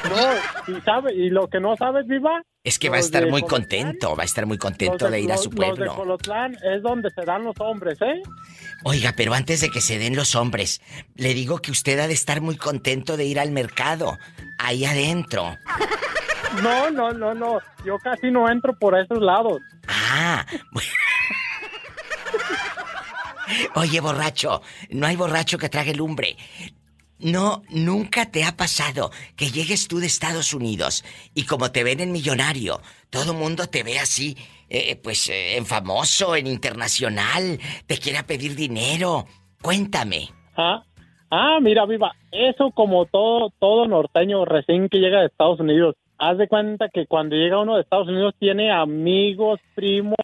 No, 0.08 0.72
y 0.76 0.80
sabe, 0.82 1.12
y 1.14 1.30
lo 1.30 1.48
que 1.48 1.58
no 1.60 1.76
sabes, 1.76 2.06
Viva, 2.06 2.40
Es 2.62 2.78
que 2.78 2.88
va 2.88 2.96
a 2.96 3.00
estar 3.00 3.22
muy 3.28 3.42
Colotlán, 3.42 3.60
contento, 3.82 4.16
va 4.16 4.22
a 4.22 4.26
estar 4.26 4.46
muy 4.46 4.56
contento 4.56 5.10
de 5.10 5.20
ir 5.20 5.32
a 5.32 5.36
su 5.36 5.50
Los 5.50 5.50
de 5.50 5.56
pueblo. 5.74 5.94
Colotlán 5.96 6.56
es 6.62 6.82
donde 6.82 7.10
se 7.10 7.22
dan 7.24 7.44
los 7.44 7.56
hombres, 7.58 7.98
¿eh? 8.00 8.22
Oiga, 8.84 9.14
pero 9.16 9.34
antes 9.34 9.60
de 9.60 9.68
que 9.70 9.80
se 9.80 9.98
den 9.98 10.14
los 10.16 10.34
hombres, 10.36 10.80
le 11.16 11.34
digo 11.34 11.58
que 11.58 11.70
usted 11.72 11.98
ha 11.98 12.06
de 12.06 12.14
estar 12.14 12.40
muy 12.40 12.56
contento 12.56 13.16
de 13.16 13.24
ir 13.24 13.40
al 13.40 13.50
mercado, 13.50 14.16
ahí 14.58 14.84
adentro. 14.84 15.56
No, 16.62 16.90
no, 16.90 17.10
no, 17.10 17.34
no. 17.34 17.58
Yo 17.84 17.98
casi 17.98 18.30
no 18.30 18.48
entro 18.48 18.78
por 18.78 18.96
esos 18.98 19.18
lados. 19.18 19.60
Ah. 19.88 20.46
Oye, 23.74 24.00
borracho, 24.00 24.62
no 24.90 25.06
hay 25.06 25.16
borracho 25.16 25.58
que 25.58 25.68
trague 25.68 25.94
lumbre. 25.94 26.36
No, 27.18 27.62
nunca 27.70 28.30
te 28.30 28.44
ha 28.44 28.56
pasado 28.56 29.10
que 29.36 29.46
llegues 29.46 29.88
tú 29.88 30.00
de 30.00 30.06
Estados 30.06 30.52
Unidos 30.52 31.02
y 31.34 31.46
como 31.46 31.72
te 31.72 31.82
ven 31.82 32.00
en 32.00 32.12
millonario, 32.12 32.80
todo 33.08 33.32
mundo 33.32 33.68
te 33.68 33.82
ve 33.82 33.98
así, 33.98 34.36
eh, 34.68 34.96
pues 35.02 35.30
eh, 35.30 35.56
en 35.56 35.64
famoso, 35.64 36.36
en 36.36 36.46
internacional, 36.46 37.58
te 37.86 37.96
quiera 37.96 38.24
pedir 38.24 38.54
dinero. 38.54 39.24
Cuéntame. 39.62 40.28
Ah, 40.56 40.84
ah, 41.30 41.58
mira, 41.62 41.86
Viva, 41.86 42.12
eso 42.32 42.70
como 42.72 43.06
todo, 43.06 43.50
todo 43.58 43.86
norteño 43.88 44.44
recién 44.44 44.90
que 44.90 44.98
llega 44.98 45.20
de 45.20 45.26
Estados 45.26 45.60
Unidos. 45.60 45.96
Haz 46.18 46.36
de 46.36 46.48
cuenta 46.48 46.90
que 46.90 47.06
cuando 47.06 47.34
llega 47.34 47.60
uno 47.60 47.76
de 47.76 47.82
Estados 47.82 48.08
Unidos 48.08 48.34
tiene 48.38 48.70
amigos, 48.70 49.58
primos, 49.74 50.16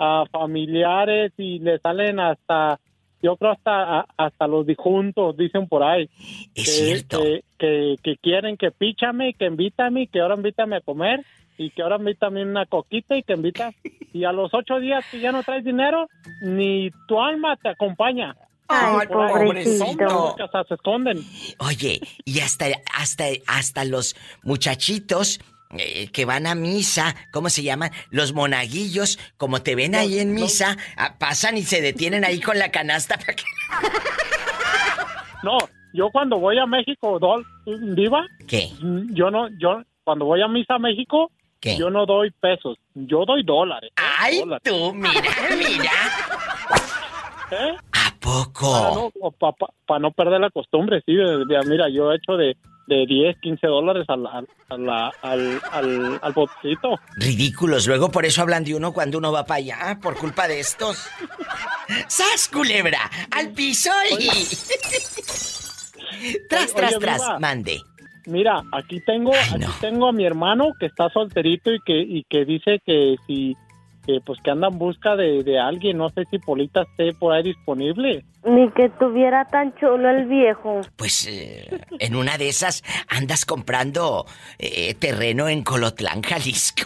ah, 0.00 0.24
familiares 0.32 1.32
y 1.36 1.58
le 1.60 1.78
salen 1.78 2.18
hasta, 2.18 2.80
yo 3.22 3.36
creo 3.36 3.52
hasta, 3.52 4.00
a- 4.00 4.06
hasta 4.16 4.46
los 4.48 4.66
dijuntos, 4.66 5.36
dicen 5.36 5.68
por 5.68 5.82
ahí. 5.84 6.08
Es 6.54 6.64
que, 6.64 6.70
cierto. 6.70 7.20
Que, 7.22 7.42
que, 7.58 7.96
que 8.02 8.16
quieren 8.16 8.56
que 8.56 8.70
píchame, 8.70 9.34
que 9.34 9.44
invítame, 9.46 10.06
que 10.08 10.20
ahora 10.20 10.34
invítame 10.36 10.76
a 10.76 10.80
comer 10.80 11.24
y 11.58 11.70
que 11.70 11.82
ahora 11.82 11.96
invítame 11.96 12.42
una 12.42 12.64
coquita 12.66 13.16
y 13.16 13.22
que 13.22 13.34
invita. 13.34 13.70
Y 14.12 14.24
a 14.24 14.32
los 14.32 14.52
ocho 14.54 14.80
días 14.80 15.04
que 15.08 15.20
ya 15.20 15.30
no 15.30 15.44
traes 15.44 15.64
dinero, 15.64 16.08
ni 16.42 16.90
tu 17.06 17.20
alma 17.20 17.56
te 17.56 17.68
acompaña. 17.68 18.34
Ay, 18.66 19.06
pobrecito. 19.06 20.34
se 20.66 20.74
esconden. 20.74 21.18
Oye, 21.60 22.00
y 22.24 22.40
hasta, 22.40 22.66
hasta, 22.92 23.26
hasta 23.46 23.84
los 23.84 24.16
muchachitos 24.42 25.40
eh, 25.78 26.08
que 26.12 26.24
van 26.24 26.46
a 26.46 26.54
misa, 26.54 27.14
¿cómo 27.30 27.48
se 27.48 27.62
llaman? 27.62 27.90
Los 28.10 28.32
monaguillos, 28.32 29.18
como 29.36 29.62
te 29.62 29.74
ven 29.76 29.94
ahí 29.94 30.18
en 30.18 30.34
misa, 30.34 30.76
ah, 30.96 31.14
pasan 31.18 31.56
y 31.56 31.62
se 31.62 31.80
detienen 31.80 32.24
ahí 32.24 32.40
con 32.40 32.58
la 32.58 32.70
canasta 32.70 33.16
para 33.16 33.34
que... 33.34 33.44
No, 35.42 35.56
yo 35.94 36.10
cuando 36.10 36.38
voy 36.38 36.58
a 36.58 36.66
México, 36.66 37.18
Dol, 37.18 37.46
Diva, 37.94 38.26
¿Qué? 38.46 38.70
yo 39.12 39.30
no, 39.30 39.48
yo 39.58 39.82
cuando 40.04 40.26
voy 40.26 40.42
a 40.42 40.48
misa 40.48 40.74
a 40.74 40.78
México, 40.78 41.30
¿Qué? 41.60 41.78
yo 41.78 41.88
no 41.88 42.04
doy 42.04 42.30
pesos, 42.30 42.76
yo 42.94 43.24
doy 43.24 43.42
dólares. 43.42 43.90
¿eh? 43.90 44.02
Ay, 44.18 44.40
Dólares. 44.40 44.62
tú, 44.64 44.92
mira, 44.92 45.22
mira. 45.56 45.92
¿Eh? 47.52 47.76
¿A 47.92 48.14
poco? 48.20 49.10
Para 49.86 50.00
no, 50.00 50.08
no 50.08 50.10
perder 50.12 50.40
la 50.40 50.50
costumbre, 50.50 51.02
sí. 51.06 51.12
mira, 51.66 51.88
yo 51.88 52.12
he 52.12 52.16
hecho 52.16 52.36
de, 52.36 52.56
de 52.90 53.06
10, 53.06 53.38
15 53.40 53.66
dólares 53.68 54.04
al, 54.08 54.26
al, 54.26 54.46
al, 54.68 54.90
al, 55.70 56.18
al, 56.20 56.32
botecito. 56.32 56.96
Ridículos, 57.16 57.86
luego 57.86 58.10
por 58.10 58.26
eso 58.26 58.42
hablan 58.42 58.64
de 58.64 58.74
uno 58.74 58.92
cuando 58.92 59.18
uno 59.18 59.30
va 59.30 59.46
para 59.46 59.58
allá, 59.58 59.98
por 60.02 60.16
culpa 60.16 60.48
de 60.48 60.58
estos. 60.58 61.06
¡Sas, 62.08 62.48
culebra! 62.48 63.08
¡Al 63.30 63.52
piso 63.52 63.90
y... 64.10 64.26
tras, 66.48 66.64
Oye, 66.64 66.72
tras, 66.74 66.98
Viva. 66.98 67.16
tras, 67.16 67.40
mande. 67.40 67.80
Mira, 68.26 68.60
aquí 68.72 69.00
tengo, 69.06 69.32
aquí 69.34 69.64
tengo 69.80 70.08
a 70.08 70.12
mi 70.12 70.26
hermano 70.26 70.72
que 70.78 70.86
está 70.86 71.08
solterito 71.10 71.72
y 71.72 71.78
que, 71.86 72.00
y 72.00 72.24
que 72.24 72.44
dice 72.44 72.80
que 72.84 73.16
si, 73.26 73.56
que 74.06 74.20
pues 74.24 74.38
que 74.42 74.50
anda 74.50 74.68
en 74.68 74.78
busca 74.78 75.16
de, 75.16 75.42
de 75.42 75.58
alguien, 75.58 75.98
no 75.98 76.08
sé 76.10 76.24
si 76.30 76.38
Polita 76.38 76.82
esté 76.82 77.12
por 77.14 77.32
ahí 77.34 77.42
disponible. 77.42 78.24
Ni 78.44 78.70
que 78.70 78.88
tuviera 78.88 79.44
tan 79.44 79.74
chulo 79.76 80.08
el 80.10 80.24
viejo. 80.26 80.80
Pues 80.96 81.26
eh, 81.28 81.68
en 81.98 82.16
una 82.16 82.38
de 82.38 82.48
esas 82.48 82.82
andas 83.08 83.44
comprando 83.44 84.24
eh, 84.58 84.94
terreno 84.94 85.48
en 85.48 85.62
Colotlán, 85.62 86.22
Jalisco. 86.22 86.82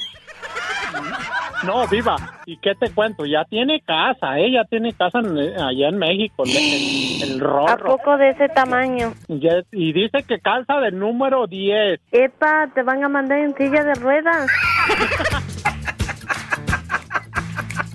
No, 1.64 1.86
viva. 1.88 2.16
¿Y 2.44 2.58
qué 2.58 2.74
te 2.74 2.90
cuento? 2.90 3.24
Ya 3.24 3.44
tiene 3.46 3.80
casa, 3.80 4.38
¿eh? 4.38 4.50
Ya 4.52 4.64
tiene 4.64 4.92
casa 4.92 5.20
en- 5.20 5.38
allá 5.58 5.88
en 5.88 5.96
México, 5.96 6.42
en, 6.44 6.50
en- 6.50 7.22
en 7.22 7.40
el 7.40 7.42
¿A 7.68 7.76
poco 7.78 8.18
de 8.18 8.30
ese 8.30 8.48
tamaño? 8.50 9.14
Ya- 9.28 9.62
y 9.72 9.92
dice 9.94 10.24
que 10.24 10.40
calza 10.40 10.78
del 10.80 10.98
número 10.98 11.46
10. 11.46 12.00
Epa, 12.12 12.68
te 12.74 12.82
van 12.82 13.02
a 13.02 13.08
mandar 13.08 13.38
en 13.38 13.54
silla 13.56 13.82
de 13.82 13.94
ruedas. 13.94 14.46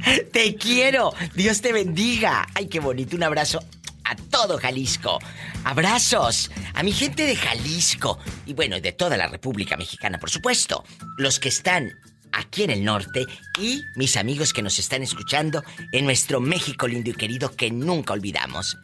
Te 0.31 0.55
quiero. 0.55 1.13
Dios 1.35 1.61
te 1.61 1.73
bendiga. 1.73 2.47
Ay, 2.53 2.67
qué 2.67 2.79
bonito. 2.79 3.15
Un 3.15 3.23
abrazo 3.23 3.59
a 4.03 4.15
todo 4.15 4.57
Jalisco. 4.57 5.19
Abrazos 5.63 6.51
a 6.73 6.83
mi 6.83 6.91
gente 6.91 7.23
de 7.23 7.35
Jalisco. 7.35 8.19
Y 8.45 8.53
bueno, 8.53 8.79
de 8.79 8.91
toda 8.91 9.17
la 9.17 9.27
República 9.27 9.77
Mexicana, 9.77 10.19
por 10.19 10.29
supuesto. 10.29 10.83
Los 11.17 11.39
que 11.39 11.49
están 11.49 11.91
aquí 12.31 12.63
en 12.63 12.69
el 12.69 12.83
norte 12.83 13.25
y 13.59 13.81
mis 13.95 14.17
amigos 14.17 14.53
que 14.53 14.61
nos 14.61 14.79
están 14.79 15.01
escuchando 15.01 15.63
en 15.91 16.05
nuestro 16.05 16.39
México 16.39 16.87
lindo 16.87 17.09
y 17.09 17.13
querido 17.13 17.55
que 17.55 17.71
nunca 17.71 18.13
olvidamos. 18.13 18.77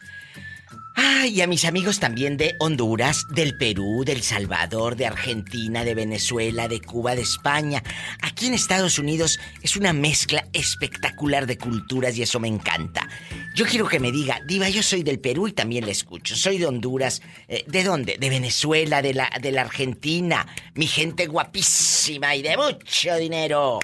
Ay, 0.98 1.42
a 1.42 1.46
mis 1.46 1.66
amigos 1.66 2.00
también 2.00 2.38
de 2.38 2.56
Honduras, 2.58 3.26
del 3.28 3.58
Perú, 3.58 4.02
del 4.02 4.22
Salvador, 4.22 4.96
de 4.96 5.04
Argentina, 5.04 5.84
de 5.84 5.94
Venezuela, 5.94 6.68
de 6.68 6.80
Cuba, 6.80 7.14
de 7.14 7.20
España. 7.20 7.82
Aquí 8.22 8.46
en 8.46 8.54
Estados 8.54 8.98
Unidos 8.98 9.38
es 9.60 9.76
una 9.76 9.92
mezcla 9.92 10.48
espectacular 10.54 11.46
de 11.46 11.58
culturas 11.58 12.16
y 12.16 12.22
eso 12.22 12.40
me 12.40 12.48
encanta. 12.48 13.06
Yo 13.54 13.66
quiero 13.66 13.86
que 13.86 14.00
me 14.00 14.10
diga, 14.10 14.40
Diva, 14.46 14.70
yo 14.70 14.82
soy 14.82 15.02
del 15.02 15.20
Perú 15.20 15.48
y 15.48 15.52
también 15.52 15.84
le 15.84 15.92
escucho. 15.92 16.34
Soy 16.34 16.56
de 16.56 16.64
Honduras. 16.64 17.20
Eh, 17.46 17.64
¿De 17.66 17.84
dónde? 17.84 18.16
De 18.18 18.30
Venezuela, 18.30 19.02
de 19.02 19.12
la, 19.12 19.30
de 19.38 19.52
la 19.52 19.60
Argentina. 19.60 20.46
Mi 20.74 20.86
gente 20.86 21.26
guapísima 21.26 22.34
y 22.34 22.40
de 22.40 22.56
mucho 22.56 23.16
dinero. 23.16 23.80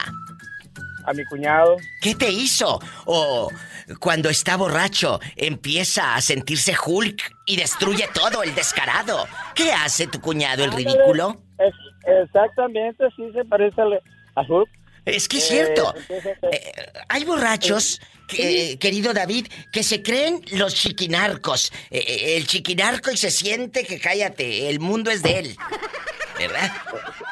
A 1.10 1.14
mi 1.14 1.26
cuñado. 1.26 1.78
¿Qué 2.02 2.14
te 2.14 2.30
hizo? 2.30 2.80
O 3.06 3.52
cuando 4.00 4.30
está 4.30 4.58
borracho 4.58 5.20
empieza 5.36 6.14
a 6.14 6.22
sentirse 6.22 6.76
Hulk 6.86 7.20
y 7.48 7.56
destruye 7.56 8.08
todo 8.14 8.44
el 8.44 8.54
descarado. 8.54 9.28
¿Qué 9.56 9.72
hace 9.74 10.06
tu 10.06 10.22
cuñado, 10.22 10.64
el 10.64 10.72
ridículo? 10.72 11.42
Es, 11.58 11.74
exactamente, 12.24 13.06
sí 13.16 13.24
se 13.34 13.44
parece 13.46 13.82
a 14.36 14.42
Hulk. 14.42 14.70
Es 15.06 15.28
que 15.28 15.38
es 15.38 15.46
Eh, 15.46 15.48
cierto. 15.48 15.96
empieza- 15.96 16.30
Eh, 16.52 16.72
hay 17.08 17.24
borrachos, 17.24 18.00
que- 18.28 18.78
querido 18.80 19.12
David, 19.12 19.48
que 19.74 19.82
se 19.82 20.04
creen 20.04 20.42
los 20.52 20.76
chiquinarcos. 20.76 21.72
Eh, 21.90 22.04
eh, 22.08 22.38
el 22.38 22.46
chiquinarco 22.46 23.10
y 23.10 23.18
se 23.18 23.32
siente 23.32 23.84
que 23.84 24.00
cállate, 24.00 24.70
el 24.70 24.80
mundo 24.80 25.10
es 25.10 25.24
de 25.24 25.40
él. 25.40 25.58
¿Verdad? 26.38 26.72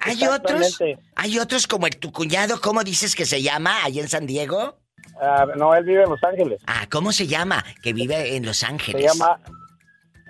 Hay 0.00 0.24
otros, 0.26 0.78
hay 1.16 1.38
otros 1.38 1.66
como 1.66 1.86
el 1.86 1.96
tu 1.98 2.12
cuñado, 2.12 2.60
¿cómo 2.60 2.82
dices 2.84 3.14
que 3.14 3.26
se 3.26 3.42
llama 3.42 3.84
ahí 3.84 3.98
en 4.00 4.08
San 4.08 4.26
Diego? 4.26 4.78
Ah, 5.20 5.46
no, 5.56 5.74
él 5.74 5.84
vive 5.84 6.02
en 6.04 6.10
Los 6.10 6.22
Ángeles. 6.24 6.60
Ah, 6.66 6.86
¿cómo 6.90 7.12
se 7.12 7.26
llama? 7.26 7.64
Que 7.82 7.92
vive 7.92 8.36
en 8.36 8.44
Los 8.46 8.58
Se 8.58 8.66
Ángeles. 8.66 9.04
llama, 9.12 9.38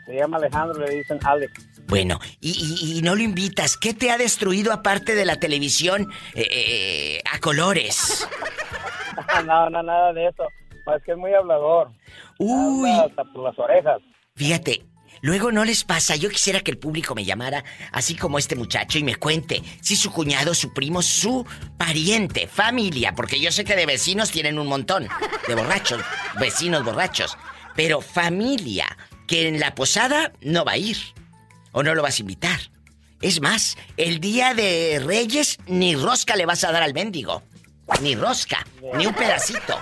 se 0.07 0.15
llama 0.17 0.37
Alejandro, 0.39 0.85
le 0.85 0.97
dicen 0.97 1.19
Alex. 1.25 1.53
Bueno, 1.87 2.19
y, 2.41 2.51
y- 2.51 2.99
y 2.99 3.03
no 3.03 3.15
lo 3.15 3.23
invitas. 3.23 3.77
¿Qué 3.77 3.93
te 3.93 4.11
ha 4.11 4.17
destruido 4.19 4.73
aparte 4.73 5.15
de 5.15 5.25
la 5.25 5.37
televisión 5.37 6.11
eh, 6.35 6.47
eh, 6.51 7.23
a 7.33 7.39
colores? 7.41 8.27
no, 9.47 9.69
no, 9.71 9.83
nada 9.83 10.13
de 10.13 10.29
eso. 10.29 10.45
Es 10.97 11.03
que 11.05 11.13
es 11.13 11.19
muy 11.19 11.33
hablador. 11.35 11.91
Uy. 12.39 12.91
Hasta 12.91 13.25
por 13.25 13.45
las 13.45 13.59
orejas. 13.59 14.01
Fíjate, 14.35 14.85
luego 15.23 15.51
no 15.51 15.65
les 15.65 15.85
pasa. 15.85 16.17
Yo 16.17 16.29
quisiera 16.29 16.61
que 16.61 16.71
el 16.71 16.79
público 16.79 17.15
me 17.15 17.25
llamara, 17.25 17.65
así 17.93 18.15
como 18.15 18.39
este 18.39 18.55
muchacho, 18.55 18.99
y 18.99 19.05
me 19.05 19.15
cuente 19.15 19.63
si 19.81 19.97
su 19.97 20.13
cuñado, 20.13 20.55
su 20.55 20.75
primo, 20.75 21.01
su 21.01 21.47
pariente, 21.79 22.47
familia, 22.47 23.15
porque 23.15 23.41
yo 23.41 23.51
sé 23.51 23.65
que 23.65 23.77
de 23.77 23.87
vecinos 23.87 24.31
tienen 24.31 24.59
un 24.59 24.67
montón, 24.67 25.09
de 25.49 25.55
borrachos, 25.55 26.03
vecinos 26.39 26.85
borrachos, 26.85 27.39
pero 27.75 28.03
familia 28.03 28.99
que 29.27 29.49
en 29.49 29.59
la 29.59 29.75
posada 29.75 30.33
no 30.43 30.65
va 30.65 30.73
a 30.73 30.77
ir, 30.77 30.99
o 31.73 31.83
no 31.83 31.95
lo 31.95 32.03
vas 32.03 32.19
a 32.19 32.23
invitar. 32.23 32.61
Es 33.23 33.41
más, 33.41 33.79
el 33.97 34.21
día 34.21 34.53
de 34.53 35.01
Reyes 35.03 35.59
ni 35.67 35.95
rosca 35.95 36.35
le 36.37 36.45
vas 36.45 36.65
a 36.65 36.73
dar 36.73 36.83
al 36.83 36.93
mendigo. 36.93 37.43
Ni 38.01 38.17
rosca, 38.17 38.67
ni 38.97 39.07
un 39.07 39.15
pedacito. 39.15 39.79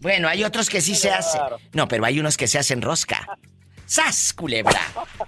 Bueno, 0.00 0.28
hay 0.28 0.44
otros 0.44 0.68
que 0.68 0.80
sí 0.80 0.94
se 0.94 1.10
hacen. 1.10 1.40
No, 1.72 1.88
pero 1.88 2.04
hay 2.04 2.20
unos 2.20 2.36
que 2.36 2.46
se 2.46 2.58
hacen 2.58 2.82
rosca. 2.82 3.26
¡Sas, 3.90 4.32
culebra! 4.32 4.80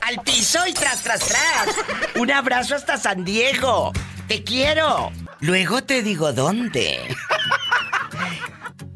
¡Al 0.02 0.22
piso 0.22 0.60
y 0.68 0.72
tras, 0.72 1.02
tras, 1.02 1.18
tras! 1.18 1.74
¡Un 2.14 2.30
abrazo 2.30 2.76
hasta 2.76 2.96
San 2.96 3.24
Diego! 3.24 3.92
¡Te 4.28 4.44
quiero! 4.44 5.10
Luego 5.40 5.82
te 5.82 6.00
digo 6.00 6.32
dónde. 6.32 7.00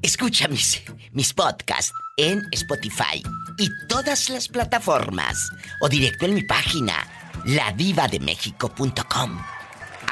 Escucha 0.02 0.47
mis, 0.47 0.80
mis 1.10 1.34
podcasts 1.34 1.93
en 2.16 2.47
Spotify 2.52 3.24
y 3.59 3.68
todas 3.88 4.28
las 4.28 4.47
plataformas. 4.47 5.48
O 5.80 5.88
directo 5.88 6.26
en 6.26 6.34
mi 6.34 6.44
página, 6.44 7.05
ladivademéxico.com. 7.44 9.44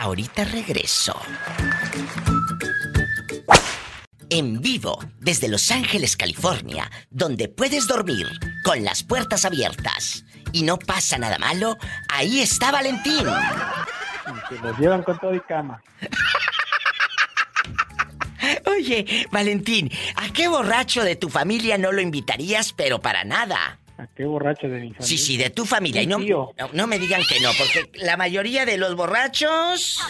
Ahorita 0.00 0.44
regreso. 0.46 1.16
En 4.30 4.60
vivo 4.60 4.98
desde 5.20 5.48
Los 5.48 5.70
Ángeles, 5.70 6.16
California, 6.16 6.90
donde 7.10 7.48
puedes 7.48 7.86
dormir 7.86 8.26
con 8.64 8.84
las 8.84 9.02
puertas 9.02 9.44
abiertas 9.44 10.24
y 10.52 10.62
no 10.62 10.78
pasa 10.78 11.18
nada 11.18 11.38
malo, 11.38 11.76
ahí 12.08 12.40
está 12.40 12.70
Valentín. 12.70 13.26
Que 14.48 14.58
los 14.62 14.78
llevan 14.78 15.02
con 15.02 15.18
todo 15.18 15.34
y 15.34 15.40
cama. 15.40 15.82
Oye, 18.66 19.26
Valentín, 19.30 19.90
¿a 20.16 20.32
qué 20.32 20.48
borracho 20.48 21.02
de 21.02 21.16
tu 21.16 21.28
familia 21.28 21.78
no 21.78 21.92
lo 21.92 22.00
invitarías, 22.00 22.72
pero 22.72 23.00
para 23.00 23.24
nada? 23.24 23.78
¿A 23.98 24.06
qué 24.08 24.24
borracho 24.24 24.66
de 24.66 24.80
mi 24.80 24.88
familia? 24.88 25.06
Sí, 25.06 25.18
sí, 25.18 25.36
de 25.36 25.50
tu 25.50 25.64
familia. 25.64 26.02
Y 26.02 26.06
no, 26.06 26.18
no 26.72 26.86
me 26.86 26.98
digan 26.98 27.22
que 27.28 27.40
no, 27.40 27.50
porque 27.56 27.90
la 27.94 28.16
mayoría 28.16 28.66
de 28.66 28.76
los 28.76 28.96
borrachos 28.96 30.00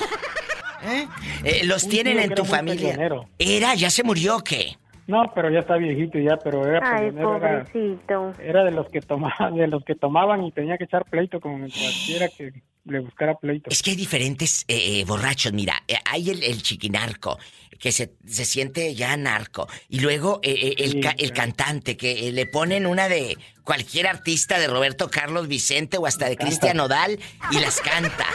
¿eh? 0.85 1.09
Eh, 1.44 1.65
los 1.65 1.85
Un 1.85 1.90
tienen 1.90 2.19
en 2.19 2.35
tu 2.35 2.44
familia. 2.44 2.97
¿Era? 3.39 3.74
¿Ya 3.74 3.90
se 3.90 4.02
murió 4.02 4.36
o 4.36 4.44
qué? 4.44 4.77
No, 5.06 5.31
pero 5.35 5.51
ya 5.51 5.59
está 5.59 5.77
viejito 5.77 6.19
ya, 6.19 6.39
pero 6.43 6.66
era 6.66 6.81
Ay, 6.82 7.09
era, 7.09 7.23
pobrecito. 7.23 8.32
era 8.43 8.65
de 8.65 8.70
los 8.70 8.89
que 8.89 9.01
tomaban, 9.02 9.55
de 9.56 9.66
los 9.69 9.85
que 9.85 9.94
tomaban 9.94 10.44
y 10.44 10.52
tenía 10.52 10.78
que 10.78 10.85
echar 10.85 11.05
pleito 11.05 11.40
con 11.40 11.59
cualquiera 11.69 12.28
que 12.28 12.52
le 12.86 13.01
buscara 13.01 13.35
pleito. 13.35 13.69
Es 13.70 13.82
que 13.82 13.90
hay 13.90 13.97
diferentes 13.97 14.65
eh, 14.69 15.01
eh, 15.01 15.05
borrachos. 15.05 15.52
Mira, 15.52 15.82
hay 16.06 16.31
el, 16.31 16.43
el 16.43 16.62
chiquinarco, 16.62 17.39
que 17.78 17.93
se, 17.93 18.12
se 18.27 18.47
siente 18.47 18.94
ya 18.94 19.15
narco. 19.19 19.69
Y 19.90 20.01
luego 20.01 20.40
eh, 20.43 20.74
el, 20.78 21.01
ca- 21.01 21.15
el 21.19 21.32
cantante, 21.32 21.98
que 21.98 22.28
eh, 22.28 22.32
le 22.32 22.47
ponen 22.47 22.86
una 22.86 23.09
de 23.09 23.36
cualquier 23.62 24.06
artista, 24.06 24.59
de 24.59 24.69
Roberto 24.69 25.11
Carlos 25.11 25.48
Vicente 25.48 25.98
o 25.98 26.06
hasta 26.06 26.31
de 26.31 26.36
Cristian 26.39 26.78
Nodal, 26.78 27.19
y 27.51 27.59
las 27.61 27.81
canta. 27.82 28.27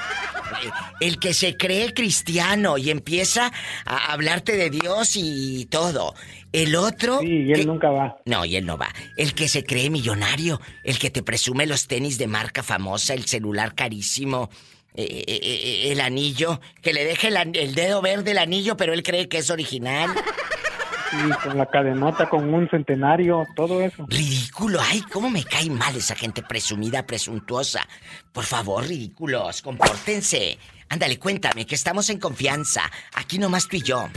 El 0.99 1.19
que 1.19 1.33
se 1.33 1.57
cree 1.57 1.93
cristiano 1.93 2.77
y 2.77 2.89
empieza 2.89 3.51
a 3.85 4.13
hablarte 4.13 4.57
de 4.57 4.69
Dios 4.69 5.11
y 5.15 5.65
todo. 5.65 6.13
El 6.51 6.75
otro. 6.75 7.19
Sí, 7.19 7.45
y 7.47 7.51
él 7.53 7.67
nunca 7.67 7.89
va. 7.89 8.17
No, 8.25 8.45
y 8.45 8.55
él 8.55 8.65
no 8.65 8.77
va. 8.77 8.89
El 9.17 9.33
que 9.33 9.47
se 9.47 9.63
cree 9.63 9.89
millonario, 9.89 10.59
el 10.83 10.97
que 10.97 11.09
te 11.09 11.23
presume 11.23 11.67
los 11.67 11.87
tenis 11.87 12.17
de 12.17 12.27
marca 12.27 12.63
famosa, 12.63 13.13
el 13.13 13.25
celular 13.25 13.75
carísimo, 13.75 14.49
eh, 14.95 15.23
eh, 15.27 15.39
eh, 15.41 15.91
el 15.91 16.01
anillo, 16.01 16.59
que 16.81 16.93
le 16.93 17.05
deje 17.05 17.27
el, 17.27 17.37
el 17.55 17.75
dedo 17.75 18.01
verde 18.01 18.31
el 18.31 18.39
anillo, 18.39 18.75
pero 18.75 18.93
él 18.93 19.03
cree 19.03 19.29
que 19.29 19.37
es 19.37 19.49
original. 19.49 20.09
Y 21.11 21.29
con 21.47 21.57
la 21.57 21.65
cadenota, 21.65 22.29
con 22.29 22.53
un 22.53 22.69
centenario, 22.69 23.45
todo 23.55 23.81
eso. 23.81 24.05
Ridículo, 24.07 24.79
ay, 24.81 25.01
cómo 25.11 25.29
me 25.29 25.43
cae 25.43 25.69
mal 25.69 25.95
esa 25.95 26.15
gente 26.15 26.41
presumida, 26.43 27.05
presuntuosa. 27.05 27.87
Por 28.31 28.43
favor, 28.43 28.87
ridículos, 28.87 29.61
compórtense. 29.61 30.57
Ándale, 30.89 31.17
cuéntame, 31.19 31.65
que 31.65 31.75
estamos 31.75 32.09
en 32.09 32.19
confianza. 32.19 32.81
Aquí 33.15 33.37
nomás 33.39 33.67
tú 33.67 33.77
y 33.77 33.81
yo. 33.81 34.07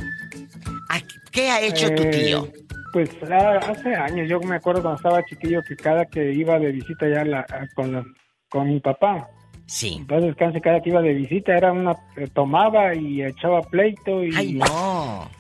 ¿A- 0.91 1.01
¿Qué 1.31 1.51
ha 1.51 1.61
hecho 1.61 1.89
tu 1.95 2.03
Eh, 2.03 2.11
tío? 2.11 2.49
Pues 2.93 3.11
ah, 3.31 3.59
hace 3.71 3.95
años, 3.95 4.29
yo 4.29 4.39
me 4.41 4.57
acuerdo 4.57 4.83
cuando 4.83 4.97
estaba 4.97 5.25
chiquillo 5.25 5.63
que 5.67 5.77
cada 5.77 6.05
que 6.07 6.33
iba 6.33 6.59
de 6.59 6.73
visita 6.73 7.09
ya 7.09 7.25
la- 7.25 7.41
a- 7.41 7.67
con, 7.75 7.93
la- 7.93 8.05
con 8.51 8.69
mi 8.69 8.81
papá. 8.81 9.29
Sí. 9.67 9.97
Entonces, 10.01 10.27
descanse, 10.29 10.61
cada 10.61 10.83
que 10.83 10.91
iba 10.91 11.01
de 11.01 11.15
visita 11.15 11.57
era 11.57 11.73
una. 11.73 11.93
eh, 12.17 12.29
tomaba 12.35 12.95
y 12.95 13.23
echaba 13.23 13.63
pleito 13.63 14.23
y. 14.25 14.35
¡Ay, 14.37 14.53
no! 14.55 15.31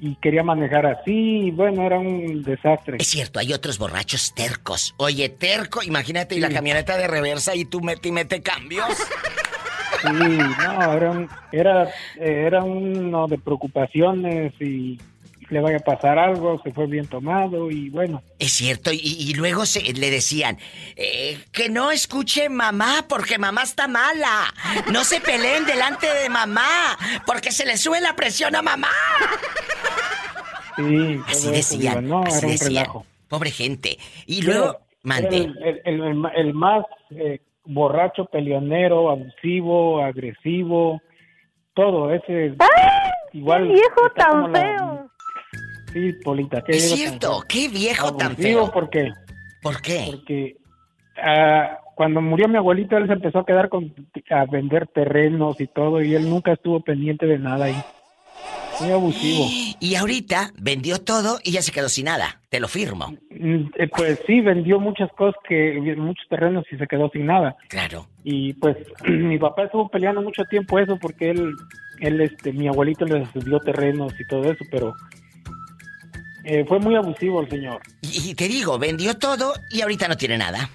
Y 0.00 0.14
quería 0.16 0.42
manejar 0.42 0.84
así, 0.86 1.46
y 1.46 1.50
bueno, 1.52 1.82
era 1.86 1.98
un 1.98 2.42
desastre. 2.42 2.98
Es 3.00 3.06
cierto, 3.08 3.38
hay 3.38 3.52
otros 3.54 3.78
borrachos 3.78 4.34
tercos. 4.34 4.94
Oye, 4.98 5.28
terco, 5.30 5.82
imagínate, 5.82 6.34
y 6.34 6.40
la 6.40 6.50
camioneta 6.50 6.98
de 6.98 7.06
reversa 7.08 7.54
y 7.54 7.64
tú 7.64 7.80
mete 7.80 8.08
y 8.08 8.12
mete 8.12 8.42
cambios. 8.42 8.88
Sí, 10.02 10.08
no, 10.12 10.92
era, 10.92 11.10
un- 11.10 11.28
era, 11.50 11.84
eh, 12.16 12.44
era 12.46 12.62
uno 12.62 13.26
de 13.26 13.38
preocupaciones 13.38 14.52
y 14.60 15.00
le 15.48 15.60
vaya 15.60 15.76
a 15.76 15.80
pasar 15.80 16.18
algo, 16.18 16.60
se 16.62 16.72
fue 16.72 16.86
bien 16.88 17.06
tomado 17.06 17.70
y 17.70 17.88
bueno. 17.88 18.22
Es 18.38 18.52
cierto, 18.52 18.92
y, 18.92 18.98
y 18.98 19.32
luego 19.34 19.64
se, 19.64 19.80
le 19.94 20.10
decían 20.10 20.58
eh, 20.96 21.38
que 21.52 21.68
no 21.70 21.90
escuche 21.92 22.48
mamá 22.48 23.06
porque 23.08 23.38
mamá 23.38 23.62
está 23.62 23.88
mala. 23.88 24.52
No 24.92 25.04
se 25.04 25.20
peleen 25.20 25.64
delante 25.64 26.12
de 26.12 26.28
mamá 26.28 26.98
porque 27.26 27.50
se 27.52 27.64
le 27.64 27.76
sube 27.78 28.00
la 28.00 28.14
presión 28.16 28.54
a 28.56 28.60
mamá. 28.62 28.90
Sí, 30.76 31.20
Así 31.26 31.50
decían, 31.50 32.08
no, 32.08 32.22
así 32.22 32.38
era 32.38 32.46
un 32.46 32.52
decían. 32.52 32.70
relajo. 32.84 33.06
Pobre 33.28 33.50
gente. 33.50 33.96
Y 34.26 34.42
luego, 34.42 34.78
mande. 35.02 35.36
El, 35.36 35.58
el- 35.84 36.02
el- 36.02 36.26
el 36.36 36.54
más 36.54 36.84
eh, 37.10 37.40
borracho, 37.64 38.26
peleonero, 38.26 39.10
abusivo, 39.10 40.02
agresivo, 40.02 41.00
todo 41.74 42.12
ese 42.12 42.54
igual 43.32 43.66
¡Qué 43.66 43.72
viejo 43.74 44.10
tan 44.16 44.52
la- 44.52 44.58
feo! 44.60 45.10
Sí, 45.92 46.12
Polita, 46.24 46.62
qué 46.62 46.72
Es 46.76 46.90
cierto, 46.90 47.38
tan 47.40 47.48
qué 47.48 47.68
viejo 47.68 48.16
tan 48.16 48.32
Abusivo, 48.32 48.64
feo. 48.64 48.72
¿Por 48.72 48.90
qué? 48.90 49.12
¿Por 49.62 49.80
qué? 49.82 50.04
Porque 50.10 50.56
ah, 51.22 51.78
cuando 51.94 52.20
murió 52.20 52.46
mi 52.48 52.56
abuelito, 52.58 52.96
él 52.96 53.06
se 53.06 53.14
empezó 53.14 53.40
a 53.40 53.46
quedar 53.46 53.68
con, 53.68 53.94
a 54.30 54.44
vender 54.44 54.86
terrenos 54.88 55.60
y 55.60 55.66
todo, 55.66 56.02
y 56.02 56.14
él 56.14 56.28
nunca 56.28 56.52
estuvo 56.52 56.80
pendiente 56.80 57.26
de 57.26 57.38
nada 57.38 57.66
ahí. 57.66 57.82
Muy 58.80 58.90
abusivo. 58.90 59.46
Y 59.80 59.94
ahorita 59.94 60.52
vendió 60.58 61.00
todo 61.00 61.38
y 61.42 61.52
ya 61.52 61.62
se 61.62 61.72
quedó 61.72 61.88
sin 61.88 62.06
nada. 62.06 62.40
Te 62.48 62.60
lo 62.60 62.68
firmo. 62.68 63.14
Mm, 63.30 63.66
eh, 63.76 63.88
Pues 63.94 64.20
sí, 64.26 64.40
vendió 64.40 64.78
muchas 64.80 65.10
cosas, 65.12 65.40
que 65.48 65.80
muchos 65.96 66.26
terrenos 66.28 66.64
y 66.70 66.76
se 66.76 66.86
quedó 66.86 67.10
sin 67.10 67.26
nada. 67.26 67.56
Claro. 67.68 68.06
Y 68.24 68.52
pues 68.54 68.76
mi 69.08 69.38
papá 69.38 69.64
estuvo 69.64 69.88
peleando 69.88 70.22
mucho 70.22 70.44
tiempo 70.44 70.78
eso 70.78 70.98
porque 71.00 71.30
él, 71.30 71.52
él 72.00 72.20
este, 72.20 72.52
mi 72.52 72.68
abuelito 72.68 73.04
le 73.04 73.26
dio 73.34 73.58
terrenos 73.60 74.12
y 74.18 74.26
todo 74.26 74.50
eso, 74.50 74.64
pero 74.70 74.94
eh, 76.44 76.64
fue 76.66 76.78
muy 76.78 76.96
abusivo 76.96 77.40
el 77.40 77.48
señor. 77.48 77.80
Y, 78.02 78.30
y 78.30 78.34
te 78.34 78.48
digo, 78.48 78.78
vendió 78.78 79.16
todo 79.16 79.54
y 79.70 79.80
ahorita 79.80 80.08
no 80.08 80.16
tiene 80.16 80.38
nada. 80.38 80.70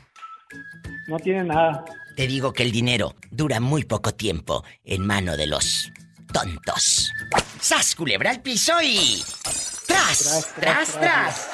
No 1.07 1.17
tiene 1.17 1.43
nada. 1.43 1.83
Te 2.15 2.27
digo 2.27 2.53
que 2.53 2.63
el 2.63 2.71
dinero 2.71 3.15
dura 3.31 3.59
muy 3.59 3.83
poco 3.83 4.13
tiempo 4.13 4.63
en 4.83 5.05
mano 5.05 5.37
de 5.37 5.47
los 5.47 5.91
tontos. 6.31 7.11
¡Sas, 7.59 7.95
culebra 7.95 8.31
al 8.31 8.41
piso 8.41 8.73
y... 8.81 9.23
¡Tras, 9.87 10.47
tras, 10.55 10.99
tras! 10.99 11.47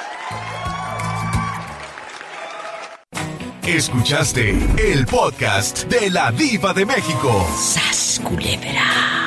Escuchaste 3.64 4.52
el 4.78 5.06
podcast 5.06 5.84
de 5.86 6.10
la 6.10 6.32
Diva 6.32 6.74
de 6.74 6.86
México. 6.86 7.46
¡Sas, 7.58 8.22
culebra! 8.24 9.18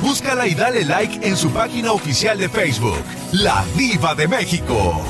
Búscala 0.00 0.46
y 0.46 0.54
dale 0.54 0.84
like 0.84 1.26
en 1.26 1.36
su 1.36 1.50
página 1.50 1.92
oficial 1.92 2.38
de 2.38 2.48
Facebook, 2.48 3.04
La 3.32 3.64
Diva 3.76 4.14
de 4.14 4.28
México. 4.28 5.02